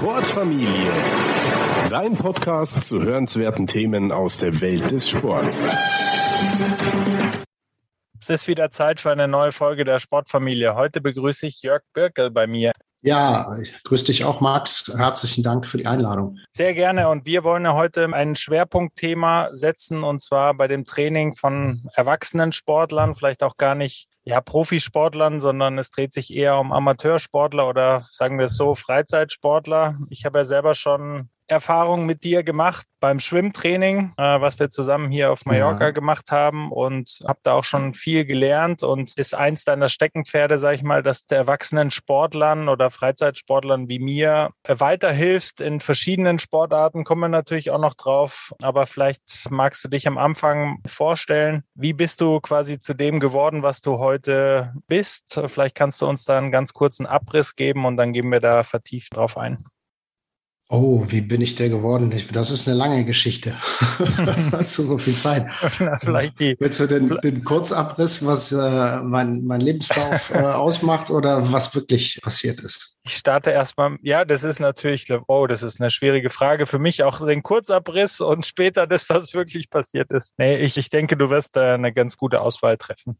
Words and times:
Sportfamilie. 0.00 0.90
Dein 1.90 2.16
Podcast 2.16 2.84
zu 2.84 3.02
hörenswerten 3.02 3.66
Themen 3.66 4.12
aus 4.12 4.38
der 4.38 4.58
Welt 4.62 4.90
des 4.90 5.10
Sports. 5.10 5.62
Es 8.18 8.30
ist 8.30 8.48
wieder 8.48 8.70
Zeit 8.70 9.02
für 9.02 9.12
eine 9.12 9.28
neue 9.28 9.52
Folge 9.52 9.84
der 9.84 9.98
Sportfamilie. 9.98 10.74
Heute 10.74 11.02
begrüße 11.02 11.46
ich 11.46 11.60
Jörg 11.60 11.82
Birkel 11.92 12.30
bei 12.30 12.46
mir. 12.46 12.72
Ja, 13.02 13.54
ich 13.60 13.82
grüße 13.82 14.06
dich 14.06 14.24
auch, 14.24 14.40
Max. 14.40 14.90
Herzlichen 14.96 15.42
Dank 15.42 15.66
für 15.66 15.76
die 15.76 15.86
Einladung. 15.86 16.38
Sehr 16.50 16.72
gerne. 16.72 17.10
Und 17.10 17.26
wir 17.26 17.44
wollen 17.44 17.70
heute 17.70 18.08
ein 18.10 18.36
Schwerpunktthema 18.36 19.50
setzen, 19.52 20.02
und 20.02 20.22
zwar 20.22 20.54
bei 20.54 20.66
dem 20.66 20.86
Training 20.86 21.34
von 21.34 21.90
erwachsenen 21.94 22.52
Sportlern, 22.52 23.16
vielleicht 23.16 23.42
auch 23.42 23.58
gar 23.58 23.74
nicht 23.74 24.08
ja, 24.24 24.40
Profisportlern, 24.40 25.40
sondern 25.40 25.78
es 25.78 25.90
dreht 25.90 26.12
sich 26.12 26.34
eher 26.34 26.58
um 26.58 26.72
Amateursportler 26.72 27.68
oder 27.68 28.02
sagen 28.10 28.38
wir 28.38 28.46
es 28.46 28.56
so, 28.56 28.74
Freizeitsportler. 28.74 29.98
Ich 30.08 30.24
habe 30.24 30.38
ja 30.38 30.44
selber 30.44 30.74
schon 30.74 31.30
Erfahrung 31.50 32.06
mit 32.06 32.24
dir 32.24 32.42
gemacht 32.42 32.86
beim 33.00 33.18
Schwimmtraining, 33.18 34.12
äh, 34.16 34.40
was 34.40 34.58
wir 34.58 34.70
zusammen 34.70 35.10
hier 35.10 35.32
auf 35.32 35.46
Mallorca 35.46 35.86
ja. 35.86 35.90
gemacht 35.90 36.30
haben 36.30 36.70
und 36.70 37.20
habe 37.26 37.40
da 37.42 37.54
auch 37.54 37.64
schon 37.64 37.94
viel 37.94 38.24
gelernt 38.24 38.82
und 38.82 39.16
ist 39.16 39.34
eins 39.34 39.64
deiner 39.64 39.88
Steckenpferde, 39.88 40.58
sag 40.58 40.74
ich 40.74 40.82
mal, 40.82 41.02
dass 41.02 41.26
der 41.26 41.38
erwachsenen 41.38 41.90
Sportlern 41.90 42.68
oder 42.68 42.90
Freizeitsportlern 42.90 43.88
wie 43.88 43.98
mir 43.98 44.50
weiterhilft 44.68 45.60
in 45.60 45.80
verschiedenen 45.80 46.38
Sportarten, 46.38 47.04
kommen 47.04 47.22
wir 47.22 47.28
natürlich 47.28 47.70
auch 47.70 47.80
noch 47.80 47.94
drauf, 47.94 48.52
aber 48.60 48.86
vielleicht 48.86 49.50
magst 49.50 49.82
du 49.82 49.88
dich 49.88 50.06
am 50.06 50.18
Anfang 50.18 50.80
vorstellen, 50.86 51.64
wie 51.74 51.94
bist 51.94 52.20
du 52.20 52.40
quasi 52.40 52.78
zu 52.78 52.94
dem 52.94 53.18
geworden, 53.18 53.62
was 53.62 53.80
du 53.80 53.98
heute 53.98 54.74
bist? 54.86 55.40
Vielleicht 55.46 55.74
kannst 55.74 56.02
du 56.02 56.06
uns 56.06 56.24
da 56.24 56.38
einen 56.38 56.52
ganz 56.52 56.74
kurzen 56.74 57.06
Abriss 57.06 57.56
geben 57.56 57.86
und 57.86 57.96
dann 57.96 58.12
gehen 58.12 58.30
wir 58.30 58.40
da 58.40 58.62
vertieft 58.62 59.16
drauf 59.16 59.38
ein. 59.38 59.64
Oh, 60.72 61.04
wie 61.08 61.20
bin 61.20 61.40
ich 61.40 61.56
der 61.56 61.68
geworden? 61.68 62.14
Das 62.30 62.52
ist 62.52 62.68
eine 62.68 62.76
lange 62.76 63.04
Geschichte. 63.04 63.56
Hast 64.52 64.78
du 64.78 64.84
so 64.84 64.98
viel 64.98 65.16
Zeit? 65.16 65.50
Vielleicht 65.98 66.38
die. 66.38 66.56
Willst 66.60 66.78
du 66.78 66.86
den, 66.86 67.18
den 67.24 67.42
Kurzabriss, 67.42 68.24
was 68.24 68.52
äh, 68.52 69.00
mein, 69.02 69.44
mein 69.44 69.60
Lebenslauf 69.60 70.30
äh, 70.30 70.38
ausmacht 70.38 71.10
oder 71.10 71.52
was 71.52 71.74
wirklich 71.74 72.20
passiert 72.22 72.60
ist? 72.60 72.96
Ich 73.02 73.16
starte 73.16 73.50
erstmal, 73.50 73.96
ja, 74.02 74.24
das 74.24 74.44
ist 74.44 74.60
natürlich, 74.60 75.12
oh, 75.26 75.48
das 75.48 75.64
ist 75.64 75.80
eine 75.80 75.90
schwierige 75.90 76.30
Frage. 76.30 76.66
Für 76.66 76.78
mich 76.78 77.02
auch 77.02 77.26
den 77.26 77.42
Kurzabriss 77.42 78.20
und 78.20 78.46
später 78.46 78.86
das, 78.86 79.10
was 79.10 79.34
wirklich 79.34 79.70
passiert 79.70 80.12
ist. 80.12 80.34
Nee, 80.38 80.58
ich, 80.58 80.76
ich 80.76 80.88
denke, 80.88 81.16
du 81.16 81.30
wirst 81.30 81.56
da 81.56 81.74
eine 81.74 81.92
ganz 81.92 82.16
gute 82.16 82.40
Auswahl 82.40 82.76
treffen. 82.76 83.18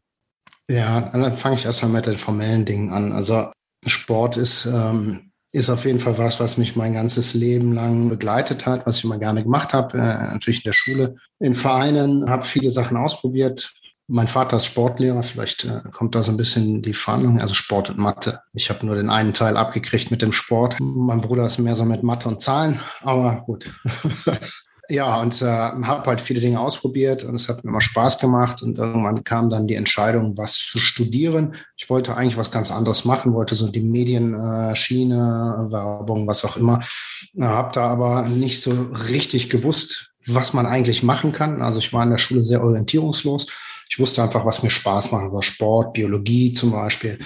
Ja, 0.69 1.01
dann 1.01 1.35
fange 1.35 1.55
ich 1.55 1.65
erstmal 1.65 1.91
mit 1.91 2.05
den 2.05 2.15
formellen 2.15 2.63
Dingen 2.63 2.93
an. 2.93 3.11
Also 3.11 3.51
Sport 3.85 4.37
ist 4.37 4.67
ähm, 4.67 5.30
ist 5.51 5.69
auf 5.69 5.85
jeden 5.85 5.99
Fall 5.99 6.17
was, 6.17 6.39
was 6.39 6.57
mich 6.57 6.75
mein 6.75 6.93
ganzes 6.93 7.33
Leben 7.33 7.73
lang 7.73 8.09
begleitet 8.09 8.65
hat, 8.65 8.85
was 8.85 8.97
ich 8.97 9.03
immer 9.03 9.17
gerne 9.17 9.43
gemacht 9.43 9.73
habe. 9.73 9.97
Äh, 9.97 10.31
natürlich 10.31 10.65
in 10.65 10.69
der 10.69 10.73
Schule, 10.73 11.15
in 11.39 11.55
Vereinen, 11.55 12.29
habe 12.29 12.43
viele 12.43 12.71
Sachen 12.71 12.97
ausprobiert. 12.97 13.73
Mein 14.07 14.27
Vater 14.27 14.57
ist 14.57 14.65
Sportlehrer, 14.65 15.23
vielleicht 15.23 15.65
äh, 15.65 15.81
kommt 15.91 16.15
da 16.15 16.23
so 16.23 16.31
ein 16.31 16.37
bisschen 16.37 16.81
die 16.81 16.93
Verhandlung, 16.93 17.39
also 17.39 17.53
Sport 17.53 17.89
und 17.89 17.97
Mathe. 17.97 18.39
Ich 18.53 18.69
habe 18.69 18.85
nur 18.85 18.95
den 18.95 19.09
einen 19.09 19.33
Teil 19.33 19.57
abgekriegt 19.57 20.09
mit 20.11 20.21
dem 20.21 20.31
Sport. 20.31 20.77
Mein 20.79 21.21
Bruder 21.21 21.45
ist 21.45 21.59
mehr 21.59 21.75
so 21.75 21.85
mit 21.85 22.03
Mathe 22.03 22.29
und 22.29 22.41
Zahlen, 22.41 22.79
aber 23.01 23.43
gut. 23.45 23.71
ja, 24.91 25.21
und 25.21 25.41
äh, 25.41 25.45
habe 25.45 26.05
halt 26.05 26.19
viele 26.19 26.41
Dinge 26.41 26.59
ausprobiert 26.59 27.23
und 27.23 27.35
es 27.35 27.47
hat 27.47 27.63
mir 27.63 27.69
immer 27.69 27.79
Spaß 27.79 28.19
gemacht. 28.19 28.61
Und 28.61 28.77
irgendwann 28.77 29.23
kam 29.23 29.49
dann 29.49 29.65
die 29.65 29.75
Entscheidung, 29.75 30.37
was 30.37 30.57
zu 30.57 30.79
studieren. 30.79 31.55
Ich 31.77 31.89
wollte 31.89 32.17
eigentlich 32.17 32.35
was 32.35 32.51
ganz 32.51 32.71
anderes 32.71 33.05
machen, 33.05 33.33
wollte 33.33 33.55
so 33.55 33.71
die 33.71 33.81
Medienschiene, 33.81 35.15
äh, 35.15 35.71
Werbung, 35.71 36.27
was 36.27 36.43
auch 36.43 36.57
immer. 36.57 36.81
Äh, 37.35 37.43
habe 37.43 37.71
da 37.73 37.87
aber 37.87 38.27
nicht 38.27 38.61
so 38.61 38.71
richtig 39.09 39.49
gewusst, 39.49 40.11
was 40.27 40.53
man 40.53 40.65
eigentlich 40.65 41.03
machen 41.03 41.31
kann. 41.31 41.61
Also 41.61 41.79
ich 41.79 41.93
war 41.93 42.03
in 42.03 42.11
der 42.11 42.17
Schule 42.17 42.41
sehr 42.41 42.61
orientierungslos. 42.61 43.47
Ich 43.89 43.97
wusste 43.97 44.23
einfach, 44.23 44.45
was 44.45 44.61
mir 44.61 44.69
Spaß 44.69 45.13
macht, 45.13 45.31
war 45.31 45.41
Sport, 45.41 45.93
Biologie 45.93 46.53
zum 46.53 46.71
Beispiel. 46.71 47.17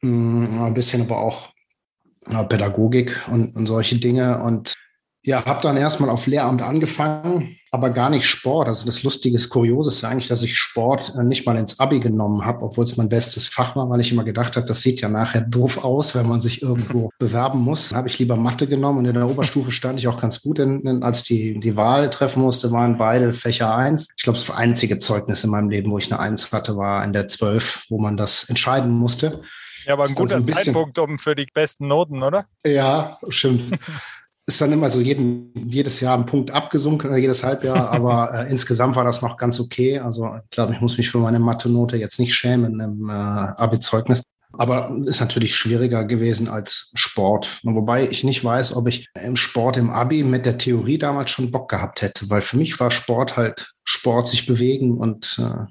Mm, 0.00 0.62
ein 0.62 0.74
bisschen 0.74 1.02
aber 1.02 1.18
auch 1.18 1.48
Pädagogik 2.48 3.20
und, 3.30 3.56
und 3.56 3.66
solche 3.66 3.96
Dinge. 3.96 4.40
Und 4.40 4.74
ja, 5.26 5.42
habe 5.44 5.62
dann 5.62 5.78
erstmal 5.78 6.10
auf 6.10 6.26
Lehramt 6.26 6.60
angefangen, 6.60 7.56
aber 7.70 7.88
gar 7.88 8.10
nicht 8.10 8.26
Sport. 8.26 8.68
Also 8.68 8.84
das 8.84 9.02
Lustige, 9.02 9.38
das 9.38 9.48
Kuriose 9.48 9.88
ist 9.88 10.02
ja 10.02 10.10
eigentlich, 10.10 10.28
dass 10.28 10.42
ich 10.42 10.54
Sport 10.54 11.14
äh, 11.18 11.24
nicht 11.24 11.46
mal 11.46 11.56
ins 11.56 11.80
Abi 11.80 11.98
genommen 11.98 12.44
habe, 12.44 12.62
obwohl 12.62 12.84
es 12.84 12.98
mein 12.98 13.08
bestes 13.08 13.48
Fach 13.48 13.74
war, 13.74 13.88
weil 13.88 14.00
ich 14.00 14.12
immer 14.12 14.22
gedacht 14.22 14.56
habe, 14.56 14.66
das 14.66 14.82
sieht 14.82 15.00
ja 15.00 15.08
nachher 15.08 15.40
doof 15.40 15.82
aus, 15.82 16.14
wenn 16.14 16.28
man 16.28 16.42
sich 16.42 16.60
irgendwo 16.60 17.08
bewerben 17.18 17.60
muss. 17.60 17.94
Habe 17.94 18.08
ich 18.08 18.18
lieber 18.18 18.36
Mathe 18.36 18.66
genommen 18.66 18.98
und 18.98 19.04
in 19.06 19.14
der 19.14 19.28
Oberstufe 19.28 19.72
stand 19.72 19.98
ich 19.98 20.08
auch 20.08 20.20
ganz 20.20 20.42
gut. 20.42 20.58
In, 20.58 21.02
als 21.02 21.20
ich 21.20 21.24
die, 21.24 21.58
die 21.58 21.76
Wahl 21.76 22.10
treffen 22.10 22.42
musste, 22.42 22.70
waren 22.70 22.98
beide 22.98 23.32
Fächer 23.32 23.74
eins. 23.74 24.08
Ich 24.18 24.24
glaube, 24.24 24.38
das 24.38 24.50
einzige 24.50 24.98
Zeugnis 24.98 25.42
in 25.42 25.50
meinem 25.50 25.70
Leben, 25.70 25.90
wo 25.90 25.96
ich 25.96 26.12
eine 26.12 26.20
Eins 26.20 26.52
hatte, 26.52 26.76
war 26.76 27.02
in 27.02 27.14
der 27.14 27.28
zwölf, 27.28 27.86
wo 27.88 27.98
man 27.98 28.18
das 28.18 28.48
entscheiden 28.50 28.90
musste. 28.90 29.40
Ja, 29.86 29.94
aber 29.94 30.04
ein 30.04 30.14
guter 30.14 30.36
ein 30.36 30.46
Zeitpunkt 30.46 30.98
um 30.98 31.18
für 31.18 31.34
die 31.34 31.46
besten 31.52 31.88
Noten, 31.88 32.22
oder? 32.22 32.46
Ja, 32.64 33.18
stimmt. 33.28 33.64
ist 34.46 34.60
dann 34.60 34.72
immer 34.72 34.90
so 34.90 35.00
jeden, 35.00 35.52
jedes 35.70 36.00
Jahr 36.00 36.16
ein 36.16 36.26
Punkt 36.26 36.50
abgesunken 36.50 37.10
oder 37.10 37.18
jedes 37.18 37.44
Halbjahr, 37.44 37.90
aber 37.92 38.32
äh, 38.32 38.50
insgesamt 38.50 38.96
war 38.96 39.04
das 39.04 39.22
noch 39.22 39.36
ganz 39.36 39.60
okay. 39.60 39.98
Also 39.98 40.26
ich 40.42 40.50
glaube, 40.50 40.74
ich 40.74 40.80
muss 40.80 40.98
mich 40.98 41.10
für 41.10 41.18
meine 41.18 41.38
Mathe-Note 41.38 41.96
jetzt 41.96 42.18
nicht 42.18 42.34
schämen 42.34 42.80
im 42.80 43.08
äh, 43.08 43.12
Abi-Zeugnis. 43.12 44.22
Aber 44.56 44.96
ist 45.04 45.20
natürlich 45.20 45.56
schwieriger 45.56 46.04
gewesen 46.04 46.46
als 46.48 46.92
Sport. 46.94 47.58
Wobei 47.64 48.06
ich 48.08 48.22
nicht 48.22 48.44
weiß, 48.44 48.76
ob 48.76 48.86
ich 48.86 49.08
im 49.20 49.34
Sport 49.34 49.76
im 49.76 49.90
Abi 49.90 50.22
mit 50.22 50.46
der 50.46 50.58
Theorie 50.58 50.96
damals 50.96 51.32
schon 51.32 51.50
Bock 51.50 51.68
gehabt 51.68 52.02
hätte, 52.02 52.30
weil 52.30 52.40
für 52.40 52.56
mich 52.56 52.78
war 52.78 52.92
Sport 52.92 53.36
halt 53.36 53.72
Sport, 53.82 54.28
sich 54.28 54.46
bewegen 54.46 54.96
und 54.96 55.40
äh, 55.40 55.64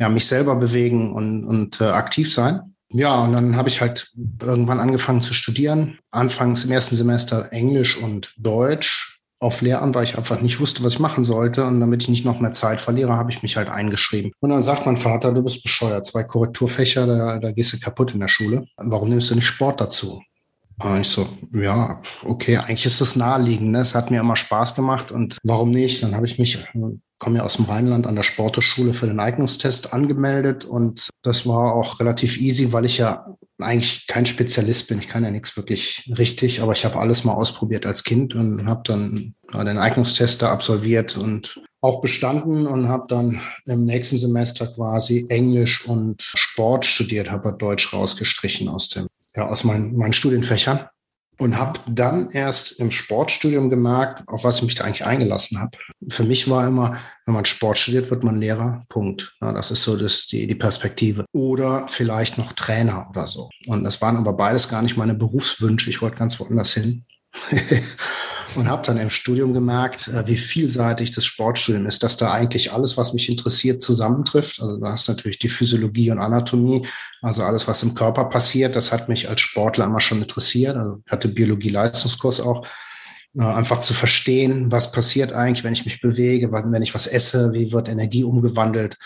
ja, 0.00 0.08
mich 0.08 0.26
selber 0.26 0.56
bewegen 0.56 1.12
und, 1.12 1.44
und 1.44 1.80
äh, 1.80 1.84
aktiv 1.84 2.32
sein. 2.32 2.67
Ja, 2.90 3.24
und 3.24 3.32
dann 3.32 3.56
habe 3.56 3.68
ich 3.68 3.80
halt 3.80 4.10
irgendwann 4.40 4.80
angefangen 4.80 5.20
zu 5.20 5.34
studieren. 5.34 5.98
Anfangs 6.10 6.64
im 6.64 6.72
ersten 6.72 6.96
Semester 6.96 7.52
Englisch 7.52 7.98
und 7.98 8.34
Deutsch 8.38 9.18
auf 9.40 9.60
Lehramt, 9.60 9.94
weil 9.94 10.04
ich 10.04 10.16
einfach 10.16 10.40
nicht 10.40 10.58
wusste, 10.58 10.82
was 10.82 10.94
ich 10.94 10.98
machen 10.98 11.22
sollte. 11.22 11.64
Und 11.64 11.80
damit 11.80 12.02
ich 12.02 12.08
nicht 12.08 12.24
noch 12.24 12.40
mehr 12.40 12.52
Zeit 12.52 12.80
verliere, 12.80 13.14
habe 13.14 13.30
ich 13.30 13.42
mich 13.42 13.56
halt 13.56 13.68
eingeschrieben. 13.68 14.32
Und 14.40 14.50
dann 14.50 14.62
sagt 14.62 14.86
mein 14.86 14.96
Vater, 14.96 15.32
du 15.32 15.42
bist 15.42 15.62
bescheuert. 15.62 16.06
Zwei 16.06 16.24
Korrekturfächer, 16.24 17.06
da, 17.06 17.38
da 17.38 17.52
gehst 17.52 17.72
du 17.72 17.78
kaputt 17.78 18.14
in 18.14 18.20
der 18.20 18.28
Schule. 18.28 18.66
Warum 18.76 19.10
nimmst 19.10 19.30
du 19.30 19.34
nicht 19.34 19.46
Sport 19.46 19.80
dazu? 19.80 20.20
Und 20.82 21.00
ich 21.00 21.08
so, 21.08 21.28
ja, 21.52 22.00
okay, 22.24 22.56
eigentlich 22.56 22.86
ist 22.86 23.00
das 23.00 23.16
naheliegend. 23.16 23.70
Ne? 23.70 23.80
Es 23.80 23.94
hat 23.94 24.10
mir 24.10 24.20
immer 24.20 24.36
Spaß 24.36 24.74
gemacht 24.74 25.12
und 25.12 25.38
warum 25.42 25.70
nicht? 25.70 26.02
Dann 26.02 26.14
habe 26.14 26.26
ich 26.26 26.38
mich 26.38 26.58
komme 27.18 27.38
ja 27.38 27.44
aus 27.44 27.56
dem 27.56 27.64
Rheinland 27.64 28.06
an 28.06 28.16
der 28.16 28.22
Sporteschule 28.22 28.94
für 28.94 29.06
den 29.06 29.20
Eignungstest 29.20 29.92
angemeldet 29.92 30.64
und 30.64 31.08
das 31.22 31.46
war 31.46 31.74
auch 31.74 32.00
relativ 32.00 32.40
easy, 32.40 32.72
weil 32.72 32.84
ich 32.84 32.98
ja 32.98 33.34
eigentlich 33.58 34.06
kein 34.06 34.26
Spezialist 34.26 34.88
bin. 34.88 35.00
Ich 35.00 35.08
kann 35.08 35.24
ja 35.24 35.30
nichts 35.30 35.56
wirklich 35.56 36.12
richtig, 36.16 36.62
aber 36.62 36.72
ich 36.72 36.84
habe 36.84 37.00
alles 37.00 37.24
mal 37.24 37.34
ausprobiert 37.34 37.86
als 37.86 38.04
Kind 38.04 38.34
und 38.34 38.66
habe 38.66 38.82
dann 38.84 39.34
den 39.52 39.78
Eignungstest 39.78 40.42
da 40.42 40.52
absolviert 40.52 41.16
und 41.16 41.60
auch 41.80 42.00
bestanden 42.00 42.66
und 42.66 42.88
habe 42.88 43.06
dann 43.08 43.40
im 43.66 43.84
nächsten 43.84 44.18
Semester 44.18 44.66
quasi 44.66 45.26
Englisch 45.28 45.84
und 45.86 46.22
Sport 46.22 46.84
studiert, 46.84 47.30
habe 47.30 47.52
Deutsch 47.52 47.92
rausgestrichen 47.92 48.68
aus 48.68 48.88
dem 48.88 49.06
ja 49.36 49.48
aus 49.48 49.64
meinen, 49.64 49.96
meinen 49.96 50.12
Studienfächern 50.12 50.88
und 51.38 51.56
habe 51.56 51.80
dann 51.86 52.30
erst 52.30 52.80
im 52.80 52.90
Sportstudium 52.90 53.70
gemerkt, 53.70 54.22
auf 54.26 54.44
was 54.44 54.58
ich 54.58 54.64
mich 54.64 54.74
da 54.74 54.84
eigentlich 54.84 55.06
eingelassen 55.06 55.60
habe. 55.60 55.78
Für 56.08 56.24
mich 56.24 56.50
war 56.50 56.66
immer, 56.66 56.98
wenn 57.26 57.34
man 57.34 57.44
Sport 57.44 57.78
studiert, 57.78 58.10
wird 58.10 58.24
man 58.24 58.40
Lehrer. 58.40 58.80
Punkt. 58.88 59.34
Ja, 59.40 59.52
das 59.52 59.70
ist 59.70 59.82
so 59.82 59.96
das, 59.96 60.26
die, 60.26 60.46
die 60.46 60.54
Perspektive. 60.56 61.24
Oder 61.32 61.86
vielleicht 61.88 62.38
noch 62.38 62.52
Trainer 62.52 63.06
oder 63.10 63.26
so. 63.26 63.48
Und 63.66 63.84
das 63.84 64.02
waren 64.02 64.16
aber 64.16 64.32
beides 64.32 64.68
gar 64.68 64.82
nicht 64.82 64.96
meine 64.96 65.14
Berufswünsche. 65.14 65.90
Ich 65.90 66.02
wollte 66.02 66.16
ganz 66.16 66.38
woanders 66.40 66.74
hin. 66.74 67.04
und 68.54 68.68
habe 68.68 68.82
dann 68.84 68.98
im 68.98 69.10
Studium 69.10 69.52
gemerkt, 69.52 70.08
äh, 70.08 70.26
wie 70.26 70.36
vielseitig 70.36 71.10
das 71.10 71.24
Sportstudium 71.24 71.86
ist, 71.86 72.02
dass 72.02 72.16
da 72.16 72.32
eigentlich 72.32 72.72
alles, 72.72 72.96
was 72.96 73.12
mich 73.12 73.28
interessiert, 73.28 73.82
zusammentrifft. 73.82 74.60
Also 74.60 74.78
da 74.78 74.92
hast 74.92 75.08
natürlich 75.08 75.38
die 75.38 75.48
Physiologie 75.48 76.10
und 76.10 76.18
Anatomie, 76.18 76.86
also 77.22 77.42
alles, 77.42 77.68
was 77.68 77.82
im 77.82 77.94
Körper 77.94 78.24
passiert, 78.24 78.76
das 78.76 78.92
hat 78.92 79.08
mich 79.08 79.28
als 79.28 79.40
Sportler 79.40 79.86
immer 79.86 80.00
schon 80.00 80.22
interessiert. 80.22 80.76
Also 80.76 81.02
ich 81.04 81.12
hatte 81.12 81.28
Biologie-Leistungskurs 81.28 82.40
auch, 82.40 82.66
äh, 83.36 83.42
einfach 83.42 83.80
zu 83.80 83.94
verstehen, 83.94 84.72
was 84.72 84.92
passiert 84.92 85.32
eigentlich, 85.32 85.64
wenn 85.64 85.72
ich 85.72 85.84
mich 85.84 86.00
bewege, 86.00 86.50
wenn 86.52 86.82
ich 86.82 86.94
was 86.94 87.06
esse, 87.06 87.52
wie 87.52 87.72
wird 87.72 87.88
Energie 87.88 88.24
umgewandelt 88.24 88.96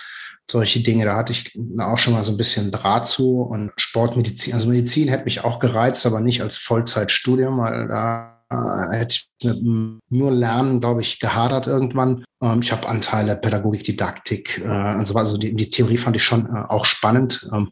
solche 0.50 0.81
Dinge. 0.81 1.06
Da 1.06 1.17
hatte 1.17 1.33
ich 1.33 1.59
auch 1.79 1.99
schon 1.99 2.12
mal 2.12 2.25
so 2.25 2.33
ein 2.33 2.37
bisschen 2.37 2.71
Draht 2.71 3.06
zu 3.06 3.41
und 3.41 3.73
Sportmedizin. 3.77 4.55
Also 4.55 4.69
Medizin 4.69 5.09
hätte 5.09 5.25
mich 5.25 5.44
auch 5.44 5.59
gereizt, 5.59 6.05
aber 6.06 6.21
nicht 6.21 6.43
als 6.43 6.56
Vollzeitstudium, 6.59 7.59
weil 7.59 7.89
da 7.89 8.42
äh, 8.52 8.96
hätte 8.96 9.14
ich 9.14 9.28
mit 9.44 9.62
nur 10.10 10.31
Lernen, 10.31 10.81
glaube 10.81 11.00
ich, 11.00 11.19
gehadert 11.19 11.66
irgendwann. 11.66 12.25
Ähm, 12.43 12.60
ich 12.60 12.72
habe 12.72 12.88
Anteile 12.88 13.37
Pädagogik, 13.37 13.84
Didaktik 13.84 14.62
äh, 14.64 14.94
und 14.94 15.06
so. 15.06 15.14
Also 15.14 15.37
die, 15.37 15.54
die 15.54 15.70
Theorie 15.70 15.96
fand 15.96 16.16
ich 16.16 16.25
schon 16.25 16.46
äh, 16.46 16.64
auch 16.69 16.84
spannend. 16.84 17.49
Ähm, 17.52 17.70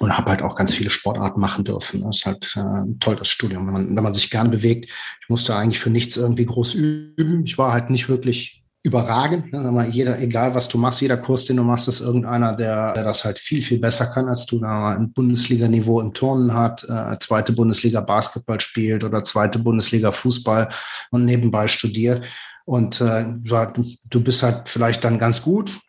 und 0.00 0.16
habe 0.16 0.30
halt 0.30 0.42
auch 0.42 0.54
ganz 0.54 0.74
viele 0.74 0.90
Sportarten 0.90 1.40
machen 1.40 1.64
dürfen. 1.64 2.02
Das 2.02 2.18
ist 2.18 2.26
halt 2.26 2.56
äh, 2.56 2.98
toll, 3.00 3.16
das 3.16 3.28
Studium, 3.28 3.66
wenn 3.66 3.72
man, 3.72 3.96
wenn 3.96 4.04
man 4.04 4.14
sich 4.14 4.30
gern 4.30 4.50
bewegt. 4.50 4.84
Ich 4.84 5.28
musste 5.28 5.56
eigentlich 5.56 5.80
für 5.80 5.90
nichts 5.90 6.16
irgendwie 6.16 6.44
groß 6.44 6.74
üben. 6.74 7.44
Ich 7.44 7.56
war 7.56 7.72
halt 7.72 7.88
nicht 7.88 8.08
wirklich 8.08 8.64
überragend. 8.88 9.52
Ne? 9.52 9.88
Jeder, 9.90 10.18
egal 10.18 10.54
was 10.54 10.68
du 10.68 10.78
machst, 10.78 11.00
jeder 11.00 11.16
Kurs, 11.16 11.44
den 11.44 11.56
du 11.58 11.62
machst, 11.62 11.88
ist 11.88 12.00
irgendeiner, 12.00 12.56
der, 12.56 12.94
der 12.94 13.04
das 13.04 13.24
halt 13.24 13.38
viel, 13.38 13.62
viel 13.62 13.78
besser 13.78 14.06
kann 14.06 14.28
als 14.28 14.46
du. 14.46 14.60
Da 14.60 14.88
ein 14.90 15.12
Bundesliga-Niveau 15.12 16.00
im 16.00 16.12
Turnen 16.12 16.54
hat, 16.54 16.84
äh, 16.84 17.18
zweite 17.18 17.52
Bundesliga 17.52 18.00
Basketball 18.00 18.60
spielt 18.60 19.04
oder 19.04 19.22
zweite 19.22 19.58
Bundesliga 19.58 20.10
Fußball 20.12 20.68
und 21.10 21.24
nebenbei 21.24 21.68
studiert. 21.68 22.24
Und 22.64 23.00
äh, 23.00 23.24
du 23.34 24.22
bist 24.22 24.42
halt 24.42 24.68
vielleicht 24.68 25.04
dann 25.04 25.18
ganz 25.18 25.42
gut, 25.42 25.80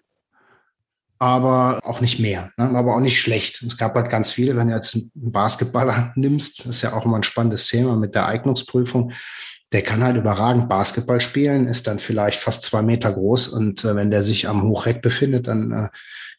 aber 1.18 1.82
auch 1.84 2.00
nicht 2.00 2.20
mehr, 2.20 2.52
ne? 2.58 2.70
aber 2.78 2.96
auch 2.96 3.02
nicht 3.02 3.20
schlecht. 3.20 3.62
Es 3.64 3.78
gab 3.78 3.96
halt 3.96 4.10
ganz 4.10 4.32
viele, 4.32 4.56
wenn 4.56 4.70
du 4.70 4.76
jetzt 4.76 4.96
einen 4.96 5.32
Basketballer 5.32 6.14
nimmst, 6.16 6.60
das 6.60 6.78
ist 6.78 6.82
ja 6.82 6.94
auch 6.94 7.06
immer 7.06 7.18
ein 7.18 7.24
spannendes 7.24 7.68
Thema 7.68 7.96
mit 7.96 8.16
der 8.16 8.28
Eignungsprüfung, 8.28 9.12
der 9.72 9.82
kann 9.84 10.04
halt 10.04 10.18
überragend 10.18 10.68
Basketball 10.68 11.22
spielen, 11.22 11.68
ist 11.68 11.86
dann 11.88 12.00
vielleicht 12.00 12.40
fast 12.40 12.64
zwei 12.64 12.82
Meter 12.82 13.12
groß 13.12 13.50
und 13.50 13.84
äh, 13.86 13.96
wenn 13.96 14.12
der 14.12 14.24
sich 14.24 14.48
am 14.48 14.64
Hochreck 14.64 15.02
befindet, 15.02 15.48
dann 15.48 15.72
äh, 15.72 15.90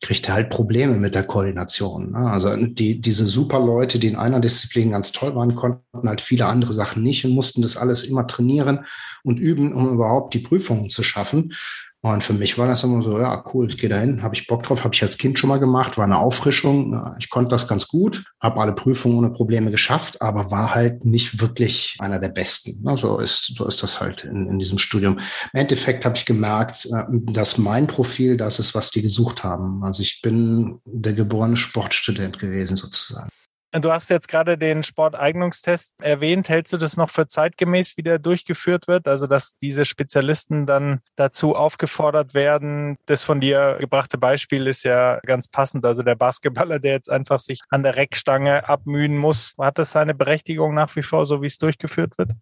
kriegt 0.00 0.28
er 0.28 0.34
halt 0.34 0.50
Probleme 0.50 0.94
mit 0.96 1.14
der 1.14 1.24
Koordination. 1.24 2.12
Ne? 2.12 2.30
Also 2.30 2.56
die, 2.56 3.00
diese 3.00 3.26
super 3.26 3.60
Leute, 3.60 3.98
die 3.98 4.08
in 4.08 4.16
einer 4.16 4.40
Disziplin 4.40 4.90
ganz 4.90 5.12
toll 5.12 5.34
waren, 5.36 5.54
konnten 5.54 6.08
halt 6.08 6.20
viele 6.20 6.46
andere 6.46 6.72
Sachen 6.72 7.02
nicht 7.02 7.24
und 7.24 7.32
mussten 7.32 7.62
das 7.62 7.76
alles 7.76 8.02
immer 8.02 8.26
trainieren 8.26 8.86
und 9.22 9.38
üben, 9.38 9.74
um 9.74 9.92
überhaupt 9.92 10.34
die 10.34 10.38
Prüfungen 10.38 10.90
zu 10.90 11.02
schaffen. 11.02 11.52
Und 12.02 12.24
für 12.24 12.32
mich 12.32 12.56
war 12.56 12.66
das 12.66 12.82
immer 12.82 13.02
so, 13.02 13.18
ja, 13.18 13.44
cool, 13.52 13.68
ich 13.68 13.76
gehe 13.76 13.90
dahin, 13.90 14.22
habe 14.22 14.34
ich 14.34 14.46
Bock 14.46 14.62
drauf, 14.62 14.84
habe 14.84 14.94
ich 14.94 15.02
als 15.02 15.18
Kind 15.18 15.38
schon 15.38 15.48
mal 15.48 15.60
gemacht, 15.60 15.98
war 15.98 16.04
eine 16.04 16.18
Auffrischung. 16.18 16.98
Ich 17.18 17.28
konnte 17.28 17.50
das 17.50 17.68
ganz 17.68 17.88
gut, 17.88 18.24
habe 18.40 18.58
alle 18.58 18.74
Prüfungen 18.74 19.18
ohne 19.18 19.30
Probleme 19.30 19.70
geschafft, 19.70 20.22
aber 20.22 20.50
war 20.50 20.74
halt 20.74 21.04
nicht 21.04 21.40
wirklich 21.40 21.96
einer 21.98 22.18
der 22.18 22.30
Besten. 22.30 22.82
So 22.96 23.18
ist, 23.18 23.54
so 23.54 23.66
ist 23.66 23.82
das 23.82 24.00
halt 24.00 24.24
in, 24.24 24.48
in 24.48 24.58
diesem 24.58 24.78
Studium. 24.78 25.18
Im 25.52 25.60
Endeffekt 25.60 26.06
habe 26.06 26.16
ich 26.16 26.24
gemerkt, 26.24 26.86
äh, 26.86 27.04
dass 27.32 27.58
mein 27.58 27.86
Profil 27.86 28.38
das 28.38 28.58
ist, 28.58 28.74
was 28.74 28.90
die 28.90 29.02
gesucht 29.02 29.44
haben. 29.44 29.84
Also 29.84 30.00
ich 30.00 30.22
bin 30.22 30.80
der 30.86 31.12
geborene 31.12 31.58
Sportstudent 31.58 32.38
gewesen 32.38 32.76
sozusagen. 32.76 33.28
Du 33.72 33.92
hast 33.92 34.10
jetzt 34.10 34.26
gerade 34.26 34.58
den 34.58 34.82
Sporteignungstest 34.82 35.94
erwähnt. 36.02 36.48
Hältst 36.48 36.72
du 36.72 36.76
das 36.76 36.96
noch 36.96 37.08
für 37.08 37.28
zeitgemäß, 37.28 37.96
wie 37.96 38.02
der 38.02 38.18
durchgeführt 38.18 38.88
wird? 38.88 39.06
Also, 39.06 39.28
dass 39.28 39.56
diese 39.58 39.84
Spezialisten 39.84 40.66
dann 40.66 41.00
dazu 41.14 41.54
aufgefordert 41.54 42.34
werden. 42.34 42.96
Das 43.06 43.22
von 43.22 43.40
dir 43.40 43.76
gebrachte 43.78 44.18
Beispiel 44.18 44.66
ist 44.66 44.82
ja 44.82 45.20
ganz 45.20 45.46
passend. 45.46 45.86
Also 45.86 46.02
der 46.02 46.16
Basketballer, 46.16 46.80
der 46.80 46.92
jetzt 46.92 47.10
einfach 47.10 47.38
sich 47.38 47.60
an 47.68 47.84
der 47.84 47.94
Reckstange 47.94 48.68
abmühen 48.68 49.16
muss, 49.16 49.54
hat 49.58 49.78
das 49.78 49.92
seine 49.92 50.14
Berechtigung 50.14 50.74
nach 50.74 50.96
wie 50.96 51.02
vor, 51.02 51.24
so 51.24 51.40
wie 51.40 51.46
es 51.46 51.58
durchgeführt 51.58 52.18
wird? 52.18 52.32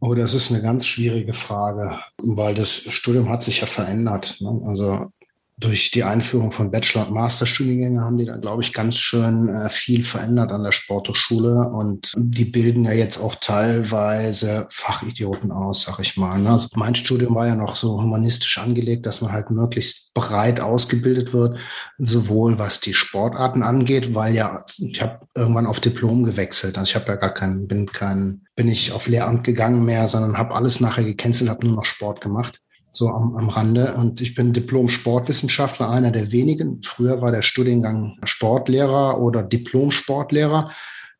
Oh, 0.00 0.14
das 0.14 0.34
ist 0.34 0.50
eine 0.50 0.62
ganz 0.62 0.86
schwierige 0.86 1.32
Frage, 1.32 1.98
weil 2.18 2.54
das 2.54 2.70
Studium 2.70 3.28
hat 3.28 3.42
sich 3.42 3.60
ja 3.60 3.66
verändert. 3.66 4.36
Ne? 4.40 4.62
Also 4.66 5.10
durch 5.56 5.92
die 5.92 6.02
Einführung 6.02 6.50
von 6.50 6.72
Bachelor- 6.72 7.06
und 7.06 7.14
Masterstudiengängen 7.14 8.00
haben 8.00 8.18
die 8.18 8.24
da, 8.24 8.36
glaube 8.36 8.62
ich, 8.62 8.72
ganz 8.72 8.96
schön 8.98 9.48
äh, 9.48 9.70
viel 9.70 10.02
verändert 10.02 10.50
an 10.50 10.64
der 10.64 10.72
Sporthochschule. 10.72 11.70
Und 11.70 12.12
die 12.16 12.44
bilden 12.44 12.84
ja 12.84 12.92
jetzt 12.92 13.18
auch 13.18 13.36
teilweise 13.36 14.66
Fachidioten 14.70 15.52
aus, 15.52 15.82
sag 15.82 16.00
ich 16.00 16.16
mal. 16.16 16.40
Ne? 16.40 16.50
Also 16.50 16.68
mein 16.74 16.96
Studium 16.96 17.36
war 17.36 17.46
ja 17.46 17.54
noch 17.54 17.76
so 17.76 18.02
humanistisch 18.02 18.58
angelegt, 18.58 19.06
dass 19.06 19.20
man 19.20 19.30
halt 19.30 19.50
möglichst 19.50 20.12
breit 20.12 20.58
ausgebildet 20.58 21.32
wird, 21.32 21.58
sowohl 21.98 22.58
was 22.58 22.80
die 22.80 22.94
Sportarten 22.94 23.62
angeht, 23.62 24.14
weil 24.14 24.34
ja, 24.34 24.64
ich 24.78 25.02
habe 25.02 25.20
irgendwann 25.36 25.66
auf 25.66 25.78
Diplom 25.78 26.24
gewechselt. 26.24 26.78
Also 26.78 26.90
ich 26.90 26.96
habe 26.96 27.12
ja 27.12 27.16
gar 27.16 27.32
keinen, 27.32 27.68
bin 27.68 27.86
kein, 27.86 28.42
bin 28.56 28.68
ich 28.68 28.90
auf 28.92 29.06
Lehramt 29.06 29.44
gegangen 29.44 29.84
mehr, 29.84 30.08
sondern 30.08 30.36
habe 30.36 30.54
alles 30.54 30.80
nachher 30.80 31.04
gecancelt, 31.04 31.48
habe 31.48 31.66
nur 31.66 31.76
noch 31.76 31.84
Sport 31.84 32.20
gemacht 32.20 32.60
so 32.96 33.08
am, 33.08 33.36
am 33.36 33.48
Rande. 33.48 33.94
Und 33.94 34.20
ich 34.20 34.34
bin 34.34 34.52
Diplom-Sportwissenschaftler, 34.52 35.90
einer 35.90 36.10
der 36.10 36.32
wenigen. 36.32 36.80
Früher 36.82 37.20
war 37.20 37.32
der 37.32 37.42
Studiengang 37.42 38.18
Sportlehrer 38.24 39.20
oder 39.20 39.42
Diplom-Sportlehrer. 39.42 40.70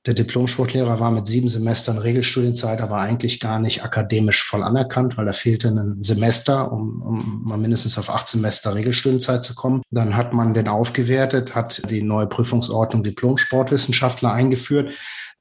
Der 0.06 0.12
Diplom-Sportlehrer 0.12 1.00
war 1.00 1.10
mit 1.10 1.26
sieben 1.26 1.48
Semestern 1.48 1.96
Regelstudienzeit, 1.96 2.82
aber 2.82 2.98
eigentlich 2.98 3.40
gar 3.40 3.58
nicht 3.58 3.84
akademisch 3.84 4.44
voll 4.44 4.62
anerkannt, 4.62 5.16
weil 5.16 5.24
da 5.24 5.32
fehlte 5.32 5.68
ein 5.68 6.02
Semester, 6.02 6.70
um, 6.70 7.00
um 7.00 7.42
mal 7.44 7.56
mindestens 7.56 7.96
auf 7.96 8.10
acht 8.10 8.28
Semester 8.28 8.74
Regelstudienzeit 8.74 9.44
zu 9.44 9.54
kommen. 9.54 9.80
Dann 9.90 10.14
hat 10.14 10.34
man 10.34 10.52
den 10.52 10.68
aufgewertet, 10.68 11.54
hat 11.54 11.90
die 11.90 12.02
neue 12.02 12.26
Prüfungsordnung 12.26 13.02
Diplom-Sportwissenschaftler 13.02 14.30
eingeführt. 14.30 14.92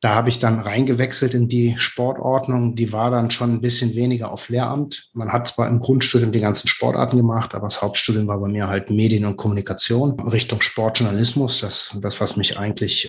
Da 0.03 0.15
habe 0.15 0.27
ich 0.27 0.37
dann 0.37 0.59
reingewechselt 0.59 1.33
in 1.33 1.47
die 1.47 1.75
Sportordnung. 1.77 2.75
Die 2.75 2.91
war 2.91 3.09
dann 3.09 3.31
schon 3.31 3.53
ein 3.53 3.61
bisschen 3.61 3.95
weniger 3.95 4.33
auf 4.33 4.49
Lehramt. 4.49 5.11
Man 5.13 5.31
hat 5.31 5.47
zwar 5.47 5.69
im 5.69 5.79
Grundstudium 5.79 6.33
die 6.33 6.41
ganzen 6.41 6.67
Sportarten 6.67 7.15
gemacht, 7.15 7.55
aber 7.55 7.67
das 7.67 7.81
Hauptstudium 7.81 8.27
war 8.27 8.37
bei 8.37 8.49
mir 8.49 8.67
halt 8.67 8.89
Medien 8.89 9.23
und 9.23 9.37
Kommunikation 9.37 10.19
Richtung 10.19 10.59
Sportjournalismus. 10.59 11.61
Das, 11.61 11.97
das 12.01 12.19
was 12.19 12.35
mich 12.35 12.59
eigentlich 12.59 13.07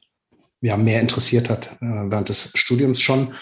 ja, 0.61 0.77
mehr 0.77 1.01
interessiert 1.01 1.51
hat 1.51 1.73
äh, 1.81 1.87
während 2.11 2.29
des 2.29 2.53
Studiums 2.55 3.01
schon. 3.01 3.35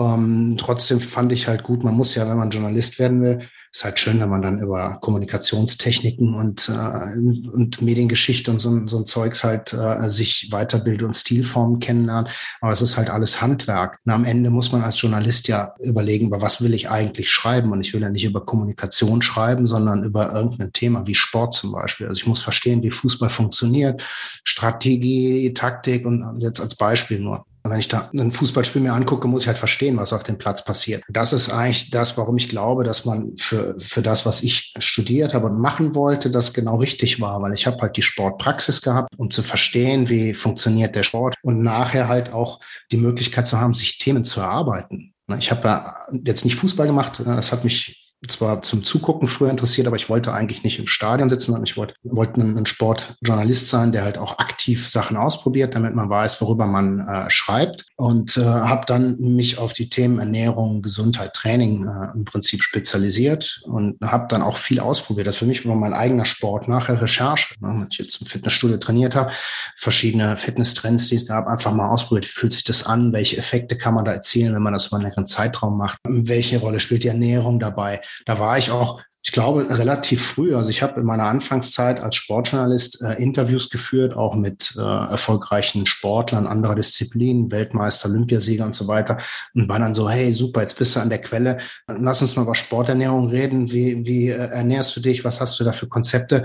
Ähm, 0.00 0.56
trotzdem 0.58 0.98
fand 0.98 1.30
ich 1.30 1.46
halt 1.46 1.62
gut, 1.62 1.84
man 1.84 1.94
muss 1.94 2.14
ja, 2.14 2.26
wenn 2.28 2.38
man 2.38 2.50
Journalist 2.50 2.98
werden 2.98 3.20
will, 3.20 3.40
ist 3.72 3.84
halt 3.84 3.98
schön, 3.98 4.18
wenn 4.18 4.30
man 4.30 4.40
dann 4.40 4.58
über 4.58 4.98
Kommunikationstechniken 5.00 6.34
und, 6.34 6.70
äh, 6.70 7.18
und 7.50 7.82
Mediengeschichte 7.82 8.50
und 8.50 8.60
so, 8.60 8.86
so 8.88 8.98
ein 8.98 9.06
Zeugs 9.06 9.44
halt 9.44 9.74
äh, 9.74 10.08
sich 10.08 10.48
weiterbildet 10.50 11.02
und 11.02 11.14
Stilformen 11.14 11.78
kennenlernt. 11.80 12.30
Aber 12.60 12.72
es 12.72 12.82
ist 12.82 12.96
halt 12.96 13.10
alles 13.10 13.42
Handwerk. 13.42 14.00
Und 14.04 14.12
am 14.12 14.24
Ende 14.24 14.50
muss 14.50 14.72
man 14.72 14.82
als 14.82 15.00
Journalist 15.00 15.48
ja 15.48 15.74
überlegen, 15.78 16.28
über 16.28 16.40
was 16.40 16.62
will 16.62 16.74
ich 16.74 16.90
eigentlich 16.90 17.30
schreiben. 17.30 17.70
Und 17.70 17.82
ich 17.82 17.92
will 17.92 18.00
ja 18.00 18.08
nicht 18.08 18.24
über 18.24 18.44
Kommunikation 18.44 19.22
schreiben, 19.22 19.66
sondern 19.66 20.02
über 20.02 20.32
irgendein 20.32 20.72
Thema 20.72 21.06
wie 21.06 21.14
Sport 21.14 21.54
zum 21.54 21.72
Beispiel. 21.72 22.08
Also 22.08 22.20
ich 22.20 22.26
muss 22.26 22.42
verstehen, 22.42 22.82
wie 22.82 22.90
Fußball 22.90 23.28
funktioniert, 23.28 24.02
Strategie, 24.44 25.52
Taktik 25.52 26.06
und 26.06 26.40
jetzt 26.40 26.60
als 26.60 26.74
Beispiel 26.74 27.20
nur. 27.20 27.44
Wenn 27.62 27.78
ich 27.78 27.88
da 27.88 28.08
ein 28.14 28.32
Fußballspiel 28.32 28.82
mir 28.82 28.94
angucke, 28.94 29.28
muss 29.28 29.42
ich 29.42 29.48
halt 29.48 29.58
verstehen, 29.58 29.96
was 29.96 30.12
auf 30.12 30.22
dem 30.22 30.38
Platz 30.38 30.64
passiert. 30.64 31.02
Das 31.08 31.32
ist 31.32 31.50
eigentlich 31.50 31.90
das, 31.90 32.16
warum 32.16 32.36
ich 32.36 32.48
glaube, 32.48 32.84
dass 32.84 33.04
man 33.04 33.36
für, 33.36 33.74
für 33.78 34.02
das, 34.02 34.24
was 34.24 34.42
ich 34.42 34.74
studiert 34.78 35.34
habe 35.34 35.46
und 35.46 35.60
machen 35.60 35.94
wollte, 35.94 36.30
das 36.30 36.52
genau 36.52 36.76
richtig 36.76 37.20
war, 37.20 37.40
weil 37.42 37.52
ich 37.52 37.66
habe 37.66 37.78
halt 37.78 37.96
die 37.96 38.02
Sportpraxis 38.02 38.82
gehabt, 38.82 39.10
um 39.16 39.30
zu 39.30 39.42
verstehen, 39.42 40.08
wie 40.08 40.34
funktioniert 40.34 40.96
der 40.96 41.02
Sport 41.02 41.34
und 41.42 41.62
nachher 41.62 42.08
halt 42.08 42.32
auch 42.32 42.60
die 42.90 42.96
Möglichkeit 42.96 43.46
zu 43.46 43.60
haben, 43.60 43.74
sich 43.74 43.98
Themen 43.98 44.24
zu 44.24 44.40
erarbeiten. 44.40 45.14
Ich 45.38 45.50
habe 45.50 45.94
jetzt 46.24 46.44
nicht 46.44 46.56
Fußball 46.56 46.86
gemacht, 46.86 47.22
das 47.24 47.52
hat 47.52 47.62
mich 47.62 47.99
zwar 48.28 48.60
zum 48.62 48.84
Zugucken 48.84 49.28
früher 49.28 49.50
interessiert, 49.50 49.86
aber 49.86 49.96
ich 49.96 50.10
wollte 50.10 50.34
eigentlich 50.34 50.62
nicht 50.62 50.78
im 50.78 50.86
Stadion 50.86 51.30
sitzen, 51.30 51.52
sondern 51.52 51.64
ich 51.64 51.76
wollte, 51.76 51.94
wollte 52.02 52.40
ein, 52.40 52.66
Sportjournalist 52.66 53.68
sein, 53.68 53.92
der 53.92 54.04
halt 54.04 54.18
auch 54.18 54.38
aktiv 54.38 54.88
Sachen 54.88 55.16
ausprobiert, 55.16 55.74
damit 55.74 55.94
man 55.94 56.10
weiß, 56.10 56.40
worüber 56.42 56.66
man 56.66 57.00
äh, 57.00 57.30
schreibt. 57.30 57.86
Und 57.96 58.36
äh, 58.36 58.42
habe 58.42 58.84
dann 58.86 59.18
mich 59.18 59.58
auf 59.58 59.72
die 59.72 59.88
Themen 59.88 60.18
Ernährung, 60.18 60.82
Gesundheit, 60.82 61.32
Training 61.32 61.86
äh, 61.86 62.08
im 62.14 62.24
Prinzip 62.24 62.62
spezialisiert 62.62 63.62
und 63.64 63.98
habe 64.02 64.26
dann 64.28 64.42
auch 64.42 64.56
viel 64.56 64.80
ausprobiert. 64.80 65.26
Das 65.26 65.38
für 65.38 65.46
mich 65.46 65.66
war 65.66 65.74
mein 65.74 65.94
eigener 65.94 66.26
Sport 66.26 66.68
nachher 66.68 67.00
Recherche. 67.00 67.54
Ne, 67.60 67.68
wenn 67.68 67.88
ich 67.90 67.98
jetzt 67.98 68.20
im 68.20 68.26
Fitnessstudio 68.26 68.76
trainiert 68.76 69.14
habe, 69.14 69.32
verschiedene 69.76 70.36
Fitnesstrends, 70.36 71.08
die 71.08 71.16
es 71.16 71.26
gab, 71.26 71.46
einfach 71.46 71.72
mal 71.72 71.88
ausprobiert. 71.88 72.26
Wie 72.26 72.38
fühlt 72.38 72.52
sich 72.52 72.64
das 72.64 72.84
an? 72.84 73.12
Welche 73.14 73.38
Effekte 73.38 73.78
kann 73.78 73.94
man 73.94 74.04
da 74.04 74.12
erzielen, 74.12 74.54
wenn 74.54 74.62
man 74.62 74.74
das 74.74 74.88
über 74.88 74.96
einen 74.96 75.04
längeren 75.04 75.26
Zeitraum 75.26 75.78
macht? 75.78 75.98
Welche 76.06 76.58
Rolle 76.58 76.80
spielt 76.80 77.04
die 77.04 77.08
Ernährung 77.08 77.58
dabei? 77.58 78.00
Da 78.26 78.38
war 78.38 78.58
ich 78.58 78.70
auch, 78.70 79.00
ich 79.22 79.32
glaube, 79.32 79.66
relativ 79.68 80.24
früh. 80.24 80.54
Also 80.54 80.70
ich 80.70 80.82
habe 80.82 81.00
in 81.00 81.06
meiner 81.06 81.24
Anfangszeit 81.24 82.00
als 82.00 82.16
Sportjournalist 82.16 83.02
äh, 83.02 83.22
Interviews 83.22 83.68
geführt, 83.68 84.16
auch 84.16 84.34
mit 84.34 84.74
äh, 84.78 84.80
erfolgreichen 84.80 85.86
Sportlern 85.86 86.46
anderer 86.46 86.74
Disziplinen, 86.74 87.50
Weltmeister, 87.50 88.08
Olympiasieger 88.08 88.64
und 88.64 88.74
so 88.74 88.88
weiter. 88.88 89.18
Und 89.54 89.68
war 89.68 89.78
dann 89.78 89.94
so, 89.94 90.08
hey, 90.08 90.32
super, 90.32 90.62
jetzt 90.62 90.78
bist 90.78 90.96
du 90.96 91.00
an 91.00 91.10
der 91.10 91.20
Quelle. 91.20 91.58
Lass 91.86 92.22
uns 92.22 92.34
mal 92.36 92.42
über 92.42 92.54
Sporternährung 92.54 93.28
reden. 93.28 93.70
Wie, 93.70 94.06
wie 94.06 94.30
äh, 94.30 94.36
ernährst 94.36 94.96
du 94.96 95.00
dich? 95.00 95.24
Was 95.24 95.40
hast 95.40 95.60
du 95.60 95.64
da 95.64 95.72
für 95.72 95.88
Konzepte? 95.88 96.44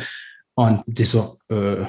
Und 0.56 0.84
die 0.86 1.06
so, 1.06 1.38
äh, 1.50 1.86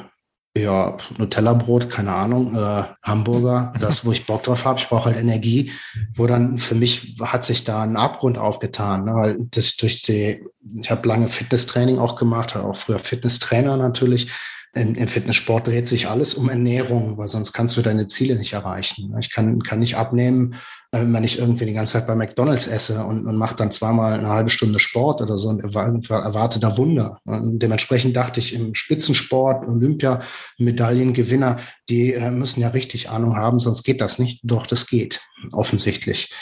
ja, 0.62 0.96
Nutella-Brot, 1.18 1.90
keine 1.90 2.12
Ahnung, 2.12 2.54
äh, 2.54 2.84
Hamburger, 3.02 3.72
das, 3.80 4.04
wo 4.04 4.12
ich 4.12 4.26
Bock 4.26 4.42
drauf 4.42 4.64
habe, 4.64 4.78
ich 4.78 4.88
brauche 4.88 5.06
halt 5.06 5.18
Energie, 5.18 5.72
wo 6.14 6.26
dann 6.26 6.58
für 6.58 6.74
mich 6.74 7.16
hat 7.20 7.44
sich 7.44 7.64
da 7.64 7.82
ein 7.82 7.96
Abgrund 7.96 8.38
aufgetan, 8.38 9.04
ne, 9.04 9.14
weil 9.14 9.36
das 9.50 9.76
durch 9.76 10.02
die, 10.02 10.44
ich 10.80 10.90
habe 10.90 11.08
lange 11.08 11.28
Fitnesstraining 11.28 11.98
auch 11.98 12.16
gemacht, 12.16 12.56
auch 12.56 12.76
früher 12.76 12.98
Fitnesstrainer 12.98 13.76
natürlich, 13.76 14.30
im, 14.76 15.08
Fitnesssport 15.08 15.66
dreht 15.66 15.86
sich 15.86 16.08
alles 16.08 16.34
um 16.34 16.48
Ernährung, 16.48 17.16
weil 17.16 17.28
sonst 17.28 17.52
kannst 17.52 17.76
du 17.76 17.82
deine 17.82 18.08
Ziele 18.08 18.36
nicht 18.36 18.52
erreichen. 18.52 19.14
Ich 19.18 19.32
kann, 19.32 19.62
kann 19.62 19.78
nicht 19.78 19.96
abnehmen, 19.96 20.54
äh, 20.92 21.00
wenn 21.00 21.24
ich 21.24 21.38
irgendwie 21.38 21.64
die 21.64 21.72
ganze 21.72 21.94
Zeit 21.94 22.06
bei 22.06 22.14
McDonalds 22.14 22.66
esse 22.66 23.04
und, 23.04 23.26
und 23.26 23.36
mache 23.36 23.56
dann 23.56 23.72
zweimal 23.72 24.12
eine 24.12 24.28
halbe 24.28 24.50
Stunde 24.50 24.78
Sport 24.78 25.22
oder 25.22 25.38
so 25.38 25.48
und 25.48 25.60
erwarte 25.64 26.60
da 26.60 26.76
Wunder. 26.76 27.18
Und 27.24 27.58
dementsprechend 27.58 28.16
dachte 28.16 28.40
ich 28.40 28.54
im 28.54 28.74
Spitzensport, 28.74 29.66
Olympia, 29.66 30.20
Medaillengewinner, 30.58 31.56
die 31.88 32.12
äh, 32.12 32.30
müssen 32.30 32.60
ja 32.60 32.68
richtig 32.68 33.08
Ahnung 33.08 33.36
haben, 33.36 33.58
sonst 33.58 33.82
geht 33.82 34.00
das 34.00 34.18
nicht. 34.18 34.40
Doch, 34.42 34.66
das 34.66 34.86
geht, 34.86 35.20
offensichtlich. 35.52 36.32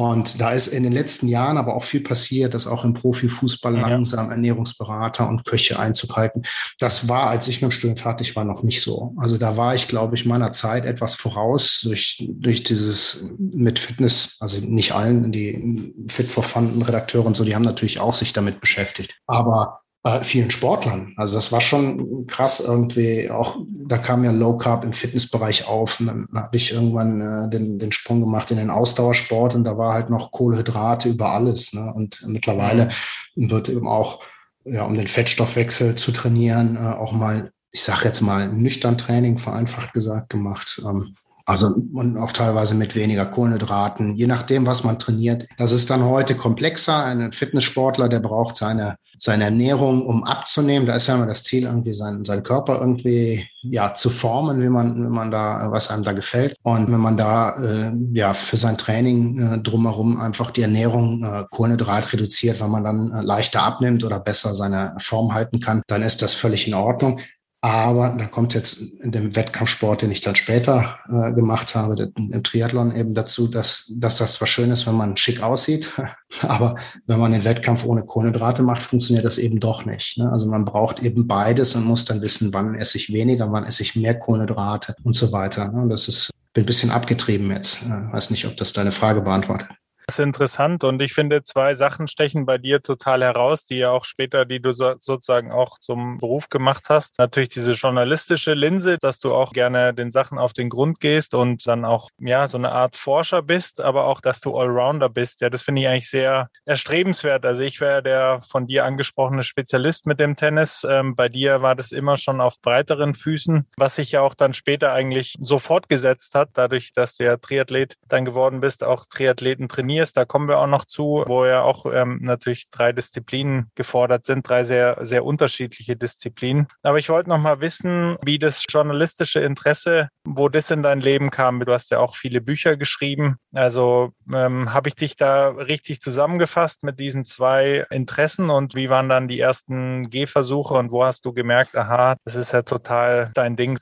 Und 0.00 0.40
da 0.40 0.52
ist 0.52 0.68
in 0.68 0.82
den 0.82 0.94
letzten 0.94 1.28
Jahren 1.28 1.58
aber 1.58 1.74
auch 1.76 1.84
viel 1.84 2.00
passiert, 2.00 2.54
dass 2.54 2.66
auch 2.66 2.86
im 2.86 2.94
Profifußball 2.94 3.74
ja. 3.74 3.86
langsam 3.86 4.30
Ernährungsberater 4.30 5.28
und 5.28 5.44
Köche 5.44 5.78
Einzug 5.78 6.16
halten. 6.16 6.40
Das 6.78 7.10
war, 7.10 7.26
als 7.26 7.48
ich 7.48 7.60
mit 7.60 7.70
dem 7.70 7.74
Studium 7.74 7.98
fertig 7.98 8.34
war, 8.34 8.46
noch 8.46 8.62
nicht 8.62 8.80
so. 8.80 9.12
Also 9.18 9.36
da 9.36 9.58
war 9.58 9.74
ich, 9.74 9.88
glaube 9.88 10.14
ich, 10.14 10.24
meiner 10.24 10.52
Zeit 10.52 10.86
etwas 10.86 11.16
voraus 11.16 11.82
durch, 11.82 12.26
durch 12.30 12.64
dieses 12.64 13.28
mit 13.38 13.78
Fitness, 13.78 14.38
also 14.40 14.64
nicht 14.64 14.92
allen, 14.92 15.32
die 15.32 15.92
Fit 16.08 16.28
for 16.28 16.44
Fun 16.44 16.80
Redakteure 16.80 17.26
und 17.26 17.36
so, 17.36 17.44
die 17.44 17.54
haben 17.54 17.60
natürlich 17.60 18.00
auch 18.00 18.14
sich 18.14 18.32
damit 18.32 18.58
beschäftigt. 18.58 19.18
Aber 19.26 19.80
äh, 20.02 20.22
vielen 20.22 20.50
Sportlern. 20.50 21.12
Also 21.16 21.34
das 21.34 21.52
war 21.52 21.60
schon 21.60 22.26
krass 22.26 22.60
irgendwie. 22.60 23.30
Auch 23.30 23.58
da 23.86 23.98
kam 23.98 24.24
ja 24.24 24.30
Low 24.30 24.56
Carb 24.56 24.84
im 24.84 24.94
Fitnessbereich 24.94 25.68
auf. 25.68 26.00
Und 26.00 26.06
dann 26.06 26.28
habe 26.34 26.56
ich 26.56 26.72
irgendwann 26.72 27.20
äh, 27.20 27.50
den, 27.50 27.78
den 27.78 27.92
Sprung 27.92 28.20
gemacht 28.20 28.50
in 28.50 28.56
den 28.56 28.70
Ausdauersport 28.70 29.54
und 29.54 29.64
da 29.64 29.76
war 29.76 29.92
halt 29.92 30.08
noch 30.08 30.32
Kohlenhydrate 30.32 31.10
über 31.10 31.30
alles. 31.30 31.74
Ne? 31.74 31.92
Und 31.92 32.24
mittlerweile 32.26 32.88
mhm. 33.34 33.50
wird 33.50 33.68
eben 33.68 33.86
auch, 33.86 34.22
ja, 34.64 34.84
um 34.84 34.94
den 34.94 35.06
Fettstoffwechsel 35.06 35.96
zu 35.96 36.12
trainieren, 36.12 36.76
äh, 36.76 36.94
auch 36.96 37.12
mal, 37.12 37.52
ich 37.70 37.82
sage 37.82 38.06
jetzt 38.06 38.22
mal, 38.22 38.50
nüchtern 38.50 38.96
Training, 38.96 39.36
vereinfacht 39.36 39.92
gesagt, 39.92 40.30
gemacht. 40.30 40.80
Ähm, 40.84 41.14
also 41.50 41.74
und 41.94 42.16
auch 42.16 42.30
teilweise 42.30 42.76
mit 42.76 42.94
weniger 42.94 43.26
Kohlenhydraten, 43.26 44.14
je 44.14 44.28
nachdem, 44.28 44.68
was 44.68 44.84
man 44.84 45.00
trainiert. 45.00 45.48
Das 45.58 45.72
ist 45.72 45.90
dann 45.90 46.04
heute 46.04 46.36
komplexer. 46.36 47.04
Ein 47.04 47.32
Fitnesssportler, 47.32 48.08
der 48.08 48.20
braucht 48.20 48.56
seine, 48.56 48.94
seine 49.18 49.44
Ernährung, 49.44 50.06
um 50.06 50.22
abzunehmen. 50.22 50.86
Da 50.86 50.94
ist 50.94 51.08
ja 51.08 51.16
immer 51.16 51.26
das 51.26 51.42
Ziel, 51.42 51.64
irgendwie 51.64 51.92
seinen, 51.92 52.24
seinen 52.24 52.44
Körper 52.44 52.78
irgendwie 52.80 53.48
ja 53.62 53.94
zu 53.94 54.10
formen, 54.10 54.62
wie 54.62 54.68
man, 54.68 55.02
wenn 55.02 55.10
man 55.10 55.32
da, 55.32 55.72
was 55.72 55.90
einem 55.90 56.04
da 56.04 56.12
gefällt. 56.12 56.56
Und 56.62 56.92
wenn 56.92 57.00
man 57.00 57.16
da 57.16 57.56
äh, 57.56 57.92
ja 58.12 58.32
für 58.32 58.56
sein 58.56 58.78
Training 58.78 59.54
äh, 59.54 59.58
drumherum 59.58 60.20
einfach 60.20 60.52
die 60.52 60.62
Ernährung 60.62 61.24
äh, 61.24 61.46
Kohlenhydrat 61.50 62.12
reduziert, 62.12 62.60
weil 62.60 62.68
man 62.68 62.84
dann 62.84 63.12
äh, 63.12 63.22
leichter 63.22 63.64
abnimmt 63.64 64.04
oder 64.04 64.20
besser 64.20 64.54
seine 64.54 64.94
Form 64.98 65.34
halten 65.34 65.58
kann, 65.58 65.82
dann 65.88 66.02
ist 66.02 66.22
das 66.22 66.32
völlig 66.34 66.68
in 66.68 66.74
Ordnung. 66.74 67.18
Aber 67.62 68.16
da 68.18 68.24
kommt 68.24 68.54
jetzt 68.54 68.80
in 69.00 69.12
dem 69.12 69.36
Wettkampfsport, 69.36 70.00
den 70.00 70.10
ich 70.10 70.22
dann 70.22 70.34
später 70.34 70.98
äh, 71.10 71.32
gemacht 71.32 71.74
habe, 71.74 72.10
im 72.16 72.42
Triathlon 72.42 72.96
eben 72.96 73.14
dazu, 73.14 73.48
dass, 73.48 73.92
dass 73.96 74.16
das 74.16 74.34
zwar 74.34 74.48
schön 74.48 74.70
ist, 74.70 74.86
wenn 74.86 74.94
man 74.94 75.18
schick 75.18 75.42
aussieht, 75.42 75.92
aber 76.40 76.76
wenn 77.06 77.20
man 77.20 77.32
den 77.32 77.44
Wettkampf 77.44 77.84
ohne 77.84 78.02
Kohlenhydrate 78.02 78.62
macht, 78.62 78.82
funktioniert 78.82 79.26
das 79.26 79.36
eben 79.36 79.60
doch 79.60 79.84
nicht. 79.84 80.16
Ne? 80.16 80.32
Also 80.32 80.48
man 80.48 80.64
braucht 80.64 81.02
eben 81.02 81.26
beides 81.26 81.74
und 81.74 81.84
muss 81.84 82.06
dann 82.06 82.22
wissen, 82.22 82.54
wann 82.54 82.76
esse 82.76 82.96
ich 82.96 83.12
weniger, 83.12 83.52
wann 83.52 83.66
esse 83.66 83.82
ich 83.82 83.94
mehr 83.94 84.18
Kohlenhydrate 84.18 84.94
und 85.04 85.14
so 85.14 85.30
weiter. 85.30 85.70
Ne? 85.70 85.82
Und 85.82 85.90
das 85.90 86.08
ist, 86.08 86.30
bin 86.54 86.62
ein 86.64 86.66
bisschen 86.66 86.90
abgetrieben 86.90 87.50
jetzt. 87.50 87.84
Äh, 87.84 88.10
weiß 88.10 88.30
nicht, 88.30 88.46
ob 88.46 88.56
das 88.56 88.72
deine 88.72 88.92
Frage 88.92 89.20
beantwortet. 89.20 89.68
Ist 90.10 90.18
interessant 90.18 90.82
und 90.82 91.00
ich 91.02 91.12
finde, 91.14 91.44
zwei 91.44 91.76
Sachen 91.76 92.08
stechen 92.08 92.44
bei 92.44 92.58
dir 92.58 92.82
total 92.82 93.22
heraus, 93.22 93.64
die 93.64 93.76
ja 93.76 93.92
auch 93.92 94.02
später, 94.02 94.44
die 94.44 94.60
du 94.60 94.72
so, 94.72 94.94
sozusagen 94.98 95.52
auch 95.52 95.78
zum 95.78 96.18
Beruf 96.18 96.48
gemacht 96.48 96.86
hast. 96.88 97.20
Natürlich 97.20 97.50
diese 97.50 97.74
journalistische 97.74 98.54
Linse, 98.54 98.98
dass 98.98 99.20
du 99.20 99.32
auch 99.32 99.52
gerne 99.52 99.94
den 99.94 100.10
Sachen 100.10 100.36
auf 100.36 100.52
den 100.52 100.68
Grund 100.68 100.98
gehst 100.98 101.32
und 101.32 101.64
dann 101.64 101.84
auch, 101.84 102.08
ja, 102.18 102.48
so 102.48 102.58
eine 102.58 102.72
Art 102.72 102.96
Forscher 102.96 103.40
bist, 103.40 103.80
aber 103.80 104.06
auch, 104.06 104.20
dass 104.20 104.40
du 104.40 104.58
Allrounder 104.58 105.08
bist. 105.08 105.42
Ja, 105.42 105.48
das 105.48 105.62
finde 105.62 105.82
ich 105.82 105.86
eigentlich 105.86 106.10
sehr 106.10 106.48
erstrebenswert. 106.64 107.46
Also 107.46 107.62
ich 107.62 107.80
wäre 107.80 108.02
der 108.02 108.40
von 108.50 108.66
dir 108.66 108.86
angesprochene 108.86 109.44
Spezialist 109.44 110.06
mit 110.06 110.18
dem 110.18 110.34
Tennis. 110.34 110.84
Ähm, 110.90 111.14
bei 111.14 111.28
dir 111.28 111.62
war 111.62 111.76
das 111.76 111.92
immer 111.92 112.16
schon 112.16 112.40
auf 112.40 112.60
breiteren 112.60 113.14
Füßen, 113.14 113.68
was 113.76 113.94
sich 113.94 114.10
ja 114.10 114.22
auch 114.22 114.34
dann 114.34 114.54
später 114.54 114.92
eigentlich 114.92 115.36
so 115.38 115.60
fortgesetzt 115.60 116.34
hat, 116.34 116.48
dadurch, 116.54 116.92
dass 116.94 117.14
du 117.14 117.22
ja 117.26 117.36
Triathlet 117.36 117.96
dann 118.08 118.24
geworden 118.24 118.60
bist, 118.60 118.82
auch 118.82 119.04
Triathleten 119.08 119.68
trainiert 119.68 119.99
trainierst, 120.00 120.16
da 120.16 120.24
kommen 120.24 120.48
wir 120.48 120.58
auch 120.58 120.66
noch 120.66 120.84
zu, 120.84 121.24
wo 121.26 121.44
ja 121.44 121.62
auch 121.62 121.86
ähm, 121.86 122.20
natürlich 122.22 122.68
drei 122.70 122.92
Disziplinen 122.92 123.70
gefordert 123.74 124.24
sind, 124.24 124.48
drei 124.48 124.64
sehr, 124.64 124.96
sehr 125.00 125.24
unterschiedliche 125.24 125.96
Disziplinen. 125.96 126.66
Aber 126.82 126.98
ich 126.98 127.08
wollte 127.08 127.28
noch 127.28 127.38
mal 127.38 127.60
wissen, 127.60 128.16
wie 128.24 128.38
das 128.38 128.64
journalistische 128.68 129.40
Interesse, 129.40 130.08
wo 130.24 130.48
das 130.48 130.70
in 130.70 130.82
dein 130.82 131.00
Leben 131.00 131.30
kam. 131.30 131.60
Du 131.60 131.72
hast 131.72 131.90
ja 131.90 131.98
auch 131.98 132.16
viele 132.16 132.40
Bücher 132.40 132.76
geschrieben. 132.76 133.36
Also 133.52 134.10
ähm, 134.32 134.72
habe 134.72 134.88
ich 134.88 134.94
dich 134.94 135.16
da 135.16 135.48
richtig 135.48 136.00
zusammengefasst 136.00 136.82
mit 136.82 136.98
diesen 136.98 137.24
zwei 137.24 137.86
Interessen 137.90 138.50
und 138.50 138.74
wie 138.74 138.88
waren 138.88 139.08
dann 139.08 139.28
die 139.28 139.40
ersten 139.40 140.08
Gehversuche 140.10 140.74
und 140.74 140.90
wo 140.92 141.04
hast 141.04 141.24
du 141.24 141.32
gemerkt, 141.32 141.76
aha, 141.76 142.16
das 142.24 142.34
ist 142.36 142.52
ja 142.52 142.62
total 142.62 143.30
dein 143.34 143.56
Ding? 143.56 143.78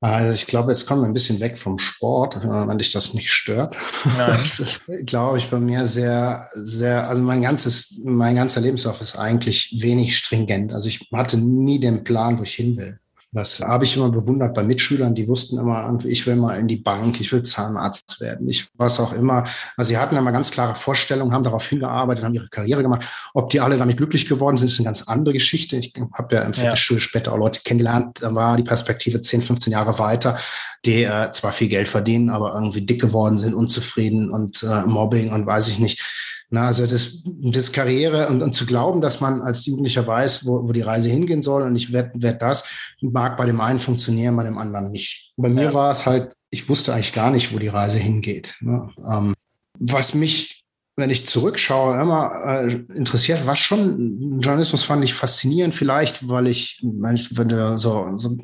Also 0.00 0.34
ich 0.34 0.46
glaube, 0.46 0.70
jetzt 0.70 0.86
kommen 0.86 1.02
wir 1.02 1.06
ein 1.06 1.14
bisschen 1.14 1.40
weg 1.40 1.56
vom 1.56 1.78
Sport, 1.78 2.42
wenn 2.42 2.78
dich 2.78 2.92
das 2.92 3.14
nicht 3.14 3.30
stört. 3.30 3.74
Nein. 4.04 4.38
Das 4.46 4.60
ist, 4.60 4.82
glaube 5.06 5.38
ich, 5.38 5.48
bei 5.48 5.58
mir 5.58 5.86
sehr, 5.86 6.48
sehr, 6.54 7.08
also 7.08 7.22
mein 7.22 7.42
ganzes, 7.42 8.00
mein 8.04 8.36
ganzer 8.36 8.60
Lebenslauf 8.60 9.00
ist 9.00 9.16
eigentlich 9.16 9.76
wenig 9.80 10.16
stringent. 10.16 10.72
Also 10.72 10.88
ich 10.88 11.08
hatte 11.12 11.38
nie 11.38 11.80
den 11.80 12.04
Plan, 12.04 12.38
wo 12.38 12.42
ich 12.42 12.54
hin 12.54 12.76
will. 12.76 13.00
Das 13.32 13.60
habe 13.60 13.84
ich 13.84 13.96
immer 13.96 14.08
bewundert 14.08 14.54
bei 14.54 14.62
Mitschülern, 14.62 15.14
die 15.14 15.28
wussten 15.28 15.58
immer, 15.58 15.98
ich 16.04 16.26
will 16.26 16.36
mal 16.36 16.58
in 16.58 16.68
die 16.68 16.76
Bank, 16.76 17.20
ich 17.20 17.32
will 17.32 17.42
Zahnarzt 17.42 18.20
werden, 18.20 18.48
ich 18.48 18.68
was 18.74 18.98
auch 19.00 19.12
immer. 19.12 19.44
Also 19.76 19.88
sie 19.88 19.98
hatten 19.98 20.16
immer 20.16 20.32
ganz 20.32 20.50
klare 20.50 20.74
Vorstellungen, 20.74 21.32
haben 21.32 21.42
darauf 21.42 21.68
hingearbeitet, 21.68 22.24
haben 22.24 22.34
ihre 22.34 22.48
Karriere 22.48 22.82
gemacht. 22.82 23.04
Ob 23.34 23.50
die 23.50 23.60
alle 23.60 23.76
damit 23.76 23.96
glücklich 23.96 24.26
geworden 24.26 24.56
sind, 24.56 24.68
ist 24.68 24.78
eine 24.78 24.86
ganz 24.86 25.02
andere 25.02 25.34
Geschichte. 25.34 25.76
Ich 25.76 25.92
habe 26.14 26.36
ja 26.36 26.42
im 26.42 26.54
Fitnessstudio 26.54 27.00
ja. 27.00 27.04
später 27.04 27.32
auch 27.32 27.38
Leute 27.38 27.60
kennengelernt, 27.64 28.22
da 28.22 28.34
war 28.34 28.56
die 28.56 28.62
Perspektive 28.62 29.20
10, 29.20 29.42
15 29.42 29.72
Jahre 29.72 29.98
weiter, 29.98 30.38
die 30.84 31.02
äh, 31.02 31.30
zwar 31.32 31.52
viel 31.52 31.68
Geld 31.68 31.88
verdienen, 31.88 32.30
aber 32.30 32.54
irgendwie 32.54 32.86
dick 32.86 33.00
geworden 33.00 33.38
sind, 33.38 33.54
unzufrieden 33.54 34.30
und 34.30 34.62
äh, 34.62 34.82
Mobbing 34.86 35.32
und 35.32 35.46
weiß 35.46 35.68
ich 35.68 35.78
nicht. 35.78 36.02
Na, 36.48 36.68
also 36.68 36.86
das, 36.86 37.24
das 37.24 37.72
Karriere 37.72 38.28
und, 38.28 38.40
und 38.40 38.54
zu 38.54 38.66
glauben, 38.66 39.00
dass 39.00 39.20
man 39.20 39.42
als 39.42 39.66
Jugendlicher 39.66 40.06
weiß, 40.06 40.46
wo, 40.46 40.68
wo 40.68 40.72
die 40.72 40.82
Reise 40.82 41.08
hingehen 41.08 41.42
soll 41.42 41.62
und 41.62 41.74
ich 41.74 41.92
werde 41.92 42.12
werd 42.14 42.40
das, 42.40 42.68
mag 43.00 43.36
bei 43.36 43.46
dem 43.46 43.60
einen 43.60 43.80
funktionieren, 43.80 44.36
bei 44.36 44.44
dem 44.44 44.56
anderen 44.56 44.92
nicht. 44.92 45.32
Bei 45.36 45.48
mir 45.48 45.64
ja. 45.64 45.74
war 45.74 45.90
es 45.90 46.06
halt, 46.06 46.34
ich 46.50 46.68
wusste 46.68 46.94
eigentlich 46.94 47.12
gar 47.12 47.32
nicht, 47.32 47.52
wo 47.52 47.58
die 47.58 47.68
Reise 47.68 47.98
hingeht. 47.98 48.56
Ne? 48.60 48.88
Ähm, 49.04 49.34
was 49.80 50.14
mich, 50.14 50.64
wenn 50.94 51.10
ich 51.10 51.26
zurückschaue, 51.26 52.00
immer 52.00 52.32
äh, 52.44 52.72
interessiert, 52.94 53.44
war 53.46 53.56
schon, 53.56 54.40
Journalismus 54.40 54.84
fand 54.84 55.02
ich 55.02 55.14
faszinierend, 55.14 55.74
vielleicht, 55.74 56.28
weil 56.28 56.46
ich, 56.46 56.80
wenn 56.82 57.48
du 57.48 57.76
so, 57.76 58.16
so 58.16 58.36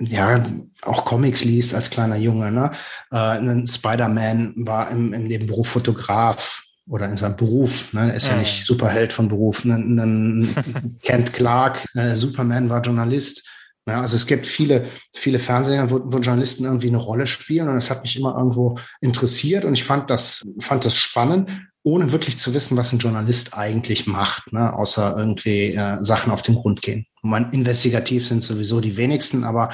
ja, 0.00 0.44
auch 0.82 1.04
Comics 1.04 1.44
liest 1.44 1.74
als 1.74 1.90
kleiner 1.90 2.16
Junge. 2.16 2.52
Ne? 2.52 2.70
Äh, 3.10 3.66
Spider-Man 3.66 4.54
war 4.58 4.90
im, 4.92 5.12
im 5.12 5.26
Nebenberuf 5.26 5.68
Fotograf 5.68 6.62
oder 6.88 7.08
in 7.08 7.16
seinem 7.16 7.36
Beruf. 7.36 7.92
Ne? 7.92 8.10
Er 8.10 8.14
ist 8.14 8.28
ja, 8.28 8.36
nicht 8.36 8.64
Superheld 8.64 9.12
von 9.12 9.28
Beruf. 9.28 9.62
Dann 9.64 10.54
Kent 11.02 11.32
Clark, 11.32 11.86
äh, 11.94 12.16
Superman 12.16 12.70
war 12.70 12.82
Journalist. 12.82 13.48
Ja, 13.86 14.02
also 14.02 14.16
es 14.16 14.26
gibt 14.26 14.46
viele, 14.46 14.88
viele 15.14 15.38
Fernsehsender, 15.38 15.90
wo, 15.90 16.00
wo 16.04 16.18
Journalisten 16.18 16.64
irgendwie 16.64 16.88
eine 16.88 16.98
Rolle 16.98 17.26
spielen 17.26 17.68
und 17.68 17.76
es 17.76 17.90
hat 17.90 18.02
mich 18.02 18.18
immer 18.18 18.36
irgendwo 18.36 18.78
interessiert 19.00 19.64
und 19.64 19.72
ich 19.72 19.84
fand 19.84 20.10
das, 20.10 20.46
fand 20.60 20.84
das 20.84 20.96
spannend 20.96 21.50
ohne 21.88 22.12
wirklich 22.12 22.38
zu 22.38 22.52
wissen, 22.52 22.76
was 22.76 22.92
ein 22.92 22.98
Journalist 22.98 23.56
eigentlich 23.56 24.06
macht, 24.06 24.52
ne? 24.52 24.74
außer 24.74 25.14
irgendwie 25.16 25.72
äh, 25.74 25.96
Sachen 26.02 26.32
auf 26.32 26.42
den 26.42 26.56
Grund 26.56 26.82
gehen. 26.82 27.06
Man, 27.28 27.52
investigativ 27.52 28.26
sind 28.26 28.42
sowieso 28.42 28.80
die 28.80 28.96
wenigsten, 28.96 29.44
aber 29.44 29.70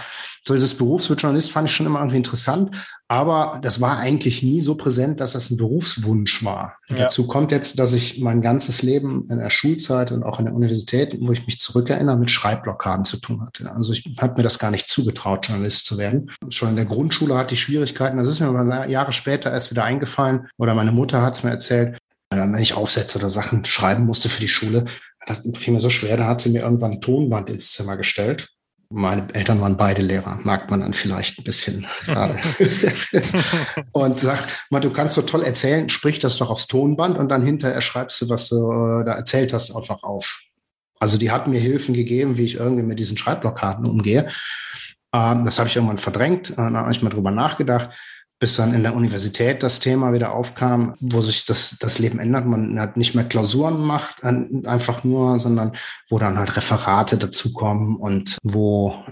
so 0.47 0.55
dieses 0.55 0.77
Berufsbild 0.77 1.23
Journalist 1.23 1.53
fand 1.53 1.69
ich 1.69 1.75
schon 1.75 1.87
immer 1.87 2.01
irgendwie 2.01 2.19
interessant, 2.19 2.71
aber 3.09 3.59
das 3.63 3.81
war 3.81 3.99
eigentlich 3.99 4.43
nie 4.43 4.61
so 4.61 4.75
präsent, 4.75 5.21
dass 5.21 5.33
das 5.33 5.51
ein 5.51 5.57
Berufswunsch 5.57 6.45
war. 6.45 6.77
Ja. 6.89 6.97
Dazu 6.97 7.27
kommt 7.27 7.53
jetzt, 7.53 7.79
dass 7.79 7.93
ich 7.93 8.21
mein 8.21 8.43
ganzes 8.43 8.83
Leben 8.83 9.27
in 9.31 9.39
der 9.39 9.51
Schulzeit 9.51 10.11
und 10.11 10.23
auch 10.23 10.39
in 10.39 10.47
der 10.47 10.55
Universität, 10.55 11.17
wo 11.21 11.33
ich 11.33 11.47
mich 11.47 11.59
zurückerinnere, 11.59 12.17
mit 12.17 12.31
Schreibblockaden 12.31 13.05
zu 13.05 13.19
tun 13.19 13.43
hatte. 13.43 13.71
Also 13.73 13.93
ich 13.93 14.05
habe 14.21 14.35
mir 14.37 14.43
das 14.43 14.59
gar 14.59 14.71
nicht 14.71 14.89
zugetraut, 14.89 15.47
Journalist 15.47 15.87
zu 15.87 15.99
werden. 15.99 16.31
Schon 16.49 16.71
in 16.71 16.77
der 16.77 16.87
Grundschule 16.87 17.37
hatte 17.37 17.55
ich 17.55 17.61
Schwierigkeiten. 17.61 18.19
Das 18.19 18.29
ist 18.29 18.41
mir 18.41 18.49
aber 18.49 18.89
Jahre 18.89 19.13
später 19.13 19.51
erst 19.53 19.71
wieder 19.71 19.85
eingefallen 19.85 20.49
oder 20.57 20.75
meine 20.75 20.93
Mutter 20.93 21.23
hat 21.23 21.35
es 21.35 21.43
mir 21.43 21.51
erzählt, 21.51 21.99
wenn 22.31 22.55
ich 22.57 22.75
Aufsätze 22.75 23.19
oder 23.19 23.31
Sachen 23.31 23.65
schreiben 23.65 24.05
musste 24.07 24.29
für 24.29 24.41
die 24.41 24.49
Schule, 24.49 24.87
das 25.27 25.49
fiel 25.55 25.73
mir 25.73 25.81
so 25.81 25.91
schwer, 25.91 26.17
da 26.17 26.27
hat 26.27 26.41
sie 26.41 26.51
mir 26.51 26.63
irgendwann 26.63 26.93
ein 26.93 27.01
Tonband 27.01 27.51
ins 27.51 27.73
Zimmer 27.73 27.97
gestellt. 27.97 28.49
Meine 28.91 29.27
Eltern 29.35 29.61
waren 29.61 29.77
beide 29.77 30.03
Lehrer, 30.03 30.39
merkt 30.45 30.71
man 30.71 30.81
dann 30.81 30.93
vielleicht 30.93 31.39
ein 31.39 31.45
bisschen 31.45 31.87
gerade. 32.05 32.39
und 33.93 34.21
sagt, 34.21 34.49
mal, 34.71 34.81
du 34.81 34.91
kannst 34.91 35.15
so 35.15 35.23
toll 35.23 35.43
erzählen, 35.43 35.89
sprich 35.89 36.19
das 36.19 36.39
doch 36.39 36.51
aufs 36.51 36.67
Tonband 36.67 37.19
und 37.19 37.29
dann 37.29 37.45
hinterher 37.45 37.81
schreibst 37.81 38.21
du, 38.21 38.29
was 38.29 38.49
du 38.49 39.03
da 39.05 39.15
erzählt 39.15 39.53
hast, 39.53 39.75
einfach 39.75 40.03
auf. 40.03 40.43
Also 41.01 41.19
die 41.19 41.31
hat 41.31 41.49
mir 41.49 41.59
Hilfen 41.59 41.95
gegeben, 41.95 42.37
wie 42.37 42.45
ich 42.45 42.57
irgendwie 42.57 42.85
mit 42.85 42.99
diesen 42.99 43.17
Schreibblockaden 43.17 43.87
umgehe. 43.87 44.29
Ähm, 45.13 45.45
das 45.45 45.59
habe 45.59 45.69
ich 45.69 45.77
irgendwann 45.77 45.99
verdrängt, 45.99 46.51
äh, 46.51 46.57
da 46.57 46.73
habe 46.73 46.93
ich 46.93 47.03
mal 47.03 47.11
drüber 47.11 47.31
nachgedacht 47.31 47.91
bis 48.45 48.57
dann 48.57 48.75
in 48.75 48.83
der 48.83 48.95
Universität 48.95 49.63
das 49.63 49.81
Thema 49.81 50.13
wieder 50.13 50.35
aufkam, 50.35 50.97
wo 51.01 51.23
sich 51.23 51.47
das, 51.47 51.79
das 51.81 51.99
Leben 51.99 52.19
ändert. 52.19 52.45
Man 52.45 52.79
hat 52.79 52.99
nicht 52.99 53.15
mehr 53.15 53.25
Klausuren 53.25 53.81
macht, 53.81 54.23
einfach 54.23 55.03
nur, 55.03 55.41
sondern 55.41 55.73
wo 56.11 56.19
dann 56.19 56.39
halt 56.39 56.55
Referate 56.55 57.17
dazukommen 57.17 57.97
und 57.97 58.37
wo 58.43 59.03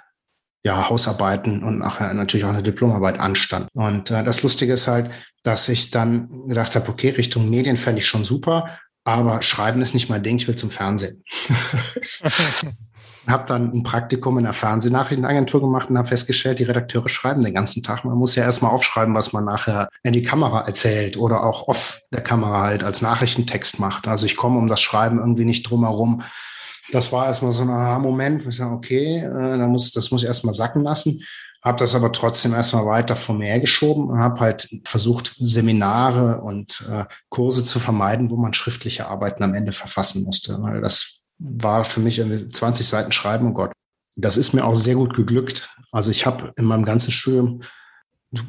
ja, 0.62 0.90
Hausarbeiten 0.90 1.64
und 1.64 1.78
nachher 1.78 2.12
natürlich 2.12 2.44
auch 2.44 2.50
eine 2.50 2.62
Diplomarbeit 2.62 3.20
anstand. 3.20 3.70
Und 3.72 4.10
äh, 4.10 4.22
das 4.22 4.42
Lustige 4.42 4.74
ist 4.74 4.86
halt, 4.86 5.10
dass 5.42 5.66
ich 5.70 5.90
dann 5.90 6.46
gedacht 6.46 6.76
habe, 6.76 6.90
okay, 6.90 7.08
Richtung 7.08 7.48
Medien 7.48 7.78
fände 7.78 8.00
ich 8.00 8.06
schon 8.06 8.26
super, 8.26 8.78
aber 9.02 9.40
Schreiben 9.40 9.80
ist 9.80 9.94
nicht 9.94 10.10
mein 10.10 10.22
Ding, 10.22 10.36
ich 10.36 10.46
will 10.46 10.56
zum 10.56 10.68
Fernsehen. 10.68 11.24
habe 13.26 13.46
dann 13.46 13.72
ein 13.72 13.82
Praktikum 13.82 14.38
in 14.38 14.44
der 14.44 14.52
Fernsehnachrichtenagentur 14.52 15.60
gemacht 15.60 15.88
und 15.88 15.98
habe 15.98 16.08
festgestellt, 16.08 16.58
die 16.58 16.64
Redakteure 16.64 17.08
schreiben 17.08 17.42
den 17.42 17.54
ganzen 17.54 17.82
Tag. 17.82 18.04
Man 18.04 18.18
muss 18.18 18.34
ja 18.34 18.42
erstmal 18.42 18.72
aufschreiben, 18.72 19.14
was 19.14 19.32
man 19.32 19.44
nachher 19.44 19.88
in 20.02 20.12
die 20.12 20.22
Kamera 20.22 20.62
erzählt 20.62 21.16
oder 21.16 21.44
auch 21.44 21.68
off 21.68 22.00
der 22.12 22.22
Kamera 22.22 22.62
halt 22.62 22.82
als 22.82 23.00
Nachrichtentext 23.00 23.78
macht. 23.78 24.08
Also 24.08 24.26
ich 24.26 24.36
komme 24.36 24.58
um 24.58 24.66
das 24.66 24.80
Schreiben 24.80 25.18
irgendwie 25.18 25.44
nicht 25.44 25.62
drum 25.62 25.84
herum. 25.84 26.22
Das 26.90 27.12
war 27.12 27.26
erstmal 27.26 27.52
so 27.52 27.62
ein 27.62 28.02
Moment, 28.02 28.44
wo 28.44 28.48
ich 28.48 28.56
sage, 28.56 28.74
okay, 28.74 29.18
äh, 29.18 29.58
da 29.58 29.68
muss, 29.68 29.92
das 29.92 30.10
muss 30.10 30.22
ich 30.22 30.28
erstmal 30.28 30.54
sacken 30.54 30.82
lassen. 30.82 31.22
Habe 31.62 31.78
das 31.78 31.94
aber 31.94 32.10
trotzdem 32.10 32.54
erstmal 32.54 32.86
weiter 32.86 33.14
vor 33.14 33.36
mir 33.36 33.60
geschoben 33.60 34.08
und 34.08 34.18
habe 34.18 34.40
halt 34.40 34.68
versucht, 34.84 35.32
Seminare 35.38 36.40
und 36.40 36.84
äh, 36.90 37.04
Kurse 37.28 37.64
zu 37.64 37.78
vermeiden, 37.78 38.30
wo 38.30 38.36
man 38.36 38.52
schriftliche 38.52 39.06
Arbeiten 39.06 39.44
am 39.44 39.54
Ende 39.54 39.70
verfassen 39.70 40.24
musste, 40.24 40.60
weil 40.60 40.80
das 40.80 41.21
war 41.42 41.84
für 41.84 42.00
mich 42.00 42.20
20 42.20 42.86
Seiten 42.86 43.12
schreiben, 43.12 43.48
oh 43.48 43.52
Gott. 43.52 43.72
Das 44.16 44.36
ist 44.36 44.52
mir 44.52 44.64
auch 44.64 44.74
sehr 44.74 44.94
gut 44.94 45.14
geglückt. 45.14 45.74
Also 45.90 46.10
ich 46.10 46.26
habe 46.26 46.52
in 46.56 46.64
meinem 46.64 46.84
ganzen 46.84 47.10
Studium, 47.10 47.62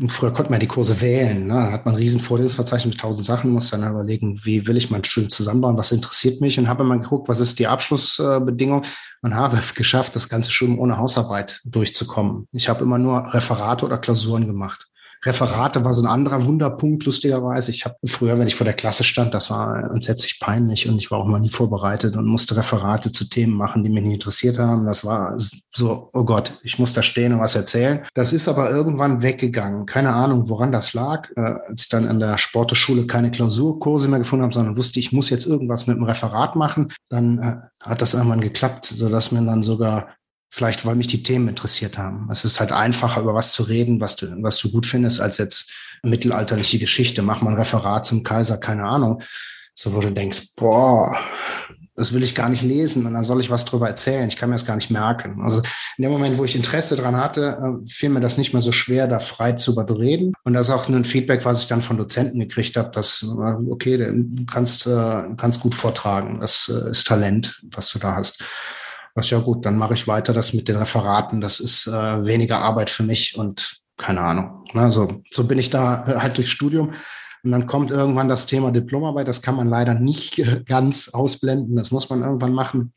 früher 0.08 0.32
konnte 0.32 0.52
man 0.52 0.60
die 0.60 0.68
Kurse 0.68 1.02
wählen, 1.02 1.48
ne? 1.48 1.54
da 1.54 1.72
hat 1.72 1.86
man 1.86 1.96
ein 1.96 1.98
riesen 1.98 2.22
Vorlesungsverzeichnis 2.22 2.94
mit 2.94 3.02
tausend 3.02 3.26
Sachen, 3.26 3.52
muss 3.52 3.70
dann 3.70 3.90
überlegen, 3.90 4.40
wie 4.44 4.66
will 4.66 4.78
ich 4.78 4.90
mein 4.90 5.04
Studium 5.04 5.30
zusammenbauen, 5.30 5.78
was 5.78 5.92
interessiert 5.92 6.40
mich 6.42 6.58
und 6.58 6.68
habe 6.68 6.84
mal 6.84 7.00
geguckt, 7.00 7.28
was 7.28 7.42
ist 7.42 7.60
die 7.60 7.68
Abschlussbedingung 7.68 8.84
und 9.22 9.36
habe 9.36 9.60
geschafft, 9.76 10.16
das 10.16 10.30
ganze 10.30 10.52
Studium 10.52 10.80
ohne 10.80 10.98
Hausarbeit 10.98 11.62
durchzukommen. 11.66 12.48
Ich 12.52 12.70
habe 12.70 12.84
immer 12.84 12.98
nur 12.98 13.34
Referate 13.34 13.86
oder 13.86 13.98
Klausuren 13.98 14.48
gemacht. 14.48 14.88
Referate 15.26 15.86
war 15.86 15.94
so 15.94 16.02
ein 16.02 16.08
anderer 16.08 16.46
Wunderpunkt, 16.46 17.06
lustigerweise. 17.06 17.72
Ich 17.72 17.86
habe 17.86 17.96
früher, 18.06 18.38
wenn 18.40 18.48
ich 18.48 18.56
vor 18.56 18.66
der 18.66 18.74
Klasse 18.74 19.04
stand, 19.04 19.34
das 19.34 19.50
war 19.50 19.92
entsetzlich 19.92 20.40
peinlich 20.40 20.88
und 20.90 20.98
ich 20.98 21.12
war 21.12 21.20
auch 21.20 21.26
mal 21.26 21.40
nie 21.40 21.50
vorbereitet 21.50 22.16
und 22.16 22.26
musste 22.26 22.58
Referate 22.58 23.12
zu 23.12 23.30
Themen 23.30 23.54
machen, 23.54 23.84
die 23.84 23.90
mich 23.90 24.04
nicht 24.04 24.14
interessiert 24.14 24.60
haben. 24.60 24.86
Das 24.86 25.06
war 25.06 25.36
so, 25.72 26.10
oh 26.14 26.24
Gott, 26.24 26.60
ich 26.64 26.80
muss 26.80 26.94
da 26.94 27.02
stehen 27.02 27.34
und 27.34 27.40
was 27.40 27.56
erzählen. 27.56 28.06
Das 28.14 28.34
ist 28.34 28.48
aber 28.48 28.70
irgendwann 28.70 29.22
weggegangen. 29.22 29.86
Keine 29.86 30.14
Ahnung, 30.14 30.50
woran 30.50 30.72
das 30.72 30.94
lag. 30.94 31.30
Äh, 31.36 31.56
als 31.68 31.84
ich 31.84 31.90
dann 31.90 32.08
an 32.08 32.20
der 32.20 32.38
Sporteschule 32.38 33.08
keine 33.08 33.32
Klausurkurse 33.32 34.08
mehr 34.08 34.20
gefunden 34.20 34.44
habe, 34.44 34.54
sondern 34.54 34.78
wusste, 34.78 35.00
ich 35.00 35.12
muss 35.12 35.30
jetzt 35.30 35.46
irgendwas 35.46 35.88
mit 35.88 35.98
dem 35.98 36.04
Referat 36.04 36.56
machen, 36.56 36.92
dann 37.10 37.40
äh, 37.40 37.56
hat 37.82 38.02
das 38.02 38.14
irgendwann 38.14 38.42
geklappt, 38.42 38.86
sodass 38.86 39.32
mir 39.32 39.46
dann 39.46 39.64
sogar 39.64 40.08
Vielleicht, 40.56 40.86
weil 40.86 40.96
mich 40.96 41.08
die 41.08 41.24
Themen 41.24 41.48
interessiert 41.48 41.98
haben. 41.98 42.30
Es 42.32 42.46
ist 42.46 42.60
halt 42.60 42.72
einfacher, 42.72 43.22
über 43.22 43.34
was 43.34 43.54
zu 43.54 43.64
reden, 43.64 44.00
was 44.00 44.18
du, 44.18 44.28
was 44.44 44.60
du 44.60 44.70
gut 44.70 44.86
findest, 44.86 45.20
als 45.20 45.40
jetzt 45.40 45.74
mittelalterliche 46.04 46.78
Geschichte. 46.78 47.24
Mach 47.24 47.42
mal 47.42 47.50
ein 47.50 47.58
Referat 47.58 48.06
zum 48.06 48.22
Kaiser, 48.22 48.60
keine 48.60 48.84
Ahnung. 48.84 49.24
So, 49.74 49.96
wo 49.96 50.00
du 50.00 50.12
denkst, 50.12 50.54
boah, 50.56 51.18
das 51.96 52.14
will 52.14 52.22
ich 52.22 52.36
gar 52.36 52.50
nicht 52.50 52.62
lesen 52.62 53.08
und 53.08 53.16
dann 53.16 53.24
soll 53.24 53.40
ich 53.40 53.50
was 53.50 53.66
drüber 53.66 53.88
erzählen. 53.88 54.28
Ich 54.28 54.38
kann 54.38 54.50
mir 54.50 54.56
das 54.56 54.68
gar 54.68 54.76
nicht 54.76 54.92
merken. 54.92 55.42
Also 55.42 55.64
in 55.98 56.04
dem 56.04 56.12
Moment, 56.12 56.38
wo 56.38 56.46
ich 56.46 56.56
Interesse 56.56 56.98
dran 56.98 57.18
hatte, 57.18 57.58
äh, 57.60 57.90
fiel 57.90 58.10
mir 58.10 58.22
das 58.22 58.38
nicht 58.38 58.54
mehr 58.54 58.62
so 58.62 58.72
schwer, 58.72 59.08
da 59.08 59.18
frei 59.18 59.54
zu 59.54 59.72
reden. 59.72 60.34
Und 60.44 60.54
das 60.54 60.68
ist 60.68 60.74
auch 60.76 60.88
ein 60.88 61.04
Feedback, 61.04 61.46
was 61.46 61.64
ich 61.64 61.68
dann 61.68 61.82
von 61.82 61.98
Dozenten 61.98 62.40
gekriegt 62.40 62.78
habe, 62.78 62.92
dass, 62.92 63.24
äh, 63.24 63.72
okay, 63.72 63.98
du 63.98 64.46
kannst, 64.46 64.86
äh, 64.86 65.24
kannst 65.36 65.62
gut 65.62 65.74
vortragen. 65.74 66.42
Das 66.42 66.68
ist 66.68 67.08
Talent, 67.08 67.60
was 67.72 67.90
du 67.90 67.98
da 67.98 68.18
hast 68.18 68.44
was 69.16 69.30
ja 69.30 69.40
gut, 69.40 69.66
dann 69.66 69.78
mache 69.78 69.94
ich 69.94 70.08
weiter 70.08 70.34
das 70.34 70.54
mit 70.54 70.68
den 70.68 70.78
Referaten. 70.78 71.42
Das 71.42 71.60
ist 71.60 71.88
äh, 71.88 72.26
weniger 72.26 72.60
Arbeit 72.60 72.90
für 72.90 73.04
mich 73.04 73.38
und 73.38 73.78
keine 73.98 74.22
Ahnung. 74.22 74.66
Ne? 74.74 74.92
So, 74.92 75.22
so 75.32 75.44
bin 75.44 75.60
ich 75.60 75.70
da 75.70 76.08
äh, 76.08 76.20
halt 76.20 76.38
durchs 76.38 76.50
Studium. 76.52 76.94
Und 77.44 77.52
dann 77.52 77.68
kommt 77.68 77.92
irgendwann 77.92 78.30
das 78.30 78.46
Thema 78.46 78.72
Diplomarbeit. 78.72 79.28
Das 79.28 79.42
kann 79.42 79.56
man 79.56 79.68
leider 79.68 79.94
nicht 79.94 80.40
äh, 80.40 80.64
ganz 80.66 81.10
ausblenden. 81.10 81.76
Das 81.76 81.92
muss 81.92 82.10
man 82.10 82.22
irgendwann 82.22 82.54
machen. 82.54 82.94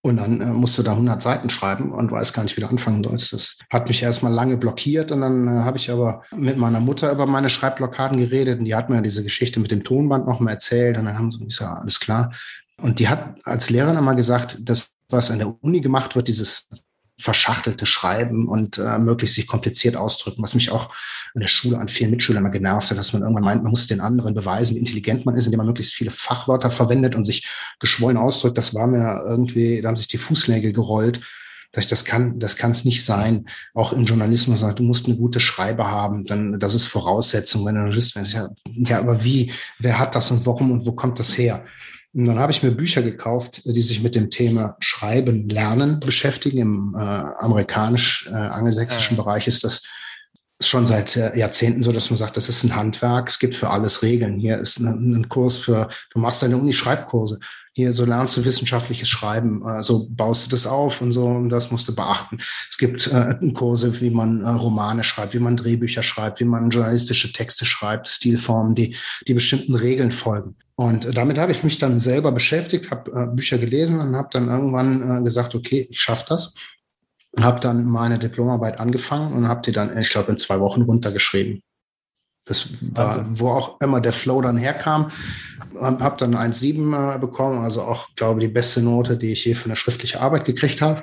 Und 0.00 0.18
dann 0.18 0.40
äh, 0.40 0.46
musst 0.46 0.78
du 0.78 0.82
da 0.82 0.92
100 0.92 1.22
Seiten 1.22 1.50
schreiben 1.50 1.92
und 1.92 2.12
weiß 2.12 2.32
gar 2.32 2.42
nicht, 2.42 2.56
wie 2.56 2.60
du 2.60 2.68
anfangen 2.68 3.02
sollst. 3.02 3.32
Das 3.32 3.58
hat 3.70 3.88
mich 3.88 4.02
erstmal 4.02 4.32
lange 4.32 4.56
blockiert 4.56 5.10
und 5.10 5.22
dann 5.22 5.48
äh, 5.48 5.50
habe 5.50 5.78
ich 5.78 5.90
aber 5.90 6.22
mit 6.32 6.56
meiner 6.56 6.80
Mutter 6.80 7.10
über 7.10 7.26
meine 7.26 7.50
Schreibblockaden 7.50 8.18
geredet 8.18 8.58
und 8.58 8.64
die 8.64 8.74
hat 8.74 8.90
mir 8.90 9.02
diese 9.02 9.22
Geschichte 9.22 9.58
mit 9.58 9.70
dem 9.70 9.84
Tonband 9.84 10.26
nochmal 10.26 10.54
erzählt 10.54 10.98
und 10.98 11.06
dann 11.06 11.18
haben 11.18 11.30
sie 11.30 11.44
gesagt, 11.44 11.80
alles 11.80 11.98
klar. 11.98 12.32
Und 12.80 13.00
die 13.00 13.08
hat 13.08 13.34
als 13.42 13.70
Lehrerin 13.70 13.96
einmal 13.96 14.14
gesagt, 14.14 14.58
dass 14.68 14.92
was 15.10 15.30
an 15.30 15.38
der 15.38 15.62
Uni 15.62 15.80
gemacht 15.80 16.16
wird, 16.16 16.28
dieses 16.28 16.68
verschachtelte 17.20 17.84
Schreiben 17.84 18.48
und 18.48 18.78
äh, 18.78 18.98
möglichst 18.98 19.34
sich 19.34 19.48
kompliziert 19.48 19.96
ausdrücken, 19.96 20.42
was 20.42 20.54
mich 20.54 20.70
auch 20.70 20.90
an 21.34 21.40
der 21.40 21.48
Schule 21.48 21.78
an 21.78 21.88
vielen 21.88 22.10
Mitschülern 22.10 22.44
immer 22.44 22.52
genervt 22.52 22.90
hat, 22.90 22.98
dass 22.98 23.12
man 23.12 23.22
irgendwann 23.22 23.44
meint, 23.44 23.62
man 23.64 23.70
muss 23.70 23.88
den 23.88 24.00
anderen 24.00 24.34
beweisen, 24.34 24.76
wie 24.76 24.78
intelligent 24.78 25.26
man 25.26 25.36
ist, 25.36 25.46
indem 25.46 25.58
man 25.58 25.66
möglichst 25.66 25.94
viele 25.94 26.12
Fachwörter 26.12 26.70
verwendet 26.70 27.16
und 27.16 27.24
sich 27.24 27.48
geschwollen 27.80 28.16
ausdrückt. 28.16 28.56
Das 28.56 28.72
war 28.72 28.86
mir 28.86 29.24
irgendwie, 29.26 29.80
da 29.80 29.88
haben 29.88 29.96
sich 29.96 30.06
die 30.06 30.18
Fußnägel 30.18 30.72
gerollt. 30.72 31.20
Sag 31.72 31.84
ich, 31.84 31.90
das 31.90 32.04
kann, 32.04 32.38
das 32.38 32.56
kann 32.56 32.70
es 32.70 32.84
nicht 32.84 33.04
sein. 33.04 33.46
Auch 33.74 33.92
im 33.92 34.04
Journalismus 34.04 34.60
sagt, 34.60 34.78
du 34.78 34.84
musst 34.84 35.06
eine 35.06 35.16
gute 35.16 35.40
Schreibe 35.40 35.86
haben, 35.86 36.24
dann, 36.24 36.58
das 36.58 36.74
ist 36.74 36.86
Voraussetzung, 36.86 37.66
wenn 37.66 37.74
du 37.74 37.80
Journalist 37.80 38.14
bist. 38.14 38.32
Ja, 38.32 38.48
ja, 38.66 38.98
aber 39.00 39.24
wie? 39.24 39.52
Wer 39.80 39.98
hat 39.98 40.14
das 40.14 40.30
und 40.30 40.46
warum 40.46 40.70
und 40.70 40.86
wo 40.86 40.92
kommt 40.92 41.18
das 41.18 41.36
her? 41.36 41.66
Und 42.14 42.24
dann 42.24 42.38
habe 42.38 42.52
ich 42.52 42.62
mir 42.62 42.70
Bücher 42.70 43.02
gekauft, 43.02 43.60
die 43.64 43.82
sich 43.82 44.02
mit 44.02 44.14
dem 44.14 44.30
Thema 44.30 44.76
Schreiben, 44.80 45.48
Lernen 45.48 46.00
beschäftigen. 46.00 46.58
Im 46.58 46.94
äh, 46.96 47.00
amerikanisch-angelsächsischen 47.00 49.16
äh, 49.16 49.20
Bereich 49.20 49.46
ist 49.46 49.64
das 49.64 49.82
schon 50.60 50.86
seit 50.86 51.16
äh, 51.16 51.38
Jahrzehnten 51.38 51.82
so, 51.82 51.92
dass 51.92 52.10
man 52.10 52.16
sagt, 52.16 52.36
das 52.36 52.48
ist 52.48 52.64
ein 52.64 52.74
Handwerk, 52.74 53.28
es 53.28 53.38
gibt 53.38 53.54
für 53.54 53.70
alles 53.70 54.02
Regeln. 54.02 54.38
Hier 54.38 54.58
ist 54.58 54.80
ein, 54.80 55.14
ein 55.14 55.28
Kurs 55.28 55.56
für, 55.56 55.88
du 56.10 56.18
machst 56.18 56.42
deine 56.42 56.56
Uni-Schreibkurse. 56.56 57.38
Hier, 57.74 57.92
so 57.92 58.04
lernst 58.04 58.36
du 58.36 58.44
wissenschaftliches 58.44 59.08
Schreiben, 59.08 59.64
äh, 59.64 59.84
so 59.84 60.08
baust 60.10 60.46
du 60.46 60.50
das 60.50 60.66
auf 60.66 61.00
und 61.00 61.12
so, 61.12 61.26
und 61.26 61.50
das 61.50 61.70
musst 61.70 61.86
du 61.86 61.94
beachten. 61.94 62.38
Es 62.68 62.76
gibt 62.76 63.06
äh, 63.06 63.36
Kurse, 63.54 64.00
wie 64.00 64.10
man 64.10 64.42
äh, 64.42 64.48
Romane 64.48 65.04
schreibt, 65.04 65.34
wie 65.34 65.38
man 65.38 65.56
Drehbücher 65.56 66.02
schreibt, 66.02 66.40
wie 66.40 66.44
man 66.44 66.70
journalistische 66.70 67.32
Texte 67.32 67.64
schreibt, 67.64 68.08
Stilformen, 68.08 68.74
die, 68.74 68.96
die 69.28 69.34
bestimmten 69.34 69.76
Regeln 69.76 70.10
folgen. 70.10 70.56
Und 70.78 71.16
damit 71.16 71.38
habe 71.38 71.50
ich 71.50 71.64
mich 71.64 71.78
dann 71.78 71.98
selber 71.98 72.30
beschäftigt, 72.30 72.92
habe 72.92 73.10
äh, 73.10 73.26
Bücher 73.26 73.58
gelesen 73.58 73.98
und 73.98 74.14
habe 74.14 74.28
dann 74.30 74.46
irgendwann 74.46 75.18
äh, 75.18 75.24
gesagt, 75.24 75.56
okay, 75.56 75.88
ich 75.90 76.00
schaffe 76.00 76.26
das. 76.28 76.54
Habe 77.36 77.58
dann 77.58 77.84
meine 77.84 78.20
Diplomarbeit 78.20 78.78
angefangen 78.78 79.32
und 79.32 79.48
habe 79.48 79.60
die 79.62 79.72
dann, 79.72 79.98
ich 79.98 80.08
glaube, 80.10 80.30
in 80.30 80.38
zwei 80.38 80.60
Wochen 80.60 80.82
runtergeschrieben. 80.82 81.64
Das 82.44 82.68
war, 82.94 83.08
also. 83.08 83.22
wo 83.28 83.50
auch 83.50 83.80
immer 83.80 84.00
der 84.00 84.12
Flow 84.12 84.40
dann 84.40 84.56
herkam. 84.56 85.10
Habe 85.80 86.14
dann 86.16 86.36
1,7 86.36 87.16
äh, 87.16 87.18
bekommen, 87.18 87.64
also 87.64 87.82
auch, 87.82 88.14
glaube 88.14 88.38
ich, 88.38 88.46
die 88.46 88.52
beste 88.52 88.80
Note, 88.80 89.16
die 89.16 89.32
ich 89.32 89.44
je 89.46 89.54
für 89.54 89.64
eine 89.64 89.74
schriftliche 89.74 90.20
Arbeit 90.20 90.44
gekriegt 90.44 90.80
habe. 90.80 91.02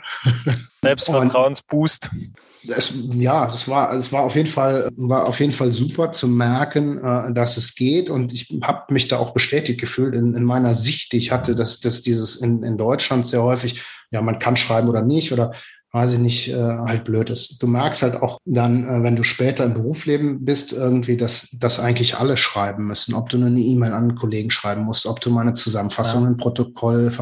Selbstvertrauensboost 0.83 2.09
es, 2.69 2.93
ja, 3.13 3.49
es 3.49 3.67
war, 3.67 3.93
es 3.93 4.11
war 4.11 4.23
auf 4.23 4.35
jeden 4.35 4.47
Fall, 4.47 4.89
war 4.95 5.27
auf 5.27 5.39
jeden 5.39 5.51
Fall 5.51 5.71
super 5.71 6.11
zu 6.11 6.27
merken, 6.27 6.97
äh, 6.97 7.33
dass 7.33 7.57
es 7.57 7.75
geht. 7.75 8.09
Und 8.09 8.33
ich 8.33 8.57
habe 8.61 8.93
mich 8.93 9.07
da 9.07 9.17
auch 9.17 9.33
bestätigt 9.33 9.79
gefühlt 9.79 10.15
in, 10.15 10.35
in 10.35 10.43
meiner 10.43 10.73
Sicht, 10.73 11.11
die 11.11 11.17
ich 11.17 11.31
hatte, 11.31 11.55
dass, 11.55 11.79
dass 11.79 12.01
dieses 12.01 12.37
in, 12.37 12.63
in 12.63 12.77
Deutschland 12.77 13.27
sehr 13.27 13.43
häufig, 13.43 13.83
ja, 14.11 14.21
man 14.21 14.39
kann 14.39 14.55
schreiben 14.55 14.89
oder 14.89 15.01
nicht 15.01 15.31
oder 15.31 15.53
weiß 15.95 16.11
ich 16.11 16.19
nicht, 16.19 16.49
äh, 16.49 16.55
halt 16.55 17.05
blöd 17.05 17.29
ist. 17.29 17.63
Du 17.63 17.67
merkst 17.67 18.03
halt 18.03 18.21
auch 18.21 18.39
dann, 18.43 18.83
äh, 18.83 19.01
wenn 19.01 19.15
du 19.15 19.23
später 19.23 19.63
im 19.63 19.75
Berufsleben 19.75 20.43
bist, 20.43 20.73
irgendwie, 20.73 21.15
dass, 21.15 21.51
dass 21.51 21.79
eigentlich 21.79 22.17
alle 22.17 22.35
schreiben 22.35 22.87
müssen. 22.87 23.13
Ob 23.13 23.29
du 23.29 23.37
eine 23.37 23.61
E-Mail 23.61 23.93
an 23.93 24.09
einen 24.09 24.15
Kollegen 24.15 24.51
schreiben 24.51 24.83
musst, 24.83 25.05
ob 25.05 25.21
du 25.21 25.29
mal 25.29 25.41
eine 25.41 25.53
Zusammenfassung, 25.53 26.23
ja. 26.23 26.29
ein 26.31 26.37
Protokoll. 26.37 27.13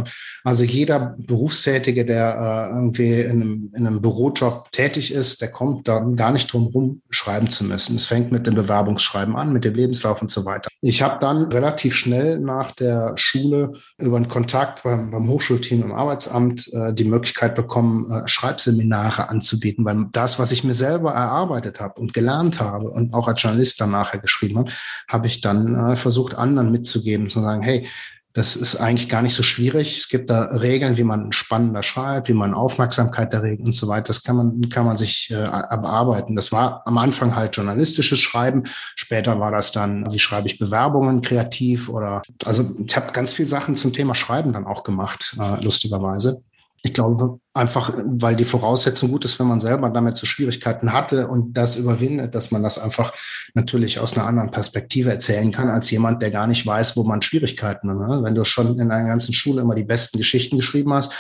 Also 0.43 0.63
jeder 0.63 1.15
Berufstätige, 1.19 2.03
der 2.03 2.71
äh, 2.71 2.75
irgendwie 2.75 3.21
in 3.21 3.41
einem, 3.43 3.71
in 3.75 3.85
einem 3.85 4.01
Bürojob 4.01 4.71
tätig 4.71 5.13
ist, 5.13 5.41
der 5.41 5.51
kommt 5.51 5.87
da 5.87 5.99
gar 5.99 6.31
nicht 6.31 6.51
drum 6.51 6.65
rum, 6.65 7.01
schreiben 7.11 7.51
zu 7.51 7.65
müssen. 7.65 7.95
Es 7.95 8.05
fängt 8.05 8.31
mit 8.31 8.47
dem 8.47 8.55
Bewerbungsschreiben 8.55 9.35
an, 9.35 9.53
mit 9.53 9.65
dem 9.65 9.75
Lebenslauf 9.75 10.19
und 10.23 10.31
so 10.31 10.45
weiter. 10.45 10.69
Ich 10.81 11.03
habe 11.03 11.19
dann 11.19 11.43
relativ 11.51 11.93
schnell 11.93 12.39
nach 12.39 12.71
der 12.71 13.13
Schule 13.17 13.73
über 13.99 14.17
einen 14.17 14.29
Kontakt 14.29 14.81
beim, 14.81 15.11
beim 15.11 15.29
Hochschulteam 15.29 15.83
im 15.83 15.93
Arbeitsamt 15.93 16.73
äh, 16.73 16.91
die 16.91 17.03
Möglichkeit 17.03 17.53
bekommen, 17.53 18.09
äh, 18.11 18.27
Schreibs 18.27 18.62
Seminare 18.63 19.29
anzubieten, 19.29 19.85
weil 19.85 20.07
das, 20.11 20.39
was 20.39 20.51
ich 20.51 20.63
mir 20.63 20.73
selber 20.75 21.13
erarbeitet 21.13 21.79
habe 21.79 21.99
und 21.99 22.13
gelernt 22.13 22.59
habe 22.59 22.89
und 22.89 23.13
auch 23.13 23.27
als 23.27 23.41
Journalist 23.41 23.79
dann 23.81 23.91
nachher 23.91 24.19
geschrieben 24.19 24.59
habe, 24.59 24.71
habe 25.07 25.27
ich 25.27 25.41
dann 25.41 25.91
äh, 25.91 25.95
versucht, 25.95 26.35
anderen 26.35 26.71
mitzugeben, 26.71 27.29
zu 27.29 27.41
sagen, 27.41 27.61
hey, 27.61 27.87
Das 28.35 28.55
ist 28.55 28.77
eigentlich 28.77 29.09
gar 29.09 29.21
nicht 29.21 29.35
so 29.35 29.43
schwierig. 29.43 29.95
Es 29.99 30.07
gibt 30.09 30.31
da 30.31 30.45
Regeln, 30.45 30.97
wie 30.97 31.03
man 31.03 31.31
spannender 31.33 31.83
schreibt, 31.83 32.29
wie 32.29 32.33
man 32.33 32.55
Aufmerksamkeit 32.55 33.31
erregt 33.31 33.63
und 33.63 33.75
so 33.75 33.87
weiter. 33.87 34.07
Das 34.07 34.23
kann 34.23 34.35
man, 34.35 34.69
kann 34.69 34.85
man 34.87 34.97
sich 34.97 35.29
äh, 35.29 35.35
bearbeiten. 35.35 36.35
Das 36.35 36.51
war 36.51 36.81
am 36.87 36.97
Anfang 36.97 37.35
halt 37.35 37.55
journalistisches 37.55 38.17
Schreiben. 38.19 38.63
Später 38.95 39.39
war 39.39 39.51
das 39.51 39.71
dann, 39.71 40.11
wie 40.11 40.17
schreibe 40.17 40.47
ich 40.47 40.57
Bewerbungen 40.57 41.21
kreativ 41.21 41.89
oder, 41.89 42.23
also 42.43 42.63
ich 42.83 42.95
habe 42.95 43.13
ganz 43.13 43.33
viele 43.33 43.49
Sachen 43.49 43.75
zum 43.75 43.93
Thema 43.93 44.15
Schreiben 44.15 44.51
dann 44.51 44.65
auch 44.65 44.83
gemacht, 44.83 45.37
äh, 45.39 45.63
lustigerweise. 45.63 46.41
Ich 46.85 46.93
glaube 46.93 47.39
einfach, 47.53 47.93
weil 48.05 48.35
die 48.35 48.43
Voraussetzung 48.43 49.09
gut 49.09 49.23
ist, 49.23 49.39
wenn 49.39 49.47
man 49.47 49.61
selber 49.61 49.89
damit 49.89 50.17
so 50.17 50.25
Schwierigkeiten 50.25 50.91
hatte 50.91 51.29
und 51.29 51.53
das 51.53 51.77
überwindet, 51.77 52.35
dass 52.35 52.51
man 52.51 52.61
das 52.61 52.77
einfach 52.77 53.13
natürlich 53.53 53.99
aus 53.99 54.17
einer 54.17 54.27
anderen 54.27 54.51
Perspektive 54.51 55.09
erzählen 55.09 55.51
kann, 55.53 55.69
als 55.69 55.89
jemand, 55.91 56.21
der 56.21 56.29
gar 56.29 56.45
nicht 56.45 56.67
weiß, 56.67 56.97
wo 56.97 57.03
man 57.03 57.21
Schwierigkeiten 57.21 57.89
hat. 57.89 58.09
Ne? 58.09 58.19
Wenn 58.23 58.35
du 58.35 58.43
schon 58.43 58.79
in 58.79 58.91
einer 58.91 59.07
ganzen 59.07 59.33
Schule 59.33 59.61
immer 59.61 59.75
die 59.75 59.85
besten 59.85 60.17
Geschichten 60.17 60.57
geschrieben 60.57 60.93
hast, 60.93 61.13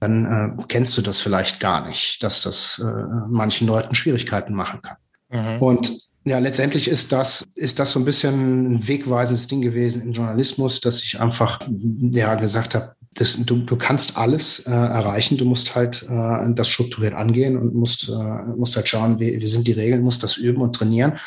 dann 0.00 0.58
äh, 0.58 0.64
kennst 0.66 0.98
du 0.98 1.02
das 1.02 1.20
vielleicht 1.20 1.60
gar 1.60 1.86
nicht, 1.86 2.22
dass 2.24 2.42
das 2.42 2.80
äh, 2.84 3.28
manchen 3.28 3.68
Leuten 3.68 3.94
Schwierigkeiten 3.94 4.54
machen 4.54 4.82
kann. 4.82 4.96
Mhm. 5.30 5.62
Und 5.62 5.92
ja, 6.24 6.40
letztendlich 6.40 6.88
ist 6.88 7.12
das, 7.12 7.44
ist 7.54 7.78
das 7.78 7.92
so 7.92 8.00
ein 8.00 8.04
bisschen 8.04 8.74
ein 8.74 8.88
wegweisendes 8.88 9.46
Ding 9.46 9.60
gewesen 9.60 10.02
im 10.02 10.12
Journalismus, 10.12 10.80
dass 10.80 11.00
ich 11.00 11.20
einfach 11.20 11.60
ja 11.70 12.34
gesagt 12.34 12.74
habe, 12.74 12.95
das, 13.16 13.36
du, 13.36 13.56
du 13.56 13.76
kannst 13.76 14.16
alles 14.16 14.66
äh, 14.66 14.70
erreichen, 14.70 15.36
du 15.36 15.44
musst 15.44 15.74
halt 15.74 16.04
äh, 16.08 16.54
das 16.54 16.68
strukturiert 16.68 17.14
angehen 17.14 17.56
und 17.56 17.74
musst, 17.74 18.08
äh, 18.08 18.42
musst 18.56 18.76
halt 18.76 18.88
schauen, 18.88 19.18
wie, 19.18 19.40
wie 19.40 19.46
sind 19.46 19.66
die 19.66 19.72
Regeln, 19.72 20.02
musst 20.02 20.22
das 20.22 20.36
üben 20.36 20.62
und 20.62 20.74
trainieren. 20.74 21.18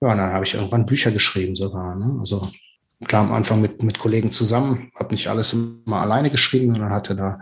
Ja, 0.00 0.12
und 0.12 0.18
dann 0.18 0.32
habe 0.32 0.44
ich 0.44 0.54
irgendwann 0.54 0.86
Bücher 0.86 1.10
geschrieben 1.10 1.56
sogar. 1.56 1.94
Ne? 1.94 2.16
Also 2.18 2.46
klar 3.04 3.24
am 3.24 3.32
Anfang 3.32 3.60
mit, 3.60 3.82
mit 3.82 3.98
Kollegen 3.98 4.30
zusammen, 4.30 4.90
habe 4.94 5.14
nicht 5.14 5.28
alles 5.28 5.52
immer 5.54 6.00
alleine 6.00 6.30
geschrieben, 6.30 6.72
sondern 6.72 6.92
hatte 6.92 7.16
da 7.16 7.40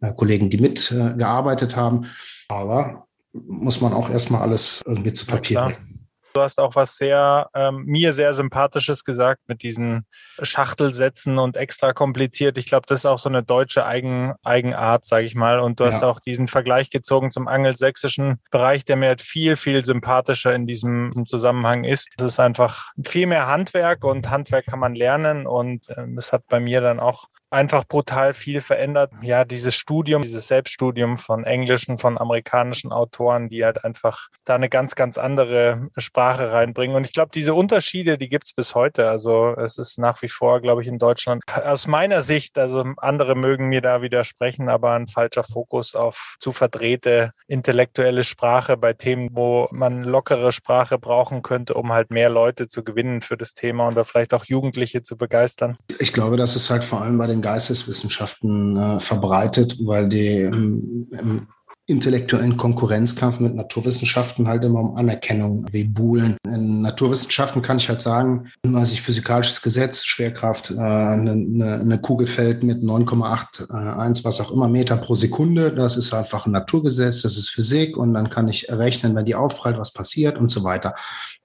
äh, 0.00 0.12
Kollegen, 0.12 0.50
die 0.50 0.58
mitgearbeitet 0.58 1.72
äh, 1.72 1.76
haben. 1.76 2.06
Aber 2.48 3.06
muss 3.32 3.80
man 3.80 3.92
auch 3.92 4.10
erstmal 4.10 4.42
alles 4.42 4.82
irgendwie 4.86 5.12
zu 5.12 5.26
Papier 5.26 5.62
bringen. 5.62 5.95
Du 6.36 6.42
hast 6.42 6.60
auch 6.60 6.74
was 6.74 6.96
sehr, 6.96 7.48
ähm, 7.54 7.84
mir 7.86 8.12
sehr 8.12 8.34
Sympathisches 8.34 9.04
gesagt 9.04 9.40
mit 9.46 9.62
diesen 9.62 10.04
Schachtelsätzen 10.42 11.38
und 11.38 11.56
extra 11.56 11.94
kompliziert. 11.94 12.58
Ich 12.58 12.66
glaube, 12.66 12.84
das 12.86 13.00
ist 13.00 13.06
auch 13.06 13.18
so 13.18 13.30
eine 13.30 13.42
deutsche 13.42 13.86
Eigen, 13.86 14.34
Eigenart, 14.44 15.06
sage 15.06 15.24
ich 15.24 15.34
mal. 15.34 15.60
Und 15.60 15.80
du 15.80 15.84
ja. 15.84 15.90
hast 15.90 16.04
auch 16.04 16.20
diesen 16.20 16.46
Vergleich 16.46 16.90
gezogen 16.90 17.30
zum 17.30 17.48
angelsächsischen 17.48 18.38
Bereich, 18.50 18.84
der 18.84 18.96
mir 18.96 19.08
halt 19.08 19.22
viel, 19.22 19.56
viel 19.56 19.82
sympathischer 19.82 20.54
in 20.54 20.66
diesem 20.66 21.24
Zusammenhang 21.24 21.84
ist. 21.84 22.10
Es 22.18 22.24
ist 22.24 22.38
einfach 22.38 22.92
viel 23.02 23.26
mehr 23.26 23.46
Handwerk 23.46 24.04
und 24.04 24.28
Handwerk 24.28 24.66
kann 24.66 24.78
man 24.78 24.94
lernen. 24.94 25.46
Und 25.46 25.88
äh, 25.88 26.04
das 26.14 26.32
hat 26.32 26.42
bei 26.48 26.60
mir 26.60 26.82
dann 26.82 27.00
auch 27.00 27.28
einfach 27.50 27.84
brutal 27.84 28.34
viel 28.34 28.60
verändert. 28.60 29.12
Ja, 29.22 29.44
dieses 29.44 29.74
Studium, 29.74 30.22
dieses 30.22 30.48
Selbststudium 30.48 31.16
von 31.16 31.44
englischen, 31.44 31.98
von 31.98 32.18
amerikanischen 32.18 32.92
Autoren, 32.92 33.48
die 33.48 33.64
halt 33.64 33.84
einfach 33.84 34.28
da 34.44 34.54
eine 34.54 34.68
ganz, 34.68 34.94
ganz 34.94 35.18
andere 35.18 35.88
Sprache 35.96 36.52
reinbringen. 36.52 36.96
Und 36.96 37.06
ich 37.06 37.12
glaube, 37.12 37.30
diese 37.34 37.54
Unterschiede, 37.54 38.18
die 38.18 38.28
gibt's 38.28 38.52
bis 38.52 38.74
heute. 38.74 39.08
Also 39.08 39.54
es 39.56 39.78
ist 39.78 39.98
nach 39.98 40.22
wie 40.22 40.28
vor, 40.28 40.60
glaube 40.60 40.82
ich, 40.82 40.88
in 40.88 40.98
Deutschland 40.98 41.42
aus 41.64 41.86
meiner 41.86 42.22
Sicht, 42.22 42.58
also 42.58 42.84
andere 42.98 43.34
mögen 43.34 43.68
mir 43.68 43.80
da 43.80 44.02
widersprechen, 44.02 44.68
aber 44.68 44.92
ein 44.92 45.06
falscher 45.06 45.42
Fokus 45.42 45.94
auf 45.94 46.36
zu 46.38 46.52
verdrehte 46.52 47.30
intellektuelle 47.46 48.22
Sprache 48.22 48.76
bei 48.76 48.92
Themen, 48.92 49.30
wo 49.32 49.68
man 49.70 50.02
lockere 50.02 50.52
Sprache 50.52 50.98
brauchen 50.98 51.42
könnte, 51.42 51.74
um 51.74 51.92
halt 51.92 52.10
mehr 52.10 52.28
Leute 52.28 52.66
zu 52.68 52.82
gewinnen 52.82 53.20
für 53.20 53.36
das 53.36 53.54
Thema 53.54 53.88
oder 53.88 54.04
vielleicht 54.04 54.34
auch 54.34 54.44
Jugendliche 54.44 55.02
zu 55.02 55.16
begeistern. 55.16 55.76
Ich 55.98 56.12
glaube, 56.12 56.36
das 56.36 56.56
ist 56.56 56.70
halt 56.70 56.84
vor 56.84 57.02
allem 57.02 57.18
bei 57.18 57.26
den 57.26 57.35
Geisteswissenschaften 57.42 58.76
äh, 58.76 59.00
verbreitet, 59.00 59.76
weil 59.80 60.08
die 60.08 60.42
im, 60.42 61.08
im 61.12 61.46
intellektuellen 61.88 62.56
Konkurrenzkampf 62.56 63.38
mit 63.38 63.54
Naturwissenschaften 63.54 64.48
halt 64.48 64.64
immer 64.64 64.80
um 64.80 64.96
Anerkennung 64.96 65.66
buhlen. 65.94 66.36
In 66.44 66.82
Naturwissenschaften 66.82 67.62
kann 67.62 67.76
ich 67.76 67.88
halt 67.88 68.02
sagen, 68.02 68.50
weiß 68.64 68.92
ich, 68.92 69.02
physikalisches 69.02 69.62
Gesetz, 69.62 70.04
Schwerkraft, 70.04 70.72
äh, 70.72 70.80
eine, 70.80 71.80
eine, 71.80 71.98
Kugel 72.00 72.26
fällt 72.26 72.64
mit 72.64 72.82
9,81, 72.82 74.24
was 74.24 74.40
auch 74.40 74.50
immer, 74.50 74.68
Meter 74.68 74.96
pro 74.96 75.14
Sekunde. 75.14 75.72
Das 75.72 75.96
ist 75.96 76.12
einfach 76.12 76.46
ein 76.46 76.52
Naturgesetz, 76.52 77.22
das 77.22 77.36
ist 77.36 77.50
Physik 77.50 77.96
und 77.96 78.14
dann 78.14 78.30
kann 78.30 78.48
ich 78.48 78.68
errechnen, 78.68 79.14
wenn 79.14 79.24
die 79.24 79.36
aufprallt, 79.36 79.78
was 79.78 79.92
passiert 79.92 80.38
und 80.38 80.50
so 80.50 80.64
weiter. 80.64 80.94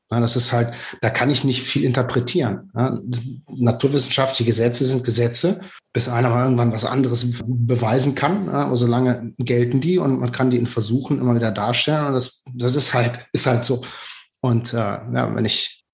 Das 0.09 0.35
ist 0.35 0.51
halt, 0.51 0.73
da 0.99 1.09
kann 1.09 1.29
ich 1.29 1.45
nicht 1.45 1.61
viel 1.61 1.85
interpretieren. 1.85 2.69
Naturwissenschaftliche 3.47 4.43
Gesetze 4.43 4.83
sind 4.83 5.05
Gesetze, 5.05 5.61
bis 5.93 6.07
einer 6.07 6.29
mal 6.29 6.43
irgendwann 6.43 6.71
was 6.71 6.85
anderes 6.85 7.41
beweisen 7.45 8.15
kann. 8.15 8.49
Aber 8.49 8.77
solange 8.77 9.33
gelten 9.37 9.81
die 9.81 9.97
und 9.97 10.19
man 10.19 10.31
kann 10.31 10.49
die 10.49 10.57
in 10.57 10.67
Versuchen 10.67 11.19
immer 11.19 11.35
wieder 11.35 11.51
darstellen. 11.51 12.07
Und 12.07 12.13
das, 12.13 12.43
das 12.53 12.75
ist 12.75 12.93
halt, 12.93 13.27
ist 13.33 13.45
halt 13.45 13.65
so. 13.65 13.83
Und 14.41 14.73
äh, 14.73 14.77
ja, 14.77 15.35
wenn 15.35 15.45
ich 15.45 15.85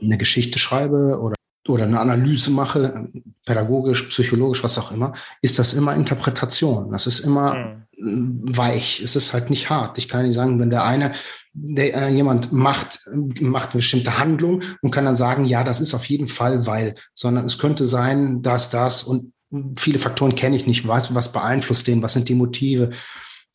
eine 0.00 0.18
Geschichte 0.18 0.58
schreibe 0.58 1.20
oder 1.20 1.34
oder 1.68 1.84
eine 1.84 2.00
Analyse 2.00 2.50
mache, 2.50 3.08
pädagogisch, 3.46 4.04
psychologisch, 4.08 4.64
was 4.64 4.78
auch 4.78 4.90
immer, 4.90 5.12
ist 5.42 5.58
das 5.58 5.74
immer 5.74 5.94
Interpretation. 5.94 6.90
Das 6.90 7.06
ist 7.06 7.20
immer 7.20 7.84
mhm. 7.96 8.56
weich. 8.56 9.00
Es 9.00 9.14
ist 9.14 9.32
halt 9.32 9.48
nicht 9.48 9.70
hart. 9.70 9.96
Ich 9.98 10.08
kann 10.08 10.24
nicht 10.24 10.34
sagen, 10.34 10.58
wenn 10.58 10.70
der 10.70 10.84
eine, 10.84 11.12
der, 11.52 11.94
äh, 11.94 12.08
jemand 12.08 12.52
macht, 12.52 13.00
macht 13.40 13.70
eine 13.70 13.78
bestimmte 13.78 14.18
Handlung 14.18 14.62
und 14.80 14.90
kann 14.90 15.04
dann 15.04 15.16
sagen, 15.16 15.44
ja, 15.44 15.62
das 15.62 15.80
ist 15.80 15.94
auf 15.94 16.06
jeden 16.06 16.28
Fall, 16.28 16.66
weil, 16.66 16.96
sondern 17.14 17.44
es 17.44 17.58
könnte 17.58 17.86
sein, 17.86 18.42
dass 18.42 18.70
das 18.70 19.04
und 19.04 19.32
viele 19.76 19.98
Faktoren 19.98 20.34
kenne 20.34 20.56
ich 20.56 20.66
nicht, 20.66 20.86
weiß, 20.86 21.14
was 21.14 21.32
beeinflusst 21.32 21.86
den, 21.86 22.02
was 22.02 22.14
sind 22.14 22.28
die 22.28 22.34
Motive. 22.34 22.90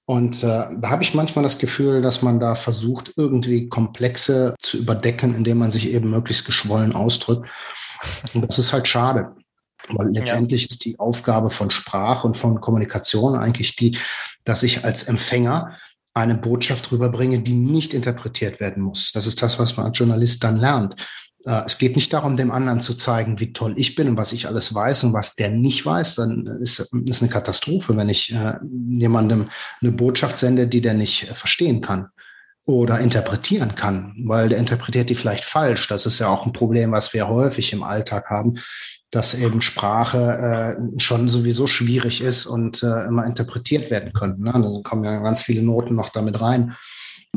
Und 0.05 0.41
äh, 0.43 0.67
da 0.79 0.89
habe 0.89 1.03
ich 1.03 1.13
manchmal 1.13 1.43
das 1.43 1.57
Gefühl, 1.57 2.01
dass 2.01 2.21
man 2.21 2.39
da 2.39 2.55
versucht, 2.55 3.13
irgendwie 3.17 3.67
Komplexe 3.67 4.55
zu 4.59 4.77
überdecken, 4.77 5.35
indem 5.35 5.57
man 5.57 5.71
sich 5.71 5.91
eben 5.91 6.09
möglichst 6.09 6.45
geschwollen 6.45 6.93
ausdrückt. 6.93 7.47
Und 8.33 8.47
das 8.47 8.57
ist 8.57 8.71
halt 8.71 8.87
schade. 8.87 9.35
Weil 9.89 10.11
letztendlich 10.11 10.61
ja. 10.61 10.67
ist 10.69 10.85
die 10.85 10.99
Aufgabe 10.99 11.49
von 11.49 11.71
Sprache 11.71 12.27
und 12.27 12.37
von 12.37 12.61
Kommunikation 12.61 13.35
eigentlich 13.35 13.75
die, 13.75 13.97
dass 14.43 14.63
ich 14.63 14.85
als 14.85 15.03
Empfänger 15.03 15.77
eine 16.13 16.35
Botschaft 16.35 16.91
rüberbringe, 16.91 17.39
die 17.39 17.53
nicht 17.53 17.93
interpretiert 17.93 18.59
werden 18.59 18.83
muss. 18.83 19.11
Das 19.11 19.27
ist 19.27 19.41
das, 19.41 19.59
was 19.59 19.77
man 19.77 19.87
als 19.87 19.97
Journalist 19.97 20.43
dann 20.43 20.57
lernt. 20.57 20.95
Äh, 21.45 21.63
es 21.65 21.77
geht 21.77 21.95
nicht 21.95 22.11
darum, 22.13 22.35
dem 22.35 22.51
anderen 22.51 22.79
zu 22.79 22.93
zeigen, 22.93 23.39
wie 23.39 23.53
toll 23.53 23.73
ich 23.77 23.95
bin 23.95 24.09
und 24.09 24.17
was 24.17 24.31
ich 24.31 24.47
alles 24.47 24.73
weiß 24.73 25.05
und 25.05 25.13
was 25.13 25.35
der 25.35 25.49
nicht 25.49 25.85
weiß. 25.85 26.15
Dann 26.15 26.45
ist 26.61 26.79
es 26.79 27.21
eine 27.21 27.31
Katastrophe, 27.31 27.95
wenn 27.95 28.09
ich 28.09 28.33
äh, 28.33 28.55
jemandem 28.89 29.49
eine 29.81 29.91
Botschaft 29.91 30.37
sende, 30.37 30.67
die 30.67 30.81
der 30.81 30.93
nicht 30.93 31.27
verstehen 31.33 31.81
kann 31.81 32.09
oder 32.65 32.99
interpretieren 32.99 33.75
kann, 33.75 34.13
weil 34.25 34.49
der 34.49 34.57
interpretiert 34.57 35.09
die 35.09 35.15
vielleicht 35.15 35.45
falsch. 35.45 35.87
Das 35.87 36.05
ist 36.05 36.19
ja 36.19 36.27
auch 36.27 36.45
ein 36.45 36.53
Problem, 36.53 36.91
was 36.91 37.13
wir 37.13 37.29
häufig 37.29 37.71
im 37.71 37.81
Alltag 37.81 38.29
haben, 38.29 38.59
dass 39.09 39.33
eben 39.33 39.61
Sprache 39.61 40.77
äh, 40.77 40.99
schon 40.99 41.29
sowieso 41.29 41.65
schwierig 41.65 42.21
ist 42.21 42.45
und 42.45 42.83
äh, 42.83 43.05
immer 43.05 43.25
interpretiert 43.25 43.89
werden 43.89 44.11
könnte. 44.11 44.43
Ne? 44.43 44.51
Dann 44.51 44.83
kommen 44.83 45.05
ja 45.05 45.19
ganz 45.19 45.43
viele 45.43 45.61
Noten 45.61 45.95
noch 45.95 46.09
damit 46.09 46.41
rein. 46.41 46.75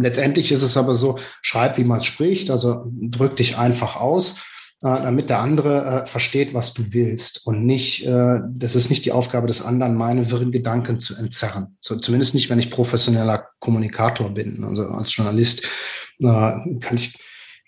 Letztendlich 0.03 0.53
ist 0.53 0.63
es 0.63 0.77
aber 0.77 0.95
so, 0.95 1.19
schreib, 1.43 1.79
wie 1.79 1.85
man 1.85 1.99
es 1.99 2.05
spricht, 2.05 2.51
also 2.51 2.87
drück 3.01 3.37
dich 3.37 3.57
einfach 3.57 3.97
aus 3.97 4.37
äh, 4.83 5.03
damit 5.03 5.29
der 5.29 5.41
andere 5.41 5.85
äh, 5.85 6.07
versteht, 6.07 6.55
was 6.55 6.73
du 6.73 6.95
willst 6.95 7.47
und 7.47 7.67
nicht, 7.67 8.07
äh, 8.07 8.41
das 8.51 8.75
ist 8.75 8.89
nicht 8.89 9.05
die 9.05 9.13
Aufgabe 9.13 9.47
des 9.47 9.61
anderen, 9.63 9.95
meine 9.95 10.31
wirren 10.31 10.53
Gedanken 10.53 10.99
zu 10.99 11.15
entzerren. 11.17 11.77
So, 11.83 11.97
zumindest 11.97 12.33
nicht, 12.33 12.49
wenn 12.49 12.59
ich 12.59 12.71
professioneller 12.71 13.49
Kommunikator 13.59 14.31
bin. 14.31 14.65
Also 14.65 14.85
als 14.89 15.15
Journalist 15.15 15.65
äh, 16.21 16.27
kann 16.81 16.95
ich 16.95 17.15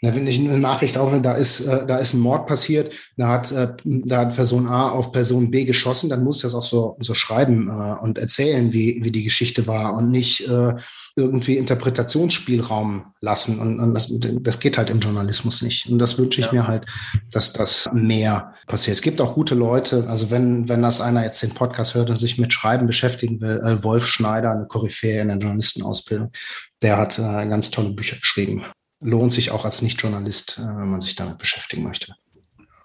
wenn 0.02 0.26
ich 0.26 0.40
eine 0.40 0.58
Nachricht 0.58 0.98
aufnehme, 0.98 1.22
da 1.22 1.34
ist, 1.34 1.60
äh, 1.60 1.86
da 1.86 1.98
ist 1.98 2.14
ein 2.14 2.20
Mord 2.20 2.48
passiert, 2.48 2.92
da 3.16 3.28
hat, 3.28 3.52
äh, 3.52 3.68
da 3.84 4.18
hat 4.18 4.34
Person 4.34 4.66
A 4.66 4.90
auf 4.90 5.12
Person 5.12 5.52
B 5.52 5.64
geschossen, 5.64 6.10
dann 6.10 6.24
muss 6.24 6.36
ich 6.36 6.42
das 6.42 6.54
auch 6.54 6.64
so, 6.64 6.96
so 7.00 7.14
schreiben 7.14 7.68
äh, 7.68 8.02
und 8.02 8.18
erzählen, 8.18 8.72
wie, 8.72 8.98
wie 9.04 9.12
die 9.12 9.22
Geschichte 9.22 9.68
war 9.68 9.94
und 9.94 10.10
nicht 10.10 10.48
äh, 10.48 10.74
irgendwie 11.14 11.56
Interpretationsspielraum 11.56 13.12
lassen. 13.20 13.60
Und, 13.60 13.78
und 13.78 13.94
das, 13.94 14.12
das 14.18 14.58
geht 14.58 14.76
halt 14.76 14.90
im 14.90 14.98
Journalismus 14.98 15.62
nicht. 15.62 15.88
Und 15.88 16.00
das 16.00 16.18
wünsche 16.18 16.40
ich 16.40 16.46
ja. 16.46 16.52
mir 16.52 16.66
halt, 16.66 16.86
dass 17.30 17.52
das 17.52 17.88
mehr 17.92 18.54
passiert. 18.66 18.96
Es 18.96 19.02
gibt 19.02 19.20
auch 19.20 19.34
gute 19.34 19.54
Leute, 19.54 20.08
also 20.08 20.32
wenn, 20.32 20.68
wenn 20.68 20.82
das 20.82 21.00
einer 21.00 21.22
jetzt 21.22 21.42
den 21.42 21.54
Podcast 21.54 21.94
hört 21.94 22.10
und 22.10 22.16
sich 22.16 22.38
mit 22.38 22.52
Schreiben 22.52 22.88
beschäftigen 22.88 23.40
will, 23.40 23.60
äh, 23.64 23.84
Wolf 23.84 24.06
Schneider, 24.06 24.50
eine 24.50 24.66
Koryphäe 24.66 25.20
in 25.20 25.28
der 25.28 25.38
Journalistenausbildung, 25.38 26.32
der 26.82 26.96
hat 26.96 27.20
äh, 27.20 27.46
ganz 27.46 27.70
tolle 27.70 27.90
Bücher 27.90 28.16
geschrieben 28.16 28.64
lohnt 29.02 29.32
sich 29.32 29.50
auch 29.50 29.64
als 29.64 29.82
Nicht-Journalist, 29.82 30.58
äh, 30.58 30.62
wenn 30.62 30.88
man 30.88 31.00
sich 31.00 31.14
damit 31.14 31.38
beschäftigen 31.38 31.82
möchte. 31.82 32.14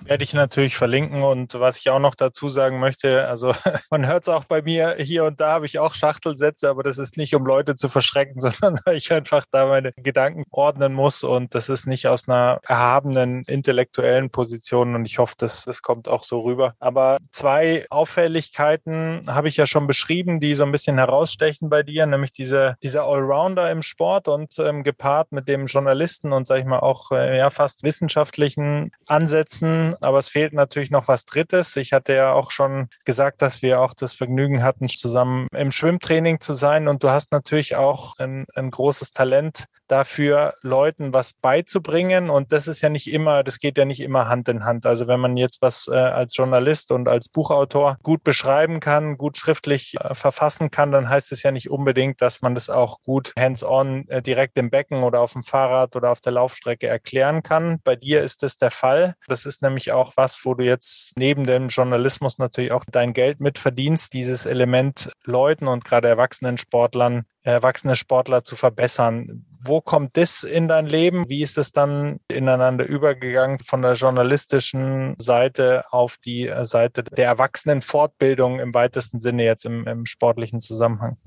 Werde 0.08 0.24
ich 0.24 0.34
natürlich 0.34 0.78
verlinken. 0.78 1.22
Und 1.24 1.54
was 1.60 1.80
ich 1.80 1.90
auch 1.90 2.00
noch 2.00 2.16
dazu 2.16 2.48
sagen 2.48 2.80
möchte, 2.80 3.28
also 3.28 3.54
man 3.92 4.08
hört 4.08 4.24
es 4.24 4.30
auch 4.30 4.46
bei 4.46 4.62
mir, 4.62 4.96
hier 5.00 5.26
und 5.26 5.42
da 5.42 5.52
habe 5.52 5.66
ich 5.66 5.80
auch 5.80 5.94
Schachtelsätze, 5.94 6.70
aber 6.70 6.82
das 6.82 6.98
ist 6.98 7.18
nicht, 7.18 7.36
um 7.36 7.46
Leute 7.46 7.76
zu 7.76 7.90
verschrecken, 7.90 8.40
sondern 8.40 8.80
weil 8.86 8.96
ich 8.96 9.12
einfach 9.12 9.46
da 9.52 9.66
meine 9.66 9.92
Gedanken 9.98 10.46
ordnen 10.50 10.94
muss. 10.94 11.26
Und 11.26 11.54
das 11.56 11.68
ist 11.68 11.88
nicht 11.88 12.08
aus 12.08 12.30
einer 12.30 12.60
erhabenen 12.64 13.44
intellektuellen 13.44 14.30
Position. 14.30 14.96
Und 14.96 15.06
ich 15.06 15.18
hoffe, 15.18 15.36
dass 15.38 15.66
das 15.66 15.82
kommt 15.82 16.08
auch 16.08 16.24
so 16.24 16.40
rüber. 16.40 16.74
Aber 16.80 17.18
zwei 17.32 17.86
Auffälligkeiten 17.90 19.24
habe 19.28 19.50
ich 19.50 19.58
ja 19.58 19.66
schon 19.66 19.88
beschrieben, 19.88 20.40
die 20.40 20.54
so 20.54 20.64
ein 20.64 20.72
bisschen 20.72 20.98
herausstechen 20.98 21.70
bei 21.70 21.84
dir, 21.84 22.06
nämlich 22.06 22.32
diese, 22.32 22.76
dieser 22.82 23.04
Allrounder 23.04 23.70
im 23.72 23.82
Sport 23.82 24.30
und 24.30 24.58
ähm, 24.60 24.84
gepaart 24.84 25.34
mit 25.34 25.50
dem 25.50 25.66
Journalisten 25.66 26.32
und 26.32 26.48
sage 26.48 26.62
ich 26.62 26.66
mal 26.66 26.80
auch 26.80 27.12
äh, 27.12 27.38
ja 27.38 27.50
fast 27.50 27.84
wissenschaftlichen 27.84 28.90
Ansätzen 29.06 29.97
aber 30.02 30.20
es 30.20 30.30
fehlt 30.30 30.54
natürlich 30.54 30.92
noch 30.92 31.08
was 31.08 31.26
Drittes. 31.26 31.76
Ich 31.76 31.94
hatte 31.94 32.14
ja 32.14 32.34
auch 32.34 32.52
schon 32.52 32.88
gesagt, 33.06 33.42
dass 33.42 33.62
wir 33.62 33.82
auch 33.82 33.94
das 33.94 34.16
Vergnügen 34.16 34.64
hatten, 34.64 34.88
zusammen 34.88 35.48
im 35.56 35.72
Schwimmtraining 35.72 36.40
zu 36.40 36.54
sein. 36.54 36.88
Und 36.88 37.04
du 37.04 37.10
hast 37.10 37.32
natürlich 37.32 37.76
auch 37.76 38.14
ein, 38.20 38.46
ein 38.56 38.72
großes 38.72 39.12
Talent 39.12 39.66
dafür, 39.88 40.54
Leuten 40.62 41.14
was 41.14 41.34
beizubringen. 41.34 42.30
Und 42.30 42.52
das 42.52 42.68
ist 42.68 42.82
ja 42.82 42.90
nicht 42.90 43.12
immer, 43.12 43.44
das 43.44 43.60
geht 43.60 43.78
ja 43.78 43.86
nicht 43.86 44.02
immer 44.02 44.28
Hand 44.28 44.48
in 44.50 44.66
Hand. 44.66 44.86
Also 44.86 45.08
wenn 45.08 45.20
man 45.20 45.38
jetzt 45.38 45.62
was 45.62 45.88
äh, 45.88 45.96
als 45.96 46.36
Journalist 46.36 46.92
und 46.92 47.08
als 47.08 47.30
Buchautor 47.30 47.98
gut 48.04 48.24
beschreiben 48.24 48.80
kann, 48.80 49.18
gut 49.18 49.38
schriftlich 49.38 49.96
äh, 50.00 50.14
verfassen 50.16 50.72
kann, 50.72 50.92
dann 50.92 51.10
heißt 51.10 51.32
es 51.32 51.44
ja 51.44 51.52
nicht 51.52 51.70
unbedingt, 51.70 52.22
dass 52.22 52.42
man 52.42 52.56
das 52.56 52.70
auch 52.70 53.02
gut 53.02 53.34
hands-on 53.38 54.08
äh, 54.10 54.22
direkt 54.22 54.58
im 54.58 54.70
Becken 54.70 55.04
oder 55.04 55.22
auf 55.22 55.34
dem 55.34 55.44
Fahrrad 55.44 55.96
oder 55.96 56.12
auf 56.12 56.22
der 56.22 56.34
Laufstrecke 56.34 56.88
erklären 56.88 57.44
kann. 57.44 57.80
Bei 57.84 57.96
dir 57.96 58.24
ist 58.24 58.44
das 58.44 58.58
der 58.58 58.72
Fall. 58.72 59.16
Das 59.28 59.46
ist 59.46 59.62
nämlich 59.62 59.87
auch 59.92 60.14
was, 60.16 60.42
wo 60.44 60.54
du 60.54 60.64
jetzt 60.64 61.12
neben 61.18 61.46
dem 61.46 61.68
Journalismus 61.68 62.38
natürlich 62.38 62.72
auch 62.72 62.86
dein 62.92 63.14
Geld 63.14 63.40
mitverdienst, 63.40 64.14
dieses 64.14 64.46
Element 64.46 65.12
Leuten 65.24 65.68
und 65.68 65.86
gerade 65.86 66.08
erwachsenen 66.08 66.58
Sportlern 66.58 67.26
erwachsene 67.48 67.96
Sportler 67.96 68.44
zu 68.44 68.56
verbessern. 68.56 69.46
Wo 69.62 69.80
kommt 69.82 70.18
das 70.18 70.44
in 70.44 70.68
dein 70.68 70.86
Leben? 70.86 71.30
Wie 71.30 71.42
ist 71.42 71.58
es 71.58 71.72
dann 71.72 72.20
ineinander 72.28 72.86
übergegangen 72.86 73.60
von 73.60 73.82
der 73.82 73.94
journalistischen 73.94 75.16
Seite 75.18 75.86
auf 75.92 76.18
die 76.18 76.54
Seite 76.62 77.04
der 77.04 77.26
Erwachsenenfortbildung 77.26 78.60
im 78.60 78.74
weitesten 78.74 79.20
Sinne 79.20 79.46
jetzt 79.46 79.66
im, 79.66 79.88
im 79.88 80.06
sportlichen 80.06 80.60
Zusammenhang? 80.60 81.18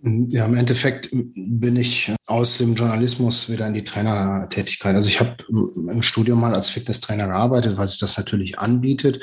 Ja, 0.00 0.44
im 0.44 0.54
Endeffekt 0.54 1.08
bin 1.12 1.76
ich 1.76 2.12
aus 2.26 2.58
dem 2.58 2.74
Journalismus 2.74 3.50
wieder 3.50 3.66
in 3.66 3.74
die 3.74 3.82
Trainertätigkeit. 3.82 4.94
Also 4.94 5.08
ich 5.08 5.18
habe 5.18 5.36
im 5.50 6.02
Studium 6.02 6.40
mal 6.40 6.54
als 6.54 6.70
Fitnesstrainer 6.70 7.26
gearbeitet, 7.26 7.76
weil 7.76 7.88
sich 7.88 7.98
das 7.98 8.16
natürlich 8.16 8.58
anbietet. 8.60 9.20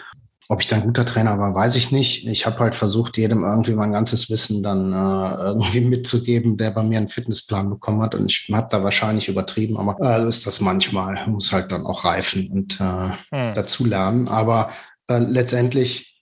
Ob 0.48 0.62
ich 0.62 0.68
dann 0.68 0.84
guter 0.84 1.06
Trainer 1.06 1.40
war, 1.40 1.56
weiß 1.56 1.76
ich 1.78 1.92
nicht. 1.92 2.28
Ich 2.28 2.46
habe 2.46 2.60
halt 2.60 2.76
versucht, 2.76 3.18
jedem 3.18 3.44
irgendwie 3.44 3.74
mein 3.74 3.94
ganzes 3.94 4.30
Wissen 4.30 4.62
dann 4.62 4.92
äh, 4.92 5.44
irgendwie 5.44 5.82
mitzugeben, 5.82 6.58
der 6.58 6.72
bei 6.72 6.84
mir 6.84 6.98
einen 6.98 7.08
Fitnessplan 7.08 7.70
bekommen 7.70 8.02
hat. 8.02 8.14
Und 8.14 8.30
ich 8.30 8.50
habe 8.52 8.68
da 8.70 8.84
wahrscheinlich 8.84 9.30
übertrieben, 9.30 9.78
aber 9.78 9.98
äh, 10.00 10.28
ist 10.28 10.46
das 10.46 10.60
manchmal. 10.60 11.26
Muss 11.28 11.52
halt 11.52 11.72
dann 11.72 11.86
auch 11.86 12.06
reifen 12.06 12.50
und 12.52 12.80
äh, 12.80 13.12
hm. 13.32 13.54
dazu 13.56 13.86
lernen. 13.86 14.28
Aber 14.28 14.70
äh, 15.08 15.18
letztendlich 15.18 16.15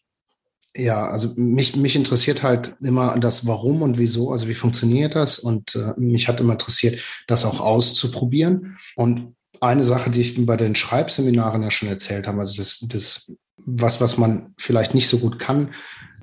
ja, 0.76 1.08
also 1.08 1.30
mich, 1.36 1.76
mich 1.76 1.96
interessiert 1.96 2.42
halt 2.42 2.76
immer 2.82 3.18
das 3.20 3.46
Warum 3.46 3.82
und 3.82 3.98
Wieso, 3.98 4.32
also 4.32 4.48
wie 4.48 4.56
funktioniert 4.56 5.16
das? 5.16 5.40
Und 5.40 5.76
äh, 5.76 5.94
mich 5.98 6.28
hat 6.28 6.42
immer 6.42 6.54
interessiert, 6.54 7.00
das 7.28 7.46
auch 7.46 7.60
auszuprobieren. 7.60 8.78
Und 8.96 9.36
eine 9.62 9.84
Sache, 9.84 10.10
die 10.10 10.22
ich 10.22 10.46
bei 10.46 10.58
den 10.58 10.76
Schreibseminaren 10.76 11.62
ja 11.62 11.72
schon 11.72 11.90
erzählt 11.90 12.28
habe, 12.28 12.40
also 12.40 12.58
das, 12.58 12.80
das 12.90 13.36
was, 13.66 14.02
was 14.02 14.18
man 14.18 14.54
vielleicht 14.58 14.94
nicht 14.94 15.08
so 15.08 15.20
gut 15.20 15.40
kann, 15.40 15.70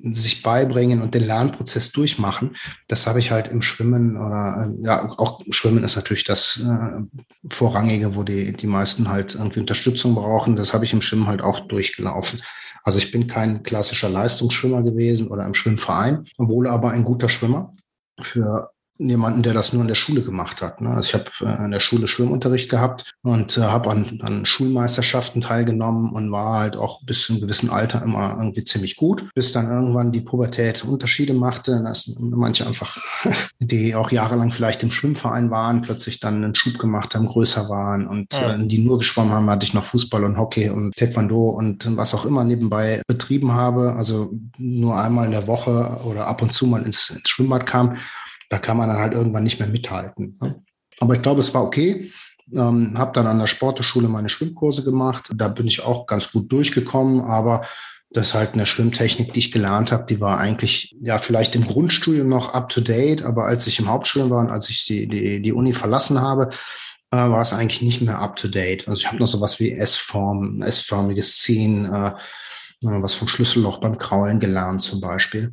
sich 0.03 0.41
beibringen 0.41 1.01
und 1.01 1.13
den 1.13 1.23
Lernprozess 1.23 1.91
durchmachen. 1.91 2.55
Das 2.87 3.05
habe 3.07 3.19
ich 3.19 3.31
halt 3.31 3.49
im 3.49 3.61
Schwimmen 3.61 4.17
oder 4.17 4.67
äh, 4.67 4.85
ja, 4.85 5.09
auch 5.17 5.41
Schwimmen 5.51 5.83
ist 5.83 5.95
natürlich 5.95 6.23
das 6.23 6.63
äh, 6.67 7.01
Vorrangige, 7.49 8.15
wo 8.15 8.23
die, 8.23 8.53
die 8.53 8.67
meisten 8.67 9.09
halt 9.09 9.35
irgendwie 9.35 9.59
Unterstützung 9.59 10.15
brauchen. 10.15 10.55
Das 10.55 10.73
habe 10.73 10.85
ich 10.85 10.93
im 10.93 11.01
Schwimmen 11.01 11.27
halt 11.27 11.41
auch 11.41 11.61
durchgelaufen. 11.67 12.41
Also 12.83 12.97
ich 12.97 13.11
bin 13.11 13.27
kein 13.27 13.63
klassischer 13.63 14.09
Leistungsschwimmer 14.09 14.83
gewesen 14.83 15.27
oder 15.27 15.45
im 15.45 15.53
Schwimmverein, 15.53 16.25
obwohl 16.37 16.67
aber 16.67 16.91
ein 16.91 17.03
guter 17.03 17.29
Schwimmer. 17.29 17.75
Für 18.21 18.70
jemanden, 19.07 19.41
der 19.41 19.53
das 19.53 19.73
nur 19.73 19.81
in 19.81 19.87
der 19.87 19.95
Schule 19.95 20.23
gemacht 20.23 20.61
hat. 20.61 20.81
Ne? 20.81 20.89
Also 20.89 21.07
ich 21.07 21.13
habe 21.13 21.25
äh, 21.41 21.65
in 21.65 21.71
der 21.71 21.79
Schule 21.79 22.07
Schwimmunterricht 22.07 22.69
gehabt 22.69 23.11
und 23.23 23.57
äh, 23.57 23.61
habe 23.61 23.89
an, 23.89 24.19
an 24.21 24.45
Schulmeisterschaften 24.45 25.41
teilgenommen 25.41 26.11
und 26.11 26.31
war 26.31 26.59
halt 26.59 26.75
auch 26.75 27.01
bis 27.03 27.23
zu 27.23 27.33
einem 27.33 27.41
gewissen 27.41 27.69
Alter 27.69 28.01
immer 28.03 28.37
irgendwie 28.37 28.63
ziemlich 28.63 28.95
gut, 28.95 29.29
bis 29.33 29.51
dann 29.51 29.69
irgendwann 29.69 30.11
die 30.11 30.21
Pubertät 30.21 30.83
Unterschiede 30.83 31.33
machte, 31.33 31.81
dass 31.83 32.15
manche 32.19 32.67
einfach, 32.67 32.97
die 33.59 33.95
auch 33.95 34.11
jahrelang 34.11 34.51
vielleicht 34.51 34.83
im 34.83 34.91
Schwimmverein 34.91 35.49
waren, 35.51 35.81
plötzlich 35.81 36.19
dann 36.19 36.43
einen 36.43 36.55
Schub 36.55 36.77
gemacht 36.77 37.15
haben, 37.15 37.25
größer 37.25 37.69
waren 37.69 38.07
und 38.07 38.33
ja. 38.33 38.53
äh, 38.53 38.67
die 38.67 38.79
nur 38.79 38.99
geschwommen 38.99 39.33
haben, 39.33 39.49
hatte 39.49 39.65
ich 39.65 39.73
noch 39.73 39.85
Fußball 39.85 40.23
und 40.23 40.37
Hockey 40.37 40.69
und 40.69 40.95
Taekwondo 40.95 41.49
und 41.49 41.97
was 41.97 42.13
auch 42.13 42.25
immer 42.25 42.43
nebenbei 42.43 43.01
betrieben 43.07 43.53
habe, 43.53 43.93
also 43.97 44.31
nur 44.57 44.99
einmal 44.99 45.25
in 45.25 45.31
der 45.31 45.47
Woche 45.47 45.99
oder 46.03 46.27
ab 46.27 46.41
und 46.41 46.53
zu 46.53 46.67
mal 46.67 46.83
ins, 46.83 47.09
ins 47.09 47.29
Schwimmbad 47.29 47.65
kam 47.65 47.97
da 48.51 48.59
kann 48.59 48.77
man 48.77 48.89
dann 48.89 48.99
halt 48.99 49.13
irgendwann 49.13 49.43
nicht 49.43 49.59
mehr 49.59 49.69
mithalten. 49.69 50.37
Ne? 50.41 50.61
Aber 50.99 51.15
ich 51.15 51.21
glaube, 51.21 51.39
es 51.39 51.53
war 51.53 51.63
okay. 51.63 52.11
Ähm, 52.53 52.97
habe 52.97 53.13
dann 53.13 53.25
an 53.25 53.39
der 53.39 53.47
Sporteschule 53.47 54.09
meine 54.09 54.27
Schwimmkurse 54.27 54.83
gemacht. 54.83 55.31
Da 55.33 55.47
bin 55.47 55.67
ich 55.67 55.83
auch 55.83 56.05
ganz 56.05 56.33
gut 56.33 56.51
durchgekommen, 56.51 57.21
aber 57.21 57.65
das 58.09 58.27
ist 58.27 58.33
halt 58.33 58.53
eine 58.53 58.65
Schwimmtechnik, 58.65 59.31
die 59.31 59.39
ich 59.39 59.53
gelernt 59.53 59.93
habe, 59.93 60.05
die 60.05 60.19
war 60.19 60.37
eigentlich 60.37 60.97
ja 61.01 61.17
vielleicht 61.17 61.55
im 61.55 61.65
Grundstudium 61.65 62.27
noch 62.27 62.53
up 62.53 62.67
to 62.67 62.81
date, 62.81 63.23
aber 63.23 63.45
als 63.45 63.67
ich 63.67 63.79
im 63.79 63.87
Hauptstudium 63.87 64.29
war 64.29 64.39
und 64.41 64.49
als 64.49 64.69
ich 64.69 64.85
die, 64.85 65.07
die, 65.07 65.41
die 65.41 65.53
Uni 65.53 65.71
verlassen 65.71 66.19
habe, 66.19 66.49
äh, 67.11 67.15
war 67.15 67.39
es 67.39 67.53
eigentlich 67.53 67.81
nicht 67.81 68.01
mehr 68.01 68.19
up 68.19 68.35
to 68.35 68.49
date. 68.49 68.85
Also 68.89 68.99
ich 68.99 69.07
habe 69.07 69.17
noch 69.17 69.27
sowas 69.27 69.61
wie 69.61 69.71
S-Form, 69.71 70.61
S-förmiges 70.61 71.37
Ziehen, 71.37 71.85
äh, 71.85 72.11
was 72.81 73.13
vom 73.13 73.29
Schlüsselloch 73.29 73.79
beim 73.79 73.97
Kraulen 73.97 74.41
gelernt 74.41 74.81
zum 74.81 74.99
Beispiel. 74.99 75.51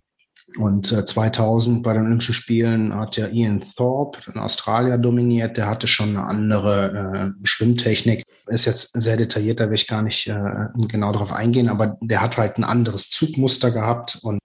Und 0.56 0.90
äh, 0.92 1.04
2000 1.04 1.82
bei 1.82 1.92
den 1.92 2.06
Olympischen 2.06 2.34
Spielen 2.34 2.94
hat 2.94 3.16
ja 3.16 3.26
Ian 3.28 3.62
Thorpe, 3.76 4.18
ein 4.32 4.40
Australier, 4.40 4.96
dominiert. 4.96 5.56
Der 5.56 5.68
hatte 5.68 5.86
schon 5.86 6.10
eine 6.10 6.24
andere 6.24 7.34
äh, 7.42 7.46
Schwimmtechnik. 7.46 8.22
Ist 8.46 8.64
jetzt 8.64 8.98
sehr 9.00 9.16
detailliert, 9.16 9.60
da 9.60 9.66
will 9.66 9.74
ich 9.74 9.86
gar 9.86 10.02
nicht 10.02 10.26
äh, 10.26 10.66
genau 10.88 11.12
darauf 11.12 11.32
eingehen, 11.32 11.68
aber 11.68 11.98
der 12.00 12.22
hat 12.22 12.38
halt 12.38 12.56
ein 12.56 12.64
anderes 12.64 13.10
Zugmuster 13.10 13.70
gehabt 13.70 14.18
und 14.22 14.38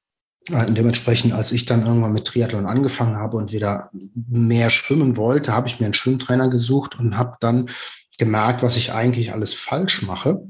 äh, 0.51 0.69
dementsprechend, 0.69 1.31
als 1.33 1.53
ich 1.53 1.65
dann 1.65 1.85
irgendwann 1.85 2.11
mit 2.11 2.25
Triathlon 2.25 2.65
angefangen 2.65 3.15
habe 3.15 3.37
und 3.37 3.53
wieder 3.53 3.89
mehr 3.93 4.69
schwimmen 4.69 5.15
wollte, 5.15 5.53
habe 5.53 5.69
ich 5.69 5.79
mir 5.79 5.85
einen 5.85 5.93
Schwimmtrainer 5.93 6.49
gesucht 6.49 6.99
und 6.99 7.17
habe 7.17 7.37
dann 7.39 7.69
gemerkt, 8.17 8.61
was 8.61 8.75
ich 8.75 8.91
eigentlich 8.91 9.31
alles 9.31 9.53
falsch 9.53 10.01
mache 10.01 10.43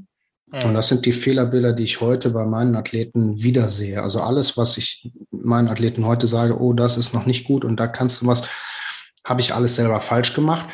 und 0.62 0.74
das 0.74 0.88
sind 0.88 1.04
die 1.04 1.12
Fehlerbilder, 1.12 1.72
die 1.72 1.84
ich 1.84 2.00
heute 2.00 2.30
bei 2.30 2.44
meinen 2.44 2.76
Athleten 2.76 3.42
wiedersehe. 3.42 4.02
Also 4.02 4.20
alles, 4.20 4.56
was 4.56 4.76
ich 4.76 5.10
meinen 5.30 5.68
Athleten 5.68 6.06
heute 6.06 6.26
sage, 6.26 6.60
oh, 6.60 6.72
das 6.72 6.96
ist 6.96 7.12
noch 7.12 7.26
nicht 7.26 7.44
gut 7.44 7.64
und 7.64 7.80
da 7.80 7.88
kannst 7.88 8.22
du 8.22 8.26
was, 8.26 8.44
habe 9.24 9.40
ich 9.40 9.54
alles 9.54 9.76
selber 9.76 10.00
falsch 10.00 10.34
gemacht. 10.34 10.66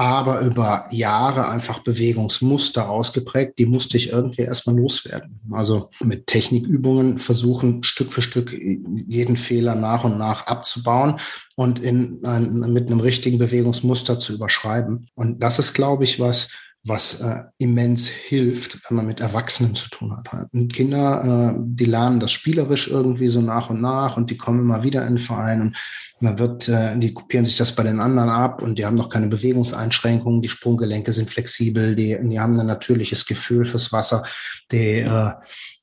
Aber 0.00 0.40
über 0.42 0.86
Jahre 0.92 1.48
einfach 1.48 1.80
Bewegungsmuster 1.80 2.88
ausgeprägt, 2.88 3.58
die 3.58 3.66
musste 3.66 3.96
ich 3.96 4.12
irgendwie 4.12 4.42
erstmal 4.42 4.76
loswerden. 4.76 5.40
Also 5.50 5.90
mit 6.00 6.28
Technikübungen 6.28 7.18
versuchen, 7.18 7.82
Stück 7.82 8.12
für 8.12 8.22
Stück 8.22 8.52
jeden 8.52 9.36
Fehler 9.36 9.74
nach 9.74 10.04
und 10.04 10.16
nach 10.16 10.46
abzubauen 10.46 11.18
und 11.56 11.80
in 11.80 12.24
ein, 12.24 12.60
mit 12.72 12.86
einem 12.86 13.00
richtigen 13.00 13.38
Bewegungsmuster 13.38 14.20
zu 14.20 14.34
überschreiben. 14.34 15.08
Und 15.16 15.42
das 15.42 15.58
ist, 15.58 15.74
glaube 15.74 16.04
ich, 16.04 16.20
was, 16.20 16.52
was 16.84 17.20
äh, 17.20 17.42
immens 17.58 18.08
hilft, 18.08 18.78
wenn 18.88 18.96
man 18.96 19.06
mit 19.06 19.20
Erwachsenen 19.20 19.74
zu 19.74 19.90
tun 19.90 20.16
hat. 20.16 20.52
Und 20.52 20.72
Kinder, 20.72 21.54
äh, 21.54 21.60
die 21.60 21.84
lernen 21.84 22.20
das 22.20 22.32
spielerisch 22.32 22.88
irgendwie 22.88 23.28
so 23.28 23.40
nach 23.40 23.70
und 23.70 23.80
nach 23.80 24.16
und 24.16 24.30
die 24.30 24.38
kommen 24.38 24.60
immer 24.60 24.82
wieder 24.84 25.02
in 25.02 25.14
den 25.14 25.18
Verein 25.18 25.60
und 25.60 25.76
man 26.20 26.38
wird, 26.38 26.68
äh, 26.68 26.96
die 26.98 27.12
kopieren 27.12 27.44
sich 27.44 27.56
das 27.56 27.74
bei 27.74 27.82
den 27.82 28.00
anderen 28.00 28.30
ab 28.30 28.62
und 28.62 28.78
die 28.78 28.86
haben 28.86 28.96
noch 28.96 29.08
keine 29.08 29.28
Bewegungseinschränkungen, 29.28 30.40
die 30.40 30.48
Sprunggelenke 30.48 31.12
sind 31.12 31.30
flexibel, 31.30 31.94
die, 31.94 32.18
die 32.20 32.40
haben 32.40 32.58
ein 32.58 32.66
natürliches 32.66 33.26
Gefühl 33.26 33.64
fürs 33.64 33.92
Wasser, 33.92 34.24
die 34.70 35.00
äh, 35.00 35.32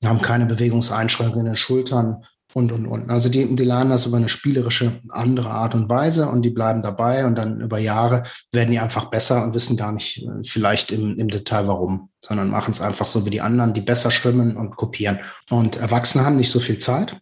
haben 0.03 0.21
keine 0.21 0.45
Bewegungseinschränkungen 0.45 1.47
in 1.47 1.53
den 1.53 1.57
Schultern 1.57 2.23
und, 2.55 2.71
und, 2.71 2.85
und. 2.85 3.09
Also 3.09 3.27
die, 3.27 3.53
die 3.53 3.63
lernen 3.65 3.89
das 3.89 4.05
über 4.05 4.15
eine 4.15 4.29
spielerische 4.29 5.01
andere 5.09 5.49
Art 5.49 5.75
und 5.75 5.89
Weise 5.89 6.29
und 6.29 6.41
die 6.41 6.51
bleiben 6.51 6.81
dabei 6.81 7.25
und 7.25 7.35
dann 7.35 7.59
über 7.59 7.79
Jahre 7.79 8.23
werden 8.53 8.71
die 8.71 8.79
einfach 8.79 9.05
besser 9.09 9.43
und 9.43 9.53
wissen 9.53 9.75
gar 9.75 9.91
nicht 9.91 10.23
äh, 10.23 10.41
vielleicht 10.43 10.93
im, 10.93 11.19
im 11.19 11.27
Detail 11.27 11.67
warum, 11.67 12.11
sondern 12.23 12.49
machen 12.49 12.71
es 12.71 12.79
einfach 12.79 13.07
so 13.07 13.25
wie 13.25 13.29
die 13.29 13.41
anderen, 13.41 13.73
die 13.73 13.81
besser 13.81 14.09
schwimmen 14.09 14.55
und 14.55 14.77
kopieren. 14.77 15.19
Und 15.49 15.75
Erwachsene 15.75 16.23
haben 16.23 16.37
nicht 16.37 16.49
so 16.49 16.61
viel 16.61 16.77
Zeit. 16.77 17.17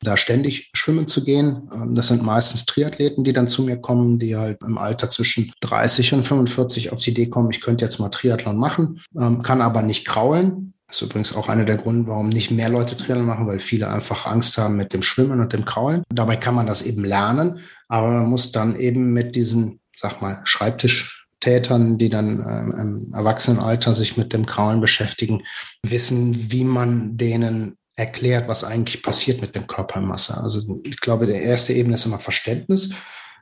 da 0.00 0.16
ständig 0.16 0.70
schwimmen 0.74 1.08
zu 1.08 1.24
gehen. 1.24 1.68
Ähm, 1.74 1.96
das 1.96 2.06
sind 2.06 2.22
meistens 2.22 2.64
Triathleten, 2.64 3.24
die 3.24 3.32
dann 3.32 3.48
zu 3.48 3.64
mir 3.64 3.78
kommen, 3.78 4.20
die 4.20 4.36
halt 4.36 4.58
im 4.62 4.78
Alter 4.78 5.10
zwischen 5.10 5.52
30 5.62 6.14
und 6.14 6.26
45 6.28 6.92
auf 6.92 7.00
die 7.00 7.10
Idee 7.10 7.26
kommen, 7.26 7.50
ich 7.50 7.60
könnte 7.60 7.84
jetzt 7.84 7.98
mal 7.98 8.08
Triathlon 8.08 8.56
machen, 8.56 9.00
ähm, 9.18 9.42
kann 9.42 9.60
aber 9.60 9.82
nicht 9.82 10.06
kraulen. 10.06 10.74
Das 10.86 10.96
ist 10.96 11.02
übrigens 11.02 11.34
auch 11.34 11.48
einer 11.48 11.64
der 11.64 11.78
Gründe, 11.78 12.08
warum 12.08 12.28
nicht 12.28 12.50
mehr 12.50 12.68
Leute 12.68 12.96
Triathlon 12.96 13.26
machen, 13.26 13.46
weil 13.46 13.58
viele 13.58 13.88
einfach 13.88 14.26
Angst 14.26 14.58
haben 14.58 14.76
mit 14.76 14.92
dem 14.92 15.02
Schwimmen 15.02 15.40
und 15.40 15.52
dem 15.52 15.64
Kraulen. 15.64 16.02
Dabei 16.10 16.36
kann 16.36 16.54
man 16.54 16.66
das 16.66 16.82
eben 16.82 17.04
lernen, 17.04 17.60
aber 17.88 18.10
man 18.10 18.28
muss 18.28 18.52
dann 18.52 18.76
eben 18.76 19.12
mit 19.12 19.34
diesen, 19.34 19.80
sag 19.96 20.20
mal, 20.20 20.40
Schreibtischtätern, 20.44 21.96
die 21.96 22.10
dann 22.10 22.40
ähm, 22.40 22.74
im 22.78 23.14
Erwachsenenalter 23.14 23.94
sich 23.94 24.16
mit 24.16 24.32
dem 24.32 24.46
Kraulen 24.46 24.80
beschäftigen, 24.80 25.42
wissen, 25.82 26.52
wie 26.52 26.64
man 26.64 27.16
denen 27.16 27.76
erklärt, 27.96 28.48
was 28.48 28.64
eigentlich 28.64 29.02
passiert 29.02 29.40
mit 29.40 29.54
dem 29.54 29.66
Körpermasse. 29.66 30.36
Also 30.42 30.80
ich 30.84 31.00
glaube, 31.00 31.26
der 31.26 31.42
erste 31.42 31.72
Ebene 31.72 31.94
ist 31.94 32.06
immer 32.06 32.18
Verständnis. 32.18 32.90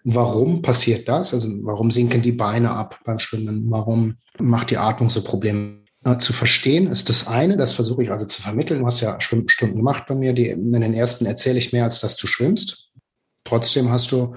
Warum 0.05 0.63
passiert 0.63 1.09
das? 1.09 1.33
Also 1.33 1.49
warum 1.63 1.91
sinken 1.91 2.23
die 2.23 2.33
Beine 2.33 2.71
ab 2.71 2.99
beim 3.05 3.19
Schwimmen? 3.19 3.71
Warum 3.71 4.17
macht 4.39 4.71
die 4.71 4.79
Atmung 4.79 5.09
so 5.09 5.23
Probleme? 5.23 5.82
Äh, 6.05 6.19
zu 6.19 6.33
verstehen 6.33 6.89
ist 6.89 7.09
das 7.09 7.29
eine, 7.29 7.57
das 7.57 7.73
versuche 7.73 8.03
ich 8.03 8.11
also 8.11 8.27
zu 8.27 8.43
vermitteln. 8.43 8.81
Du 8.81 8.87
hast 8.87 9.01
ja 9.01 9.21
Schwimmstunden 9.21 9.77
gemacht 9.77 10.05
bei 10.09 10.15
mir. 10.15 10.33
Die, 10.33 10.49
in 10.49 10.73
den 10.73 10.95
ersten 10.95 11.27
erzähle 11.27 11.59
ich 11.59 11.73
mehr, 11.73 11.85
als 11.85 12.01
dass 12.01 12.17
du 12.17 12.27
schwimmst. 12.27 12.91
Trotzdem 13.45 13.91
hast 13.91 14.13
du 14.13 14.37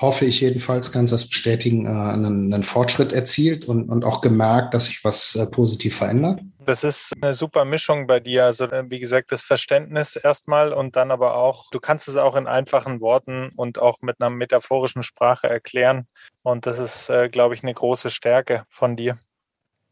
hoffe 0.00 0.24
ich 0.24 0.40
jedenfalls, 0.40 0.92
kann 0.92 1.06
das 1.06 1.28
bestätigen, 1.28 1.86
äh, 1.86 1.88
einen, 1.88 2.52
einen, 2.52 2.62
Fortschritt 2.62 3.12
erzielt 3.12 3.64
und, 3.64 3.88
und 3.88 4.04
auch 4.04 4.20
gemerkt, 4.20 4.74
dass 4.74 4.84
sich 4.86 5.02
was 5.04 5.34
äh, 5.34 5.46
positiv 5.50 5.96
verändert. 5.96 6.40
Das 6.64 6.84
ist 6.84 7.14
eine 7.20 7.34
super 7.34 7.64
Mischung 7.64 8.06
bei 8.06 8.20
dir. 8.20 8.44
Also 8.44 8.68
wie 8.70 9.00
gesagt, 9.00 9.32
das 9.32 9.42
Verständnis 9.42 10.16
erstmal 10.16 10.72
und 10.72 10.96
dann 10.96 11.10
aber 11.10 11.34
auch, 11.34 11.70
du 11.70 11.80
kannst 11.80 12.08
es 12.08 12.16
auch 12.16 12.36
in 12.36 12.46
einfachen 12.46 13.00
Worten 13.00 13.50
und 13.56 13.78
auch 13.80 14.02
mit 14.02 14.20
einer 14.20 14.30
metaphorischen 14.30 15.02
Sprache 15.02 15.48
erklären. 15.48 16.06
Und 16.42 16.66
das 16.66 16.78
ist, 16.78 17.10
glaube 17.32 17.54
ich, 17.54 17.62
eine 17.62 17.72
große 17.72 18.10
Stärke 18.10 18.64
von 18.68 18.96
dir. 18.96 19.18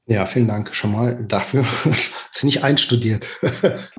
Ja, 0.09 0.25
vielen 0.25 0.47
Dank 0.47 0.73
schon 0.73 0.93
mal 0.93 1.25
dafür. 1.27 1.65
das 1.85 2.11
ist 2.35 2.45
nicht 2.45 2.63
einstudiert. 2.63 3.27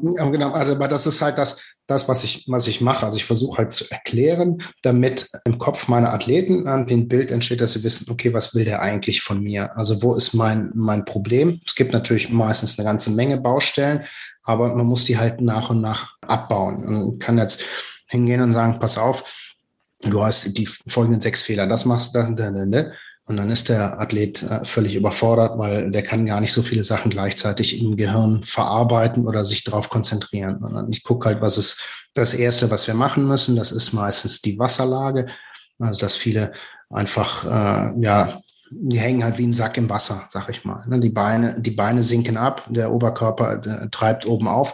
genau, 0.01 0.51
also, 0.51 0.71
aber 0.71 0.87
das 0.87 1.05
ist 1.05 1.21
halt 1.21 1.37
das, 1.37 1.59
das, 1.85 2.07
was 2.07 2.23
ich, 2.23 2.45
was 2.47 2.67
ich 2.67 2.79
mache. 2.79 3.05
Also 3.05 3.17
ich 3.17 3.25
versuche 3.25 3.57
halt 3.57 3.73
zu 3.73 3.91
erklären, 3.91 4.59
damit 4.83 5.29
im 5.43 5.57
Kopf 5.57 5.89
meiner 5.89 6.13
Athleten 6.13 6.65
ein 6.65 7.09
Bild 7.09 7.29
entsteht, 7.29 7.59
dass 7.59 7.73
sie 7.73 7.83
wissen, 7.83 8.09
okay, 8.09 8.33
was 8.33 8.55
will 8.55 8.63
der 8.63 8.81
eigentlich 8.81 9.21
von 9.21 9.41
mir? 9.43 9.75
Also 9.77 10.01
wo 10.01 10.13
ist 10.15 10.33
mein, 10.33 10.71
mein 10.75 11.03
Problem? 11.03 11.59
Es 11.65 11.75
gibt 11.75 11.91
natürlich 11.91 12.29
meistens 12.29 12.79
eine 12.79 12.85
ganze 12.87 13.11
Menge 13.11 13.37
Baustellen, 13.37 14.05
aber 14.43 14.73
man 14.73 14.85
muss 14.85 15.03
die 15.03 15.17
halt 15.17 15.41
nach 15.41 15.69
und 15.71 15.81
nach 15.81 16.13
abbauen. 16.21 16.85
Man 16.85 17.19
kann 17.19 17.37
jetzt 17.37 17.63
hingehen 18.07 18.41
und 18.41 18.53
sagen, 18.53 18.79
pass 18.79 18.97
auf, 18.97 19.53
du 20.03 20.23
hast 20.23 20.57
die 20.57 20.65
folgenden 20.65 21.19
sechs 21.19 21.41
Fehler, 21.41 21.67
das 21.67 21.83
machst 21.83 22.15
du, 22.15 22.19
da, 22.19 22.51
da, 22.51 22.65
da, 22.65 22.91
und 23.27 23.35
dann 23.35 23.49
ist 23.49 23.67
der 23.67 23.99
Athlet 23.99 24.41
äh, 24.43 24.63
völlig 24.63 24.95
überfordert, 24.95 25.57
weil 25.57 25.91
der 25.91 26.01
kann 26.01 26.25
gar 26.25 26.39
nicht 26.39 26.53
so 26.53 26.61
viele 26.61 26.85
Sachen 26.85 27.11
gleichzeitig 27.11 27.79
im 27.79 27.97
Gehirn 27.97 28.43
verarbeiten 28.45 29.27
oder 29.27 29.43
sich 29.43 29.65
darauf 29.65 29.89
konzentrieren. 29.89 30.57
Und 30.57 30.95
ich 30.95 31.03
gucke 31.03 31.27
halt, 31.27 31.41
was 31.41 31.57
ist 31.57 31.83
das 32.13 32.33
Erste, 32.33 32.71
was 32.71 32.87
wir 32.87 32.93
machen 32.93 33.27
müssen. 33.27 33.57
Das 33.57 33.73
ist 33.73 33.91
meistens 33.91 34.41
die 34.41 34.57
Wasserlage. 34.57 35.27
Also 35.77 35.99
dass 35.99 36.15
viele 36.15 36.53
einfach, 36.89 37.43
äh, 37.43 38.01
ja, 38.01 38.41
die 38.71 38.99
hängen 38.99 39.23
halt 39.23 39.37
wie 39.37 39.47
ein 39.47 39.53
Sack 39.53 39.77
im 39.77 39.89
Wasser, 39.89 40.27
sag 40.31 40.47
ich 40.49 40.63
mal. 40.63 40.85
Ne, 40.87 41.01
die 41.01 41.09
Beine, 41.09 41.59
die 41.59 41.71
Beine 41.71 42.03
sinken 42.03 42.37
ab, 42.37 42.65
der 42.69 42.93
Oberkörper 42.93 43.61
äh, 43.65 43.89
treibt 43.89 44.25
oben 44.25 44.47
auf. 44.47 44.73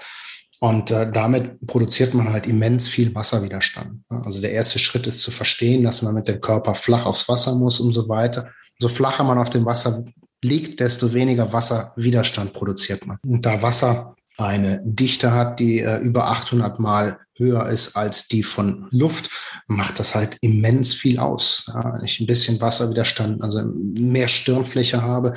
Und 0.64 0.92
äh, 0.92 1.12
damit 1.12 1.60
produziert 1.68 2.14
man 2.14 2.32
halt 2.32 2.48
immens 2.48 2.88
viel 2.88 3.14
Wasserwiderstand. 3.14 4.02
Also 4.08 4.40
der 4.40 4.54
erste 4.54 4.80
Schritt 4.80 5.06
ist 5.08 5.20
zu 5.20 5.30
verstehen, 5.30 5.84
dass 5.84 6.02
man 6.02 6.14
mit 6.14 6.30
dem 6.30 6.40
Körper 6.40 6.74
flach 6.74 7.06
aufs 7.06 7.28
Wasser 7.28 7.54
muss 7.56 7.82
und 7.82 7.92
so 7.92 8.08
weiter. 8.08 8.48
So 8.80 8.88
flacher 8.88 9.26
man 9.26 9.38
auf 9.40 9.50
dem 9.50 9.66
Wasser 9.66 10.06
liegt, 10.42 10.80
desto 10.80 11.14
weniger 11.14 11.52
Wasserwiderstand 11.52 12.54
produziert 12.54 13.06
man. 13.06 13.18
Und 13.28 13.46
da 13.46 13.62
Wasser 13.62 14.16
eine 14.38 14.82
Dichte 14.86 15.34
hat, 15.34 15.60
die 15.60 15.80
äh, 15.80 15.98
über 15.98 16.28
800 16.28 16.80
Mal 16.80 17.20
höher 17.36 17.68
ist 17.68 17.98
als 17.98 18.30
die 18.30 18.44
von 18.44 18.88
Luft, 18.92 19.32
macht 19.68 20.00
das 20.00 20.16
halt 20.16 20.38
immens 20.40 20.94
viel 20.94 21.20
aus. 21.20 21.70
Ja, 21.74 21.94
wenn 21.94 22.06
ich 22.06 22.22
ein 22.22 22.28
bisschen 22.28 22.62
Wasserwiderstand, 22.62 23.42
also 23.42 23.62
mehr 23.66 24.30
Stirnfläche 24.30 25.02
habe, 25.02 25.34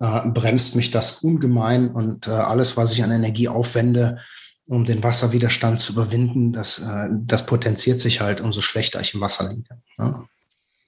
äh, 0.00 0.28
bremst 0.28 0.76
mich 0.76 0.90
das 0.90 1.20
ungemein 1.22 1.88
und 1.88 2.28
äh, 2.28 2.32
alles, 2.32 2.76
was 2.76 2.92
ich 2.92 3.02
an 3.02 3.10
Energie 3.10 3.48
aufwende, 3.48 4.18
um 4.68 4.84
den 4.84 5.02
Wasserwiderstand 5.02 5.80
zu 5.80 5.92
überwinden, 5.92 6.52
das, 6.52 6.80
äh, 6.80 7.08
das 7.10 7.46
potenziert 7.46 8.00
sich 8.00 8.20
halt, 8.20 8.40
umso 8.40 8.60
schlechter 8.60 9.00
ich 9.00 9.14
im 9.14 9.20
Wasser 9.20 9.48
liege. 9.48 9.78
Ja. 9.98 10.24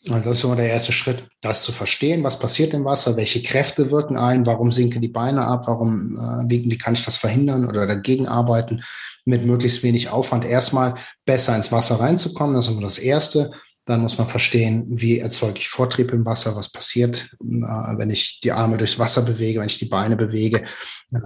Und 0.06 0.24
das 0.24 0.38
ist 0.38 0.44
immer 0.44 0.56
der 0.56 0.70
erste 0.70 0.92
Schritt, 0.92 1.26
das 1.40 1.62
zu 1.62 1.72
verstehen, 1.72 2.22
was 2.22 2.38
passiert 2.38 2.72
im 2.72 2.84
Wasser, 2.84 3.16
welche 3.16 3.42
Kräfte 3.42 3.90
wirken 3.90 4.16
ein, 4.16 4.46
warum 4.46 4.70
sinken 4.70 5.02
die 5.02 5.08
Beine 5.08 5.44
ab, 5.46 5.66
warum, 5.66 6.16
äh, 6.16 6.50
wie, 6.50 6.70
wie 6.70 6.78
kann 6.78 6.94
ich 6.94 7.04
das 7.04 7.16
verhindern 7.16 7.66
oder 7.66 7.86
dagegen 7.86 8.26
arbeiten, 8.26 8.82
mit 9.24 9.44
möglichst 9.44 9.82
wenig 9.82 10.08
Aufwand 10.08 10.44
erstmal 10.44 10.94
besser 11.24 11.54
ins 11.56 11.72
Wasser 11.72 12.00
reinzukommen. 12.00 12.54
Das 12.54 12.66
ist 12.66 12.72
immer 12.72 12.82
das 12.82 12.98
Erste. 12.98 13.50
Dann 13.84 14.02
muss 14.02 14.18
man 14.18 14.28
verstehen, 14.28 14.86
wie 14.88 15.18
erzeuge 15.18 15.58
ich 15.58 15.68
Vortrieb 15.68 16.12
im 16.12 16.24
Wasser, 16.24 16.54
was 16.54 16.70
passiert, 16.70 17.30
äh, 17.40 17.98
wenn 17.98 18.10
ich 18.10 18.40
die 18.40 18.52
Arme 18.52 18.76
durchs 18.76 18.98
Wasser 18.98 19.22
bewege, 19.22 19.60
wenn 19.60 19.66
ich 19.66 19.78
die 19.78 19.86
Beine 19.86 20.16
bewege, 20.16 20.64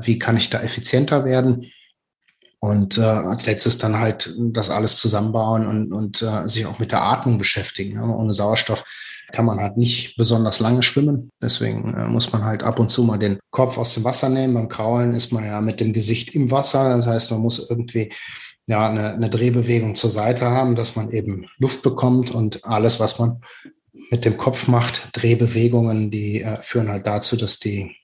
wie 0.00 0.18
kann 0.18 0.36
ich 0.36 0.48
da 0.48 0.60
effizienter 0.60 1.24
werden. 1.24 1.70
Und 2.64 2.96
äh, 2.96 3.02
als 3.02 3.46
letztes 3.46 3.76
dann 3.78 3.98
halt 3.98 4.32
das 4.38 4.70
alles 4.70 4.98
zusammenbauen 4.98 5.66
und, 5.66 5.92
und 5.92 6.22
äh, 6.22 6.46
sich 6.46 6.64
auch 6.64 6.78
mit 6.78 6.92
der 6.92 7.02
Atmung 7.02 7.36
beschäftigen. 7.36 7.96
Ja. 7.96 8.04
Ohne 8.04 8.32
Sauerstoff 8.32 8.84
kann 9.32 9.46
man 9.46 9.58
halt 9.58 9.76
nicht 9.76 10.16
besonders 10.16 10.60
lange 10.60 10.84
schwimmen. 10.84 11.32
Deswegen 11.42 11.92
äh, 11.92 12.06
muss 12.06 12.32
man 12.32 12.44
halt 12.44 12.62
ab 12.62 12.78
und 12.78 12.88
zu 12.88 13.02
mal 13.02 13.18
den 13.18 13.40
Kopf 13.50 13.78
aus 13.78 13.94
dem 13.94 14.04
Wasser 14.04 14.28
nehmen. 14.28 14.54
Beim 14.54 14.68
Kraulen 14.68 15.12
ist 15.12 15.32
man 15.32 15.44
ja 15.44 15.60
mit 15.60 15.80
dem 15.80 15.92
Gesicht 15.92 16.36
im 16.36 16.52
Wasser. 16.52 16.96
Das 16.96 17.08
heißt, 17.08 17.32
man 17.32 17.40
muss 17.40 17.68
irgendwie 17.68 18.12
ja 18.68 18.88
eine, 18.88 19.12
eine 19.12 19.28
Drehbewegung 19.28 19.96
zur 19.96 20.10
Seite 20.10 20.46
haben, 20.46 20.76
dass 20.76 20.94
man 20.94 21.10
eben 21.10 21.46
Luft 21.58 21.82
bekommt 21.82 22.30
und 22.30 22.64
alles, 22.64 23.00
was 23.00 23.18
man 23.18 23.40
mit 24.12 24.24
dem 24.24 24.36
Kopf 24.36 24.68
macht, 24.68 25.08
Drehbewegungen, 25.14 26.12
die 26.12 26.42
äh, 26.42 26.62
führen 26.62 26.90
halt 26.90 27.08
dazu, 27.08 27.34
dass 27.34 27.58
die 27.58 27.96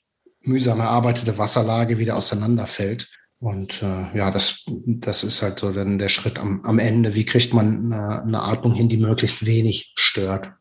mühsam 0.42 0.80
erarbeitete 0.80 1.38
Wasserlage 1.38 1.98
wieder 1.98 2.16
auseinanderfällt. 2.16 3.08
Und 3.40 3.82
äh, 3.82 4.16
ja, 4.16 4.30
das, 4.30 4.64
das 4.66 5.22
ist 5.22 5.42
halt 5.42 5.60
so 5.60 5.72
dann 5.72 5.98
der 5.98 6.08
Schritt 6.08 6.40
am, 6.40 6.64
am 6.64 6.78
Ende. 6.78 7.14
Wie 7.14 7.24
kriegt 7.24 7.54
man 7.54 7.92
eine, 7.92 8.22
eine 8.22 8.42
Atmung 8.42 8.74
hin, 8.74 8.88
die 8.88 8.96
möglichst 8.96 9.46
wenig 9.46 9.92
stört? 9.94 10.52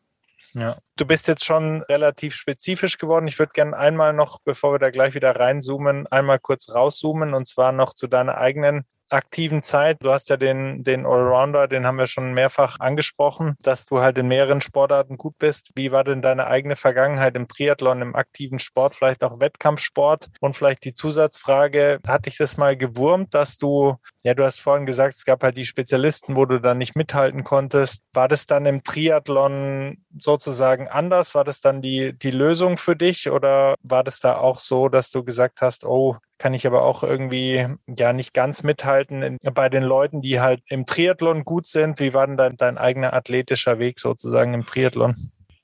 Ja, 0.54 0.78
du 0.96 1.04
bist 1.04 1.28
jetzt 1.28 1.44
schon 1.44 1.82
relativ 1.82 2.34
spezifisch 2.34 2.96
geworden. 2.98 3.26
Ich 3.26 3.38
würde 3.38 3.52
gerne 3.52 3.76
einmal 3.76 4.12
noch, 4.12 4.38
bevor 4.44 4.72
wir 4.72 4.78
da 4.78 4.90
gleich 4.90 5.14
wieder 5.14 5.36
reinzoomen, 5.36 6.06
einmal 6.06 6.38
kurz 6.38 6.70
rauszoomen 6.70 7.34
und 7.34 7.46
zwar 7.48 7.72
noch 7.72 7.94
zu 7.94 8.06
deiner 8.06 8.38
eigenen 8.38 8.84
aktiven 9.10 9.62
Zeit. 9.62 9.98
Du 10.02 10.10
hast 10.10 10.28
ja 10.28 10.36
den, 10.36 10.82
den 10.84 11.06
Allrounder, 11.06 11.68
den 11.68 11.86
haben 11.86 11.98
wir 11.98 12.06
schon 12.06 12.34
mehrfach 12.34 12.78
angesprochen, 12.80 13.56
dass 13.60 13.86
du 13.86 14.00
halt 14.00 14.18
in 14.18 14.28
mehreren 14.28 14.60
Sportarten 14.60 15.16
gut 15.16 15.38
bist. 15.38 15.70
Wie 15.74 15.92
war 15.92 16.04
denn 16.04 16.22
deine 16.22 16.46
eigene 16.46 16.76
Vergangenheit 16.76 17.36
im 17.36 17.48
Triathlon, 17.48 18.02
im 18.02 18.14
aktiven 18.14 18.58
Sport, 18.58 18.94
vielleicht 18.94 19.24
auch 19.24 19.40
Wettkampfsport? 19.40 20.28
Und 20.40 20.56
vielleicht 20.56 20.84
die 20.84 20.94
Zusatzfrage, 20.94 22.00
hat 22.06 22.26
dich 22.26 22.36
das 22.36 22.56
mal 22.56 22.76
gewurmt, 22.76 23.34
dass 23.34 23.58
du, 23.58 23.96
ja, 24.28 24.34
du 24.34 24.44
hast 24.44 24.60
vorhin 24.60 24.84
gesagt, 24.84 25.14
es 25.14 25.24
gab 25.24 25.42
halt 25.42 25.56
die 25.56 25.64
Spezialisten, 25.64 26.36
wo 26.36 26.44
du 26.44 26.60
dann 26.60 26.76
nicht 26.76 26.94
mithalten 26.94 27.44
konntest. 27.44 28.04
War 28.12 28.28
das 28.28 28.44
dann 28.44 28.66
im 28.66 28.82
Triathlon 28.82 30.04
sozusagen 30.18 30.86
anders? 30.86 31.34
War 31.34 31.44
das 31.44 31.62
dann 31.62 31.80
die, 31.80 32.12
die 32.12 32.30
Lösung 32.30 32.76
für 32.76 32.94
dich 32.94 33.30
oder 33.30 33.74
war 33.82 34.04
das 34.04 34.20
da 34.20 34.36
auch 34.36 34.58
so, 34.58 34.90
dass 34.90 35.08
du 35.08 35.24
gesagt 35.24 35.62
hast, 35.62 35.86
oh, 35.86 36.18
kann 36.36 36.52
ich 36.52 36.66
aber 36.66 36.82
auch 36.82 37.02
irgendwie 37.02 37.68
ja 37.86 38.12
nicht 38.12 38.34
ganz 38.34 38.62
mithalten 38.62 39.22
in, 39.22 39.38
bei 39.54 39.70
den 39.70 39.82
Leuten, 39.82 40.20
die 40.20 40.40
halt 40.40 40.60
im 40.68 40.84
Triathlon 40.84 41.44
gut 41.44 41.66
sind. 41.66 41.98
Wie 41.98 42.12
war 42.12 42.26
denn 42.26 42.36
dein, 42.36 42.56
dein 42.58 42.76
eigener 42.76 43.14
athletischer 43.14 43.78
Weg 43.78 43.98
sozusagen 43.98 44.52
im 44.52 44.66
Triathlon? 44.66 45.16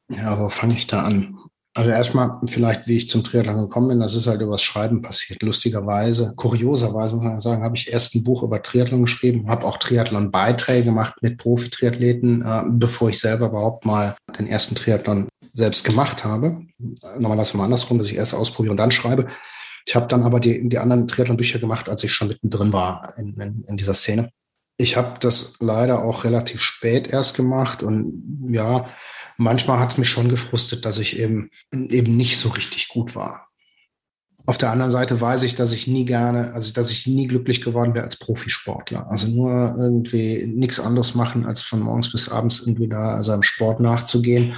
Ja, 0.08 0.38
wo 0.38 0.48
fange 0.48 0.72
ich 0.72 0.86
da 0.86 1.02
an? 1.02 1.36
Also 1.76 1.90
erstmal 1.90 2.38
vielleicht, 2.46 2.86
wie 2.86 2.96
ich 2.96 3.08
zum 3.08 3.24
Triathlon 3.24 3.56
gekommen 3.56 3.88
bin, 3.88 3.98
das 3.98 4.14
ist 4.14 4.28
halt 4.28 4.40
übers 4.40 4.62
Schreiben 4.62 5.02
passiert. 5.02 5.42
Lustigerweise, 5.42 6.34
kurioserweise 6.36 7.16
muss 7.16 7.24
man 7.24 7.40
sagen, 7.40 7.64
habe 7.64 7.76
ich 7.76 7.92
erst 7.92 8.14
ein 8.14 8.22
Buch 8.22 8.44
über 8.44 8.62
Triathlon 8.62 9.02
geschrieben, 9.02 9.48
habe 9.48 9.66
auch 9.66 9.78
Triathlon-Beiträge 9.78 10.84
gemacht 10.84 11.16
mit 11.20 11.36
Profi-Triathleten, 11.36 12.42
äh, 12.42 12.62
bevor 12.70 13.08
ich 13.08 13.18
selber 13.18 13.46
überhaupt 13.46 13.86
mal 13.86 14.14
den 14.38 14.46
ersten 14.46 14.76
Triathlon 14.76 15.28
selbst 15.52 15.82
gemacht 15.82 16.24
habe. 16.24 16.60
Normalerweise 17.18 17.56
mal 17.56 17.64
andersrum, 17.64 17.98
dass 17.98 18.08
ich 18.08 18.16
erst 18.16 18.34
ausprobiere 18.34 18.70
und 18.70 18.78
dann 18.78 18.92
schreibe. 18.92 19.26
Ich 19.84 19.96
habe 19.96 20.06
dann 20.06 20.22
aber 20.22 20.38
die, 20.38 20.68
die 20.68 20.78
anderen 20.78 21.08
Triathlon-Bücher 21.08 21.58
gemacht, 21.58 21.88
als 21.88 22.04
ich 22.04 22.12
schon 22.12 22.28
mittendrin 22.28 22.72
war 22.72 23.14
in, 23.18 23.34
in, 23.40 23.64
in 23.66 23.76
dieser 23.76 23.94
Szene. 23.94 24.30
Ich 24.76 24.96
habe 24.96 25.18
das 25.18 25.56
leider 25.58 26.04
auch 26.04 26.22
relativ 26.22 26.60
spät 26.60 27.08
erst 27.08 27.36
gemacht 27.36 27.82
und 27.82 28.48
ja, 28.48 28.86
manchmal 29.36 29.78
hat 29.78 29.92
es 29.92 29.98
mich 29.98 30.08
schon 30.08 30.28
gefrustet, 30.28 30.84
dass 30.84 30.98
ich 30.98 31.18
eben, 31.18 31.50
eben 31.72 32.16
nicht 32.16 32.38
so 32.38 32.50
richtig 32.50 32.88
gut 32.88 33.14
war. 33.14 33.48
Auf 34.46 34.58
der 34.58 34.70
anderen 34.70 34.90
Seite 34.90 35.18
weiß 35.18 35.42
ich, 35.44 35.54
dass 35.54 35.72
ich 35.72 35.86
nie 35.86 36.04
gerne, 36.04 36.52
also 36.52 36.72
dass 36.74 36.90
ich 36.90 37.06
nie 37.06 37.26
glücklich 37.26 37.62
geworden 37.62 37.94
wäre 37.94 38.04
als 38.04 38.18
Profisportler. 38.18 39.10
Also 39.10 39.28
nur 39.28 39.74
irgendwie 39.78 40.44
nichts 40.46 40.78
anderes 40.78 41.14
machen, 41.14 41.46
als 41.46 41.62
von 41.62 41.80
morgens 41.80 42.12
bis 42.12 42.28
abends 42.28 42.66
irgendwie 42.66 42.88
da 42.88 43.22
seinem 43.22 43.42
Sport 43.42 43.80
nachzugehen. 43.80 44.54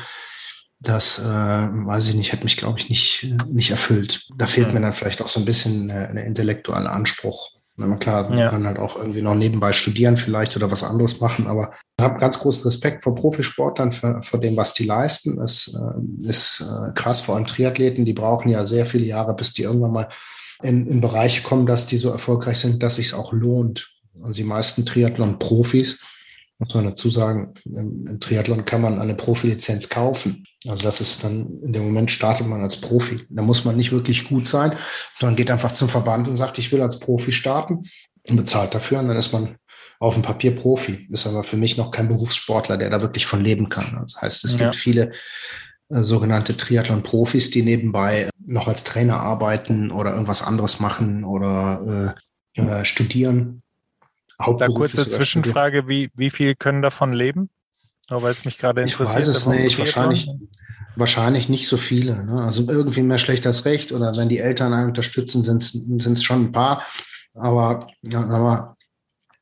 Das, 0.80 1.20
äh, 1.20 1.22
weiß 1.22 2.08
ich 2.08 2.16
nicht, 2.16 2.32
hätte 2.32 2.44
mich, 2.44 2.56
glaube 2.56 2.80
ich, 2.80 2.90
nicht, 2.90 3.28
nicht 3.46 3.70
erfüllt. 3.70 4.26
Da 4.36 4.46
fehlt 4.46 4.68
ja. 4.68 4.72
mir 4.72 4.80
dann 4.80 4.92
vielleicht 4.92 5.22
auch 5.22 5.28
so 5.28 5.38
ein 5.38 5.46
bisschen 5.46 5.90
ein 5.90 6.16
intellektueller 6.16 6.92
Anspruch. 6.92 7.55
Na 7.78 7.96
klar, 7.96 8.28
man 8.30 8.38
ja. 8.38 8.48
kann 8.48 8.66
halt 8.66 8.78
auch 8.78 8.96
irgendwie 8.96 9.20
noch 9.20 9.34
nebenbei 9.34 9.72
studieren 9.72 10.16
vielleicht 10.16 10.56
oder 10.56 10.70
was 10.70 10.82
anderes 10.82 11.20
machen, 11.20 11.46
aber 11.46 11.74
ich 11.98 12.04
habe 12.04 12.18
ganz 12.18 12.38
großen 12.38 12.62
Respekt 12.62 13.02
vor 13.02 13.14
Profisportlern, 13.14 13.92
vor, 13.92 14.22
vor 14.22 14.40
dem, 14.40 14.56
was 14.56 14.72
die 14.72 14.84
leisten. 14.84 15.38
Es 15.40 15.78
äh, 15.78 16.26
ist 16.26 16.62
äh, 16.62 16.92
krass, 16.94 17.20
vor 17.20 17.34
allem 17.36 17.46
Triathleten, 17.46 18.06
die 18.06 18.14
brauchen 18.14 18.48
ja 18.48 18.64
sehr 18.64 18.86
viele 18.86 19.04
Jahre, 19.04 19.36
bis 19.36 19.52
die 19.52 19.62
irgendwann 19.62 19.92
mal 19.92 20.08
in, 20.62 20.86
in 20.86 21.02
Bereiche 21.02 21.42
kommen, 21.42 21.66
dass 21.66 21.86
die 21.86 21.98
so 21.98 22.10
erfolgreich 22.10 22.58
sind, 22.58 22.82
dass 22.82 22.96
sich 22.96 23.12
auch 23.12 23.34
lohnt. 23.34 23.90
Also 24.22 24.32
die 24.32 24.44
meisten 24.44 24.86
Triathlon-Profis 24.86 26.00
muss 26.58 26.74
man 26.74 26.84
dazu 26.84 27.10
sagen, 27.10 27.52
im, 27.66 28.18
Triathlon 28.20 28.64
kann 28.64 28.80
man 28.80 28.98
eine 28.98 29.14
Profilizenz 29.14 29.88
kaufen. 29.88 30.44
Also 30.66 30.84
das 30.84 31.00
ist 31.00 31.22
dann, 31.22 31.60
in 31.62 31.72
dem 31.72 31.84
Moment 31.84 32.10
startet 32.10 32.46
man 32.46 32.62
als 32.62 32.80
Profi. 32.80 33.20
Da 33.28 33.42
muss 33.42 33.64
man 33.64 33.76
nicht 33.76 33.92
wirklich 33.92 34.28
gut 34.28 34.48
sein, 34.48 34.72
sondern 35.20 35.36
geht 35.36 35.50
einfach 35.50 35.72
zum 35.72 35.88
Verband 35.88 36.28
und 36.28 36.36
sagt, 36.36 36.58
ich 36.58 36.72
will 36.72 36.82
als 36.82 36.98
Profi 36.98 37.32
starten 37.32 37.82
und 38.28 38.36
bezahlt 38.36 38.74
dafür 38.74 39.00
und 39.00 39.08
dann 39.08 39.16
ist 39.16 39.32
man 39.32 39.56
auf 39.98 40.14
dem 40.14 40.22
Papier 40.22 40.54
Profi. 40.54 41.06
Ist 41.10 41.26
aber 41.26 41.44
für 41.44 41.56
mich 41.56 41.76
noch 41.76 41.90
kein 41.90 42.08
Berufssportler, 42.08 42.76
der 42.76 42.90
da 42.90 43.00
wirklich 43.00 43.26
von 43.26 43.42
leben 43.42 43.68
kann. 43.68 43.98
Das 44.02 44.20
heißt, 44.20 44.44
es 44.44 44.58
ja. 44.58 44.66
gibt 44.66 44.76
viele 44.76 45.12
äh, 45.90 46.02
sogenannte 46.02 46.56
Triathlon-Profis, 46.56 47.50
die 47.50 47.62
nebenbei 47.62 48.28
noch 48.44 48.68
als 48.68 48.84
Trainer 48.84 49.20
arbeiten 49.20 49.90
oder 49.90 50.12
irgendwas 50.12 50.42
anderes 50.42 50.80
machen 50.80 51.24
oder 51.24 52.14
äh, 52.56 52.60
äh, 52.60 52.84
studieren 54.44 54.58
da 54.58 54.66
kurze 54.68 55.08
Zwischenfrage, 55.08 55.88
wie, 55.88 56.10
wie 56.14 56.30
viel 56.30 56.54
können 56.54 56.82
davon 56.82 57.12
leben? 57.12 57.50
Nur 58.10 58.22
weil 58.22 58.32
es 58.32 58.44
mich 58.44 58.58
gerade 58.58 58.82
interessiert. 58.82 59.08
Ich 59.08 59.14
weiß 59.16 59.28
es 59.28 59.46
nicht, 59.46 59.78
wahrscheinlich, 59.78 60.28
wahrscheinlich 60.94 61.48
nicht 61.48 61.68
so 61.68 61.76
viele. 61.76 62.24
Ne? 62.24 62.42
Also 62.42 62.68
irgendwie 62.68 63.02
mehr 63.02 63.18
schlecht 63.18 63.46
als 63.46 63.64
recht 63.64 63.92
oder 63.92 64.16
wenn 64.16 64.28
die 64.28 64.38
Eltern 64.38 64.72
einen 64.72 64.88
unterstützen, 64.88 65.42
sind 65.42 66.06
es 66.06 66.22
schon 66.22 66.44
ein 66.44 66.52
paar. 66.52 66.86
Aber, 67.34 67.88
ja, 68.02 68.24
aber 68.24 68.75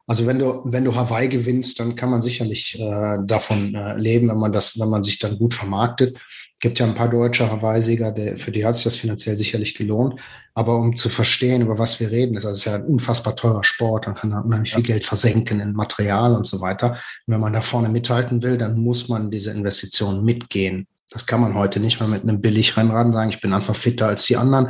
also 0.07 0.26
wenn 0.26 0.38
du, 0.38 0.62
wenn 0.64 0.84
du 0.84 0.94
Hawaii 0.94 1.28
gewinnst, 1.28 1.80
dann 1.80 1.96
kann 1.96 2.11
man 2.11 2.22
sicherlich 2.22 2.78
äh, 2.78 3.18
davon 3.24 3.74
äh, 3.74 3.96
leben, 3.96 4.28
wenn 4.28 4.38
man 4.38 4.52
das, 4.52 4.78
wenn 4.78 4.90
man 4.90 5.02
sich 5.02 5.18
dann 5.18 5.38
gut 5.38 5.55
vermarktet 5.55 6.18
gibt 6.64 6.78
ja 6.78 6.86
ein 6.86 6.94
paar 6.94 7.11
deutsche 7.11 7.50
Hawaii-Sieger, 7.50 8.14
für 8.38 8.50
die 8.50 8.64
hat 8.64 8.74
sich 8.74 8.84
das 8.84 8.96
finanziell 8.96 9.36
sicherlich 9.36 9.74
gelohnt. 9.74 10.18
Aber 10.55 10.78
um 10.78 10.96
zu 10.96 11.11
verstehen, 11.11 11.61
über 11.61 11.78
was 11.78 12.00
wir 12.00 12.11
reden, 12.11 12.38
ist 12.38 12.46
also 12.46 12.57
ist 12.57 12.64
ja 12.64 12.76
ein 12.76 12.86
unfassbar 12.86 13.36
teurer 13.36 13.62
Sport. 13.64 14.07
Man 14.07 14.14
kann 14.14 14.30
da 14.30 14.38
unheimlich 14.38 14.70
ja. 14.70 14.76
viel 14.76 14.86
Geld 14.86 15.05
versenken 15.05 15.61
in 15.61 15.74
Material 15.74 16.34
und 16.34 16.46
so 16.46 16.62
weiter. 16.62 16.92
Und 16.92 17.34
wenn 17.34 17.40
man 17.40 17.52
da 17.52 17.61
vorne 17.61 17.90
mithalten 17.90 18.42
will, 18.42 18.57
dann 18.57 18.78
muss 18.78 19.11
man 19.11 19.30
diese 19.30 19.50
Investitionen 19.50 20.24
mitgehen. 20.24 20.86
Das 21.11 21.26
kann 21.26 21.42
man 21.42 21.55
heute 21.55 21.80
nicht 21.80 22.00
mal 22.00 22.09
mit 22.09 22.22
einem 22.22 22.40
Billigrennrad 22.40 23.12
sagen, 23.12 23.28
ich 23.28 23.42
bin 23.42 23.52
einfach 23.52 23.76
fitter 23.76 24.07
als 24.07 24.24
die 24.24 24.38
anderen, 24.38 24.68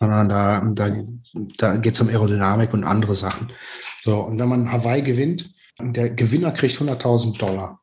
sondern 0.00 0.28
da, 0.28 0.60
da, 0.74 0.90
da 1.58 1.76
geht 1.76 1.94
es 1.94 2.00
um 2.00 2.08
Aerodynamik 2.08 2.72
und 2.72 2.84
andere 2.84 3.14
Sachen. 3.14 3.52
So, 4.02 4.20
und 4.20 4.38
wenn 4.38 4.48
man 4.48 4.72
Hawaii 4.72 5.02
gewinnt, 5.02 5.50
der 5.78 6.10
Gewinner 6.10 6.52
kriegt 6.52 6.76
100.000 6.76 7.38
Dollar. 7.38 7.80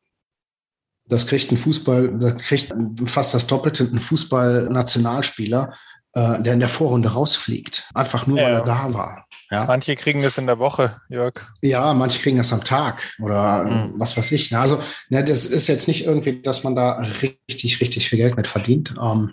Das 1.06 1.26
kriegt 1.26 1.50
ein 1.50 1.56
Fußball, 1.56 2.18
das 2.18 2.42
kriegt 2.42 2.74
fast 3.06 3.32
das 3.32 3.46
Doppelte 3.46 3.84
ein 3.84 4.00
Fußball-Nationalspieler, 4.00 5.72
äh, 6.12 6.42
der 6.42 6.52
in 6.54 6.60
der 6.60 6.68
Vorrunde 6.68 7.10
rausfliegt. 7.10 7.88
Einfach 7.94 8.26
nur, 8.26 8.38
ja. 8.38 8.44
weil 8.44 8.54
er 8.54 8.64
da 8.64 8.94
war. 8.94 9.26
Ja? 9.50 9.64
Manche 9.64 9.96
kriegen 9.96 10.20
das 10.20 10.36
in 10.36 10.46
der 10.46 10.58
Woche, 10.58 11.00
Jörg. 11.08 11.34
Ja, 11.62 11.94
manche 11.94 12.20
kriegen 12.20 12.36
das 12.36 12.52
am 12.52 12.62
Tag 12.62 13.14
oder 13.20 13.64
mhm. 13.64 13.94
was 13.96 14.16
weiß 14.16 14.32
ich. 14.32 14.54
Also, 14.54 14.82
ne, 15.08 15.24
das 15.24 15.46
ist 15.46 15.66
jetzt 15.68 15.88
nicht 15.88 16.04
irgendwie, 16.04 16.42
dass 16.42 16.64
man 16.64 16.74
da 16.74 17.00
richtig, 17.22 17.80
richtig 17.80 18.08
viel 18.08 18.18
Geld 18.18 18.36
mit 18.36 18.46
verdient. 18.46 18.94
Ähm, 19.00 19.32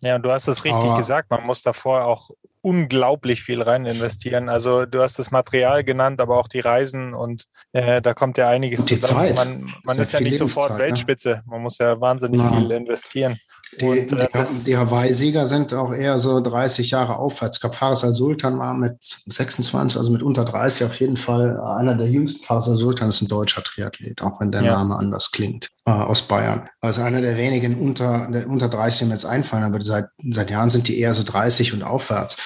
ja, 0.00 0.16
und 0.16 0.22
du 0.22 0.30
hast 0.30 0.48
es 0.48 0.64
richtig 0.64 0.94
gesagt, 0.96 1.30
man 1.30 1.44
muss 1.44 1.62
davor 1.62 2.04
auch 2.04 2.30
unglaublich 2.68 3.42
viel 3.42 3.62
rein 3.62 3.86
investieren. 3.86 4.48
Also 4.48 4.84
du 4.84 5.00
hast 5.00 5.18
das 5.18 5.30
Material 5.30 5.84
genannt, 5.84 6.20
aber 6.20 6.38
auch 6.38 6.48
die 6.48 6.60
Reisen 6.60 7.14
und 7.14 7.44
äh, 7.72 8.02
da 8.02 8.12
kommt 8.12 8.36
ja 8.36 8.48
einiges 8.48 8.84
die 8.84 8.96
zusammen. 8.96 9.28
Zeit. 9.28 9.36
Man, 9.36 9.72
man 9.84 9.96
ist, 9.96 10.02
ist 10.02 10.12
ja 10.12 10.20
nicht 10.20 10.36
sofort 10.36 10.72
ne? 10.72 10.78
Weltspitze. 10.78 11.42
Man 11.46 11.62
muss 11.62 11.78
ja 11.78 11.98
wahnsinnig 11.98 12.40
ja. 12.40 12.52
viel 12.52 12.70
investieren. 12.72 13.38
Die, 13.80 13.84
und, 13.84 14.12
äh, 14.12 14.28
die, 14.32 14.64
die 14.64 14.76
Hawaii-Sieger 14.76 15.46
sind 15.46 15.74
auch 15.74 15.92
eher 15.92 16.18
so 16.18 16.40
30 16.40 16.90
Jahre 16.90 17.16
aufwärts. 17.16 17.56
Ich 17.56 17.60
glaube, 17.60 17.76
Fares 17.76 18.02
al-Sultan 18.02 18.58
war 18.58 18.74
mit 18.74 18.96
26, 19.26 19.98
also 19.98 20.10
mit 20.10 20.22
unter 20.22 20.44
30 20.44 20.86
auf 20.86 20.98
jeden 21.00 21.16
Fall 21.16 21.60
einer 21.60 21.94
der 21.94 22.08
jüngsten. 22.08 22.44
Fares 22.44 22.68
al-Sultan 22.68 23.10
ist 23.10 23.20
ein 23.20 23.28
deutscher 23.28 23.62
Triathlet, 23.62 24.22
auch 24.22 24.40
wenn 24.40 24.52
der 24.52 24.62
ja. 24.62 24.72
Name 24.72 24.96
anders 24.96 25.32
klingt, 25.32 25.68
äh, 25.84 25.90
aus 25.90 26.22
Bayern. 26.22 26.68
Also 26.80 27.02
einer 27.02 27.20
der 27.20 27.36
wenigen 27.36 27.78
unter, 27.78 28.28
der 28.30 28.48
unter 28.48 28.68
30, 28.68 29.00
die 29.00 29.04
mir 29.06 29.12
jetzt 29.12 29.26
einfallen, 29.26 29.64
aber 29.64 29.82
seit, 29.82 30.06
seit 30.30 30.50
Jahren 30.50 30.70
sind 30.70 30.88
die 30.88 30.98
eher 30.98 31.14
so 31.14 31.22
30 31.22 31.74
und 31.74 31.82
aufwärts. 31.82 32.38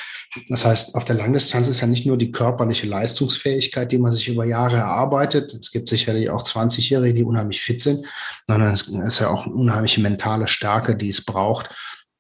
Das 0.49 0.65
heißt, 0.65 0.95
auf 0.95 1.05
der 1.05 1.17
Langdistanz 1.17 1.69
ist 1.69 1.81
ja 1.81 1.87
nicht 1.87 2.07
nur 2.07 2.17
die 2.17 2.33
körperliche 2.33 2.87
Leistungsfähigkeit, 2.87 3.93
die 3.93 3.99
man 3.99 4.13
sich 4.13 4.29
über 4.29 4.47
Jahre 4.47 4.77
erarbeitet. 4.77 5.53
Es 5.53 5.71
gibt 5.71 5.89
sicherlich 5.89 6.31
auch 6.31 6.43
20-Jährige, 6.43 7.15
die 7.15 7.25
unheimlich 7.25 7.61
fit 7.61 7.83
sind, 7.83 8.07
sondern 8.47 8.73
es 8.73 8.89
ist 8.89 9.19
ja 9.19 9.29
auch 9.29 9.45
eine 9.45 9.55
unheimliche 9.55 10.01
mentale 10.01 10.49
Stärke, 10.49 10.97
die 10.97 11.11
es 11.11 11.25
braucht, 11.25 11.69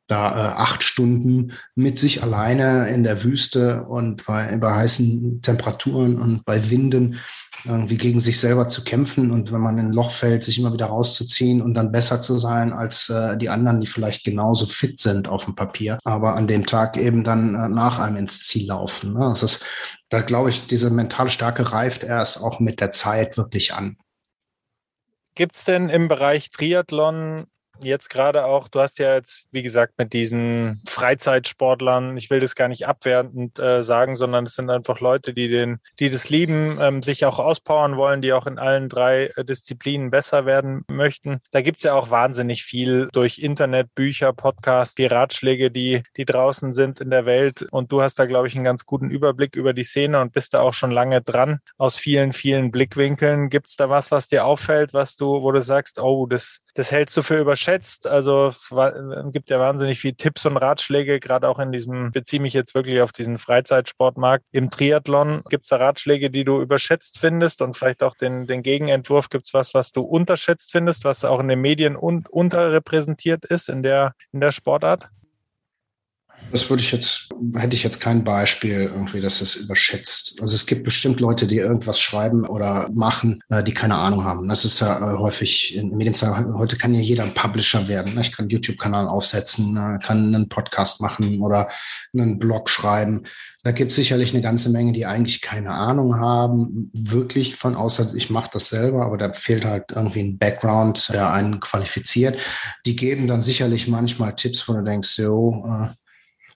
da 0.06 0.30
äh, 0.30 0.54
acht 0.56 0.82
Stunden 0.82 1.52
mit 1.74 1.98
sich 1.98 2.22
alleine 2.22 2.88
in 2.88 3.02
der 3.02 3.24
Wüste 3.24 3.84
und 3.84 4.26
bei, 4.26 4.56
bei 4.58 4.74
heißen 4.74 5.42
Temperaturen 5.42 6.18
und 6.18 6.44
bei 6.44 6.70
Winden 6.70 7.20
irgendwie 7.64 7.96
gegen 7.96 8.18
sich 8.18 8.40
selber 8.40 8.68
zu 8.68 8.82
kämpfen 8.82 9.30
und 9.30 9.52
wenn 9.52 9.60
man 9.60 9.78
in 9.78 9.86
ein 9.86 9.92
Loch 9.92 10.10
fällt, 10.10 10.42
sich 10.42 10.58
immer 10.58 10.72
wieder 10.72 10.86
rauszuziehen 10.86 11.62
und 11.62 11.74
dann 11.74 11.92
besser 11.92 12.20
zu 12.20 12.36
sein 12.38 12.72
als 12.72 13.08
äh, 13.08 13.36
die 13.36 13.48
anderen, 13.48 13.80
die 13.80 13.86
vielleicht 13.86 14.24
genauso 14.24 14.66
fit 14.66 14.98
sind 14.98 15.28
auf 15.28 15.44
dem 15.44 15.54
Papier, 15.54 15.98
aber 16.04 16.34
an 16.34 16.48
dem 16.48 16.66
Tag 16.66 16.96
eben 16.96 17.22
dann 17.22 17.54
äh, 17.54 17.68
nach 17.68 17.98
einem 17.98 18.16
ins 18.16 18.46
Ziel 18.46 18.68
laufen. 18.68 19.14
Ne? 19.14 19.20
Das 19.20 19.42
ist, 19.42 19.64
da 20.08 20.22
glaube 20.22 20.50
ich, 20.50 20.66
diese 20.66 20.90
mentale 20.90 21.30
Stärke 21.30 21.72
reift 21.72 22.02
erst 22.02 22.42
auch 22.42 22.58
mit 22.58 22.80
der 22.80 22.90
Zeit 22.90 23.36
wirklich 23.36 23.74
an. 23.74 23.96
Gibt 25.34 25.56
es 25.56 25.64
denn 25.64 25.88
im 25.88 26.08
Bereich 26.08 26.50
Triathlon 26.50 27.46
jetzt 27.84 28.10
gerade 28.10 28.44
auch, 28.44 28.68
du 28.68 28.80
hast 28.80 28.98
ja 28.98 29.14
jetzt, 29.14 29.46
wie 29.50 29.62
gesagt, 29.62 29.94
mit 29.98 30.12
diesen 30.12 30.82
Freizeitsportlern, 30.86 32.16
ich 32.16 32.30
will 32.30 32.40
das 32.40 32.54
gar 32.54 32.68
nicht 32.68 32.86
abwertend 32.86 33.58
äh, 33.58 33.82
sagen, 33.82 34.16
sondern 34.16 34.44
es 34.44 34.54
sind 34.54 34.70
einfach 34.70 35.00
Leute, 35.00 35.34
die 35.34 35.48
den, 35.48 35.78
die 35.98 36.10
das 36.10 36.30
lieben, 36.30 36.78
ähm, 36.80 37.02
sich 37.02 37.24
auch 37.24 37.38
auspowern 37.38 37.96
wollen, 37.96 38.22
die 38.22 38.32
auch 38.32 38.46
in 38.46 38.58
allen 38.58 38.88
drei 38.88 39.30
äh, 39.36 39.44
Disziplinen 39.44 40.10
besser 40.10 40.46
werden 40.46 40.84
möchten. 40.88 41.40
Da 41.50 41.62
gibt's 41.62 41.82
ja 41.82 41.94
auch 41.94 42.10
wahnsinnig 42.10 42.64
viel 42.64 43.08
durch 43.12 43.38
Internet, 43.38 43.94
Bücher, 43.94 44.32
Podcasts, 44.32 44.94
die 44.94 45.06
Ratschläge, 45.06 45.70
die, 45.70 46.02
die 46.16 46.24
draußen 46.24 46.72
sind 46.72 47.00
in 47.00 47.10
der 47.10 47.26
Welt. 47.26 47.66
Und 47.70 47.92
du 47.92 48.02
hast 48.02 48.18
da, 48.18 48.26
glaube 48.26 48.48
ich, 48.48 48.54
einen 48.54 48.64
ganz 48.64 48.86
guten 48.86 49.10
Überblick 49.10 49.56
über 49.56 49.72
die 49.72 49.84
Szene 49.84 50.20
und 50.20 50.32
bist 50.32 50.54
da 50.54 50.60
auch 50.60 50.74
schon 50.74 50.90
lange 50.90 51.20
dran 51.22 51.60
aus 51.78 51.96
vielen, 51.96 52.32
vielen 52.32 52.70
Blickwinkeln. 52.70 53.48
Gibt's 53.48 53.76
da 53.76 53.88
was, 53.88 54.10
was 54.10 54.28
dir 54.28 54.44
auffällt, 54.44 54.94
was 54.94 55.16
du, 55.16 55.42
wo 55.42 55.52
du 55.52 55.62
sagst, 55.62 55.98
oh, 55.98 56.26
das, 56.26 56.58
das 56.74 56.90
hältst 56.90 57.16
du 57.16 57.22
für 57.22 57.38
überschätzt. 57.38 57.71
Also 58.06 58.52
äh, 58.70 59.30
gibt 59.32 59.50
ja 59.50 59.58
wahnsinnig 59.58 60.00
viel 60.00 60.14
Tipps 60.14 60.46
und 60.46 60.56
Ratschläge, 60.56 61.20
gerade 61.20 61.48
auch 61.48 61.58
in 61.58 61.72
diesem, 61.72 62.12
beziehe 62.12 62.40
mich 62.40 62.52
jetzt 62.52 62.74
wirklich 62.74 63.00
auf 63.00 63.12
diesen 63.12 63.38
Freizeitsportmarkt. 63.38 64.44
Im 64.52 64.70
Triathlon 64.70 65.42
gibt 65.48 65.64
es 65.64 65.70
da 65.70 65.76
Ratschläge, 65.76 66.30
die 66.30 66.44
du 66.44 66.60
überschätzt 66.60 67.18
findest 67.18 67.62
und 67.62 67.76
vielleicht 67.76 68.02
auch 68.02 68.14
den, 68.16 68.46
den 68.46 68.62
Gegenentwurf. 68.62 69.28
Gibt 69.28 69.46
es 69.46 69.54
was, 69.54 69.74
was 69.74 69.92
du 69.92 70.02
unterschätzt 70.02 70.72
findest, 70.72 71.04
was 71.04 71.24
auch 71.24 71.40
in 71.40 71.48
den 71.48 71.60
Medien 71.60 71.96
un 71.96 72.24
unterrepräsentiert 72.30 73.44
ist 73.44 73.68
in 73.68 73.82
der, 73.82 74.14
in 74.32 74.40
der 74.40 74.52
Sportart? 74.52 75.08
Das 76.50 76.68
würde 76.68 76.82
ich 76.82 76.92
jetzt, 76.92 77.28
hätte 77.54 77.74
ich 77.74 77.82
jetzt 77.82 78.00
kein 78.00 78.24
Beispiel 78.24 78.90
irgendwie, 78.92 79.20
dass 79.20 79.40
es 79.40 79.54
überschätzt. 79.54 80.36
Also 80.40 80.54
es 80.54 80.66
gibt 80.66 80.84
bestimmt 80.84 81.20
Leute, 81.20 81.46
die 81.46 81.56
irgendwas 81.56 81.98
schreiben 81.98 82.44
oder 82.44 82.90
machen, 82.92 83.42
äh, 83.48 83.64
die 83.64 83.72
keine 83.72 83.94
Ahnung 83.94 84.24
haben. 84.24 84.48
Das 84.48 84.64
ist 84.64 84.80
ja 84.80 84.98
äh, 84.98 85.16
häufig 85.16 85.74
in 85.74 85.96
Medienzeit. 85.96 86.44
Heute 86.54 86.76
kann 86.76 86.94
ja 86.94 87.00
jeder 87.00 87.24
ein 87.24 87.32
Publisher 87.32 87.88
werden. 87.88 88.18
Ich 88.20 88.32
kann 88.32 88.44
einen 88.44 88.50
YouTube-Kanal 88.50 89.08
aufsetzen, 89.08 89.76
äh, 89.76 89.98
kann 90.04 90.34
einen 90.34 90.48
Podcast 90.50 91.00
machen 91.00 91.40
oder 91.40 91.70
einen 92.12 92.38
Blog 92.38 92.68
schreiben. 92.68 93.22
Da 93.64 93.70
gibt 93.70 93.92
es 93.92 93.96
sicherlich 93.96 94.34
eine 94.34 94.42
ganze 94.42 94.70
Menge, 94.70 94.92
die 94.92 95.06
eigentlich 95.06 95.40
keine 95.40 95.70
Ahnung 95.70 96.16
haben, 96.16 96.90
wirklich 96.92 97.56
von 97.56 97.76
außer 97.76 98.12
ich 98.14 98.28
mache 98.28 98.50
das 98.52 98.68
selber, 98.68 99.06
aber 99.06 99.16
da 99.16 99.32
fehlt 99.32 99.64
halt 99.64 99.84
irgendwie 99.94 100.20
ein 100.20 100.36
Background, 100.36 101.10
der 101.12 101.32
einen 101.32 101.60
qualifiziert. 101.60 102.38
Die 102.84 102.96
geben 102.96 103.28
dann 103.28 103.40
sicherlich 103.40 103.86
manchmal 103.86 104.34
Tipps, 104.34 104.68
wo 104.68 104.72
du 104.72 104.82
denkst, 104.82 105.10
so, 105.10 105.64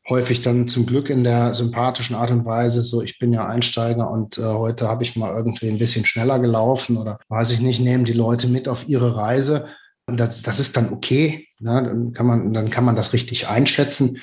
häufig 0.09 0.41
dann 0.41 0.69
zum 0.69 0.87
Glück 0.87 1.11
in 1.11 1.25
der 1.25 1.53
sympathischen 1.55 2.17
Art 2.17 2.31
und 2.31 2.45
Weise, 2.45 2.83
so 2.83 3.03
ich 3.03 3.19
bin 3.19 3.33
ja 3.33 3.47
Einsteiger 3.47 4.11
und 4.11 4.39
äh, 4.39 4.43
heute 4.43 4.89
habe 4.89 5.03
ich 5.03 5.17
mal 5.17 5.35
irgendwie 5.35 5.69
ein 5.69 5.79
bisschen 5.79 6.05
schneller 6.05 6.39
gelaufen 6.39 6.97
oder 6.97 7.19
weiß 7.29 7.51
ich 7.53 7.61
nicht, 7.61 7.81
nehmen 7.81 8.05
die 8.05 8.13
Leute 8.13 8.47
mit 8.47 8.69
auf 8.69 8.89
ihre 8.89 9.17
Reise. 9.17 9.69
Und 10.09 10.19
das, 10.19 10.43
das 10.43 10.61
ist 10.61 10.77
dann 10.77 10.93
okay. 10.93 11.49
Ne? 11.59 11.83
Dann, 11.83 12.13
kann 12.13 12.27
man, 12.27 12.53
dann 12.53 12.71
kann 12.71 12.85
man 12.85 12.95
das 12.95 13.13
richtig 13.13 13.49
einschätzen. 13.49 14.23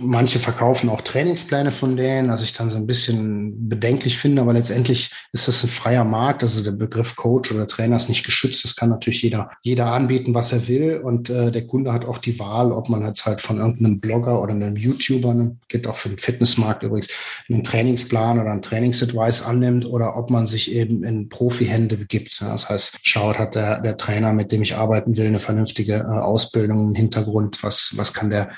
Manche 0.00 0.38
verkaufen 0.38 0.88
auch 0.88 1.00
Trainingspläne 1.00 1.70
von 1.70 1.96
denen, 1.96 2.28
was 2.28 2.42
ich 2.42 2.52
dann 2.52 2.70
so 2.70 2.76
ein 2.76 2.86
bisschen 2.86 3.68
bedenklich 3.68 4.18
finde, 4.18 4.42
aber 4.42 4.52
letztendlich 4.52 5.10
ist 5.32 5.48
das 5.48 5.62
ein 5.62 5.68
freier 5.68 6.04
Markt. 6.04 6.42
Also 6.42 6.62
der 6.62 6.72
Begriff 6.72 7.16
Coach 7.16 7.52
oder 7.52 7.66
Trainer 7.66 7.96
ist 7.96 8.08
nicht 8.08 8.24
geschützt. 8.24 8.64
Das 8.64 8.76
kann 8.76 8.88
natürlich 8.88 9.22
jeder, 9.22 9.50
jeder 9.62 9.86
anbieten, 9.86 10.34
was 10.34 10.52
er 10.52 10.68
will. 10.68 10.98
Und 10.98 11.30
äh, 11.30 11.50
der 11.50 11.66
Kunde 11.66 11.92
hat 11.92 12.04
auch 12.04 12.18
die 12.18 12.38
Wahl, 12.38 12.72
ob 12.72 12.88
man 12.88 13.04
jetzt 13.04 13.26
halt 13.26 13.40
von 13.40 13.58
irgendeinem 13.58 14.00
Blogger 14.00 14.40
oder 14.40 14.52
einem 14.52 14.76
YouTuber, 14.76 15.34
ne, 15.34 15.56
geht 15.68 15.86
auch 15.86 15.96
für 15.96 16.08
den 16.08 16.18
Fitnessmarkt 16.18 16.82
übrigens, 16.82 17.08
einen 17.48 17.64
Trainingsplan 17.64 18.40
oder 18.40 18.50
einen 18.50 18.62
Trainingsadvice 18.62 19.42
annimmt 19.42 19.86
oder 19.86 20.16
ob 20.16 20.30
man 20.30 20.46
sich 20.46 20.72
eben 20.72 21.04
in 21.04 21.28
Profihände 21.28 21.96
begibt. 21.96 22.40
Das 22.40 22.68
heißt, 22.68 22.98
schaut, 23.02 23.38
hat 23.38 23.54
der, 23.54 23.80
der 23.80 23.96
Trainer, 23.96 24.32
mit 24.32 24.52
dem 24.52 24.62
ich 24.62 24.76
arbeiten 24.76 25.16
will, 25.16 25.26
eine 25.26 25.38
vernünftige 25.38 25.94
äh, 25.94 26.04
Ausbildung, 26.04 26.86
einen 26.86 26.94
Hintergrund, 26.94 27.62
was, 27.62 27.92
was 27.96 28.14
kann 28.14 28.30
der, 28.30 28.50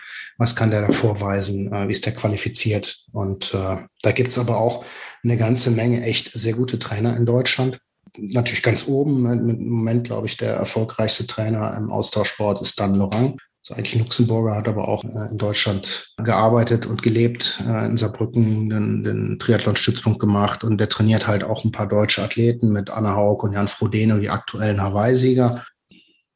was 0.42 0.56
kann 0.56 0.72
der 0.72 0.86
da 0.86 0.92
vorweisen, 0.92 1.72
äh, 1.72 1.88
ist 1.88 2.04
der 2.04 2.14
qualifiziert. 2.14 3.04
Und 3.12 3.54
äh, 3.54 3.76
da 4.02 4.12
gibt's 4.12 4.38
aber 4.38 4.58
auch 4.58 4.84
eine 5.22 5.36
ganze 5.36 5.70
Menge 5.70 6.02
echt 6.02 6.32
sehr 6.34 6.54
gute 6.54 6.80
Trainer 6.80 7.16
in 7.16 7.26
Deutschland. 7.26 7.78
Natürlich 8.18 8.62
ganz 8.62 8.88
oben, 8.88 9.24
im 9.26 9.68
Moment 9.68 10.04
glaube 10.04 10.26
ich, 10.26 10.36
der 10.36 10.54
erfolgreichste 10.54 11.26
Trainer 11.26 11.74
im 11.76 11.90
Austauschsport 11.90 12.60
ist 12.60 12.78
Dan 12.78 12.96
Lorang. 12.96 13.38
Ist 13.62 13.70
eigentlich 13.70 13.94
Luxemburger, 13.94 14.56
hat 14.56 14.66
aber 14.66 14.88
auch 14.88 15.04
äh, 15.04 15.30
in 15.30 15.38
Deutschland 15.38 16.12
gearbeitet 16.16 16.84
und 16.84 17.04
gelebt, 17.04 17.62
äh, 17.68 17.86
in 17.86 17.96
Saarbrücken 17.96 18.68
den, 18.68 19.04
den 19.04 19.38
Triathlon-Stützpunkt 19.38 20.18
gemacht 20.18 20.64
und 20.64 20.78
der 20.78 20.88
trainiert 20.88 21.28
halt 21.28 21.44
auch 21.44 21.64
ein 21.64 21.70
paar 21.70 21.86
deutsche 21.86 22.22
Athleten 22.22 22.72
mit 22.72 22.90
Anna 22.90 23.14
Haug 23.14 23.44
und 23.44 23.52
Jan 23.52 23.68
Frodeno, 23.68 24.18
die 24.18 24.30
aktuellen 24.30 24.82
Hawaii-Sieger 24.82 25.64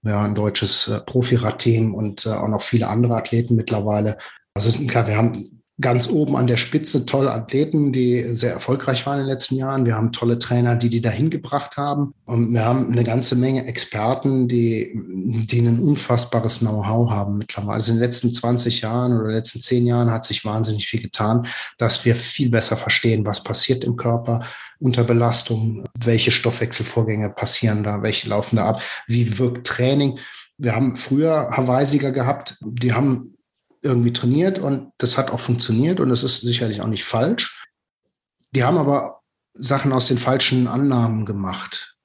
ja, 0.06 0.22
ein 0.22 0.34
deutsches 0.34 0.88
äh, 0.88 1.00
Profi-Radteam 1.00 1.94
und 1.94 2.26
äh, 2.26 2.30
auch 2.30 2.48
noch 2.48 2.62
viele 2.62 2.88
andere 2.88 3.16
Athleten 3.16 3.54
mittlerweile. 3.54 4.18
Also 4.54 4.78
klar, 4.86 5.06
wir 5.06 5.16
haben 5.16 5.55
ganz 5.78 6.08
oben 6.08 6.36
an 6.36 6.46
der 6.46 6.56
Spitze 6.56 7.04
tolle 7.04 7.32
Athleten, 7.32 7.92
die 7.92 8.34
sehr 8.34 8.52
erfolgreich 8.52 9.04
waren 9.04 9.20
in 9.20 9.26
den 9.26 9.32
letzten 9.32 9.56
Jahren. 9.56 9.84
Wir 9.84 9.94
haben 9.94 10.10
tolle 10.10 10.38
Trainer, 10.38 10.74
die 10.74 10.88
die 10.88 11.02
dahin 11.02 11.28
gebracht 11.28 11.76
haben. 11.76 12.14
Und 12.24 12.52
wir 12.54 12.64
haben 12.64 12.90
eine 12.90 13.04
ganze 13.04 13.36
Menge 13.36 13.66
Experten, 13.66 14.48
die, 14.48 14.92
die 14.94 15.60
ein 15.60 15.78
unfassbares 15.78 16.60
Know-how 16.60 17.10
haben 17.10 17.36
mittlerweile. 17.36 17.74
Also 17.74 17.92
in 17.92 17.98
den 17.98 18.04
letzten 18.04 18.32
20 18.32 18.80
Jahren 18.80 19.18
oder 19.18 19.30
letzten 19.30 19.60
10 19.60 19.86
Jahren 19.86 20.10
hat 20.10 20.24
sich 20.24 20.46
wahnsinnig 20.46 20.86
viel 20.86 21.02
getan, 21.02 21.46
dass 21.76 22.06
wir 22.06 22.14
viel 22.14 22.48
besser 22.48 22.78
verstehen, 22.78 23.26
was 23.26 23.44
passiert 23.44 23.84
im 23.84 23.96
Körper 23.96 24.46
unter 24.78 25.04
Belastung, 25.04 25.84
welche 25.98 26.30
Stoffwechselvorgänge 26.30 27.30
passieren 27.30 27.82
da, 27.82 28.02
welche 28.02 28.28
laufen 28.28 28.56
da 28.56 28.66
ab, 28.66 28.82
wie 29.06 29.38
wirkt 29.38 29.66
Training. 29.66 30.18
Wir 30.56 30.74
haben 30.74 30.96
früher 30.96 31.50
Hawaii-Sieger 31.50 32.12
gehabt, 32.12 32.56
die 32.62 32.94
haben 32.94 33.35
irgendwie 33.86 34.12
trainiert 34.12 34.58
und 34.58 34.92
das 34.98 35.16
hat 35.16 35.30
auch 35.30 35.40
funktioniert 35.40 36.00
und 36.00 36.08
das 36.08 36.22
ist 36.22 36.42
sicherlich 36.42 36.80
auch 36.80 36.86
nicht 36.86 37.04
falsch. 37.04 37.66
Die 38.50 38.64
haben 38.64 38.78
aber 38.78 39.20
Sachen 39.54 39.92
aus 39.92 40.08
den 40.08 40.18
falschen 40.18 40.68
Annahmen 40.68 41.24
gemacht. 41.24 41.96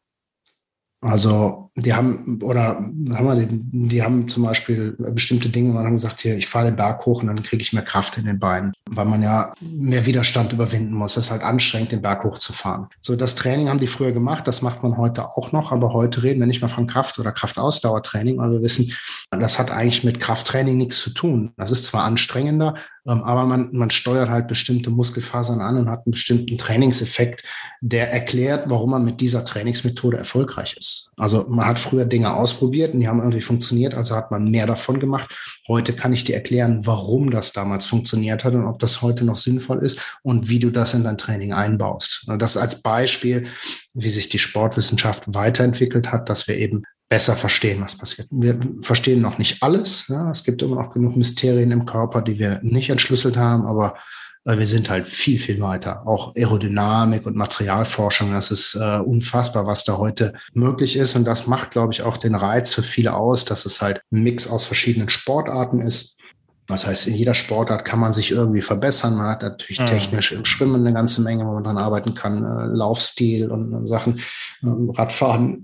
Also 1.02 1.71
die 1.76 1.94
haben, 1.94 2.40
oder 2.44 2.76
haben 2.76 3.26
wir 3.26 3.36
die, 3.36 3.48
die 3.88 4.04
haben 4.04 4.28
zum 4.28 4.44
Beispiel 4.44 4.96
bestimmte 5.14 5.48
Dinge, 5.48 5.74
man 5.74 5.86
hat 5.86 5.94
gesagt, 5.94 6.22
hier, 6.22 6.36
ich 6.36 6.48
fahre 6.48 6.66
den 6.66 6.76
Berg 6.76 7.06
hoch 7.06 7.22
und 7.22 7.28
dann 7.28 7.44
kriege 7.44 7.62
ich 7.62 7.72
mehr 7.72 7.84
Kraft 7.84 8.18
in 8.18 8.26
den 8.26 8.40
Beinen, 8.40 8.74
weil 8.90 9.06
man 9.06 9.24
ja 9.24 9.54
mehr 9.62 10.06
Widerstand 10.06 10.52
überwinden 10.52 10.94
muss. 10.94 11.14
Das 11.14 11.26
ist 11.26 11.32
halt 11.32 11.44
anstrengend, 11.44 11.94
den 11.94 12.02
Berg 12.02 12.26
hochzufahren. 12.26 12.88
So, 13.00 13.16
das 13.16 13.36
Training 13.36 13.70
haben 13.70 13.80
die 13.80 13.88
früher 13.88 14.12
gemacht, 14.12 14.48
das 14.48 14.62
macht 14.62 14.84
man 14.84 14.98
heute 14.98 15.30
auch 15.30 15.54
noch, 15.54 15.72
aber 15.72 15.94
heute 15.94 16.24
reden 16.24 16.42
wir 16.42 16.48
nicht 16.48 16.62
mehr 16.62 16.70
von 16.70 16.88
Kraft- 16.88 17.20
oder 17.20 17.32
Kraftausdauertraining, 17.32 18.38
weil 18.38 18.52
wir 18.52 18.62
wissen, 18.62 18.92
das 19.32 19.58
hat 19.58 19.72
eigentlich 19.72 20.04
mit 20.04 20.20
Krafttraining 20.20 20.78
nichts 20.78 21.00
zu 21.00 21.12
tun. 21.12 21.54
Das 21.56 21.72
ist 21.72 21.86
zwar 21.86 22.04
anstrengender, 22.04 22.76
ähm, 23.08 23.24
aber 23.24 23.46
man, 23.46 23.70
man 23.72 23.90
steuert 23.90 24.30
halt 24.30 24.48
bestimmte 24.48 24.90
Muskelfasern 24.90 25.62
an 25.62 25.78
und 25.78 25.90
hat 25.90 26.06
einen 26.06 26.12
bestimmten 26.12 26.58
Trainingseffekt, 26.58 27.44
der 27.80 28.12
erklärt, 28.12 28.70
warum 28.70 28.92
man 28.92 29.06
mit 29.06 29.22
dieser 29.22 29.44
Trainingsmethode 29.44 30.18
erfolgreich 30.18 30.76
ist. 30.78 31.12
Also 31.18 31.48
man 31.50 31.61
hat 31.66 31.80
früher 31.80 32.06
Dinge 32.06 32.34
ausprobiert 32.34 32.94
und 32.94 33.00
die 33.00 33.08
haben 33.08 33.20
irgendwie 33.20 33.42
funktioniert, 33.42 33.94
also 33.94 34.16
hat 34.16 34.32
man 34.32 34.50
mehr 34.50 34.68
davon 34.68 35.00
gemacht. 35.00 35.30
Heute 35.68 35.94
kann 35.94 36.14
ich 36.14 36.24
dir 36.24 36.36
erklären, 36.36 36.86
warum 36.86 37.32
das 37.32 37.54
damals 37.54 37.86
funktioniert 37.86 38.44
hat 38.44 38.54
und 38.54 38.66
ob 38.66 38.80
das 38.80 39.02
heute 39.02 39.26
noch 39.26 39.38
sinnvoll 39.38 39.80
ist 39.80 40.00
und 40.24 40.50
wie 40.50 40.60
du 40.60 40.70
das 40.70 40.94
in 40.94 41.04
dein 41.04 41.18
Training 41.18 41.54
einbaust. 41.54 42.26
Und 42.28 42.42
das 42.42 42.58
als 42.58 42.82
Beispiel, 42.82 43.48
wie 43.94 44.10
sich 44.10 44.30
die 44.30 44.40
Sportwissenschaft 44.40 45.34
weiterentwickelt 45.34 46.12
hat, 46.12 46.30
dass 46.30 46.48
wir 46.48 46.58
eben 46.58 46.84
besser 47.12 47.36
verstehen, 47.36 47.82
was 47.82 47.98
passiert. 47.98 48.30
Wir 48.32 48.58
verstehen 48.82 49.22
noch 49.22 49.38
nicht 49.38 49.62
alles. 49.62 50.08
Ja. 50.08 50.32
Es 50.32 50.46
gibt 50.46 50.62
immer 50.62 50.78
noch 50.78 50.94
genug 50.94 51.18
Mysterien 51.18 51.72
im 51.72 51.86
Körper, 51.86 52.22
die 52.22 52.40
wir 52.40 52.60
nicht 52.64 52.90
entschlüsselt 52.90 53.36
haben, 53.36 53.66
aber 53.66 53.96
wir 54.46 54.66
sind 54.66 54.90
halt 54.90 55.08
viel, 55.08 55.38
viel 55.38 55.60
weiter. 55.60 56.08
Auch 56.08 56.36
Aerodynamik 56.36 57.26
und 57.26 57.36
Materialforschung, 57.36 58.32
das 58.32 58.52
ist 58.52 58.76
äh, 58.76 59.00
unfassbar, 59.00 59.68
was 59.68 59.84
da 59.84 59.98
heute 59.98 60.34
möglich 60.54 60.96
ist. 60.96 61.16
Und 61.16 61.26
das 61.26 61.48
macht, 61.48 61.72
glaube 61.72 61.94
ich, 61.94 62.02
auch 62.02 62.18
den 62.18 62.36
Reiz 62.36 62.74
für 62.74 62.84
viele 62.84 63.14
aus, 63.14 63.46
dass 63.46 63.66
es 63.66 63.82
halt 63.82 64.02
ein 64.12 64.24
Mix 64.24 64.50
aus 64.50 64.66
verschiedenen 64.66 65.10
Sportarten 65.10 65.80
ist. 65.80 66.18
Das 66.68 66.88
heißt, 66.88 67.08
in 67.08 67.16
jeder 67.16 67.36
Sportart 67.36 67.86
kann 67.86 68.00
man 68.00 68.14
sich 68.14 68.32
irgendwie 68.32 68.62
verbessern. 68.62 69.16
Man 69.16 69.28
hat 69.28 69.42
natürlich 69.44 69.80
mhm. 69.80 69.88
technisch 69.88 70.32
im 70.32 70.46
Schwimmen 70.46 70.86
eine 70.86 70.94
ganze 70.96 71.22
Menge, 71.22 71.46
wo 71.46 71.52
man 71.54 71.64
dran 71.64 71.78
arbeiten 71.78 72.16
kann, 72.16 72.44
äh, 72.44 72.66
Laufstil 72.66 73.52
und, 73.52 73.74
und 73.74 73.88
Sachen, 73.88 74.18
äh, 74.18 74.68
Radfahren 74.98 75.64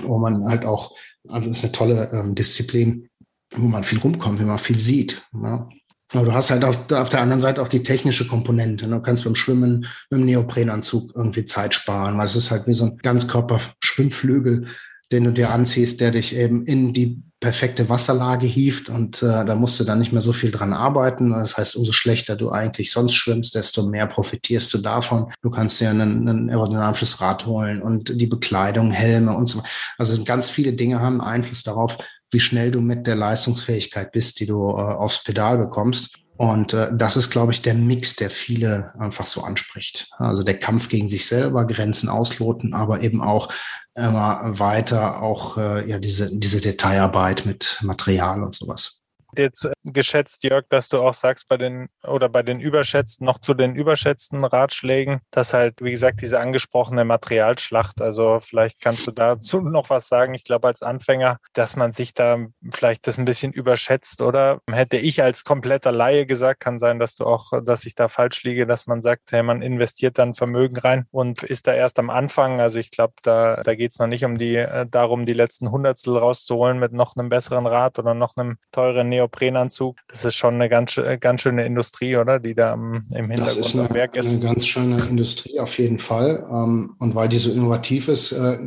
wo 0.00 0.18
man 0.18 0.46
halt 0.46 0.64
auch, 0.64 0.96
also 1.28 1.48
das 1.48 1.58
ist 1.58 1.64
eine 1.64 1.72
tolle 1.72 2.10
ähm, 2.12 2.34
Disziplin, 2.34 3.08
wo 3.54 3.68
man 3.68 3.84
viel 3.84 3.98
rumkommt, 3.98 4.40
wie 4.40 4.44
man 4.44 4.58
viel 4.58 4.78
sieht. 4.78 5.26
Ja. 5.34 5.68
Aber 6.14 6.26
du 6.26 6.32
hast 6.32 6.50
halt 6.50 6.64
auf, 6.64 6.90
auf, 6.92 7.08
der 7.08 7.20
anderen 7.20 7.40
Seite 7.40 7.62
auch 7.62 7.68
die 7.68 7.82
technische 7.82 8.26
Komponente. 8.26 8.86
Du 8.86 9.00
kannst 9.00 9.24
beim 9.24 9.34
Schwimmen 9.34 9.86
mit 10.10 10.20
dem 10.20 10.26
Neoprenanzug 10.26 11.12
irgendwie 11.14 11.44
Zeit 11.44 11.74
sparen, 11.74 12.18
weil 12.18 12.26
es 12.26 12.36
ist 12.36 12.50
halt 12.50 12.66
wie 12.66 12.74
so 12.74 12.84
ein 12.84 12.98
Ganzkörper-Schwimmflügel, 12.98 14.66
den 15.10 15.24
du 15.24 15.30
dir 15.30 15.50
anziehst, 15.50 16.00
der 16.00 16.10
dich 16.10 16.36
eben 16.36 16.64
in 16.64 16.92
die 16.92 17.22
perfekte 17.42 17.88
Wasserlage 17.88 18.46
hieft 18.46 18.88
und 18.88 19.20
äh, 19.22 19.44
da 19.44 19.56
musst 19.56 19.78
du 19.80 19.84
dann 19.84 19.98
nicht 19.98 20.12
mehr 20.12 20.20
so 20.20 20.32
viel 20.32 20.52
dran 20.52 20.72
arbeiten. 20.72 21.30
Das 21.30 21.58
heißt, 21.58 21.74
umso 21.74 21.90
schlechter 21.90 22.36
du 22.36 22.50
eigentlich 22.50 22.92
sonst 22.92 23.14
schwimmst, 23.14 23.56
desto 23.56 23.88
mehr 23.88 24.06
profitierst 24.06 24.72
du 24.72 24.78
davon. 24.78 25.32
Du 25.42 25.50
kannst 25.50 25.80
dir 25.80 25.90
ein, 25.90 26.00
ein 26.00 26.48
aerodynamisches 26.48 27.20
Rad 27.20 27.44
holen 27.44 27.82
und 27.82 28.20
die 28.20 28.28
Bekleidung, 28.28 28.92
Helme 28.92 29.36
und 29.36 29.48
so. 29.48 29.60
Also 29.98 30.22
ganz 30.22 30.50
viele 30.50 30.72
Dinge 30.72 31.00
haben 31.00 31.20
Einfluss 31.20 31.64
darauf, 31.64 31.98
wie 32.32 32.40
schnell 32.40 32.70
du 32.70 32.80
mit 32.80 33.06
der 33.06 33.16
Leistungsfähigkeit 33.16 34.12
bist, 34.12 34.40
die 34.40 34.46
du 34.46 34.70
äh, 34.70 34.80
aufs 34.80 35.22
Pedal 35.22 35.58
bekommst. 35.58 36.18
Und 36.36 36.72
äh, 36.72 36.88
das 36.92 37.16
ist, 37.16 37.30
glaube 37.30 37.52
ich, 37.52 37.62
der 37.62 37.74
Mix, 37.74 38.16
der 38.16 38.30
viele 38.30 38.92
einfach 38.98 39.26
so 39.26 39.42
anspricht. 39.42 40.10
Also 40.18 40.42
der 40.42 40.58
Kampf 40.58 40.88
gegen 40.88 41.08
sich 41.08 41.26
selber, 41.26 41.66
Grenzen 41.66 42.08
ausloten, 42.08 42.74
aber 42.74 43.02
eben 43.02 43.22
auch 43.22 43.52
immer 43.94 44.58
weiter 44.58 45.22
auch 45.22 45.58
äh, 45.58 45.88
ja 45.88 45.98
diese, 45.98 46.36
diese 46.36 46.60
Detailarbeit 46.60 47.44
mit 47.44 47.78
Material 47.82 48.42
und 48.42 48.54
sowas 48.54 49.01
jetzt 49.36 49.64
äh, 49.64 49.72
geschätzt, 49.84 50.44
Jörg, 50.44 50.64
dass 50.68 50.88
du 50.88 51.00
auch 51.00 51.14
sagst, 51.14 51.48
bei 51.48 51.56
den 51.56 51.88
oder 52.02 52.28
bei 52.28 52.42
den 52.42 52.60
überschätzten, 52.60 53.24
noch 53.24 53.38
zu 53.38 53.54
den 53.54 53.74
überschätzten 53.74 54.44
Ratschlägen, 54.44 55.20
dass 55.30 55.52
halt, 55.52 55.82
wie 55.82 55.90
gesagt, 55.90 56.20
diese 56.20 56.40
angesprochene 56.40 57.04
Materialschlacht, 57.04 58.00
also 58.00 58.40
vielleicht 58.40 58.80
kannst 58.80 59.06
du 59.06 59.10
dazu 59.10 59.60
noch 59.60 59.90
was 59.90 60.08
sagen. 60.08 60.34
Ich 60.34 60.44
glaube, 60.44 60.68
als 60.68 60.82
Anfänger, 60.82 61.38
dass 61.52 61.76
man 61.76 61.92
sich 61.92 62.14
da 62.14 62.38
vielleicht 62.72 63.06
das 63.06 63.18
ein 63.18 63.24
bisschen 63.24 63.52
überschätzt, 63.52 64.22
oder 64.22 64.60
hätte 64.70 64.96
ich 64.96 65.22
als 65.22 65.44
kompletter 65.44 65.92
Laie 65.92 66.26
gesagt, 66.26 66.60
kann 66.60 66.78
sein, 66.78 66.98
dass 66.98 67.14
du 67.16 67.24
auch, 67.24 67.52
dass 67.64 67.86
ich 67.86 67.94
da 67.94 68.08
falsch 68.08 68.42
liege, 68.44 68.66
dass 68.66 68.86
man 68.86 69.02
sagt, 69.02 69.32
hey, 69.32 69.42
man 69.42 69.62
investiert 69.62 70.18
dann 70.18 70.34
Vermögen 70.34 70.76
rein 70.76 71.06
und 71.10 71.42
ist 71.42 71.66
da 71.66 71.74
erst 71.74 71.98
am 71.98 72.10
Anfang. 72.10 72.60
Also 72.60 72.78
ich 72.78 72.90
glaube, 72.90 73.14
da, 73.22 73.62
da 73.62 73.74
geht 73.74 73.92
es 73.92 73.98
noch 73.98 74.06
nicht 74.06 74.24
um 74.24 74.38
die, 74.38 74.56
äh, 74.56 74.86
darum, 74.88 75.26
die 75.26 75.32
letzten 75.32 75.70
Hundertstel 75.70 76.16
rauszuholen 76.16 76.78
mit 76.78 76.92
noch 76.92 77.16
einem 77.16 77.28
besseren 77.28 77.66
Rad 77.66 77.98
oder 77.98 78.14
noch 78.14 78.36
einem 78.36 78.56
teuren 78.70 79.08
Neo 79.08 79.21
Neoprenanzug. 79.22 79.96
Das 80.08 80.24
ist 80.24 80.36
schon 80.36 80.54
eine 80.54 80.68
ganz, 80.68 81.00
ganz 81.20 81.42
schöne 81.42 81.64
Industrie, 81.64 82.16
oder? 82.16 82.38
Die 82.38 82.54
da 82.54 82.74
im 82.74 83.06
Hintergrund 83.08 83.40
das 83.40 83.56
ist 83.56 83.74
eine, 83.74 83.88
am 83.88 83.94
Werk 83.94 84.16
ist. 84.16 84.32
Eine 84.32 84.40
ganz 84.40 84.66
schöne 84.66 85.02
Industrie 85.04 85.58
auf 85.60 85.78
jeden 85.78 85.98
Fall. 85.98 86.46
Ähm, 86.50 86.94
und 86.98 87.14
weil 87.14 87.28
die 87.28 87.38
so 87.38 87.50
innovativ 87.50 88.08
ist, 88.08 88.32
äh, 88.32 88.58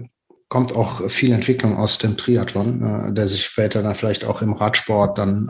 kommt 0.55 0.73
auch 0.73 1.09
viel 1.09 1.33
Entwicklung 1.33 1.75
aus 1.75 1.97
dem 1.97 2.15
Triathlon, 2.15 2.81
äh, 2.81 3.11
der 3.11 3.27
sich 3.27 3.43
später 3.43 3.83
dann 3.83 3.93
vielleicht 3.93 4.23
auch 4.23 4.41
im 4.41 4.53
Radsport 4.53 5.17
dann 5.17 5.49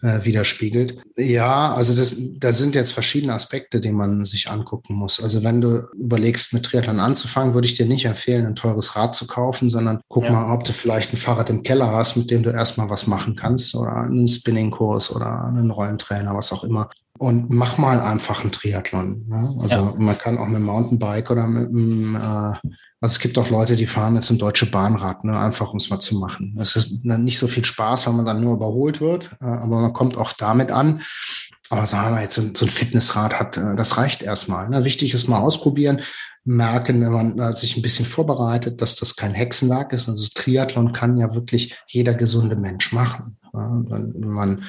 äh, 0.00 0.06
äh, 0.06 0.24
widerspiegelt. 0.24 0.96
Ja, 1.16 1.72
also 1.72 1.92
das, 1.92 2.14
da 2.38 2.52
sind 2.52 2.76
jetzt 2.76 2.92
verschiedene 2.92 3.34
Aspekte, 3.34 3.80
die 3.80 3.90
man 3.90 4.24
sich 4.24 4.48
angucken 4.48 4.94
muss. 4.94 5.20
Also 5.20 5.42
wenn 5.42 5.60
du 5.60 5.88
überlegst, 5.98 6.52
mit 6.52 6.66
Triathlon 6.66 7.00
anzufangen, 7.00 7.52
würde 7.54 7.66
ich 7.66 7.74
dir 7.74 7.86
nicht 7.86 8.04
empfehlen, 8.04 8.46
ein 8.46 8.54
teures 8.54 8.94
Rad 8.94 9.16
zu 9.16 9.26
kaufen, 9.26 9.70
sondern 9.70 9.98
guck 10.06 10.22
ja. 10.22 10.30
mal, 10.30 10.54
ob 10.54 10.62
du 10.62 10.72
vielleicht 10.72 11.12
ein 11.12 11.16
Fahrrad 11.16 11.50
im 11.50 11.64
Keller 11.64 11.90
hast, 11.90 12.14
mit 12.14 12.30
dem 12.30 12.44
du 12.44 12.50
erstmal 12.50 12.88
was 12.88 13.08
machen 13.08 13.34
kannst 13.34 13.74
oder 13.74 13.96
einen 13.96 14.28
Spinningkurs 14.28 15.12
oder 15.12 15.46
einen 15.46 15.72
Rollentrainer, 15.72 16.32
was 16.36 16.52
auch 16.52 16.62
immer 16.62 16.90
und 17.18 17.50
mach 17.50 17.78
mal 17.78 18.00
einfach 18.00 18.42
einen 18.42 18.52
Triathlon. 18.52 19.24
Ne? 19.28 19.56
Also 19.60 19.76
ja. 19.76 19.94
man 19.96 20.18
kann 20.18 20.38
auch 20.38 20.46
mit 20.46 20.56
dem 20.56 20.64
Mountainbike 20.64 21.30
oder 21.30 21.46
mit 21.46 21.70
dem 21.70 22.16
äh, 22.16 22.54
also 23.04 23.12
es 23.12 23.18
gibt 23.18 23.36
auch 23.36 23.50
Leute, 23.50 23.76
die 23.76 23.84
fahren 23.84 24.14
jetzt 24.14 24.30
ein 24.30 24.38
deutsche 24.38 24.64
Bahnrad, 24.64 25.24
ne, 25.24 25.38
einfach 25.38 25.72
um 25.72 25.76
es 25.76 25.90
mal 25.90 26.00
zu 26.00 26.18
machen. 26.18 26.56
Es 26.58 26.74
ist 26.74 27.04
nicht 27.04 27.38
so 27.38 27.48
viel 27.48 27.66
Spaß, 27.66 28.06
wenn 28.06 28.16
man 28.16 28.24
dann 28.24 28.40
nur 28.40 28.54
überholt 28.54 29.02
wird, 29.02 29.28
äh, 29.42 29.44
aber 29.44 29.82
man 29.82 29.92
kommt 29.92 30.16
auch 30.16 30.32
damit 30.32 30.70
an. 30.70 31.02
Aber 31.68 31.84
sagen 31.84 32.16
wir 32.16 32.22
jetzt, 32.22 32.36
so 32.36 32.64
ein 32.64 32.70
Fitnessrad 32.70 33.38
hat, 33.38 33.58
äh, 33.58 33.76
das 33.76 33.98
reicht 33.98 34.22
erstmal. 34.22 34.70
Ne? 34.70 34.86
Wichtig 34.86 35.12
ist 35.12 35.28
mal 35.28 35.40
ausprobieren, 35.40 36.00
merken, 36.44 37.02
wenn 37.02 37.12
man 37.12 37.38
äh, 37.38 37.54
sich 37.54 37.76
ein 37.76 37.82
bisschen 37.82 38.06
vorbereitet, 38.06 38.80
dass 38.80 38.96
das 38.96 39.16
kein 39.16 39.34
Hexenwerk 39.34 39.92
ist. 39.92 40.08
Also 40.08 40.22
das 40.22 40.30
Triathlon 40.30 40.94
kann 40.94 41.18
ja 41.18 41.34
wirklich 41.34 41.76
jeder 41.86 42.14
gesunde 42.14 42.56
Mensch 42.56 42.90
machen. 42.90 43.36
Wenn 43.52 44.30
man 44.30 44.64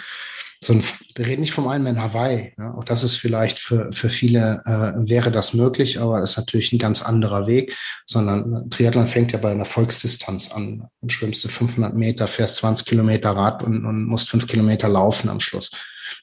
so 0.66 0.74
ein, 0.74 0.84
wir 1.16 1.26
reden 1.26 1.42
nicht 1.42 1.54
vom 1.54 1.66
Ironman 1.66 2.02
Hawaii. 2.02 2.54
Ja, 2.58 2.74
auch 2.74 2.84
das 2.84 3.04
ist 3.04 3.16
vielleicht 3.16 3.60
für, 3.60 3.92
für 3.92 4.10
viele 4.10 4.64
äh, 4.66 5.10
wäre 5.10 5.32
das 5.32 5.54
möglich, 5.54 6.00
aber 6.00 6.20
das 6.20 6.32
ist 6.32 6.38
natürlich 6.38 6.74
ein 6.74 6.80
ganz 6.80 7.02
anderer 7.02 7.48
Weg, 7.48 7.76
sondern 8.06 8.70
Triathlon 8.70 9.08
fängt 9.08 9.32
ja 9.32 9.38
bei 9.38 9.52
einer 9.52 9.66
Volksdistanz 9.66 10.52
an. 10.52 10.88
Du 11.02 11.10
schwimmst 11.10 11.44
du 11.44 11.50
500 11.50 11.94
Meter, 11.94 12.28
fährst 12.28 12.58
20 12.58 12.88
Kilometer 12.88 13.32
Rad 13.32 13.64
und, 13.64 13.86
und 13.86 14.06
musst 14.06 14.30
fünf 14.30 14.48
Kilometer 14.48 14.90
laufen 14.90 15.30
am 15.30 15.40
Schluss. 15.40 15.72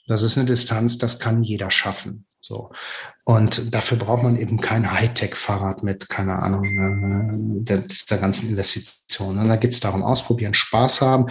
Das 0.07 0.23
ist 0.23 0.37
eine 0.37 0.47
Distanz, 0.47 0.99
das 0.99 1.19
kann 1.19 1.43
jeder 1.43 1.71
schaffen. 1.71 2.27
So. 2.41 2.73
Und 3.25 3.73
dafür 3.73 3.99
braucht 3.99 4.25
man 4.25 4.37
eben 4.37 4.61
kein 4.61 4.93
Hightech-Fahrrad 4.93 5.85
mit, 5.85 6.09
keine 6.09 6.41
Ahnung, 6.41 6.65
äh, 6.65 7.63
der, 7.65 7.85
der 8.11 8.19
ganzen 8.19 8.51
Investitionen. 8.51 9.39
Und 9.39 9.49
da 9.49 9.57
geht 9.57 9.73
es 9.73 9.81
darum, 9.81 10.03
ausprobieren, 10.03 10.55
Spaß 10.55 11.01
haben. 11.01 11.27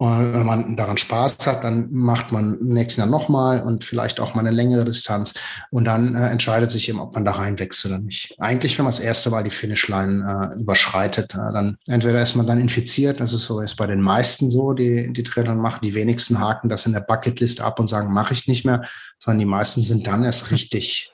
Und 0.00 0.32
wenn 0.32 0.46
man 0.46 0.76
daran 0.76 0.96
Spaß 0.96 1.44
hat, 1.48 1.64
dann 1.64 1.88
macht 1.90 2.30
man 2.30 2.56
im 2.60 2.68
nächsten 2.68 3.00
Jahr 3.00 3.10
nochmal 3.10 3.62
und 3.62 3.82
vielleicht 3.82 4.20
auch 4.20 4.32
mal 4.32 4.46
eine 4.46 4.52
längere 4.52 4.84
Distanz. 4.84 5.34
Und 5.72 5.86
dann 5.86 6.14
äh, 6.14 6.28
entscheidet 6.28 6.70
sich 6.70 6.88
eben, 6.88 7.00
ob 7.00 7.14
man 7.14 7.24
da 7.24 7.32
reinwächst 7.32 7.84
oder 7.84 7.98
nicht. 7.98 8.36
Eigentlich, 8.38 8.78
wenn 8.78 8.84
man 8.84 8.92
das 8.92 9.00
erste 9.00 9.30
Mal 9.30 9.42
die 9.42 9.50
Finishline 9.50 10.52
äh, 10.54 10.60
überschreitet, 10.60 11.34
äh, 11.34 11.52
dann 11.52 11.78
entweder 11.88 12.22
ist 12.22 12.36
man 12.36 12.46
dann 12.46 12.60
infiziert, 12.60 13.18
das 13.18 13.32
ist 13.32 13.44
so 13.44 13.60
ist 13.60 13.74
bei 13.74 13.88
den 13.88 14.00
meisten 14.00 14.50
so, 14.50 14.72
die 14.72 15.12
die 15.12 15.24
Triathlon 15.24 15.58
machen. 15.58 15.80
Die 15.82 15.94
wenigsten 15.94 16.38
haken 16.38 16.68
das 16.68 16.86
in 16.86 16.92
der 16.92 17.00
Bucketlist 17.00 17.60
ab 17.60 17.80
und 17.80 17.88
sagen, 17.88 18.12
mache 18.12 18.34
ich 18.34 18.46
nicht 18.46 18.64
mehr, 18.64 18.84
sondern 19.18 19.40
die 19.40 19.46
meisten 19.46 19.80
sind 19.82 20.06
dann 20.06 20.22
erst 20.22 20.52
richtig 20.52 21.10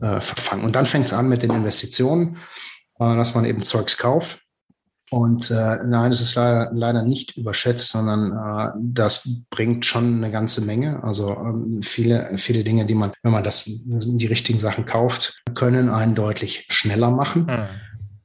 äh, 0.00 0.20
verfangen. 0.20 0.64
Und 0.64 0.76
dann 0.76 0.86
fängt 0.86 1.06
es 1.06 1.12
an 1.12 1.28
mit 1.28 1.42
den 1.42 1.50
Investitionen, 1.50 2.36
äh, 3.00 3.16
dass 3.16 3.34
man 3.34 3.44
eben 3.46 3.64
Zeugs 3.64 3.98
kauft 3.98 4.41
und 5.12 5.50
äh, 5.50 5.76
nein, 5.84 6.10
es 6.10 6.22
ist 6.22 6.36
leider, 6.36 6.70
leider 6.72 7.02
nicht 7.02 7.36
überschätzt, 7.36 7.90
sondern 7.90 8.32
äh, 8.32 8.72
das 8.80 9.42
bringt 9.50 9.84
schon 9.84 10.16
eine 10.16 10.32
ganze 10.32 10.62
Menge. 10.62 11.04
Also 11.04 11.36
ähm, 11.36 11.82
viele, 11.82 12.38
viele 12.38 12.64
Dinge, 12.64 12.86
die 12.86 12.94
man, 12.94 13.12
wenn 13.22 13.32
man 13.32 13.44
das 13.44 13.64
die 13.66 14.26
richtigen 14.26 14.58
Sachen 14.58 14.86
kauft, 14.86 15.42
können 15.52 15.90
einen 15.90 16.14
deutlich 16.14 16.66
schneller 16.70 17.10
machen. 17.10 17.44
Mhm. 17.44 17.68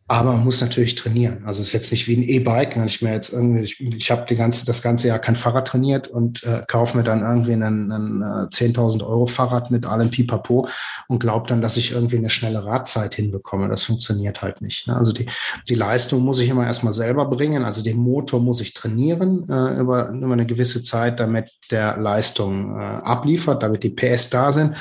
Aber 0.09 0.31
man 0.31 0.45
muss 0.45 0.61
natürlich 0.61 0.95
trainieren. 0.95 1.43
Also 1.45 1.61
es 1.61 1.67
ist 1.67 1.73
jetzt 1.73 1.91
nicht 1.91 2.07
wie 2.07 2.15
ein 2.15 2.23
E-Bike, 2.23 2.77
wenn 2.77 2.85
ich 2.85 3.01
mir 3.01 3.11
jetzt 3.11 3.33
irgendwie, 3.33 3.63
ich, 3.63 3.81
ich 3.81 4.09
habe 4.09 4.35
ganze, 4.35 4.65
das 4.65 4.81
ganze 4.81 5.09
Jahr 5.09 5.19
kein 5.19 5.35
Fahrrad 5.35 5.67
trainiert 5.67 6.07
und 6.07 6.45
äh, 6.45 6.63
kaufe 6.65 6.95
mir 6.95 7.03
dann 7.03 7.23
irgendwie 7.23 7.53
einen, 7.53 7.91
einen 7.91 8.21
äh, 8.21 8.47
10.000 8.47 9.05
Euro 9.05 9.27
Fahrrad 9.27 9.69
mit 9.69 9.85
allem 9.85 10.09
Pipapo 10.09 10.69
und 11.09 11.19
glaube 11.19 11.47
dann, 11.49 11.61
dass 11.61 11.75
ich 11.75 11.91
irgendwie 11.91 12.17
eine 12.17 12.29
schnelle 12.29 12.63
Radzeit 12.63 13.15
hinbekomme. 13.15 13.67
Das 13.67 13.83
funktioniert 13.83 14.41
halt 14.41 14.61
nicht. 14.61 14.87
Ne? 14.87 14.95
Also 14.95 15.11
die, 15.11 15.25
die 15.67 15.75
Leistung 15.75 16.21
muss 16.21 16.39
ich 16.39 16.47
immer 16.47 16.65
erstmal 16.65 16.93
selber 16.93 17.25
bringen. 17.25 17.65
Also 17.65 17.83
den 17.83 17.97
Motor 17.97 18.39
muss 18.39 18.61
ich 18.61 18.73
trainieren 18.73 19.43
äh, 19.49 19.77
über, 19.77 20.09
über 20.11 20.33
eine 20.33 20.45
gewisse 20.45 20.83
Zeit, 20.83 21.19
damit 21.19 21.51
der 21.69 21.97
Leistung 21.97 22.79
äh, 22.79 22.81
abliefert, 22.81 23.61
damit 23.61 23.83
die 23.83 23.89
PS 23.89 24.29
da 24.29 24.53
sind. 24.53 24.75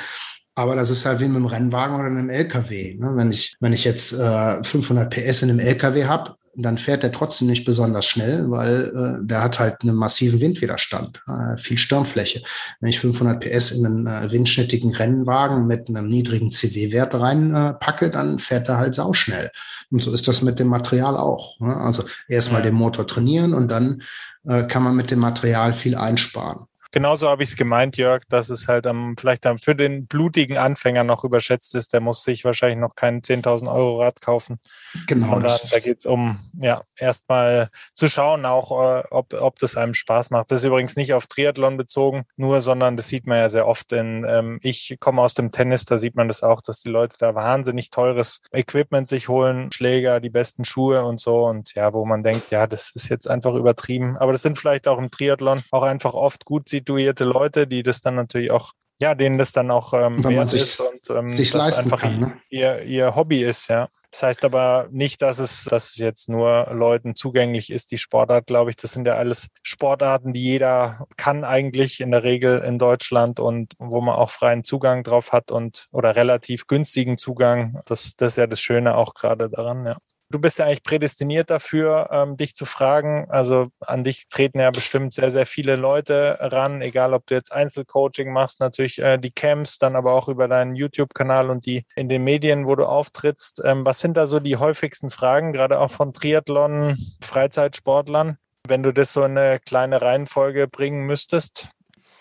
Aber 0.58 0.74
das 0.74 0.88
ist 0.88 1.04
halt 1.04 1.20
wie 1.20 1.28
mit 1.28 1.36
einem 1.36 1.46
Rennwagen 1.46 1.94
oder 1.96 2.06
einem 2.06 2.30
LKW. 2.30 2.96
Ne? 2.98 3.12
Wenn 3.14 3.30
ich, 3.30 3.54
wenn 3.60 3.74
ich 3.74 3.84
jetzt 3.84 4.18
äh, 4.18 4.64
500 4.64 5.10
PS 5.10 5.42
in 5.42 5.50
einem 5.50 5.58
LKW 5.58 6.06
habe, 6.06 6.34
dann 6.56 6.78
fährt 6.78 7.02
der 7.02 7.12
trotzdem 7.12 7.48
nicht 7.48 7.66
besonders 7.66 8.06
schnell, 8.06 8.50
weil 8.50 9.20
äh, 9.20 9.26
der 9.26 9.42
hat 9.42 9.58
halt 9.58 9.82
einen 9.82 9.94
massiven 9.94 10.40
Windwiderstand, 10.40 11.22
äh, 11.28 11.58
viel 11.58 11.76
Stirnfläche. 11.76 12.40
Wenn 12.80 12.88
ich 12.88 12.98
500 13.00 13.38
PS 13.38 13.72
in 13.72 13.84
einen 13.84 14.06
äh, 14.06 14.32
windschnittigen 14.32 14.94
Rennwagen 14.94 15.66
mit 15.66 15.90
einem 15.90 16.08
niedrigen 16.08 16.50
CW-Wert 16.50 17.14
reinpacke, 17.14 18.06
äh, 18.06 18.10
dann 18.10 18.38
fährt 18.38 18.70
er 18.70 18.78
halt 18.78 18.94
sauschnell. 18.94 19.50
Und 19.90 20.02
so 20.02 20.10
ist 20.10 20.26
das 20.26 20.40
mit 20.40 20.58
dem 20.58 20.68
Material 20.68 21.18
auch. 21.18 21.60
Ne? 21.60 21.76
Also 21.76 22.04
erstmal 22.28 22.62
den 22.62 22.74
Motor 22.74 23.06
trainieren 23.06 23.52
und 23.52 23.68
dann 23.68 24.00
äh, 24.46 24.64
kann 24.64 24.82
man 24.82 24.96
mit 24.96 25.10
dem 25.10 25.18
Material 25.18 25.74
viel 25.74 25.96
einsparen. 25.96 26.64
Genauso 26.92 27.28
habe 27.28 27.42
ich 27.42 27.50
es 27.50 27.56
gemeint, 27.56 27.96
Jörg, 27.96 28.22
dass 28.28 28.48
es 28.48 28.68
halt 28.68 28.86
ähm, 28.86 29.16
vielleicht 29.18 29.44
dann 29.44 29.58
für 29.58 29.74
den 29.74 30.06
blutigen 30.06 30.56
Anfänger 30.56 31.04
noch 31.04 31.24
überschätzt 31.24 31.74
ist. 31.74 31.92
Der 31.92 32.00
muss 32.00 32.22
sich 32.22 32.44
wahrscheinlich 32.44 32.78
noch 32.78 32.94
keinen 32.94 33.20
10.000 33.20 33.72
Euro 33.72 34.02
Rad 34.02 34.20
kaufen. 34.20 34.60
Genau. 35.06 35.26
Sondern 35.26 35.58
da 35.70 35.78
geht 35.78 35.98
es 36.00 36.06
um, 36.06 36.38
ja, 36.58 36.82
erstmal 36.96 37.70
zu 37.94 38.08
schauen, 38.08 38.44
auch 38.46 38.70
äh, 38.72 39.04
ob, 39.10 39.34
ob 39.34 39.58
das 39.58 39.76
einem 39.76 39.94
Spaß 39.94 40.30
macht. 40.30 40.50
Das 40.50 40.60
ist 40.60 40.66
übrigens 40.66 40.96
nicht 40.96 41.12
auf 41.12 41.26
Triathlon 41.26 41.76
bezogen, 41.76 42.24
nur, 42.36 42.60
sondern 42.60 42.96
das 42.96 43.08
sieht 43.08 43.26
man 43.26 43.38
ja 43.38 43.48
sehr 43.48 43.66
oft. 43.66 43.92
In, 43.92 44.24
ähm, 44.28 44.58
ich 44.62 44.96
komme 45.00 45.22
aus 45.22 45.34
dem 45.34 45.52
Tennis, 45.52 45.84
da 45.84 45.98
sieht 45.98 46.14
man 46.14 46.28
das 46.28 46.42
auch, 46.42 46.60
dass 46.60 46.80
die 46.80 46.90
Leute 46.90 47.16
da 47.18 47.34
wahnsinnig 47.34 47.90
teures 47.90 48.40
Equipment 48.52 49.08
sich 49.08 49.28
holen, 49.28 49.70
Schläger, 49.72 50.20
die 50.20 50.30
besten 50.30 50.64
Schuhe 50.64 51.04
und 51.04 51.20
so. 51.20 51.44
Und 51.46 51.74
ja, 51.74 51.92
wo 51.92 52.04
man 52.04 52.22
denkt, 52.22 52.50
ja, 52.50 52.66
das 52.66 52.90
ist 52.94 53.08
jetzt 53.08 53.28
einfach 53.28 53.54
übertrieben. 53.54 54.16
Aber 54.16 54.32
das 54.32 54.42
sind 54.42 54.58
vielleicht 54.58 54.88
auch 54.88 54.98
im 54.98 55.10
Triathlon 55.10 55.62
auch 55.70 55.82
einfach 55.82 56.14
oft 56.14 56.44
gut 56.44 56.68
situierte 56.68 57.24
Leute, 57.24 57.66
die 57.66 57.82
das 57.82 58.00
dann 58.00 58.14
natürlich 58.14 58.50
auch 58.50 58.72
ja, 58.98 59.14
denen 59.14 59.38
das 59.38 59.52
dann 59.52 59.70
auch 59.70 59.92
ähm, 59.92 60.24
wert 60.24 60.50
sich, 60.50 60.62
ist 60.62 60.80
und 60.80 61.16
ähm, 61.16 61.30
sich 61.30 61.50
das 61.52 61.78
einfach 61.78 62.00
kann, 62.00 62.18
ne? 62.18 62.40
ihr, 62.48 62.82
ihr 62.82 63.14
Hobby 63.14 63.42
ist, 63.42 63.68
ja. 63.68 63.88
Das 64.16 64.22
heißt 64.22 64.44
aber 64.46 64.88
nicht, 64.90 65.20
dass 65.20 65.38
es, 65.38 65.64
dass 65.64 65.90
es 65.90 65.96
jetzt 65.98 66.30
nur 66.30 66.68
Leuten 66.72 67.14
zugänglich 67.14 67.68
ist, 67.70 67.90
die 67.90 67.98
Sportart, 67.98 68.46
glaube 68.46 68.70
ich. 68.70 68.76
Das 68.76 68.92
sind 68.92 69.06
ja 69.06 69.16
alles 69.16 69.48
Sportarten, 69.62 70.32
die 70.32 70.42
jeder 70.42 71.06
kann 71.18 71.44
eigentlich 71.44 72.00
in 72.00 72.12
der 72.12 72.22
Regel 72.22 72.60
in 72.60 72.78
Deutschland 72.78 73.40
und 73.40 73.74
wo 73.78 74.00
man 74.00 74.14
auch 74.14 74.30
freien 74.30 74.64
Zugang 74.64 75.04
drauf 75.04 75.32
hat 75.32 75.50
und 75.50 75.88
oder 75.92 76.16
relativ 76.16 76.66
günstigen 76.66 77.18
Zugang. 77.18 77.78
Das, 77.84 78.16
das 78.16 78.32
ist 78.32 78.36
ja 78.38 78.46
das 78.46 78.58
Schöne 78.58 78.96
auch 78.96 79.12
gerade 79.12 79.50
daran, 79.50 79.84
ja. 79.84 79.98
Du 80.28 80.40
bist 80.40 80.58
ja 80.58 80.64
eigentlich 80.64 80.82
prädestiniert 80.82 81.50
dafür, 81.50 82.08
ähm, 82.10 82.36
dich 82.36 82.56
zu 82.56 82.64
fragen. 82.64 83.26
Also 83.30 83.68
an 83.80 84.02
dich 84.02 84.28
treten 84.28 84.58
ja 84.58 84.72
bestimmt 84.72 85.14
sehr, 85.14 85.30
sehr 85.30 85.46
viele 85.46 85.76
Leute 85.76 86.36
ran, 86.40 86.82
egal 86.82 87.14
ob 87.14 87.26
du 87.26 87.34
jetzt 87.34 87.52
Einzelcoaching 87.52 88.32
machst, 88.32 88.58
natürlich 88.58 88.98
äh, 88.98 89.18
die 89.18 89.30
Camps, 89.30 89.78
dann 89.78 89.94
aber 89.94 90.14
auch 90.14 90.28
über 90.28 90.48
deinen 90.48 90.74
YouTube-Kanal 90.74 91.48
und 91.48 91.64
die 91.64 91.84
in 91.94 92.08
den 92.08 92.24
Medien, 92.24 92.66
wo 92.66 92.74
du 92.74 92.86
auftrittst. 92.86 93.62
Ähm, 93.64 93.84
was 93.84 94.00
sind 94.00 94.16
da 94.16 94.26
so 94.26 94.40
die 94.40 94.56
häufigsten 94.56 95.10
Fragen, 95.10 95.52
gerade 95.52 95.78
auch 95.78 95.92
von 95.92 96.12
Triathlon, 96.12 96.96
Freizeitsportlern? 97.22 98.36
Wenn 98.66 98.82
du 98.82 98.92
das 98.92 99.12
so 99.12 99.22
in 99.22 99.38
eine 99.38 99.60
kleine 99.60 100.02
Reihenfolge 100.02 100.66
bringen 100.66 101.06
müsstest? 101.06 101.70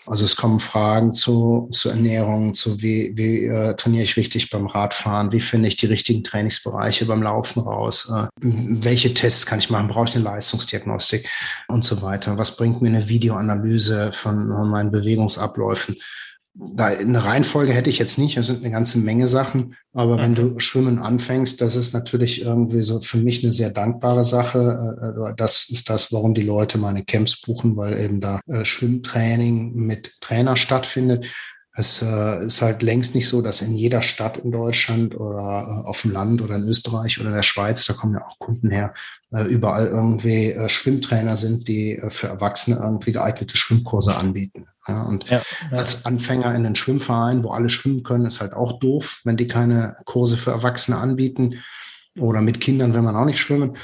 Also 0.06 0.24
es 0.24 0.36
kommen 0.36 0.60
Fragen 0.60 1.12
zu, 1.12 1.68
zu 1.72 1.88
Ernährung, 1.88 2.54
zu 2.54 2.80
wie, 2.80 3.12
wie 3.16 3.44
äh, 3.44 3.74
trainiere 3.74 4.04
ich 4.04 4.16
richtig 4.16 4.50
beim 4.50 4.66
Radfahren, 4.66 5.32
wie 5.32 5.40
finde 5.40 5.68
ich 5.68 5.76
die 5.76 5.86
richtigen 5.86 6.22
Trainingsbereiche 6.22 7.06
beim 7.06 7.22
Laufen 7.22 7.60
raus, 7.60 8.12
äh, 8.14 8.28
welche 8.40 9.14
Tests 9.14 9.46
kann 9.46 9.58
ich 9.58 9.70
machen, 9.70 9.88
brauche 9.88 10.08
ich 10.08 10.14
eine 10.14 10.24
Leistungsdiagnostik 10.24 11.28
und 11.68 11.84
so 11.84 12.02
weiter. 12.02 12.38
Was 12.38 12.56
bringt 12.56 12.82
mir 12.82 12.88
eine 12.88 13.08
Videoanalyse 13.08 14.12
von, 14.12 14.48
von 14.48 14.70
meinen 14.70 14.90
Bewegungsabläufen? 14.90 15.96
Da 16.58 16.86
eine 16.86 17.24
Reihenfolge 17.24 17.72
hätte 17.72 17.90
ich 17.90 17.98
jetzt 17.98 18.18
nicht. 18.18 18.36
Es 18.36 18.46
sind 18.46 18.62
eine 18.62 18.70
ganze 18.70 18.98
Menge 18.98 19.28
Sachen. 19.28 19.76
Aber 19.92 20.16
mhm. 20.16 20.20
wenn 20.20 20.34
du 20.34 20.58
Schwimmen 20.58 20.98
anfängst, 20.98 21.60
das 21.60 21.76
ist 21.76 21.92
natürlich 21.92 22.42
irgendwie 22.42 22.82
so 22.82 23.00
für 23.00 23.18
mich 23.18 23.44
eine 23.44 23.52
sehr 23.52 23.70
dankbare 23.70 24.24
Sache. 24.24 25.28
Äh, 25.30 25.34
das 25.36 25.68
ist 25.68 25.90
das, 25.90 26.12
warum 26.12 26.34
die 26.34 26.42
Leute 26.42 26.78
meine 26.78 27.04
Camps 27.04 27.40
buchen, 27.40 27.76
weil 27.76 27.98
eben 27.98 28.20
da 28.20 28.40
äh, 28.46 28.64
Schwimmtraining 28.64 29.74
mit 29.74 30.20
Trainer 30.20 30.56
stattfindet. 30.56 31.26
Es 31.74 32.00
äh, 32.00 32.46
ist 32.46 32.62
halt 32.62 32.82
längst 32.82 33.14
nicht 33.14 33.28
so, 33.28 33.42
dass 33.42 33.60
in 33.60 33.76
jeder 33.76 34.00
Stadt 34.00 34.38
in 34.38 34.50
Deutschland 34.50 35.14
oder 35.14 35.84
auf 35.84 36.02
dem 36.02 36.12
Land 36.12 36.40
oder 36.40 36.56
in 36.56 36.62
Österreich 36.62 37.20
oder 37.20 37.28
in 37.28 37.34
der 37.34 37.42
Schweiz, 37.42 37.84
da 37.84 37.92
kommen 37.92 38.14
ja 38.14 38.26
auch 38.26 38.38
Kunden 38.38 38.70
her, 38.70 38.94
überall 39.50 39.88
irgendwie 39.88 40.54
Schwimmtrainer 40.68 41.36
sind, 41.36 41.68
die 41.68 42.00
für 42.08 42.28
Erwachsene 42.28 42.78
irgendwie 42.82 43.12
geeignete 43.12 43.58
Schwimmkurse 43.58 44.16
anbieten. 44.16 44.64
Ja, 44.88 45.02
und 45.02 45.28
ja, 45.28 45.42
ja. 45.70 45.78
als 45.78 46.06
Anfänger 46.06 46.54
in 46.54 46.64
den 46.64 46.76
Schwimmverein, 46.76 47.42
wo 47.42 47.50
alle 47.50 47.70
schwimmen 47.70 48.02
können, 48.02 48.26
ist 48.26 48.40
halt 48.40 48.52
auch 48.52 48.78
doof, 48.78 49.20
wenn 49.24 49.36
die 49.36 49.48
keine 49.48 49.96
Kurse 50.04 50.36
für 50.36 50.52
Erwachsene 50.52 50.98
anbieten. 50.98 51.62
Oder 52.18 52.40
mit 52.40 52.60
Kindern 52.60 52.94
will 52.94 53.02
man 53.02 53.16
auch 53.16 53.24
nicht 53.24 53.40
schwimmen. 53.40 53.76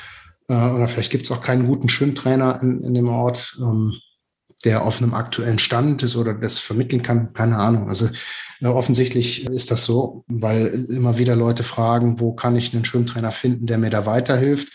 Äh, 0.49 0.55
oder 0.55 0.89
vielleicht 0.89 1.11
gibt 1.11 1.25
es 1.25 1.33
auch 1.33 1.43
keinen 1.43 1.67
guten 1.67 1.89
Schwimmtrainer 1.89 2.61
in, 2.63 2.81
in 2.81 2.95
dem 2.95 3.09
Ort, 3.09 3.59
ähm, 3.61 3.95
der 4.65 4.85
auf 4.85 5.03
einem 5.03 5.15
aktuellen 5.15 5.59
Stand 5.59 6.03
ist 6.03 6.17
oder 6.17 6.35
das 6.35 6.59
vermitteln 6.59 7.03
kann. 7.03 7.33
Keine 7.33 7.59
Ahnung. 7.59 7.89
Also 7.89 8.09
äh, 8.61 8.67
offensichtlich 8.67 9.47
ist 9.47 9.71
das 9.71 9.85
so, 9.85 10.25
weil 10.29 10.87
immer 10.89 11.19
wieder 11.19 11.35
Leute 11.35 11.65
fragen, 11.65 12.21
wo 12.21 12.33
kann 12.33 12.57
ich 12.57 12.73
einen 12.73 12.85
Schwimmtrainer 12.85 13.33
finden, 13.33 13.67
der 13.67 13.79
mir 13.79 13.91
da 13.91 14.07
weiterhilft 14.07 14.73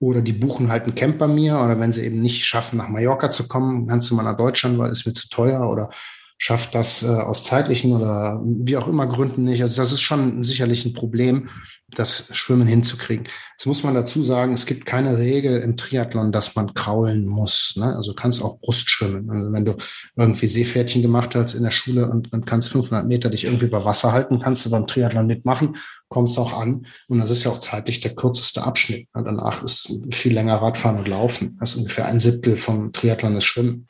oder 0.00 0.22
die 0.22 0.32
buchen 0.32 0.70
halt 0.70 0.86
ein 0.86 0.94
Camp 0.94 1.18
bei 1.18 1.26
mir. 1.26 1.58
Oder 1.58 1.78
wenn 1.80 1.92
sie 1.92 2.04
eben 2.04 2.22
nicht 2.22 2.44
schaffen, 2.44 2.76
nach 2.76 2.88
Mallorca 2.88 3.30
zu 3.30 3.48
kommen, 3.48 3.86
kannst 3.86 4.10
du 4.10 4.14
mal 4.14 4.22
nach 4.22 4.36
Deutschland, 4.36 4.78
weil 4.78 4.90
es 4.90 5.06
mir 5.06 5.12
zu 5.12 5.28
teuer. 5.28 5.68
Oder 5.68 5.90
schafft 6.38 6.74
das 6.76 7.02
äh, 7.02 7.08
aus 7.08 7.42
zeitlichen 7.42 7.92
oder 7.92 8.40
wie 8.44 8.76
auch 8.76 8.86
immer 8.86 9.08
Gründen 9.08 9.42
nicht. 9.42 9.60
Also 9.60 9.76
das 9.82 9.92
ist 9.92 10.00
schon 10.00 10.44
sicherlich 10.44 10.86
ein 10.86 10.92
Problem, 10.92 11.48
das 11.90 12.28
Schwimmen 12.32 12.68
hinzukriegen. 12.68 13.26
Jetzt 13.56 13.66
muss 13.66 13.82
man 13.82 13.94
dazu 13.94 14.22
sagen, 14.22 14.52
es 14.52 14.64
gibt 14.66 14.86
keine 14.86 15.18
Regel 15.18 15.60
im 15.60 15.76
Triathlon, 15.76 16.30
dass 16.30 16.54
man 16.54 16.74
kraulen 16.74 17.26
muss. 17.26 17.74
Ne? 17.76 17.96
Also 17.96 18.14
kannst 18.14 18.40
auch 18.40 18.60
Brust 18.60 18.88
schwimmen. 18.88 19.28
Also 19.30 19.52
wenn 19.52 19.64
du 19.64 19.74
irgendwie 20.16 20.46
Seepferdchen 20.46 21.02
gemacht 21.02 21.34
hast 21.34 21.54
in 21.54 21.64
der 21.64 21.72
Schule 21.72 22.08
und, 22.08 22.32
und 22.32 22.46
kannst 22.46 22.70
500 22.70 23.06
Meter 23.06 23.30
dich 23.30 23.44
irgendwie 23.44 23.66
über 23.66 23.84
Wasser 23.84 24.12
halten, 24.12 24.40
kannst 24.40 24.64
du 24.64 24.70
beim 24.70 24.86
Triathlon 24.86 25.26
mitmachen, 25.26 25.76
kommst 26.08 26.38
auch 26.38 26.52
an. 26.52 26.86
Und 27.08 27.18
das 27.18 27.30
ist 27.30 27.42
ja 27.42 27.50
auch 27.50 27.58
zeitlich 27.58 27.98
der 27.98 28.14
kürzeste 28.14 28.62
Abschnitt. 28.62 29.08
Und 29.12 29.24
danach 29.24 29.64
ist 29.64 29.92
viel 30.10 30.34
länger 30.34 30.56
Radfahren 30.56 30.98
und 30.98 31.08
Laufen. 31.08 31.56
Das 31.58 31.70
ist 31.70 31.78
ungefähr 31.78 32.06
ein 32.06 32.20
Siebtel 32.20 32.58
vom 32.58 32.92
Triathlon 32.92 33.36
ist 33.36 33.44
Schwimmen. 33.44 33.87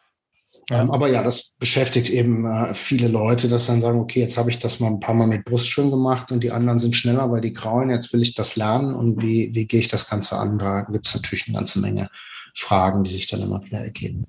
Ähm, 0.71 0.91
aber 0.91 1.09
ja, 1.09 1.23
das 1.23 1.57
beschäftigt 1.59 2.11
eben 2.11 2.45
äh, 2.45 2.75
viele 2.75 3.09
Leute, 3.09 3.49
dass 3.49 3.67
dann 3.67 3.81
sagen, 3.81 3.99
okay, 3.99 4.21
jetzt 4.21 4.37
habe 4.37 4.51
ich 4.51 4.59
das 4.59 4.81
mal 4.81 4.89
ein 4.89 5.01
paar 5.01 5.15
Mal 5.15 5.27
mit 5.27 5.45
Brustschwimmen 5.45 5.91
gemacht 5.91 6.31
und 6.31 6.43
die 6.43 6.51
anderen 6.51 6.79
sind 6.79 6.95
schneller, 6.95 7.31
weil 7.31 7.41
die 7.41 7.55
kraulen, 7.55 7.91
jetzt 7.91 8.13
will 8.13 8.23
ich 8.23 8.35
das 8.35 8.57
lernen 8.57 8.95
und 8.95 9.23
wie, 9.23 9.55
wie 9.55 9.67
gehe 9.67 9.81
ich 9.81 9.89
das 9.89 10.11
Ganze 10.11 10.37
an? 10.37 10.59
Da 10.59 10.83
gibt 10.83 11.07
es 11.07 11.15
natürlich 11.15 11.49
eine 11.49 11.57
ganze 11.57 11.81
Menge 11.81 12.11
Fragen, 12.55 13.03
die 13.05 13.13
sich 13.13 13.27
dann 13.27 13.41
immer 13.41 13.65
wieder 13.65 13.79
ergeben. 13.79 14.25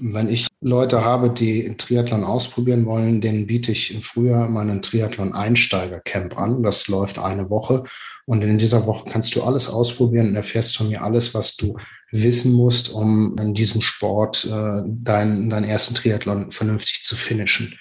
Wenn 0.00 0.28
ich 0.28 0.46
Leute 0.60 1.04
habe, 1.04 1.30
die 1.30 1.76
Triathlon 1.76 2.24
ausprobieren 2.24 2.86
wollen, 2.86 3.20
denen 3.20 3.46
biete 3.46 3.72
ich 3.72 3.94
im 3.94 4.02
Frühjahr 4.02 4.48
meinen 4.48 4.82
Triathlon-Einsteiger-Camp 4.82 6.38
an. 6.38 6.62
Das 6.62 6.88
läuft 6.88 7.18
eine 7.18 7.50
Woche. 7.50 7.84
Und 8.26 8.42
in 8.42 8.58
dieser 8.58 8.86
Woche 8.86 9.10
kannst 9.10 9.34
du 9.34 9.42
alles 9.42 9.68
ausprobieren 9.68 10.28
und 10.28 10.36
erfährst 10.36 10.76
von 10.76 10.88
mir 10.88 11.02
alles, 11.02 11.34
was 11.34 11.56
du 11.56 11.76
wissen 12.12 12.52
musst, 12.52 12.90
um 12.90 13.36
in 13.40 13.54
diesem 13.54 13.80
Sport 13.80 14.44
äh, 14.44 14.82
deinen, 14.86 15.50
deinen 15.50 15.64
ersten 15.64 15.94
Triathlon 15.94 16.52
vernünftig 16.52 17.02
zu 17.02 17.16
finishen. 17.16 17.74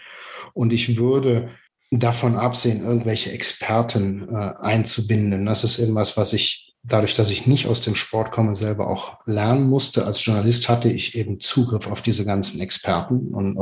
Und 0.53 0.73
ich 0.73 0.97
würde 0.97 1.49
davon 1.91 2.35
absehen, 2.35 2.83
irgendwelche 2.83 3.31
Experten 3.31 4.27
äh, 4.29 4.53
einzubinden. 4.61 5.45
Das 5.45 5.63
ist 5.63 5.77
irgendwas, 5.77 6.15
was 6.15 6.33
ich 6.33 6.73
dadurch, 6.83 7.13
dass 7.15 7.29
ich 7.29 7.45
nicht 7.45 7.67
aus 7.67 7.81
dem 7.81 7.95
Sport 7.95 8.31
komme, 8.31 8.55
selber 8.55 8.87
auch 8.87 9.19
lernen 9.25 9.69
musste. 9.69 10.05
Als 10.05 10.25
Journalist 10.25 10.69
hatte 10.69 10.89
ich 10.89 11.15
eben 11.15 11.39
Zugriff 11.39 11.87
auf 11.87 12.01
diese 12.01 12.25
ganzen 12.25 12.59
Experten 12.61 13.27
und 13.27 13.57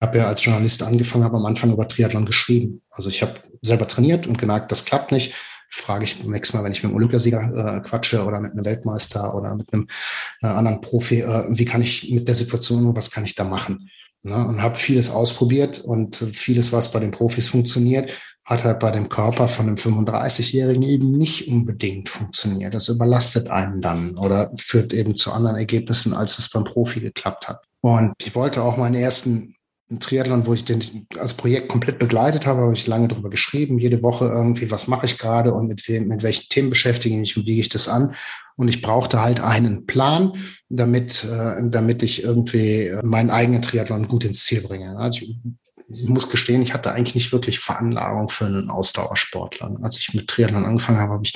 habe 0.00 0.18
ja 0.18 0.26
als 0.26 0.44
Journalist 0.44 0.82
angefangen, 0.82 1.24
habe 1.24 1.36
am 1.36 1.46
Anfang 1.46 1.72
über 1.72 1.86
Triathlon 1.86 2.24
geschrieben. 2.24 2.82
Also 2.90 3.10
ich 3.10 3.22
habe 3.22 3.34
selber 3.62 3.86
trainiert 3.86 4.26
und 4.26 4.38
gemerkt, 4.38 4.72
das 4.72 4.84
klappt 4.84 5.12
nicht. 5.12 5.34
Frage 5.76 6.04
ich 6.04 6.24
nächstes 6.24 6.54
Mal, 6.54 6.64
wenn 6.64 6.72
ich 6.72 6.82
mit 6.82 6.90
einem 6.90 6.96
Olympiasieger 6.96 7.76
äh, 7.76 7.80
quatsche 7.80 8.24
oder 8.24 8.40
mit 8.40 8.52
einem 8.52 8.64
Weltmeister 8.64 9.34
oder 9.34 9.56
mit 9.56 9.72
einem 9.72 9.88
äh, 10.40 10.46
anderen 10.46 10.80
Profi, 10.80 11.20
äh, 11.20 11.46
wie 11.48 11.64
kann 11.64 11.82
ich 11.82 12.10
mit 12.10 12.28
der 12.28 12.34
Situation, 12.34 12.94
was 12.94 13.10
kann 13.10 13.24
ich 13.24 13.34
da 13.34 13.44
machen? 13.44 13.90
Ne? 14.22 14.36
Und 14.36 14.62
habe 14.62 14.76
vieles 14.76 15.10
ausprobiert 15.10 15.80
und 15.80 16.16
vieles, 16.16 16.72
was 16.72 16.92
bei 16.92 17.00
den 17.00 17.10
Profis 17.10 17.48
funktioniert, 17.48 18.12
hat 18.44 18.62
halt 18.62 18.78
bei 18.78 18.90
dem 18.90 19.08
Körper 19.08 19.48
von 19.48 19.66
einem 19.66 19.76
35-Jährigen 19.76 20.82
eben 20.82 21.12
nicht 21.12 21.48
unbedingt 21.48 22.08
funktioniert. 22.08 22.74
Das 22.74 22.88
überlastet 22.88 23.48
einen 23.50 23.80
dann 23.80 24.16
oder 24.16 24.52
führt 24.56 24.92
eben 24.92 25.16
zu 25.16 25.32
anderen 25.32 25.56
Ergebnissen, 25.56 26.14
als 26.14 26.38
es 26.38 26.50
beim 26.50 26.64
Profi 26.64 27.00
geklappt 27.00 27.48
hat. 27.48 27.64
Und 27.80 28.14
ich 28.22 28.34
wollte 28.34 28.62
auch 28.62 28.76
meinen 28.76 28.94
ersten 28.94 29.53
Triathlon, 30.00 30.46
wo 30.46 30.54
ich 30.54 30.64
den 30.64 31.06
als 31.18 31.34
Projekt 31.34 31.68
komplett 31.68 31.98
begleitet 31.98 32.46
habe, 32.46 32.62
habe 32.62 32.72
ich 32.72 32.86
lange 32.86 33.08
darüber 33.08 33.30
geschrieben, 33.30 33.78
jede 33.78 34.02
Woche 34.02 34.26
irgendwie, 34.26 34.70
was 34.70 34.88
mache 34.88 35.06
ich 35.06 35.18
gerade 35.18 35.52
und 35.52 35.68
mit, 35.68 35.86
wem, 35.88 36.08
mit 36.08 36.22
welchen 36.22 36.48
Themen 36.48 36.70
beschäftige 36.70 37.14
ich 37.14 37.20
mich 37.20 37.36
und 37.36 37.42
wie 37.42 37.52
gehe 37.52 37.60
ich 37.60 37.68
das 37.68 37.88
an. 37.88 38.14
Und 38.56 38.68
ich 38.68 38.82
brauchte 38.82 39.20
halt 39.20 39.40
einen 39.40 39.86
Plan, 39.86 40.32
damit, 40.68 41.24
äh, 41.24 41.56
damit 41.68 42.02
ich 42.02 42.22
irgendwie 42.22 42.92
meinen 43.02 43.30
eigenen 43.30 43.62
Triathlon 43.62 44.06
gut 44.06 44.24
ins 44.24 44.44
Ziel 44.44 44.60
bringe. 44.60 44.96
Ich 45.10 45.36
ich 45.88 46.08
muss 46.08 46.30
gestehen, 46.30 46.62
ich 46.62 46.72
hatte 46.72 46.92
eigentlich 46.92 47.14
nicht 47.14 47.32
wirklich 47.32 47.58
Veranlagung 47.58 48.28
für 48.28 48.46
einen 48.46 48.70
Ausdauersportler. 48.70 49.76
Als 49.82 49.98
ich 49.98 50.14
mit 50.14 50.28
Triathlon 50.28 50.64
angefangen 50.64 50.98
habe, 50.98 51.14
habe 51.14 51.24
ich, 51.24 51.34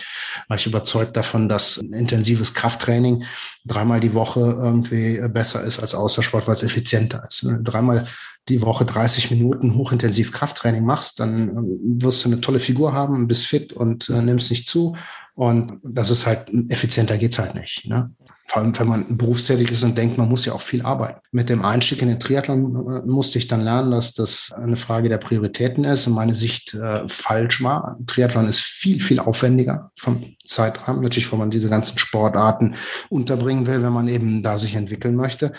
war 0.49 0.57
ich 0.57 0.67
überzeugt 0.67 1.17
davon, 1.17 1.49
dass 1.49 1.79
ein 1.79 1.93
intensives 1.93 2.55
Krafttraining 2.55 3.25
dreimal 3.65 4.01
die 4.01 4.15
Woche 4.15 4.41
irgendwie 4.41 5.21
besser 5.29 5.63
ist 5.63 5.79
als 5.81 5.95
Außersport, 5.95 6.47
weil 6.47 6.55
es 6.55 6.63
effizienter 6.63 7.23
ist. 7.27 7.47
Dreimal 7.63 8.07
die 8.49 8.63
Woche 8.63 8.85
30 8.85 9.31
Minuten 9.31 9.75
hochintensiv 9.77 10.33
Krafttraining 10.33 10.85
machst, 10.85 11.21
dann 11.21 11.49
ähm, 11.49 11.79
wirst 12.01 12.25
du 12.25 12.31
eine 12.31 12.41
tolle 12.41 12.61
Figur 12.61 12.93
haben, 12.93 13.29
bist 13.29 13.47
fit 13.47 13.73
und 13.73 14.09
äh, 14.09 14.23
nimmst 14.23 14.51
nicht 14.51 14.67
zu. 14.69 14.97
Und 15.35 15.75
das 15.85 16.11
ist 16.11 16.27
halt, 16.27 16.51
effizienter 16.69 17.17
geht's 17.17 17.39
halt 17.39 17.55
nicht. 17.55 17.87
Ne? 17.87 18.11
Vor 18.47 18.63
allem, 18.63 18.77
wenn 18.79 18.89
man 18.89 19.17
berufstätig 19.19 19.71
ist 19.71 19.85
und 19.85 19.97
denkt, 19.97 20.17
man 20.17 20.29
muss 20.29 20.47
ja 20.47 20.55
auch 20.55 20.63
viel 20.63 20.83
arbeiten. 20.83 21.21
Mit 21.33 21.51
dem 21.51 21.63
Einstieg 21.63 22.01
in 22.01 22.09
den 22.09 22.19
Triathlon 22.19 22.89
äh, 22.89 23.07
musste 23.07 23.39
ich 23.39 23.47
dann 23.47 23.61
lernen, 23.61 23.91
dass 23.91 24.15
das 24.15 24.53
eine 24.57 24.77
Frage 24.77 25.11
der 25.11 25.19
Prioritäten 25.19 25.85
ist 25.85 26.07
und 26.07 26.15
meine 26.15 26.35
Sicht 26.35 26.73
äh, 26.75 27.07
falsch 27.07 27.63
war. 27.63 27.99
Triathlon 28.07 28.49
ist 28.49 28.61
viel, 28.61 29.01
viel 29.01 29.21
aufwendiger 29.21 29.93
vom 29.97 30.25
Zeitrahmen, 30.47 31.03
natürlich, 31.03 31.31
wenn 31.31 31.39
man 31.39 31.51
diese 31.51 31.69
ganzen 31.69 31.99
Sportarten 31.99 32.75
unterbringen 33.11 33.67
will, 33.67 33.83
wenn 33.83 33.93
man 33.93 34.09
eben 34.09 34.43
da 34.43 34.57
sich 34.57 34.75
entwickeln 34.75 35.15
möchte. 35.15 35.53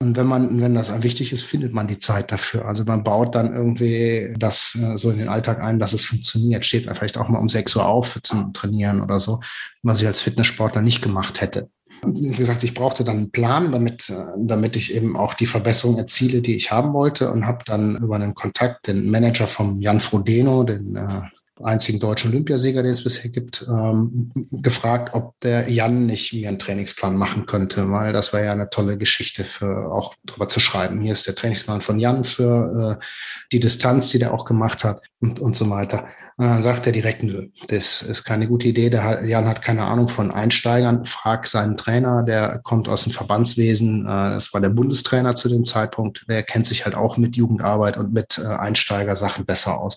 Und 0.00 0.16
wenn 0.16 0.26
man, 0.26 0.60
wenn 0.60 0.76
das 0.76 1.02
wichtig 1.02 1.32
ist, 1.32 1.42
findet 1.42 1.72
man 1.74 1.88
die 1.88 1.98
Zeit 1.98 2.30
dafür. 2.30 2.66
Also 2.66 2.84
man 2.84 3.02
baut 3.02 3.34
dann 3.34 3.52
irgendwie 3.52 4.32
das 4.38 4.78
äh, 4.80 4.96
so 4.96 5.10
in 5.10 5.18
den 5.18 5.28
Alltag 5.28 5.60
ein, 5.60 5.80
dass 5.80 5.92
es 5.92 6.04
funktioniert. 6.04 6.64
Steht 6.64 6.88
vielleicht 6.96 7.18
auch 7.18 7.28
mal 7.28 7.40
um 7.40 7.48
6 7.48 7.74
Uhr 7.76 7.86
auf 7.86 8.20
zum 8.22 8.52
Trainieren 8.52 9.02
oder 9.02 9.18
so, 9.18 9.40
was 9.82 10.00
ich 10.00 10.06
als 10.06 10.20
Fitnesssportler 10.20 10.82
nicht 10.82 11.02
gemacht 11.02 11.40
hätte. 11.40 11.68
Wie 12.06 12.30
gesagt, 12.30 12.62
ich 12.62 12.74
brauchte 12.74 13.02
dann 13.02 13.16
einen 13.16 13.32
Plan, 13.32 13.72
damit, 13.72 14.08
äh, 14.08 14.14
damit 14.36 14.76
ich 14.76 14.94
eben 14.94 15.16
auch 15.16 15.34
die 15.34 15.46
Verbesserung 15.46 15.98
erziele, 15.98 16.42
die 16.42 16.54
ich 16.54 16.70
haben 16.70 16.92
wollte 16.92 17.32
und 17.32 17.46
habe 17.46 17.64
dann 17.66 17.96
über 17.96 18.14
einen 18.14 18.34
Kontakt 18.34 18.86
den 18.86 19.10
Manager 19.10 19.48
vom 19.48 19.80
Jan 19.80 19.98
Frodeno, 19.98 20.62
den 20.62 20.94
äh, 20.94 21.22
einzigen 21.62 22.00
deutschen 22.00 22.30
Olympiasieger, 22.30 22.82
den 22.82 22.92
es 22.92 23.04
bisher 23.04 23.30
gibt, 23.30 23.66
ähm, 23.68 24.30
gefragt, 24.50 25.14
ob 25.14 25.38
der 25.40 25.70
Jan 25.70 26.06
nicht 26.06 26.32
mir 26.32 26.48
einen 26.48 26.58
Trainingsplan 26.58 27.16
machen 27.16 27.46
könnte, 27.46 27.90
weil 27.90 28.12
das 28.12 28.32
wäre 28.32 28.46
ja 28.46 28.52
eine 28.52 28.70
tolle 28.70 28.98
Geschichte 28.98 29.44
für 29.44 29.92
auch 29.92 30.14
drüber 30.24 30.48
zu 30.48 30.60
schreiben. 30.60 31.00
Hier 31.00 31.12
ist 31.12 31.26
der 31.26 31.34
Trainingsplan 31.34 31.80
von 31.80 31.98
Jan 31.98 32.24
für 32.24 32.98
äh, 33.00 33.04
die 33.52 33.60
Distanz, 33.60 34.10
die 34.10 34.18
der 34.18 34.34
auch 34.34 34.44
gemacht 34.44 34.84
hat 34.84 35.02
und, 35.20 35.40
und 35.40 35.56
so 35.56 35.68
weiter. 35.70 36.06
Und 36.38 36.46
dann 36.46 36.62
sagt 36.62 36.86
er 36.86 36.92
direkt, 36.92 37.24
nö, 37.24 37.48
das 37.66 38.00
ist 38.00 38.22
keine 38.22 38.46
gute 38.46 38.68
Idee. 38.68 38.90
Der 38.90 39.24
Jan 39.26 39.48
hat 39.48 39.60
keine 39.60 39.86
Ahnung 39.86 40.08
von 40.08 40.30
Einsteigern. 40.30 41.04
Frag 41.04 41.48
seinen 41.48 41.76
Trainer, 41.76 42.22
der 42.22 42.60
kommt 42.60 42.88
aus 42.88 43.02
dem 43.02 43.12
Verbandswesen. 43.12 44.06
Äh, 44.06 44.30
das 44.30 44.54
war 44.54 44.60
der 44.60 44.68
Bundestrainer 44.68 45.34
zu 45.34 45.48
dem 45.48 45.66
Zeitpunkt. 45.66 46.26
Der 46.28 46.44
kennt 46.44 46.66
sich 46.66 46.84
halt 46.84 46.94
auch 46.94 47.16
mit 47.16 47.34
Jugendarbeit 47.34 47.96
und 47.96 48.14
mit 48.14 48.38
äh, 48.38 48.46
Einsteigersachen 48.46 49.46
besser 49.46 49.78
aus. 49.80 49.96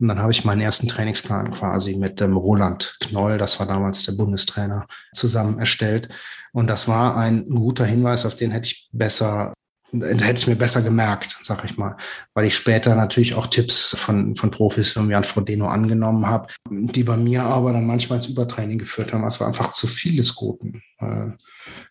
Und 0.00 0.08
dann 0.08 0.18
habe 0.18 0.32
ich 0.32 0.44
meinen 0.44 0.60
ersten 0.60 0.88
Trainingsplan 0.88 1.52
quasi 1.52 1.94
mit 1.96 2.20
dem 2.20 2.36
Roland 2.36 2.96
Knoll, 3.04 3.38
das 3.38 3.60
war 3.60 3.66
damals 3.66 4.04
der 4.06 4.12
Bundestrainer, 4.12 4.88
zusammen 5.12 5.60
erstellt. 5.60 6.08
Und 6.52 6.68
das 6.68 6.88
war 6.88 7.16
ein 7.16 7.48
guter 7.48 7.84
Hinweis, 7.84 8.26
auf 8.26 8.34
den 8.34 8.50
hätte 8.50 8.66
ich 8.66 8.88
besser 8.92 9.54
hätte 10.02 10.40
ich 10.40 10.46
mir 10.46 10.56
besser 10.56 10.82
gemerkt, 10.82 11.38
sag 11.42 11.64
ich 11.64 11.76
mal, 11.76 11.96
weil 12.34 12.46
ich 12.46 12.54
später 12.54 12.94
natürlich 12.94 13.34
auch 13.34 13.46
Tipps 13.46 13.96
von, 13.96 14.36
von 14.36 14.50
Profis 14.50 14.96
wie 14.96 15.10
Jan 15.10 15.24
Frodeno 15.24 15.68
angenommen 15.68 16.26
habe, 16.26 16.48
die 16.70 17.04
bei 17.04 17.16
mir 17.16 17.44
aber 17.44 17.72
dann 17.72 17.86
manchmal 17.86 18.18
ins 18.18 18.28
Übertraining 18.28 18.78
geführt 18.78 19.12
haben. 19.12 19.24
Es 19.24 19.40
war 19.40 19.48
einfach 19.48 19.72
zu 19.72 19.86
viel 19.86 20.16
des 20.16 20.34
Guten, 20.34 20.82
weil 20.98 21.36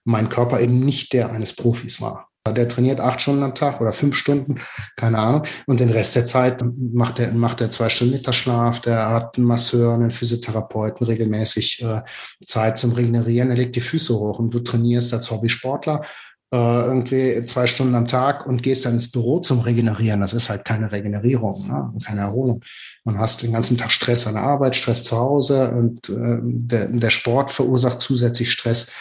mein 0.04 0.30
Körper 0.30 0.60
eben 0.60 0.80
nicht 0.80 1.14
der 1.14 1.32
eines 1.32 1.54
Profis 1.56 2.02
war. 2.02 2.30
Der 2.48 2.68
trainiert 2.68 3.00
acht 3.00 3.22
Stunden 3.22 3.42
am 3.42 3.56
Tag 3.56 3.82
oder 3.82 3.92
fünf 3.92 4.16
Stunden, 4.16 4.62
keine 4.96 5.18
Ahnung. 5.18 5.44
Und 5.66 5.80
den 5.80 5.90
Rest 5.90 6.16
der 6.16 6.28
Zeit 6.28 6.64
macht 6.78 7.20
er, 7.20 7.32
macht 7.32 7.60
er 7.60 7.72
zwei 7.72 7.90
Stunden 7.90 8.14
Mittagsschlaf, 8.14 8.82
der 8.82 9.10
hat 9.10 9.38
einen 9.38 9.48
Masseur, 9.48 9.96
einen 9.96 10.12
Physiotherapeuten, 10.12 11.08
regelmäßig 11.08 11.82
äh, 11.82 12.04
Zeit 12.44 12.78
zum 12.78 12.92
Regenerieren, 12.92 13.50
er 13.50 13.58
legt 13.58 13.76
die 13.76 13.82
Füße 13.82 14.14
hoch 14.14 14.38
und 14.38 14.54
du 14.54 14.60
trainierst 14.60 15.12
als 15.14 15.32
Hobbysportler 15.32 16.02
äh, 16.04 16.06
irgendwie 16.52 17.44
zwei 17.46 17.68
Stunden 17.68 17.96
am 17.96 18.08
Tag 18.08 18.46
und 18.46 18.64
gehst 18.64 18.86
dann 18.86 18.94
ins 18.94 19.12
Büro 19.12 19.40
zum 19.40 19.60
Regenerieren. 19.60 20.22
Das 20.22 20.34
ist 20.34 20.50
halt 20.50 20.64
keine 20.64 20.92
Regenerierung, 20.92 21.68
ne? 21.68 21.94
keine 22.06 22.22
Erholung. 22.22 22.62
Man 23.04 23.18
hast 23.18 23.44
den 23.44 23.52
ganzen 23.52 23.78
Tag 23.78 23.92
Stress 23.92 24.28
an 24.28 24.36
der 24.36 24.44
Arbeit, 24.44 24.76
Stress 24.76 25.04
zu 25.04 25.18
Hause 25.18 25.72
und 25.72 26.08
äh, 26.10 26.40
der, 26.42 26.88
der 26.88 27.10
Sport 27.10 27.52
verursacht 27.52 28.02
zusätzlich 28.02 28.52
Stress. 28.52 28.92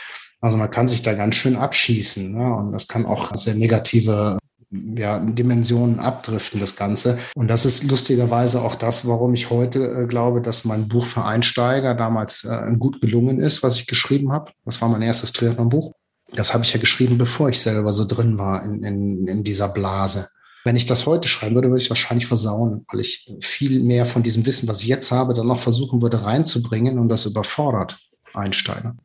Also 0.41 0.57
man 0.57 0.71
kann 0.71 0.89
sich 0.89 1.03
da 1.03 1.15
ganz 1.15 1.37
schön 1.37 1.57
abschießen 1.57 2.33
ne? 2.33 2.55
und 2.55 2.73
das 2.73 2.89
kann 2.89 3.07
auch 3.07 3.35
sehr 3.35 3.55
negative 3.55 4.39
ja, 4.71 5.19
Dimensionen 5.19 6.01
abdriften, 6.01 6.61
das 6.61 6.77
Ganze. 6.77 7.19
Und 7.35 7.49
das 7.49 7.65
ist 7.65 7.85
lustigerweise 7.85 8.63
auch 8.63 8.75
das, 8.75 9.07
warum 9.07 9.35
ich 9.35 9.51
heute 9.51 9.87
äh, 9.87 10.07
glaube, 10.07 10.41
dass 10.41 10.65
mein 10.65 10.89
Buch 10.89 11.07
für 11.07 11.25
Einsteiger 11.25 11.95
damals 11.95 12.45
äh, 12.45 12.73
gut 12.79 13.01
gelungen 13.01 13.41
ist, 13.41 13.63
was 13.63 13.79
ich 13.79 13.87
geschrieben 13.87 14.33
habe. 14.33 14.53
Das 14.65 14.81
war 14.81 14.89
mein 14.89 15.03
erstes 15.03 15.33
Triathlon-Buch. 15.33 15.93
Das 16.33 16.55
habe 16.55 16.65
ich 16.65 16.73
ja 16.73 16.81
geschrieben, 16.81 17.19
bevor 17.19 17.49
ich 17.49 17.61
selber 17.61 17.93
so 17.93 18.07
drin 18.07 18.39
war 18.39 18.65
in, 18.65 18.83
in, 18.83 19.29
in 19.29 19.45
dieser 19.45 19.69
Blase. 19.69 20.29
Wenn 20.65 20.77
ich 20.77 20.87
das 20.87 21.05
heute 21.07 21.29
schreiben 21.29 21.55
würde, 21.55 21.69
würde 21.69 21.83
ich 21.83 21.91
wahrscheinlich 21.91 22.27
versauen, 22.27 22.87
weil 22.91 23.01
ich 23.01 23.31
viel 23.41 23.81
mehr 23.81 24.07
von 24.07 24.23
diesem 24.23 24.47
Wissen, 24.47 24.67
was 24.67 24.81
ich 24.81 24.89
jetzt 24.89 25.11
habe, 25.13 25.35
dann 25.35 25.47
noch 25.47 25.61
versuchen 25.61 26.01
würde 26.01 26.23
reinzubringen 26.23 26.99
und 26.99 27.11
das 27.11 27.27
überfordert 27.27 27.99
Einsteiger. 28.33 28.97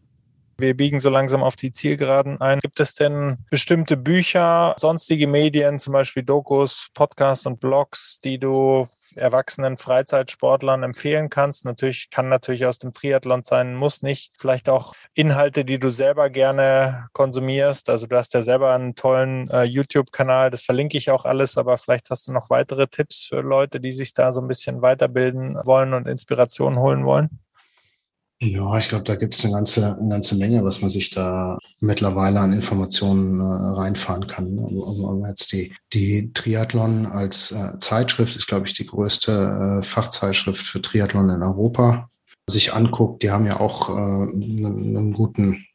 Wir 0.57 0.75
biegen 0.75 0.99
so 0.99 1.09
langsam 1.09 1.41
auf 1.41 1.55
die 1.55 1.71
Zielgeraden 1.71 2.41
ein. 2.41 2.59
Gibt 2.59 2.79
es 2.81 2.93
denn 2.93 3.37
bestimmte 3.49 3.95
Bücher, 3.95 4.75
sonstige 4.77 5.25
Medien, 5.25 5.79
zum 5.79 5.93
Beispiel 5.93 6.23
Dokus, 6.23 6.89
Podcasts 6.93 7.45
und 7.45 7.61
Blogs, 7.61 8.19
die 8.19 8.39
du 8.39 8.85
erwachsenen 9.19 9.77
Freizeitsportlern 9.77 10.83
empfehlen 10.83 11.29
kannst? 11.29 11.65
Natürlich 11.65 12.09
kann 12.09 12.29
natürlich 12.29 12.65
aus 12.65 12.79
dem 12.79 12.93
Triathlon 12.93 13.43
sein, 13.43 13.75
muss 13.75 14.01
nicht. 14.01 14.33
Vielleicht 14.39 14.69
auch 14.69 14.93
Inhalte, 15.13 15.65
die 15.65 15.79
du 15.79 15.89
selber 15.89 16.29
gerne 16.29 17.07
konsumierst. 17.13 17.89
Also 17.89 18.07
du 18.07 18.15
hast 18.15 18.33
ja 18.33 18.41
selber 18.41 18.73
einen 18.73 18.95
tollen 18.95 19.49
äh, 19.49 19.63
YouTube-Kanal, 19.63 20.49
das 20.49 20.63
verlinke 20.63 20.97
ich 20.97 21.11
auch 21.11 21.25
alles, 21.25 21.57
aber 21.57 21.77
vielleicht 21.77 22.09
hast 22.09 22.27
du 22.27 22.33
noch 22.33 22.49
weitere 22.49 22.87
Tipps 22.87 23.25
für 23.25 23.41
Leute, 23.41 23.79
die 23.79 23.91
sich 23.91 24.13
da 24.13 24.31
so 24.31 24.41
ein 24.41 24.47
bisschen 24.47 24.81
weiterbilden 24.81 25.55
wollen 25.65 25.93
und 25.93 26.07
Inspiration 26.07 26.79
holen 26.79 27.05
wollen. 27.05 27.39
Ja, 28.41 28.77
ich 28.77 28.87
glaube, 28.87 29.03
da 29.03 29.15
gibt 29.15 29.33
es 29.33 29.43
eine 29.43 29.53
ganze, 29.53 29.97
eine 29.97 30.09
ganze 30.09 30.37
Menge, 30.37 30.63
was 30.63 30.79
man 30.79 30.89
sich 30.89 31.09
da 31.09 31.57
mittlerweile 31.81 32.39
an 32.39 32.53
Informationen 32.53 33.41
äh, 33.41 33.43
reinfahren 33.43 34.27
kann. 34.27 34.57
Also 34.57 35.25
jetzt 35.27 35.51
die, 35.51 35.75
die 35.91 36.31
Triathlon 36.31 37.05
als 37.05 37.51
äh, 37.51 37.77
Zeitschrift 37.79 38.37
ist, 38.37 38.47
glaube 38.47 38.65
ich, 38.65 38.73
die 38.73 38.85
größte 38.85 39.79
äh, 39.81 39.83
Fachzeitschrift 39.83 40.65
für 40.65 40.81
Triathlon 40.81 41.29
in 41.29 41.43
Europa. 41.43 42.07
Sich 42.49 42.73
anguckt, 42.73 43.23
die 43.23 43.31
haben 43.31 43.45
ja 43.45 43.59
auch 43.59 43.89
äh, 43.89 43.91
einen, 43.93 45.11
guten 45.11 45.65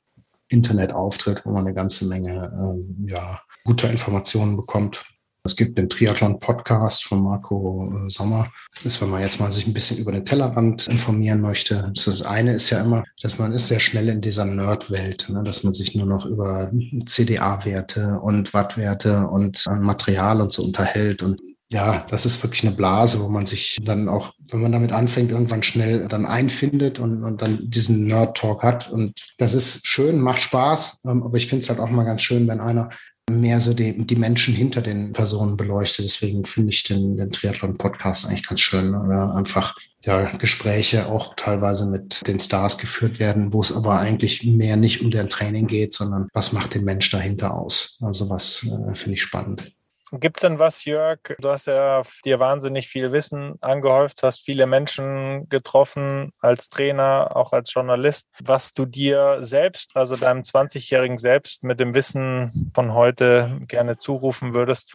Internetauftritt, 0.48 1.44
wo 1.44 1.50
man 1.50 1.66
eine 1.66 1.74
ganze 1.74 2.06
Menge 2.06 2.46
äh, 2.46 3.10
ja, 3.10 3.40
guter 3.64 3.90
Informationen 3.90 4.56
bekommt. 4.56 5.04
Es 5.46 5.56
gibt 5.56 5.76
den 5.76 5.90
Triathlon-Podcast 5.90 7.04
von 7.04 7.22
Marco 7.22 8.06
äh, 8.06 8.08
Sommer. 8.08 8.50
Das, 8.82 9.02
wenn 9.02 9.10
man 9.10 9.20
jetzt 9.20 9.40
mal 9.40 9.52
sich 9.52 9.66
ein 9.66 9.74
bisschen 9.74 9.98
über 9.98 10.10
den 10.10 10.24
Tellerrand 10.24 10.86
informieren 10.88 11.42
möchte. 11.42 11.92
Das 11.94 12.22
eine 12.22 12.54
ist 12.54 12.70
ja 12.70 12.80
immer, 12.80 13.04
dass 13.20 13.38
man 13.38 13.52
ist 13.52 13.66
sehr 13.66 13.78
schnell 13.78 14.08
in 14.08 14.22
dieser 14.22 14.46
Nerd-Welt, 14.46 15.26
ne? 15.28 15.42
dass 15.44 15.62
man 15.62 15.74
sich 15.74 15.94
nur 15.94 16.06
noch 16.06 16.24
über 16.24 16.72
CDA-Werte 17.04 18.20
und 18.20 18.54
Wattwerte 18.54 19.26
und 19.26 19.66
äh, 19.66 19.74
Material 19.74 20.40
und 20.40 20.50
so 20.50 20.64
unterhält. 20.64 21.22
Und 21.22 21.42
ja, 21.70 22.06
das 22.08 22.24
ist 22.24 22.42
wirklich 22.42 22.64
eine 22.64 22.74
Blase, 22.74 23.20
wo 23.20 23.28
man 23.28 23.44
sich 23.44 23.78
dann 23.84 24.08
auch, 24.08 24.32
wenn 24.50 24.62
man 24.62 24.72
damit 24.72 24.92
anfängt, 24.92 25.30
irgendwann 25.30 25.62
schnell 25.62 26.08
dann 26.08 26.24
einfindet 26.24 26.98
und, 26.98 27.22
und 27.22 27.42
dann 27.42 27.58
diesen 27.68 28.06
Nerd-Talk 28.06 28.62
hat. 28.62 28.90
Und 28.90 29.12
das 29.36 29.52
ist 29.52 29.86
schön, 29.86 30.20
macht 30.20 30.40
Spaß, 30.40 31.02
ähm, 31.04 31.22
aber 31.22 31.36
ich 31.36 31.48
finde 31.48 31.64
es 31.64 31.68
halt 31.68 31.80
auch 31.80 31.90
mal 31.90 32.04
ganz 32.04 32.22
schön, 32.22 32.48
wenn 32.48 32.60
einer 32.60 32.88
mehr 33.30 33.60
so 33.60 33.74
die, 33.74 34.06
die 34.06 34.16
Menschen 34.16 34.54
hinter 34.54 34.82
den 34.82 35.12
Personen 35.12 35.56
beleuchtet. 35.56 36.04
Deswegen 36.04 36.44
finde 36.44 36.70
ich 36.70 36.82
den, 36.82 37.16
den 37.16 37.30
Triathlon-Podcast 37.30 38.26
eigentlich 38.26 38.46
ganz 38.46 38.60
schön. 38.60 38.94
Oder 38.94 39.34
einfach 39.34 39.74
ja, 40.04 40.36
Gespräche 40.36 41.06
auch 41.06 41.34
teilweise 41.34 41.86
mit 41.86 42.26
den 42.26 42.38
Stars 42.38 42.78
geführt 42.78 43.18
werden, 43.18 43.52
wo 43.52 43.60
es 43.60 43.72
aber 43.72 43.98
eigentlich 43.98 44.44
mehr 44.44 44.76
nicht 44.76 45.02
um 45.02 45.10
deren 45.10 45.28
Training 45.28 45.66
geht, 45.66 45.94
sondern 45.94 46.28
was 46.32 46.52
macht 46.52 46.74
den 46.74 46.84
Mensch 46.84 47.10
dahinter 47.10 47.54
aus. 47.54 47.98
Also 48.02 48.28
was 48.28 48.64
äh, 48.64 48.94
finde 48.94 49.14
ich 49.14 49.22
spannend. 49.22 49.72
Gibt 50.20 50.36
es 50.36 50.42
denn 50.42 50.58
was, 50.58 50.84
Jörg? 50.84 51.18
Du 51.40 51.48
hast 51.48 51.66
ja 51.66 52.02
dir 52.24 52.38
wahnsinnig 52.38 52.86
viel 52.86 53.10
Wissen 53.12 53.54
angehäuft, 53.60 54.22
hast 54.22 54.42
viele 54.42 54.66
Menschen 54.66 55.48
getroffen 55.48 56.32
als 56.40 56.68
Trainer, 56.68 57.34
auch 57.34 57.52
als 57.52 57.72
Journalist, 57.72 58.28
was 58.40 58.72
du 58.72 58.86
dir 58.86 59.38
selbst, 59.40 59.90
also 59.94 60.16
deinem 60.16 60.42
20-jährigen 60.42 61.18
Selbst 61.18 61.64
mit 61.64 61.80
dem 61.80 61.94
Wissen 61.94 62.70
von 62.74 62.94
heute 62.94 63.60
gerne 63.66 63.96
zurufen 63.96 64.54
würdest? 64.54 64.94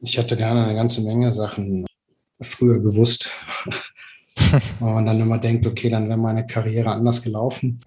Ich 0.00 0.16
hätte 0.16 0.36
gerne 0.36 0.64
eine 0.64 0.74
ganze 0.74 1.02
Menge 1.02 1.32
Sachen 1.32 1.84
früher 2.40 2.80
gewusst. 2.80 3.30
Man 4.80 5.06
dann 5.06 5.20
immer 5.20 5.38
denkt, 5.38 5.66
okay, 5.66 5.90
dann 5.90 6.08
wäre 6.08 6.18
meine 6.18 6.46
Karriere 6.46 6.90
anders 6.90 7.22
gelaufen. 7.22 7.80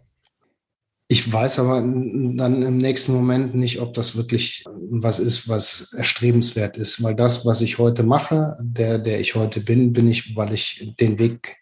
Ich 1.10 1.32
weiß 1.32 1.60
aber 1.60 1.80
dann 1.80 2.62
im 2.64 2.78
nächsten 2.78 3.14
Moment 3.14 3.56
nicht, 3.56 3.80
ob 3.80 3.94
das 3.94 4.18
wirklich 4.18 4.66
was 4.90 5.20
ist, 5.20 5.48
was 5.48 5.94
erstrebenswert 5.94 6.76
ist, 6.76 7.02
weil 7.02 7.16
das, 7.16 7.46
was 7.46 7.62
ich 7.62 7.78
heute 7.78 8.04
mache, 8.04 8.58
der, 8.60 9.00
der 9.00 9.22
ich 9.22 9.36
heute 9.36 9.62
bin, 9.62 9.94
bin 9.94 10.10
ich, 10.10 10.36
weil 10.36 10.54
ich 10.54 10.94
den 11.00 11.18
Weg 11.18 11.58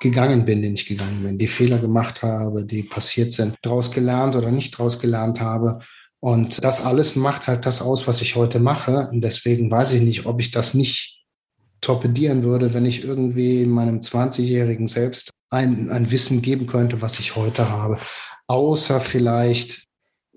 gegangen 0.00 0.46
bin, 0.46 0.62
den 0.62 0.74
ich 0.74 0.86
gegangen 0.86 1.22
bin, 1.22 1.36
die 1.36 1.46
Fehler 1.46 1.78
gemacht 1.78 2.22
habe, 2.22 2.64
die 2.64 2.82
passiert 2.82 3.34
sind, 3.34 3.56
daraus 3.60 3.92
gelernt 3.92 4.34
oder 4.34 4.50
nicht 4.50 4.72
daraus 4.72 4.98
gelernt 4.98 5.40
habe. 5.40 5.80
Und 6.20 6.64
das 6.64 6.84
alles 6.84 7.16
macht 7.16 7.48
halt 7.48 7.66
das 7.66 7.82
aus, 7.82 8.06
was 8.06 8.22
ich 8.22 8.34
heute 8.34 8.60
mache. 8.60 9.10
Und 9.12 9.20
deswegen 9.22 9.70
weiß 9.70 9.92
ich 9.92 10.00
nicht, 10.00 10.24
ob 10.24 10.40
ich 10.40 10.50
das 10.50 10.72
nicht 10.72 11.22
torpedieren 11.82 12.42
würde, 12.42 12.72
wenn 12.72 12.86
ich 12.86 13.04
irgendwie 13.04 13.66
meinem 13.66 14.00
20-jährigen 14.00 14.86
Selbst 14.86 15.30
ein, 15.50 15.90
ein 15.90 16.10
Wissen 16.10 16.42
geben 16.42 16.66
könnte, 16.66 17.02
was 17.02 17.18
ich 17.18 17.36
heute 17.36 17.68
habe. 17.68 17.98
Außer 18.50 19.00
vielleicht, 19.00 19.84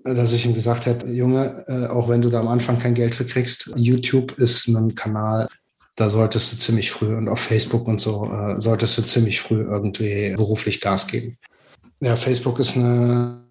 dass 0.04 0.32
ich 0.32 0.46
ihm 0.46 0.54
gesagt 0.54 0.86
hätte, 0.86 1.08
Junge, 1.08 1.64
äh, 1.66 1.88
auch 1.88 2.08
wenn 2.08 2.22
du 2.22 2.30
da 2.30 2.38
am 2.38 2.46
Anfang 2.46 2.78
kein 2.78 2.94
Geld 2.94 3.12
für 3.12 3.26
kriegst, 3.26 3.72
YouTube 3.74 4.38
ist 4.38 4.68
ein 4.68 4.94
Kanal, 4.94 5.48
da 5.96 6.08
solltest 6.08 6.52
du 6.52 6.58
ziemlich 6.58 6.92
früh 6.92 7.12
und 7.16 7.28
auf 7.28 7.40
Facebook 7.40 7.88
und 7.88 8.00
so 8.00 8.24
äh, 8.26 8.60
solltest 8.60 8.96
du 8.98 9.02
ziemlich 9.02 9.40
früh 9.40 9.62
irgendwie 9.62 10.32
beruflich 10.36 10.80
Gas 10.80 11.08
geben. 11.08 11.36
Ja, 11.98 12.14
Facebook 12.14 12.60
ist 12.60 12.76
eine, 12.76 13.48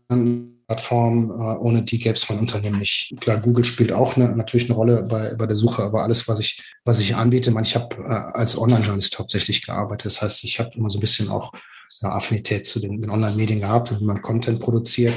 Plattform, 0.65 1.29
äh, 1.29 1.57
ohne 1.57 1.83
die 1.83 1.99
gäbe 1.99 2.15
es 2.15 2.29
mein 2.29 2.39
Unternehmen 2.39 2.79
nicht. 2.79 3.13
Klar, 3.19 3.41
Google 3.41 3.65
spielt 3.65 3.91
auch 3.91 4.15
eine, 4.15 4.33
natürlich 4.33 4.69
eine 4.69 4.77
Rolle 4.77 5.03
bei, 5.03 5.35
bei 5.37 5.45
der 5.45 5.57
Suche, 5.57 5.83
aber 5.83 6.03
alles, 6.03 6.29
was 6.29 6.39
ich, 6.39 6.63
was 6.85 6.99
ich 6.99 7.17
anbiete, 7.17 7.51
man, 7.51 7.65
ich 7.65 7.75
habe 7.75 7.97
äh, 7.97 8.07
als 8.07 8.57
Online-Journalist 8.57 9.19
hauptsächlich 9.19 9.65
gearbeitet. 9.65 10.05
Das 10.05 10.21
heißt, 10.21 10.45
ich 10.45 10.61
habe 10.61 10.71
immer 10.75 10.89
so 10.89 10.99
ein 10.99 11.01
bisschen 11.01 11.27
auch 11.27 11.51
Affinität 12.01 12.65
zu 12.65 12.79
den, 12.79 13.01
den 13.01 13.09
Online-Medien 13.09 13.61
gehabt 13.61 13.91
und 13.91 14.01
wie 14.01 14.05
man 14.05 14.21
Content 14.21 14.59
produziert. 14.59 15.13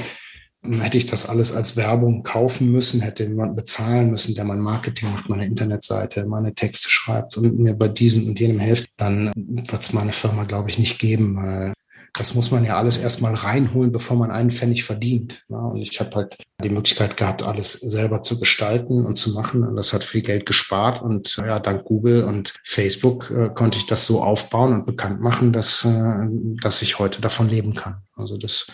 Hätte 0.63 0.97
ich 0.97 1.05
das 1.05 1.29
alles 1.29 1.55
als 1.55 1.77
Werbung 1.77 2.23
kaufen 2.23 2.71
müssen, 2.71 3.01
hätte 3.01 3.23
jemand 3.23 3.55
bezahlen 3.55 4.09
müssen, 4.09 4.35
der 4.35 4.43
mein 4.43 4.59
Marketing 4.59 5.11
macht, 5.11 5.29
meine 5.29 5.45
Internetseite, 5.45 6.25
meine 6.25 6.53
Texte 6.53 6.89
schreibt 6.89 7.37
und 7.37 7.59
mir 7.59 7.73
bei 7.73 7.87
diesem 7.87 8.27
und 8.27 8.39
jenem 8.39 8.59
hilft, 8.59 8.89
dann 8.97 9.31
wird 9.35 9.81
es 9.81 9.93
meine 9.93 10.11
Firma, 10.11 10.43
glaube 10.43 10.69
ich, 10.69 10.79
nicht 10.79 10.99
geben, 10.99 11.37
weil 11.37 11.73
das 12.17 12.33
muss 12.35 12.51
man 12.51 12.65
ja 12.65 12.75
alles 12.75 12.97
erstmal 12.97 13.33
reinholen, 13.33 13.91
bevor 13.91 14.17
man 14.17 14.31
einen 14.31 14.51
Pfennig 14.51 14.83
verdient. 14.83 15.43
Ja, 15.49 15.57
und 15.57 15.77
ich 15.77 15.99
habe 15.99 16.15
halt 16.15 16.37
die 16.63 16.69
Möglichkeit 16.69 17.17
gehabt, 17.17 17.43
alles 17.43 17.73
selber 17.73 18.21
zu 18.21 18.39
gestalten 18.39 19.05
und 19.05 19.17
zu 19.17 19.33
machen. 19.33 19.63
Und 19.63 19.75
das 19.75 19.93
hat 19.93 20.03
viel 20.03 20.21
Geld 20.21 20.45
gespart. 20.45 21.01
Und 21.01 21.37
ja, 21.37 21.59
dank 21.59 21.85
Google 21.85 22.23
und 22.23 22.55
Facebook 22.63 23.31
äh, 23.31 23.49
konnte 23.53 23.77
ich 23.77 23.85
das 23.85 24.05
so 24.05 24.23
aufbauen 24.23 24.73
und 24.73 24.85
bekannt 24.85 25.21
machen, 25.21 25.53
dass, 25.53 25.85
äh, 25.85 26.27
dass 26.61 26.81
ich 26.81 26.99
heute 26.99 27.21
davon 27.21 27.49
leben 27.49 27.75
kann. 27.75 28.01
Also 28.15 28.37
das 28.37 28.67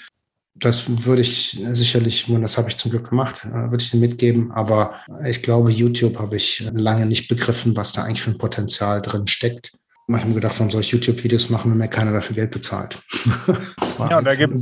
das 0.55 1.05
würde 1.05 1.23
ich 1.23 1.59
sicherlich, 1.71 2.29
und 2.29 2.43
das 2.43 2.57
habe 2.57 2.69
ich 2.69 2.77
zum 2.77 2.91
Glück 2.91 3.09
gemacht, 3.09 3.43
äh, 3.45 3.71
würde 3.71 3.83
ich 3.83 3.91
dir 3.91 3.97
mitgeben. 3.97 4.51
Aber 4.51 4.95
ich 5.27 5.41
glaube, 5.41 5.71
YouTube 5.71 6.19
habe 6.19 6.35
ich 6.35 6.69
lange 6.73 7.05
nicht 7.05 7.27
begriffen, 7.27 7.75
was 7.75 7.91
da 7.91 8.03
eigentlich 8.03 8.21
für 8.21 8.31
ein 8.31 8.37
Potenzial 8.37 9.01
drin 9.01 9.27
steckt. 9.27 9.73
Ich 10.06 10.16
habe 10.16 10.28
mir 10.28 10.36
gedacht, 10.36 10.60
warum 10.60 10.70
soll 10.70 10.82
ich 10.82 10.91
YouTube-Videos 10.91 11.49
machen, 11.49 11.72
wenn 11.72 11.78
mir 11.78 11.88
keiner 11.88 12.12
dafür 12.12 12.36
Geld 12.36 12.51
bezahlt? 12.51 13.01
ja, 13.99 14.22
da 14.22 14.36
gibt 14.36 14.54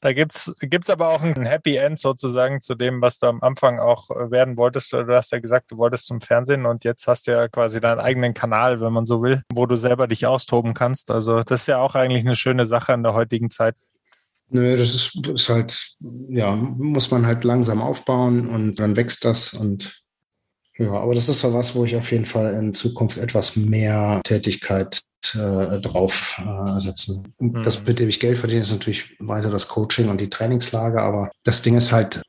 da 0.00 0.12
gibt's 0.14 0.54
gibt's 0.60 0.88
aber 0.88 1.10
auch 1.10 1.20
ein 1.20 1.44
Happy 1.44 1.76
End 1.76 2.00
sozusagen 2.00 2.62
zu 2.62 2.74
dem, 2.74 3.02
was 3.02 3.18
du 3.18 3.26
am 3.26 3.42
Anfang 3.42 3.78
auch 3.78 4.08
werden 4.08 4.56
wolltest. 4.56 4.90
Du 4.94 5.06
hast 5.08 5.32
ja 5.32 5.40
gesagt, 5.40 5.70
du 5.70 5.76
wolltest 5.76 6.06
zum 6.06 6.22
Fernsehen 6.22 6.64
und 6.64 6.84
jetzt 6.84 7.06
hast 7.06 7.26
du 7.26 7.32
ja 7.32 7.46
quasi 7.48 7.78
deinen 7.78 8.00
eigenen 8.00 8.32
Kanal, 8.32 8.80
wenn 8.80 8.92
man 8.94 9.04
so 9.04 9.22
will, 9.22 9.42
wo 9.52 9.66
du 9.66 9.76
selber 9.76 10.06
dich 10.06 10.24
austoben 10.26 10.72
kannst. 10.72 11.10
Also 11.10 11.42
das 11.42 11.62
ist 11.62 11.66
ja 11.66 11.76
auch 11.78 11.94
eigentlich 11.94 12.24
eine 12.24 12.36
schöne 12.36 12.64
Sache 12.64 12.94
in 12.94 13.02
der 13.02 13.12
heutigen 13.12 13.50
Zeit. 13.50 13.76
Nö, 14.48 14.76
das 14.76 14.94
ist, 14.94 15.26
ist 15.26 15.48
halt, 15.50 15.94
ja, 16.28 16.54
muss 16.54 17.10
man 17.10 17.26
halt 17.26 17.44
langsam 17.44 17.82
aufbauen 17.82 18.48
und 18.48 18.80
dann 18.80 18.96
wächst 18.96 19.24
das 19.26 19.52
und 19.52 20.01
ja, 20.78 20.92
aber 20.92 21.14
das 21.14 21.28
ist 21.28 21.42
ja 21.42 21.52
was, 21.52 21.74
wo 21.74 21.84
ich 21.84 21.96
auf 21.96 22.10
jeden 22.10 22.24
Fall 22.24 22.54
in 22.54 22.74
Zukunft 22.74 23.18
etwas 23.18 23.56
mehr 23.56 24.20
Tätigkeit 24.24 25.02
äh, 25.34 25.80
drauf 25.80 26.40
äh, 26.44 26.80
setzen. 26.80 27.34
Mhm. 27.38 27.62
Das, 27.62 27.84
mit 27.84 27.98
dem 27.98 28.08
ich 28.08 28.20
Geld 28.20 28.38
verdiene, 28.38 28.62
ist 28.62 28.72
natürlich 28.72 29.16
weiter 29.18 29.50
das 29.50 29.68
Coaching 29.68 30.08
und 30.08 30.20
die 30.20 30.30
Trainingslager, 30.30 31.02
aber 31.02 31.30
das 31.44 31.62
Ding 31.62 31.76
ist 31.76 31.92
halt, 31.92 32.22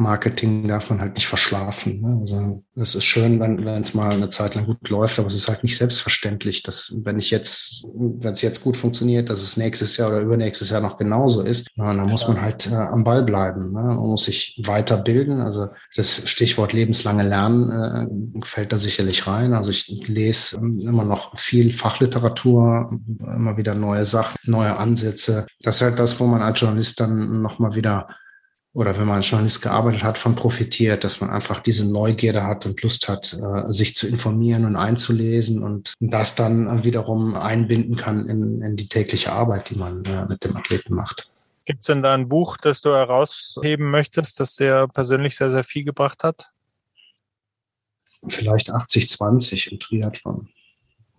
Marketing 0.00 0.66
darf 0.66 0.88
man 0.88 1.00
halt 1.00 1.14
nicht 1.14 1.26
verschlafen. 1.26 2.00
Ne? 2.00 2.18
Also 2.22 2.64
es 2.74 2.94
ist 2.94 3.04
schön, 3.04 3.38
wenn 3.38 3.66
es 3.66 3.92
mal 3.92 4.12
eine 4.12 4.30
Zeit 4.30 4.54
lang 4.54 4.64
gut 4.64 4.88
läuft, 4.88 5.18
aber 5.18 5.28
es 5.28 5.34
ist 5.34 5.48
halt 5.48 5.62
nicht 5.62 5.76
selbstverständlich, 5.76 6.62
dass 6.62 6.92
wenn 7.04 7.18
ich 7.18 7.30
jetzt, 7.30 7.86
wenn 7.94 8.32
es 8.32 8.40
jetzt 8.40 8.62
gut 8.62 8.78
funktioniert, 8.78 9.28
dass 9.28 9.42
es 9.42 9.58
nächstes 9.58 9.98
Jahr 9.98 10.08
oder 10.08 10.22
übernächstes 10.22 10.70
Jahr 10.70 10.80
noch 10.80 10.96
genauso 10.96 11.42
ist. 11.42 11.68
Ja, 11.74 11.92
dann 11.92 12.08
muss 12.08 12.26
man 12.26 12.40
halt 12.40 12.66
äh, 12.66 12.74
am 12.74 13.04
Ball 13.04 13.22
bleiben. 13.22 13.72
Ne? 13.72 13.82
Man 13.82 13.96
muss 13.98 14.24
sich 14.24 14.60
weiterbilden. 14.64 15.42
Also 15.42 15.68
das 15.94 16.28
Stichwort 16.28 16.72
lebenslange 16.72 17.22
Lernen 17.22 17.70
äh, 17.70 18.44
fällt 18.44 18.72
da 18.72 18.78
sicherlich 18.78 19.26
rein. 19.26 19.52
Also 19.52 19.70
ich 19.70 20.08
lese 20.08 20.56
immer 20.56 21.04
noch 21.04 21.38
viel 21.38 21.74
Fachliteratur, 21.74 22.98
immer 23.18 23.58
wieder 23.58 23.74
neue 23.74 24.06
Sachen, 24.06 24.38
neue 24.44 24.76
Ansätze. 24.76 25.46
Das 25.62 25.76
ist 25.76 25.82
halt 25.82 25.98
das, 25.98 26.18
wo 26.18 26.26
man 26.26 26.40
als 26.40 26.58
Journalist 26.58 27.00
dann 27.00 27.42
nochmal 27.42 27.74
wieder 27.74 28.08
oder 28.72 28.96
wenn 28.96 29.06
man 29.06 29.16
als 29.16 29.28
Journalist 29.28 29.62
gearbeitet 29.62 30.04
hat, 30.04 30.16
von 30.16 30.36
profitiert, 30.36 31.02
dass 31.02 31.20
man 31.20 31.30
einfach 31.30 31.60
diese 31.60 31.90
Neugierde 31.90 32.44
hat 32.44 32.66
und 32.66 32.80
Lust 32.82 33.08
hat, 33.08 33.32
äh, 33.32 33.68
sich 33.72 33.96
zu 33.96 34.06
informieren 34.06 34.64
und 34.64 34.76
einzulesen 34.76 35.62
und 35.62 35.94
das 35.98 36.36
dann 36.36 36.84
wiederum 36.84 37.34
einbinden 37.34 37.96
kann 37.96 38.26
in, 38.26 38.60
in 38.60 38.76
die 38.76 38.88
tägliche 38.88 39.32
Arbeit, 39.32 39.70
die 39.70 39.76
man 39.76 40.04
äh, 40.04 40.26
mit 40.26 40.44
dem 40.44 40.56
Athleten 40.56 40.94
macht. 40.94 41.30
Gibt 41.64 41.80
es 41.80 41.86
denn 41.86 42.02
da 42.02 42.14
ein 42.14 42.28
Buch, 42.28 42.56
das 42.56 42.80
du 42.80 42.90
herausheben 42.90 43.90
möchtest, 43.90 44.38
das 44.40 44.54
dir 44.54 44.88
persönlich 44.92 45.36
sehr, 45.36 45.50
sehr 45.50 45.64
viel 45.64 45.84
gebracht 45.84 46.22
hat? 46.22 46.50
Vielleicht 48.28 48.72
80-20 48.72 49.68
im 49.68 49.78
Triathlon 49.78 50.48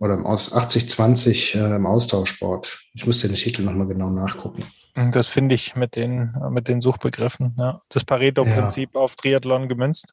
oder 0.02 0.14
im 0.14 0.26
80-20 0.26 1.56
äh, 1.56 1.76
im 1.76 1.86
Austauschsport. 1.86 2.80
Ich 2.92 3.06
müsste 3.06 3.28
den 3.28 3.36
Titel 3.36 3.62
nochmal 3.62 3.86
genau 3.86 4.10
nachgucken. 4.10 4.64
Das 5.12 5.28
finde 5.28 5.54
ich 5.54 5.76
mit 5.76 5.94
den, 5.94 6.34
mit 6.50 6.66
den 6.66 6.80
Suchbegriffen. 6.80 7.54
Ja. 7.56 7.82
Das 7.88 8.04
Pareto-Prinzip 8.04 8.90
ja. 8.94 9.00
auf 9.00 9.14
Triathlon 9.14 9.68
gemünzt. 9.68 10.12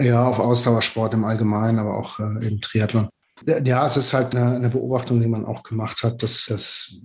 Ja, 0.00 0.26
auf 0.26 0.38
Ausdauersport 0.38 1.12
im 1.12 1.26
Allgemeinen, 1.26 1.78
aber 1.78 1.98
auch 1.98 2.18
äh, 2.20 2.48
im 2.48 2.62
Triathlon. 2.62 3.10
Ja, 3.64 3.84
es 3.84 3.98
ist 3.98 4.14
halt 4.14 4.34
eine, 4.34 4.56
eine, 4.56 4.70
Beobachtung, 4.70 5.20
die 5.20 5.28
man 5.28 5.44
auch 5.44 5.62
gemacht 5.62 6.02
hat, 6.02 6.22
dass, 6.22 6.46
dass 6.46 6.98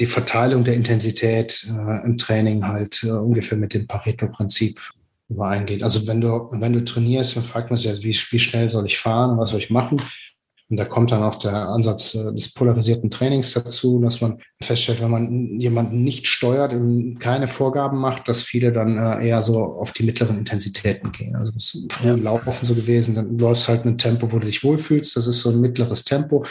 die 0.00 0.06
Verteilung 0.06 0.64
der 0.64 0.74
Intensität 0.74 1.68
äh, 1.70 2.04
im 2.04 2.18
Training 2.18 2.66
halt 2.66 3.04
äh, 3.04 3.12
ungefähr 3.12 3.56
mit 3.56 3.74
dem 3.74 3.86
Pareto-Prinzip 3.86 4.80
übereingeht. 5.28 5.84
Also 5.84 6.08
wenn 6.08 6.20
du, 6.20 6.48
wenn 6.50 6.72
du 6.72 6.82
trainierst, 6.82 7.36
dann 7.36 7.44
fragt 7.44 7.70
man 7.70 7.76
sich, 7.76 8.02
wie, 8.02 8.32
wie 8.32 8.40
schnell 8.40 8.68
soll 8.68 8.86
ich 8.86 8.98
fahren, 8.98 9.38
was 9.38 9.50
soll 9.50 9.60
ich 9.60 9.70
machen? 9.70 10.02
Und 10.70 10.78
da 10.78 10.84
kommt 10.84 11.10
dann 11.10 11.24
auch 11.24 11.34
der 11.34 11.68
Ansatz 11.68 12.14
äh, 12.14 12.32
des 12.32 12.54
polarisierten 12.54 13.10
Trainings 13.10 13.52
dazu, 13.52 14.00
dass 14.00 14.20
man 14.20 14.38
feststellt, 14.62 15.02
wenn 15.02 15.10
man 15.10 15.60
jemanden 15.60 16.04
nicht 16.04 16.28
steuert 16.28 16.72
und 16.72 17.18
keine 17.18 17.48
Vorgaben 17.48 17.98
macht, 17.98 18.28
dass 18.28 18.42
viele 18.42 18.72
dann 18.72 18.96
äh, 18.96 19.26
eher 19.26 19.42
so 19.42 19.64
auf 19.64 19.92
die 19.92 20.04
mittleren 20.04 20.38
Intensitäten 20.38 21.10
gehen. 21.10 21.34
Also 21.34 21.52
es 21.56 21.74
ist 21.74 21.92
früher. 21.92 22.16
Laufen 22.16 22.64
so 22.64 22.74
gewesen, 22.74 23.16
dann 23.16 23.36
läufst 23.36 23.68
halt 23.68 23.84
ein 23.84 23.98
Tempo, 23.98 24.30
wo 24.30 24.38
du 24.38 24.46
dich 24.46 24.62
wohlfühlst. 24.62 25.16
Das 25.16 25.26
ist 25.26 25.40
so 25.40 25.50
ein 25.50 25.60
mittleres 25.60 26.04
Tempo. 26.04 26.44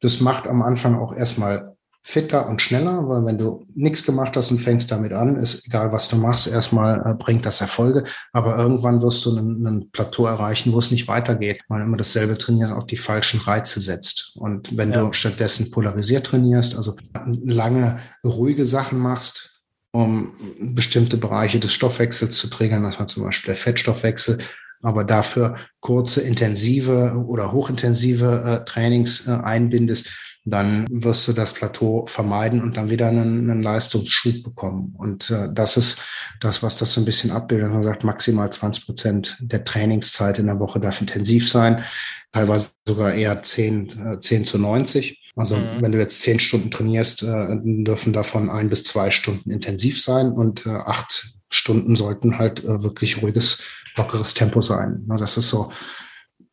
Das 0.00 0.20
macht 0.20 0.46
am 0.46 0.62
Anfang 0.62 0.94
auch 0.94 1.14
erstmal 1.14 1.75
fitter 2.08 2.48
und 2.48 2.62
schneller, 2.62 3.08
weil 3.08 3.26
wenn 3.26 3.36
du 3.36 3.66
nichts 3.74 4.04
gemacht 4.04 4.36
hast 4.36 4.52
und 4.52 4.60
fängst 4.60 4.92
damit 4.92 5.12
an, 5.12 5.34
ist 5.34 5.66
egal, 5.66 5.90
was 5.90 6.06
du 6.06 6.14
machst, 6.14 6.46
erstmal 6.46 7.00
äh, 7.04 7.14
bringt 7.14 7.44
das 7.44 7.60
Erfolge, 7.60 8.04
aber 8.32 8.56
irgendwann 8.56 9.02
wirst 9.02 9.26
du 9.26 9.36
einen 9.36 9.90
Plateau 9.90 10.26
erreichen, 10.26 10.72
wo 10.72 10.78
es 10.78 10.92
nicht 10.92 11.08
weitergeht, 11.08 11.62
weil 11.66 11.82
immer 11.82 11.96
dasselbe 11.96 12.38
trainieren 12.38 12.74
auch 12.74 12.86
die 12.86 12.96
falschen 12.96 13.40
Reize 13.40 13.80
setzt. 13.80 14.36
Und 14.36 14.76
wenn 14.76 14.92
ja. 14.92 15.00
du 15.00 15.12
stattdessen 15.14 15.72
polarisiert 15.72 16.26
trainierst, 16.26 16.76
also 16.76 16.94
lange 17.24 17.98
ruhige 18.22 18.66
Sachen 18.66 19.00
machst, 19.00 19.62
um 19.90 20.32
bestimmte 20.60 21.16
Bereiche 21.16 21.58
des 21.58 21.72
Stoffwechsels 21.72 22.36
zu 22.36 22.48
triggern, 22.48 22.84
das 22.84 23.00
war 23.00 23.08
zum 23.08 23.24
Beispiel 23.24 23.54
der 23.54 23.60
Fettstoffwechsel, 23.60 24.38
aber 24.80 25.02
dafür 25.02 25.56
kurze, 25.80 26.20
intensive 26.20 27.16
oder 27.26 27.50
hochintensive 27.50 28.60
äh, 28.60 28.64
Trainings 28.64 29.26
äh, 29.26 29.32
einbindest, 29.32 30.10
dann 30.46 30.86
wirst 30.88 31.26
du 31.26 31.32
das 31.32 31.54
Plateau 31.54 32.06
vermeiden 32.06 32.62
und 32.62 32.76
dann 32.76 32.88
wieder 32.88 33.08
einen, 33.08 33.50
einen 33.50 33.62
Leistungsschub 33.62 34.44
bekommen. 34.44 34.94
Und 34.96 35.28
äh, 35.30 35.48
das 35.52 35.76
ist 35.76 36.00
das, 36.40 36.62
was 36.62 36.78
das 36.78 36.92
so 36.92 37.00
ein 37.00 37.04
bisschen 37.04 37.32
abbildet. 37.32 37.72
Man 37.72 37.82
sagt, 37.82 38.04
maximal 38.04 38.50
20 38.50 38.86
Prozent 38.86 39.36
der 39.40 39.64
Trainingszeit 39.64 40.38
in 40.38 40.46
der 40.46 40.60
Woche 40.60 40.78
darf 40.78 41.00
intensiv 41.00 41.50
sein, 41.50 41.84
teilweise 42.32 42.70
sogar 42.86 43.12
eher 43.12 43.42
10, 43.42 44.14
äh, 44.14 44.20
10 44.20 44.44
zu 44.44 44.58
90. 44.58 45.20
Also 45.34 45.56
mhm. 45.56 45.82
wenn 45.82 45.92
du 45.92 45.98
jetzt 45.98 46.22
zehn 46.22 46.38
Stunden 46.38 46.70
trainierst, 46.70 47.22
äh, 47.22 47.56
dürfen 47.62 48.12
davon 48.12 48.48
ein 48.48 48.70
bis 48.70 48.84
zwei 48.84 49.10
Stunden 49.10 49.50
intensiv 49.50 50.00
sein 50.00 50.32
und 50.32 50.64
äh, 50.64 50.70
acht 50.70 51.28
Stunden 51.50 51.94
sollten 51.94 52.38
halt 52.38 52.64
äh, 52.64 52.82
wirklich 52.82 53.20
ruhiges, 53.20 53.62
lockeres 53.96 54.32
Tempo 54.32 54.62
sein. 54.62 55.04
Das 55.08 55.36
ist 55.36 55.50
so 55.50 55.70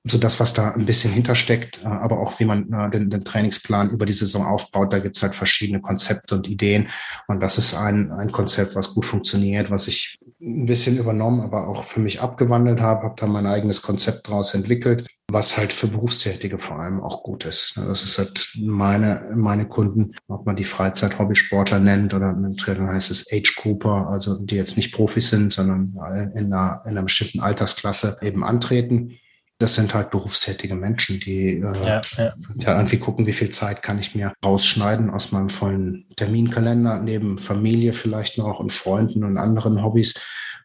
so 0.05 0.17
das, 0.17 0.39
was 0.39 0.53
da 0.53 0.71
ein 0.71 0.85
bisschen 0.85 1.13
hintersteckt, 1.13 1.81
äh, 1.83 1.87
aber 1.87 2.19
auch 2.19 2.39
wie 2.39 2.45
man 2.45 2.71
äh, 2.73 2.89
den, 2.91 3.09
den 3.09 3.23
Trainingsplan 3.23 3.91
über 3.91 4.05
die 4.05 4.13
Saison 4.13 4.45
aufbaut. 4.45 4.91
Da 4.91 4.99
gibt's 4.99 5.23
halt 5.23 5.33
verschiedene 5.33 5.81
Konzepte 5.81 6.35
und 6.35 6.47
Ideen. 6.47 6.89
Und 7.27 7.39
das 7.39 7.57
ist 7.57 7.73
ein, 7.73 8.11
ein 8.11 8.31
Konzept, 8.31 8.75
was 8.75 8.93
gut 8.93 9.05
funktioniert, 9.05 9.71
was 9.71 9.87
ich 9.87 10.19
ein 10.41 10.65
bisschen 10.65 10.97
übernommen, 10.97 11.39
aber 11.39 11.69
auch 11.69 11.85
für 11.85 12.01
mich 12.01 12.19
abgewandelt 12.21 12.81
habe, 12.81 13.03
habe 13.03 13.15
da 13.17 13.27
mein 13.27 13.47
eigenes 13.47 13.81
Konzept 13.81 14.27
daraus 14.27 14.53
entwickelt, 14.53 15.07
was 15.31 15.57
halt 15.57 15.71
für 15.71 15.87
Berufstätige 15.87 16.59
vor 16.59 16.79
allem 16.79 17.01
auch 17.01 17.23
gut 17.23 17.45
ist. 17.45 17.77
Ne, 17.77 17.85
das 17.85 18.03
ist 18.03 18.17
halt 18.17 18.51
meine, 18.59 19.31
meine 19.37 19.69
Kunden, 19.69 20.15
ob 20.27 20.45
man 20.45 20.57
die 20.57 20.65
Freizeit-Hobbysportler 20.65 21.79
nennt 21.79 22.13
oder 22.13 22.31
im 22.31 22.57
Triathlon 22.57 22.89
heißt 22.89 23.09
es 23.09 23.31
Age 23.31 23.55
Cooper, 23.55 24.09
also 24.09 24.37
die 24.37 24.55
jetzt 24.55 24.75
nicht 24.75 24.93
Profis 24.93 25.29
sind, 25.29 25.53
sondern 25.53 25.95
in 26.35 26.51
einer, 26.51 26.81
in 26.83 26.91
einer 26.91 27.03
bestimmten 27.03 27.39
Altersklasse 27.39 28.17
eben 28.21 28.43
antreten 28.43 29.17
das 29.63 29.75
sind 29.75 29.93
halt 29.93 30.11
berufstätige 30.11 30.75
Menschen, 30.75 31.21
die 31.21 31.59
äh, 31.59 31.61
ja, 31.61 32.01
ja. 32.17 32.33
ja, 32.55 32.75
irgendwie 32.75 32.97
gucken, 32.97 33.25
wie 33.25 33.31
viel 33.31 33.47
Zeit 33.47 33.81
kann 33.81 33.97
ich 33.97 34.13
mir 34.13 34.33
rausschneiden 34.43 35.09
aus 35.09 35.31
meinem 35.31 35.49
vollen 35.49 36.05
Terminkalender, 36.17 36.99
neben 36.99 37.37
Familie 37.37 37.93
vielleicht 37.93 38.37
noch 38.37 38.59
und 38.59 38.73
Freunden 38.73 39.23
und 39.23 39.37
anderen 39.37 39.81
Hobbys. 39.81 40.15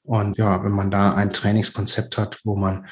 Und 0.03 0.37
ja, 0.37 0.65
wenn 0.65 0.73
man 0.73 0.91
da 0.91 1.15
ein 1.15 1.33
Trainingskonzept 1.33 2.19
hat, 2.19 2.41
wo 2.43 2.57
man 2.57 2.89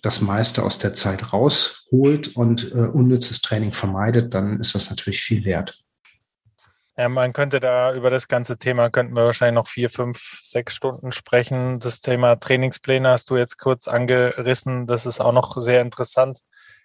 das 0.00 0.20
meiste 0.20 0.62
aus 0.62 0.78
der 0.78 0.94
Zeit 0.94 1.32
rausholt 1.32 2.36
und 2.36 2.70
äh, 2.70 2.86
unnützes 2.86 3.42
Training 3.42 3.72
vermeidet, 3.72 4.34
dann 4.34 4.60
ist 4.60 4.76
das 4.76 4.90
natürlich 4.90 5.22
viel 5.22 5.44
wert. 5.44 5.82
Ja, 6.98 7.08
man 7.08 7.32
könnte 7.32 7.60
da 7.60 7.94
über 7.94 8.10
das 8.10 8.26
ganze 8.26 8.58
Thema, 8.58 8.90
könnten 8.90 9.14
wir 9.14 9.24
wahrscheinlich 9.24 9.54
noch 9.54 9.68
vier, 9.68 9.88
fünf, 9.88 10.40
sechs 10.42 10.74
Stunden 10.74 11.12
sprechen. 11.12 11.78
Das 11.78 12.00
Thema 12.00 12.34
Trainingspläne 12.34 13.10
hast 13.10 13.30
du 13.30 13.36
jetzt 13.36 13.56
kurz 13.56 13.86
angerissen. 13.86 14.88
Das 14.88 15.06
ist 15.06 15.20
auch 15.20 15.30
noch 15.30 15.56
sehr 15.58 15.80
interessant, 15.80 16.40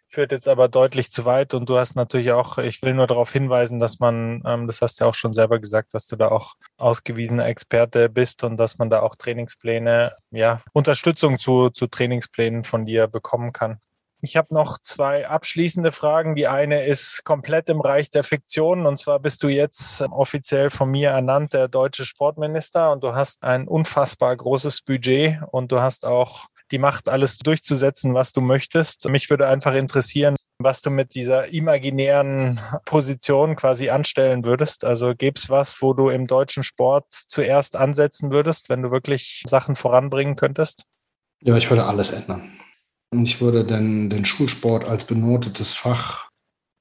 führt 0.08 0.32
jetzt 0.32 0.48
aber 0.48 0.68
deutlich 0.68 1.10
zu 1.12 1.26
weit. 1.26 1.56
Und 1.56 1.68
du 1.68 1.80
hast 1.80 1.96
natürlich 1.96 2.32
auch, 2.32 2.60
ich 2.60 2.84
will 2.84 2.94
nur 2.94 3.08
darauf 3.08 3.34
hinweisen, 3.34 3.80
dass 3.80 4.00
man, 4.00 4.44
ähm, 4.46 4.68
das 4.68 4.84
hast 4.84 5.00
du 5.00 5.06
ja 5.06 5.10
auch 5.10 5.16
schon 5.16 5.34
selber 5.34 5.58
gesagt, 5.58 5.96
dass 5.96 6.06
du 6.06 6.16
da 6.16 6.28
auch 6.28 6.54
ausgewiesener 6.78 7.48
Experte 7.48 8.08
bist 8.08 8.44
und 8.44 8.58
dass 8.58 8.78
man 8.78 8.92
da 8.92 9.02
auch 9.02 9.16
Trainingspläne, 9.16 10.16
ja, 10.30 10.62
Unterstützung 10.74 11.40
zu, 11.40 11.72
zu 11.72 11.88
Trainingsplänen 11.88 12.66
von 12.66 12.86
dir 12.86 13.08
bekommen 13.08 13.52
kann. 13.52 13.80
Ich 14.26 14.38
habe 14.38 14.54
noch 14.54 14.80
zwei 14.80 15.28
abschließende 15.28 15.92
Fragen. 15.92 16.36
Die 16.36 16.48
eine 16.48 16.86
ist 16.86 17.26
komplett 17.26 17.68
im 17.68 17.82
Reich 17.82 18.10
der 18.10 18.24
Fiktion. 18.24 18.86
Und 18.86 18.98
zwar 18.98 19.20
bist 19.20 19.44
du 19.44 19.50
jetzt 19.50 20.02
offiziell 20.02 20.70
von 20.70 20.90
mir 20.90 21.10
ernannt 21.10 21.52
der 21.52 21.68
deutsche 21.68 22.06
Sportminister 22.06 22.94
und 22.94 23.04
du 23.04 23.16
hast 23.16 23.44
ein 23.44 23.68
unfassbar 23.68 24.34
großes 24.38 24.84
Budget 24.84 25.40
und 25.52 25.74
du 25.74 25.82
hast 25.82 26.06
auch 26.06 26.46
die 26.72 26.78
Macht, 26.78 27.10
alles 27.10 27.38
durchzusetzen, 27.38 28.14
was 28.14 28.32
du 28.32 28.40
möchtest. 28.40 29.10
Mich 29.10 29.30
würde 29.30 29.50
einfach 29.50 29.74
interessieren, 29.74 30.38
was 30.58 30.82
du 30.82 30.90
mit 30.90 31.16
dieser 31.16 31.52
imaginären 31.52 32.62
Position 32.86 33.58
quasi 33.58 33.90
anstellen 33.90 34.46
würdest. 34.46 34.86
Also 34.86 35.16
gäbe 35.16 35.38
es 35.38 35.50
was, 35.50 35.82
wo 35.82 35.94
du 35.94 36.08
im 36.08 36.28
deutschen 36.28 36.64
Sport 36.64 37.08
zuerst 37.10 37.76
ansetzen 37.76 38.32
würdest, 38.32 38.70
wenn 38.70 38.84
du 38.84 38.90
wirklich 38.90 39.44
Sachen 39.46 39.76
voranbringen 39.76 40.38
könntest? 40.38 40.84
Ja, 41.42 41.58
ich 41.58 41.70
würde 41.70 41.84
alles 41.84 42.12
ändern. 42.12 42.58
Ich 43.24 43.42
würde 43.42 43.64
den, 43.66 44.10
den 44.10 44.26
Schulsport 44.26 44.86
als 44.86 45.06
benotetes 45.06 45.72
Fach, 45.74 46.30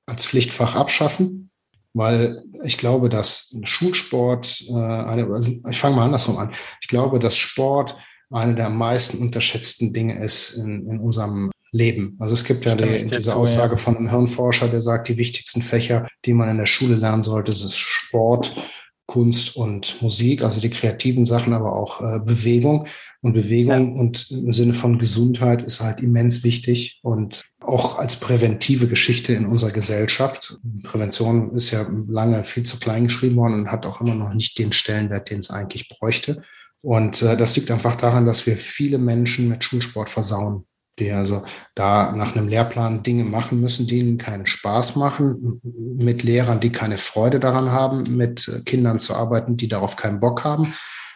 als 0.07 0.27
Pflichtfach 0.27 0.75
abschaffen, 0.75 1.51
weil 1.95 2.43
ich 2.65 2.79
glaube, 2.79 3.09
dass 3.09 3.57
Schulsport, 3.65 4.63
äh, 4.69 4.73
eine, 4.73 5.27
also 5.27 5.51
ich 5.69 5.79
fange 5.79 5.97
mal 5.97 6.05
andersrum 6.05 6.39
an. 6.39 6.53
Ich 6.81 6.89
glaube, 6.89 7.19
dass 7.19 7.37
Sport 7.37 7.97
eine 8.31 8.55
der 8.55 8.71
meisten 8.71 9.19
unterschätzten 9.19 9.93
Dinge 9.93 10.23
ist 10.23 10.57
in, 10.57 10.89
in 10.89 10.99
unserem 11.01 11.51
Leben. 11.71 12.17
Also 12.19 12.35
es 12.35 12.45
gibt 12.45 12.65
ja 12.65 12.75
die, 12.75 13.07
diese 13.07 13.35
Aussage 13.35 13.77
von 13.79 13.97
einem 13.97 14.11
Hirnforscher, 14.11 14.69
der 14.69 14.83
sagt, 14.83 15.09
die 15.09 15.17
wichtigsten 15.17 15.63
Fächer, 15.63 16.07
die 16.25 16.35
man 16.35 16.49
in 16.49 16.59
der 16.59 16.67
Schule 16.67 16.95
lernen 16.95 17.23
sollte, 17.23 17.53
ist 17.53 17.79
Sport, 17.79 18.55
Kunst 19.07 19.57
und 19.57 20.01
Musik, 20.01 20.43
also 20.43 20.61
die 20.61 20.71
kreativen 20.71 21.25
Sachen, 21.25 21.53
aber 21.53 21.75
auch 21.75 22.01
äh, 22.01 22.21
Bewegung. 22.21 22.87
Und 23.21 23.35
Bewegung 23.35 23.95
ja. 23.95 24.01
und 24.01 24.31
im 24.31 24.53
Sinne 24.53 24.75
von 24.75 24.99
Gesundheit 24.99 25.63
ist 25.63 25.81
halt 25.81 26.01
immens 26.01 26.45
wichtig 26.45 27.01
und 27.03 27.43
auch 27.61 27.99
als 27.99 28.17
präventive 28.17 28.89
Geschichte 28.89 29.33
in 29.33 29.47
unserer 29.47 29.71
Gesellschaft. 29.71 30.59
Prävention 30.83 31.55
ist 31.55 31.71
ja 31.71 31.87
lange 32.09 32.43
viel 32.43 32.65
zu 32.65 32.79
klein 32.79 33.05
geschrieben 33.05 33.37
worden 33.37 33.55
und 33.55 33.73
hat 33.73 33.87
auch 33.87 34.01
immer 34.01 34.15
noch 34.15 34.35
nicht 34.35 34.59
den 34.59 34.73
Stellenwert, 34.73 35.31
den 35.31 35.41
es 35.41 35.51
eigentlich 35.51 35.89
bräuchte. 35.89 36.43
Und 36.83 37.23
äh, 37.23 37.37
das 37.37 37.55
liegt 37.55 37.71
einfach 37.71 37.97
daran, 37.97 38.27
dass 38.27 38.47
wir 38.47 38.57
viele 38.57 38.99
Menschen 38.99 39.49
mit 39.49 39.63
Schulsport 39.63 40.09
versauen 40.09 40.65
die 40.99 41.11
also 41.11 41.43
da 41.75 42.13
nach 42.13 42.37
einem 42.37 42.49
Lehrplan 42.49 43.03
Dinge 43.03 43.25
machen 43.25 43.61
müssen, 43.61 43.87
die 43.87 44.01
ihnen 44.01 44.19
keinen 44.19 44.47
Spaß 44.47 44.97
machen, 44.97 45.61
mit 45.63 46.23
Lehrern, 46.23 46.61
die 46.61 46.71
keine 46.71 46.99
Freude 46.99 47.41
daran 47.41 47.71
haben, 47.71 48.17
mit 48.17 48.63
Kindern 48.67 49.01
zu 49.01 49.15
arbeiten, 49.15 49.57
die 49.57 49.69
darauf 49.69 49.97
keinen 49.97 50.21
Bock 50.21 50.45
haben. 50.45 50.75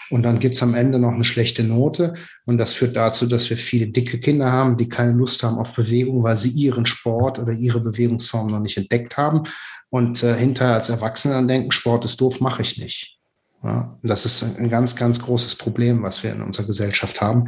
Und 0.08 0.22
dann 0.22 0.38
gibt's 0.38 0.62
am 0.62 0.74
Ende 0.74 0.98
noch 0.98 1.12
eine 1.12 1.24
schlechte 1.24 1.64
Note. 1.64 2.14
Und 2.44 2.58
das 2.58 2.72
führt 2.72 2.96
dazu, 2.96 3.26
dass 3.26 3.50
wir 3.50 3.56
viele 3.56 3.88
dicke 3.88 4.20
Kinder 4.20 4.52
haben, 4.52 4.76
die 4.76 4.88
keine 4.88 5.12
Lust 5.12 5.42
haben 5.42 5.58
auf 5.58 5.74
Bewegung, 5.74 6.22
weil 6.22 6.36
sie 6.36 6.50
ihren 6.50 6.86
Sport 6.86 7.38
oder 7.38 7.52
ihre 7.52 7.80
Bewegungsform 7.80 8.46
noch 8.46 8.60
nicht 8.60 8.76
entdeckt 8.76 9.16
haben. 9.16 9.42
Und 9.90 10.22
äh, 10.22 10.34
hinterher 10.34 10.74
als 10.74 10.90
Erwachsene 10.90 11.34
dann 11.34 11.48
denken, 11.48 11.72
Sport 11.72 12.04
ist 12.04 12.20
doof, 12.20 12.40
mache 12.40 12.62
ich 12.62 12.78
nicht. 12.78 13.18
Ja, 13.62 13.98
das 14.02 14.26
ist 14.26 14.58
ein 14.58 14.70
ganz, 14.70 14.94
ganz 14.94 15.20
großes 15.20 15.56
Problem, 15.56 16.02
was 16.02 16.22
wir 16.22 16.32
in 16.32 16.42
unserer 16.42 16.66
Gesellschaft 16.66 17.20
haben. 17.20 17.46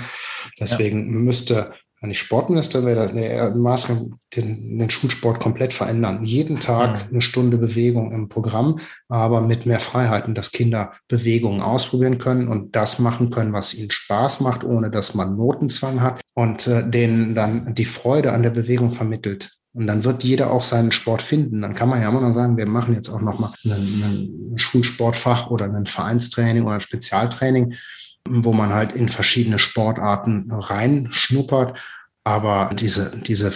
Deswegen 0.58 1.12
ja. 1.12 1.18
müsste 1.18 1.72
wenn 2.00 2.10
ich 2.10 2.18
Sportminister 2.18 2.84
wäre, 2.84 3.12
der 3.12 3.54
Maßnahme 3.54 4.10
den, 4.36 4.78
den 4.78 4.90
Schulsport 4.90 5.40
komplett 5.40 5.74
verändern. 5.74 6.24
Jeden 6.24 6.60
Tag 6.60 7.06
mhm. 7.06 7.12
eine 7.12 7.20
Stunde 7.22 7.58
Bewegung 7.58 8.12
im 8.12 8.28
Programm, 8.28 8.78
aber 9.08 9.40
mit 9.40 9.66
mehr 9.66 9.80
Freiheiten, 9.80 10.34
dass 10.34 10.52
Kinder 10.52 10.92
Bewegungen 11.08 11.60
ausprobieren 11.60 12.18
können 12.18 12.48
und 12.48 12.76
das 12.76 12.98
machen 12.98 13.30
können, 13.30 13.52
was 13.52 13.74
ihnen 13.74 13.90
Spaß 13.90 14.40
macht, 14.40 14.64
ohne 14.64 14.90
dass 14.90 15.14
man 15.14 15.36
Notenzwang 15.36 16.00
hat 16.00 16.20
und 16.34 16.66
äh, 16.66 16.88
denen 16.88 17.34
dann 17.34 17.74
die 17.74 17.84
Freude 17.84 18.32
an 18.32 18.42
der 18.42 18.50
Bewegung 18.50 18.92
vermittelt. 18.92 19.50
Und 19.74 19.86
dann 19.86 20.04
wird 20.04 20.24
jeder 20.24 20.50
auch 20.50 20.64
seinen 20.64 20.92
Sport 20.92 21.22
finden. 21.22 21.62
Dann 21.62 21.74
kann 21.74 21.88
man 21.88 22.00
ja 22.00 22.08
immer 22.08 22.20
noch 22.20 22.32
sagen, 22.32 22.56
wir 22.56 22.66
machen 22.66 22.94
jetzt 22.94 23.10
auch 23.10 23.20
noch 23.20 23.38
mal 23.38 23.52
ein, 23.64 24.52
ein 24.54 24.58
Schulsportfach 24.58 25.50
oder 25.50 25.66
ein 25.66 25.86
Vereinstraining 25.86 26.64
oder 26.64 26.74
ein 26.74 26.80
Spezialtraining 26.80 27.74
wo 28.44 28.52
man 28.52 28.72
halt 28.72 28.92
in 28.92 29.08
verschiedene 29.08 29.58
Sportarten 29.58 30.50
reinschnuppert. 30.50 31.78
Aber 32.24 32.70
diese, 32.74 33.18
diese 33.22 33.50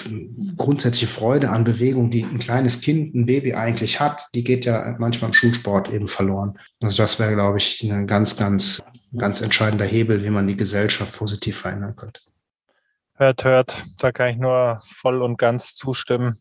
grundsätzliche 0.57 1.13
Freude 1.13 1.51
an 1.51 1.65
Bewegung, 1.65 2.11
die 2.11 2.25
ein 2.25 2.39
kleines 2.39 2.81
Kind, 2.81 3.15
ein 3.15 3.27
Baby 3.27 3.53
eigentlich 3.53 4.01
hat, 4.01 4.27
die 4.35 4.45
geht 4.45 4.65
ja 4.65 4.97
manchmal 4.99 5.29
im 5.29 5.35
Schulsport 5.35 5.91
eben 5.91 6.09
verloren. 6.09 6.59
Also 6.83 7.03
das 7.03 7.21
wäre, 7.21 7.35
glaube 7.35 7.59
ich, 7.59 7.83
ein 7.83 8.07
ganz, 8.07 8.39
ganz, 8.39 8.83
ganz 9.15 9.43
entscheidender 9.43 9.85
Hebel, 9.85 10.25
wie 10.25 10.31
man 10.31 10.47
die 10.47 10.57
Gesellschaft 10.57 11.17
positiv 11.17 11.59
verändern 11.59 11.97
könnte. 11.97 12.21
Hört, 13.15 13.45
hört, 13.45 13.85
da 13.99 14.11
kann 14.11 14.29
ich 14.31 14.39
nur 14.39 14.81
voll 14.91 15.21
und 15.21 15.37
ganz 15.37 15.75
zustimmen. 15.75 16.39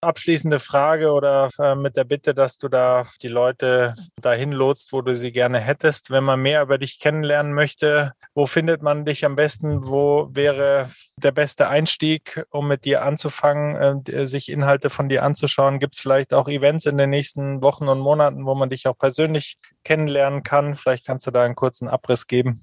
Abschließende 0.00 0.60
Frage 0.60 1.10
oder 1.10 1.50
äh, 1.58 1.74
mit 1.74 1.96
der 1.96 2.04
Bitte, 2.04 2.32
dass 2.32 2.56
du 2.56 2.68
da 2.68 3.06
die 3.22 3.28
Leute 3.28 3.94
dahin 4.20 4.52
lotst, 4.52 4.92
wo 4.92 5.02
du 5.02 5.16
sie 5.16 5.32
gerne 5.32 5.58
hättest. 5.58 6.10
Wenn 6.10 6.22
man 6.22 6.40
mehr 6.40 6.62
über 6.62 6.78
dich 6.78 7.00
kennenlernen 7.00 7.52
möchte, 7.52 8.12
wo 8.34 8.46
findet 8.46 8.80
man 8.82 9.04
dich 9.04 9.24
am 9.24 9.34
besten? 9.34 9.86
Wo 9.86 10.28
wäre 10.32 10.90
der 11.16 11.32
beste 11.32 11.68
Einstieg, 11.68 12.44
um 12.50 12.68
mit 12.68 12.84
dir 12.84 13.02
anzufangen, 13.02 14.04
äh, 14.06 14.26
sich 14.26 14.50
Inhalte 14.50 14.88
von 14.88 15.08
dir 15.08 15.24
anzuschauen? 15.24 15.80
Gibt 15.80 15.96
es 15.96 16.00
vielleicht 16.00 16.32
auch 16.32 16.48
Events 16.48 16.86
in 16.86 16.96
den 16.96 17.10
nächsten 17.10 17.60
Wochen 17.62 17.88
und 17.88 17.98
Monaten, 17.98 18.46
wo 18.46 18.54
man 18.54 18.70
dich 18.70 18.86
auch 18.86 18.96
persönlich 18.96 19.58
kennenlernen 19.82 20.44
kann? 20.44 20.76
Vielleicht 20.76 21.06
kannst 21.06 21.26
du 21.26 21.32
da 21.32 21.42
einen 21.42 21.56
kurzen 21.56 21.88
Abriss 21.88 22.28
geben. 22.28 22.62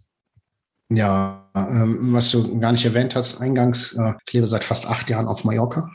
Ja, 0.89 1.49
ähm, 1.55 2.13
was 2.13 2.29
du 2.31 2.59
gar 2.59 2.71
nicht 2.71 2.85
erwähnt 2.85 3.15
hast, 3.15 3.41
eingangs, 3.41 3.97
äh, 3.97 4.13
ich 4.25 4.33
lebe 4.33 4.45
seit 4.45 4.63
fast 4.63 4.87
acht 4.87 5.09
Jahren 5.09 5.27
auf 5.27 5.43
Mallorca. 5.43 5.89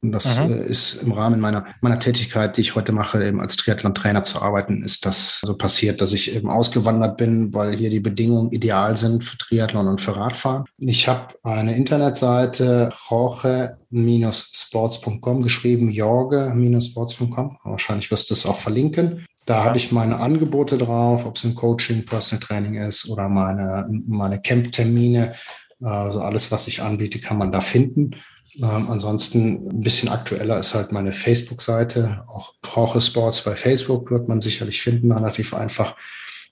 Und 0.00 0.12
das 0.12 0.46
mhm. 0.46 0.62
ist 0.62 1.02
im 1.02 1.10
Rahmen 1.10 1.40
meiner, 1.40 1.66
meiner 1.80 1.98
Tätigkeit, 1.98 2.56
die 2.56 2.60
ich 2.60 2.76
heute 2.76 2.92
mache, 2.92 3.26
eben 3.26 3.40
als 3.40 3.56
Triathlon-Trainer 3.56 4.22
zu 4.22 4.40
arbeiten, 4.40 4.84
ist 4.84 5.04
das 5.04 5.40
so 5.40 5.56
passiert, 5.56 6.00
dass 6.00 6.12
ich 6.12 6.36
eben 6.36 6.48
ausgewandert 6.48 7.16
bin, 7.16 7.52
weil 7.52 7.74
hier 7.74 7.90
die 7.90 7.98
Bedingungen 7.98 8.52
ideal 8.52 8.96
sind 8.96 9.24
für 9.24 9.36
Triathlon 9.38 9.88
und 9.88 10.00
für 10.00 10.16
Radfahren. 10.16 10.66
Ich 10.78 11.08
habe 11.08 11.34
eine 11.42 11.74
Internetseite, 11.74 12.92
jorge-sports.com 13.10 15.42
geschrieben, 15.42 15.90
jorge-sports.com. 15.90 17.58
Wahrscheinlich 17.64 18.12
wirst 18.12 18.30
du 18.30 18.34
es 18.34 18.46
auch 18.46 18.58
verlinken. 18.58 19.26
Da 19.46 19.64
habe 19.64 19.78
ich 19.78 19.90
meine 19.90 20.18
Angebote 20.18 20.78
drauf, 20.78 21.26
ob 21.26 21.34
es 21.36 21.44
ein 21.44 21.56
Coaching, 21.56 22.04
Personal 22.04 22.46
Training 22.46 22.76
ist 22.76 23.08
oder 23.08 23.28
meine, 23.28 23.88
meine 24.06 24.40
Camp-Termine. 24.40 25.32
Also 25.80 26.20
alles, 26.20 26.52
was 26.52 26.68
ich 26.68 26.82
anbiete, 26.82 27.18
kann 27.18 27.38
man 27.38 27.50
da 27.50 27.60
finden. 27.60 28.14
Ähm, 28.56 28.88
ansonsten 28.90 29.68
ein 29.68 29.82
bisschen 29.82 30.08
aktueller 30.08 30.58
ist 30.58 30.74
halt 30.74 30.92
meine 30.92 31.12
Facebook-Seite. 31.12 32.24
Auch 32.28 32.54
Jorge 32.64 33.00
Sports 33.00 33.42
bei 33.42 33.54
Facebook 33.56 34.10
wird 34.10 34.28
man 34.28 34.40
sicherlich 34.40 34.82
finden, 34.82 35.12
relativ 35.12 35.54
einfach. 35.54 35.96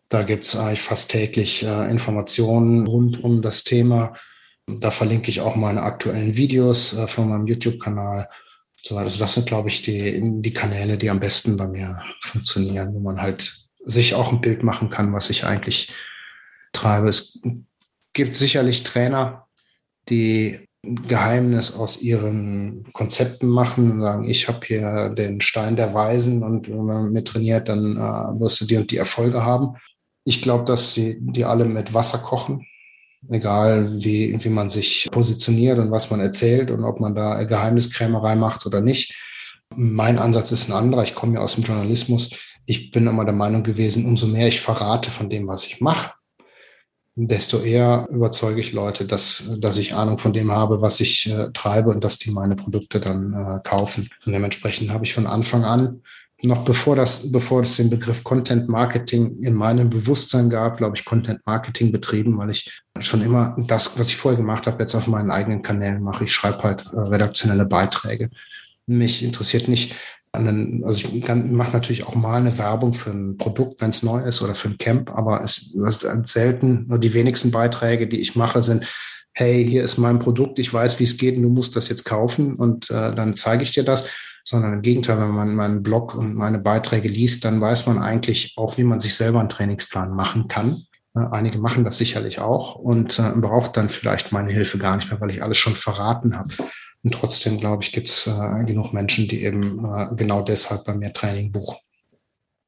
Da 0.09 0.23
gibt's 0.23 0.57
eigentlich 0.57 0.83
fast 0.83 1.11
täglich 1.11 1.65
äh, 1.65 1.91
Informationen 1.91 2.87
rund 2.87 3.23
um 3.25 3.43
das 3.43 3.65
Thema. 3.65 4.15
Da 4.67 4.91
verlinke 4.91 5.31
ich 5.31 5.41
auch 5.41 5.57
meine 5.57 5.83
aktuellen 5.83 6.37
Videos 6.37 6.97
äh, 6.97 7.09
von 7.09 7.29
meinem 7.29 7.47
YouTube-Kanal. 7.47 8.29
So, 8.83 8.97
also 8.97 9.19
das 9.19 9.35
sind, 9.35 9.47
glaube 9.47 9.69
ich, 9.69 9.83
die, 9.83 10.21
die 10.43 10.53
Kanäle, 10.53 10.97
die 10.97 11.11
am 11.11 11.19
besten 11.19 11.57
bei 11.57 11.67
mir 11.67 12.03
funktionieren, 12.21 12.95
wo 12.95 13.01
man 13.01 13.21
halt 13.21 13.53
sich 13.85 14.15
auch 14.15 14.33
ein 14.33 14.41
Bild 14.41 14.63
machen 14.63 14.91
kann, 14.91 15.13
was 15.13 15.31
ich 15.31 15.45
eigentlich 15.45 15.93
treibe. 16.73 17.09
Es 17.09 17.41
gibt 18.13 18.37
sicherlich 18.37 18.85
Trainer, 18.85 19.47
die 20.09 20.66
Geheimnis 21.09 21.75
aus 21.75 22.01
ihren 22.01 22.85
Konzepten 22.93 23.49
machen 23.49 23.93
und 23.93 24.01
sagen, 24.01 24.29
ich 24.29 24.49
habe 24.49 24.61
hier 24.65 25.11
den 25.11 25.41
Stein 25.41 25.77
der 25.77 25.95
Weisen 25.95 26.43
und 26.43 26.69
wenn 26.69 26.85
man 26.85 27.13
mit 27.13 27.29
trainiert, 27.29 27.69
dann 27.69 27.97
äh, 27.97 28.41
wirst 28.41 28.61
du 28.61 28.65
die 28.67 28.77
und 28.77 28.91
die 28.91 28.97
Erfolge 28.97 29.45
haben. 29.45 29.77
Ich 30.25 30.43
glaube, 30.43 30.65
dass 30.65 30.95
sie 30.95 31.19
die 31.21 31.45
alle 31.45 31.65
mit 31.65 31.95
Wasser 31.95 32.19
kochen, 32.19 32.67
egal 33.29 34.03
wie, 34.03 34.37
wie 34.43 34.49
man 34.49 34.71
sich 34.71 35.09
positioniert 35.11 35.79
und 35.79 35.91
was 35.91 36.11
man 36.11 36.21
erzählt 36.21 36.71
und 36.71 36.85
ob 36.85 37.01
man 37.01 37.15
da 37.15 37.43
Geheimniskrämerei 37.45 38.37
macht 38.37 38.67
oder 38.67 38.81
nicht. 38.81 39.15
Mein 39.75 40.19
Ansatz 40.19 40.53
ist 40.53 40.69
ein 40.69 40.77
anderer. 40.77 41.05
Ich 41.05 41.15
komme 41.15 41.35
ja 41.35 41.41
aus 41.41 41.55
dem 41.55 41.65
Journalismus. 41.65 42.31
Ich 42.67 42.91
bin 42.91 43.07
immer 43.07 43.25
der 43.25 43.35
Meinung 43.35 43.63
gewesen, 43.63 44.07
umso 44.07 44.27
mehr 44.27 44.49
ich 44.49 44.61
verrate 44.61 45.11
von 45.11 45.31
dem, 45.31 45.47
was 45.47 45.65
ich 45.65 45.81
mache, 45.81 46.13
desto 47.17 47.61
eher 47.61 48.07
überzeuge 48.11 48.61
ich 48.61 48.73
Leute, 48.73 49.07
dass, 49.07 49.55
dass 49.59 49.79
ich 49.79 49.95
Ahnung 49.95 50.19
von 50.19 50.35
dem 50.35 50.53
habe, 50.53 50.83
was 50.83 51.01
ich 51.01 51.31
äh, 51.31 51.51
treibe 51.53 51.91
und 51.91 52.05
dass 52.05 52.19
die 52.19 52.31
meine 52.31 52.57
Produkte 52.57 53.01
dann 53.01 53.33
äh, 53.33 53.61
kaufen. 53.67 54.09
Und 54.25 54.33
dementsprechend 54.33 54.93
habe 54.93 55.05
ich 55.05 55.15
von 55.15 55.27
Anfang 55.27 55.65
an, 55.65 56.03
noch 56.43 56.67
bevor 56.67 56.95
das, 56.95 57.33
bevor 57.33 57.63
es 57.63 57.77
den 57.77 57.89
Begriff 57.89 58.23
Content 58.23 58.69
Marketing 58.69 59.43
in 59.43 59.55
meinem 59.55 59.89
Bewusstsein 59.89 60.51
gab, 60.51 60.77
glaube 60.77 60.97
ich, 60.97 61.07
Content 61.07 61.41
Marketing 61.47 61.91
betrieben, 61.91 62.37
weil 62.37 62.51
ich 62.51 62.83
schon 63.01 63.23
immer 63.23 63.57
das, 63.67 63.99
was 63.99 64.09
ich 64.09 64.17
vorher 64.17 64.37
gemacht 64.37 64.67
habe, 64.67 64.83
jetzt 64.83 64.95
auf 64.95 65.07
meinen 65.07 65.31
eigenen 65.31 65.63
Kanälen 65.63 66.03
mache. 66.03 66.25
Ich 66.25 66.33
schreibe 66.33 66.63
halt 66.63 66.85
äh, 66.93 66.99
redaktionelle 66.99 67.65
Beiträge. 67.65 68.31
Mich 68.87 69.25
interessiert 69.25 69.69
nicht, 69.69 69.95
also 70.85 71.09
ich 71.09 71.29
mache 71.29 71.73
natürlich 71.73 72.07
auch 72.07 72.15
mal 72.15 72.41
eine 72.41 72.57
Werbung 72.59 72.95
für 72.95 73.11
ein 73.11 73.37
Produkt, 73.37 73.81
wenn 73.81 73.91
es 73.91 74.03
neu 74.03 74.21
ist 74.21 74.43
oder 74.43 74.55
für 74.55 74.69
ein 74.69 74.79
Camp, 74.79 75.11
aber 75.11 75.43
es, 75.43 75.75
ist 75.75 76.07
selten, 76.29 76.87
nur 76.89 76.99
die 76.99 77.15
wenigsten 77.15 77.51
Beiträge, 77.51 78.07
die 78.07 78.21
ich 78.21 78.37
mache, 78.37 78.63
sind, 78.63 78.87
hey, 79.33 79.65
hier 79.65 79.83
ist 79.83 79.99
mein 79.99 80.19
Produkt, 80.19 80.59
ich 80.59 80.73
weiß, 80.73 80.99
wie 80.99 81.05
es 81.05 81.19
geht 81.19 81.37
und 81.37 81.43
du 81.43 81.49
musst 81.49 81.77
das 81.77 81.89
jetzt 81.89 82.05
kaufen 82.05 82.57
und 82.57 82.91
äh, 82.91 83.15
dann 83.15 83.37
zeige 83.37 83.63
ich 83.63 83.73
dir 83.73 83.85
das. 83.85 84.09
Sondern 84.49 84.75
im 84.75 84.83
Gegenteil, 84.83 85.19
wenn 85.19 85.31
man 85.31 85.57
meinen 85.57 85.83
Blog 85.83 86.15
und 86.15 86.37
meine 86.37 86.61
Beiträge 86.61 87.09
liest, 87.09 87.45
dann 87.45 87.61
weiß 87.61 87.87
man 87.89 87.99
eigentlich 87.99 88.55
auch, 88.57 88.79
wie 88.79 88.85
man 88.85 89.01
sich 89.01 89.17
selber 89.17 89.41
einen 89.41 89.49
Trainingsplan 89.49 90.15
machen 90.15 90.47
kann. 90.47 90.85
Einige 91.15 91.59
machen 91.59 91.83
das 91.83 91.97
sicherlich 91.97 92.41
auch 92.41 92.77
und 92.77 93.19
äh, 93.19 93.33
braucht 93.35 93.77
dann 93.77 93.91
vielleicht 93.91 94.33
meine 94.33 94.53
Hilfe 94.53 94.79
gar 94.79 94.97
nicht 94.97 95.11
mehr, 95.11 95.21
weil 95.21 95.31
ich 95.31 95.43
alles 95.43 95.59
schon 95.59 95.75
verraten 95.75 96.37
habe. 96.37 96.51
Und 97.07 97.13
trotzdem, 97.13 97.61
glaube 97.61 97.85
ich, 97.85 97.93
gibt 97.93 98.09
es 98.09 98.27
äh, 98.27 98.65
genug 98.65 98.93
Menschen, 98.93 99.29
die 99.29 99.45
eben 99.45 99.85
äh, 99.95 100.09
genau 100.17 100.43
deshalb 100.43 100.85
bei 100.87 100.93
mir 100.93 101.13
Training 101.13 101.53
buchen. 101.53 101.79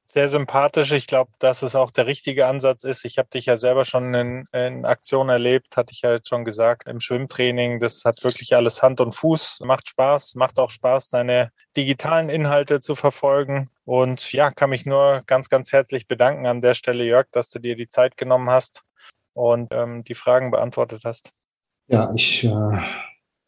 Sehr 0.06 0.28
sympathisch. 0.28 0.92
Ich 0.92 1.08
glaube, 1.08 1.32
dass 1.40 1.62
es 1.62 1.74
auch 1.74 1.90
der 1.90 2.06
richtige 2.06 2.46
Ansatz 2.46 2.84
ist. 2.84 3.04
Ich 3.04 3.18
habe 3.18 3.28
dich 3.30 3.46
ja 3.46 3.56
selber 3.56 3.84
schon 3.84 4.14
in, 4.14 4.44
in, 4.52 4.84
Aktion 4.84 5.28
erlebt, 5.28 5.76
hatte 5.76 5.92
ich 5.92 6.02
ja 6.02 6.12
jetzt 6.12 6.28
schon 6.28 6.44
gesagt, 6.44 6.86
im 6.86 7.00
Schwimmtraining. 7.00 7.80
Das 7.80 8.04
hat 8.04 8.22
wirklich 8.22 8.54
alles 8.54 8.80
Hand 8.80 9.00
und 9.00 9.12
Fuß, 9.12 9.62
macht 9.64 9.88
Spaß, 9.88 10.36
macht 10.36 10.60
auch 10.60 10.70
Spaß, 10.70 11.08
deine 11.08 11.50
digitalen 11.76 12.28
Inhalte 12.28 12.80
zu 12.80 12.94
verfolgen. 12.94 13.70
Und 13.86 14.32
ja, 14.32 14.52
kann 14.52 14.70
mich 14.70 14.86
nur 14.86 15.24
ganz, 15.26 15.48
ganz 15.48 15.72
herzlich 15.72 16.06
bedanken 16.06 16.46
an 16.46 16.62
der 16.62 16.74
Stelle, 16.74 17.02
Jörg, 17.02 17.26
dass 17.32 17.48
du 17.48 17.58
dir 17.58 17.74
die 17.74 17.88
Zeit 17.88 18.16
genommen 18.16 18.50
hast 18.50 18.84
und 19.32 19.74
ähm, 19.74 20.04
die 20.04 20.14
Fragen 20.14 20.52
beantwortet 20.52 21.02
hast. 21.04 21.32
Ja, 21.88 22.12
ich 22.14 22.44
äh, 22.44 22.82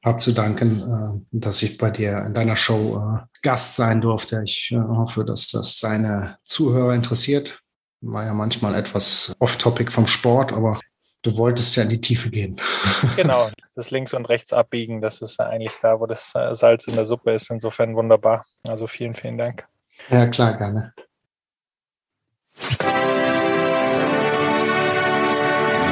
habe 0.05 0.19
zu 0.19 0.33
danken, 0.33 0.81
äh, 0.81 1.39
dass 1.39 1.63
ich 1.63 1.79
bei 1.79 1.91
dir 1.91 2.25
in 2.25 2.35
deiner 2.35 2.57
Show 2.57 2.97
äh, 2.97 3.27
Gast 3.43 3.77
sein 3.77 4.01
durfte. 4.01 4.43
Ich 4.45 4.73
äh, 4.73 4.79
hoffe, 4.79 5.25
dass 5.25 5.51
das 5.51 5.79
deine 5.79 6.39
Zuhörer 6.45 6.95
interessiert. 6.95 7.61
War 8.01 8.25
ja 8.25 8.33
manchmal 8.33 8.75
etwas 8.75 9.33
off-topic 9.39 9.93
vom 9.93 10.07
Sport, 10.07 10.53
aber 10.53 10.81
du 11.23 11.37
wolltest 11.37 11.77
ja 11.77 11.83
in 11.83 11.91
die 11.91 12.01
Tiefe 12.01 12.31
gehen. 12.31 12.61
Genau, 13.17 13.51
das 13.75 13.91
links 13.91 14.15
und 14.15 14.25
rechts 14.27 14.53
abbiegen, 14.53 15.01
das 15.03 15.21
ist 15.21 15.39
eigentlich 15.41 15.73
da, 15.83 16.01
wo 16.01 16.07
das 16.07 16.33
Salz 16.53 16.87
in 16.87 16.95
der 16.95 17.07
Suppe 17.07 17.33
ist. 17.33 17.51
Insofern 17.51 17.95
wunderbar. 17.95 18.47
Also 18.67 18.87
vielen, 18.87 19.15
vielen 19.15 19.37
Dank. 19.37 19.67
Ja, 20.09 20.27
klar, 20.29 20.57
gerne. 20.57 20.95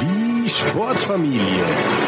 Die 0.02 0.48
Sportfamilie. 0.48 2.07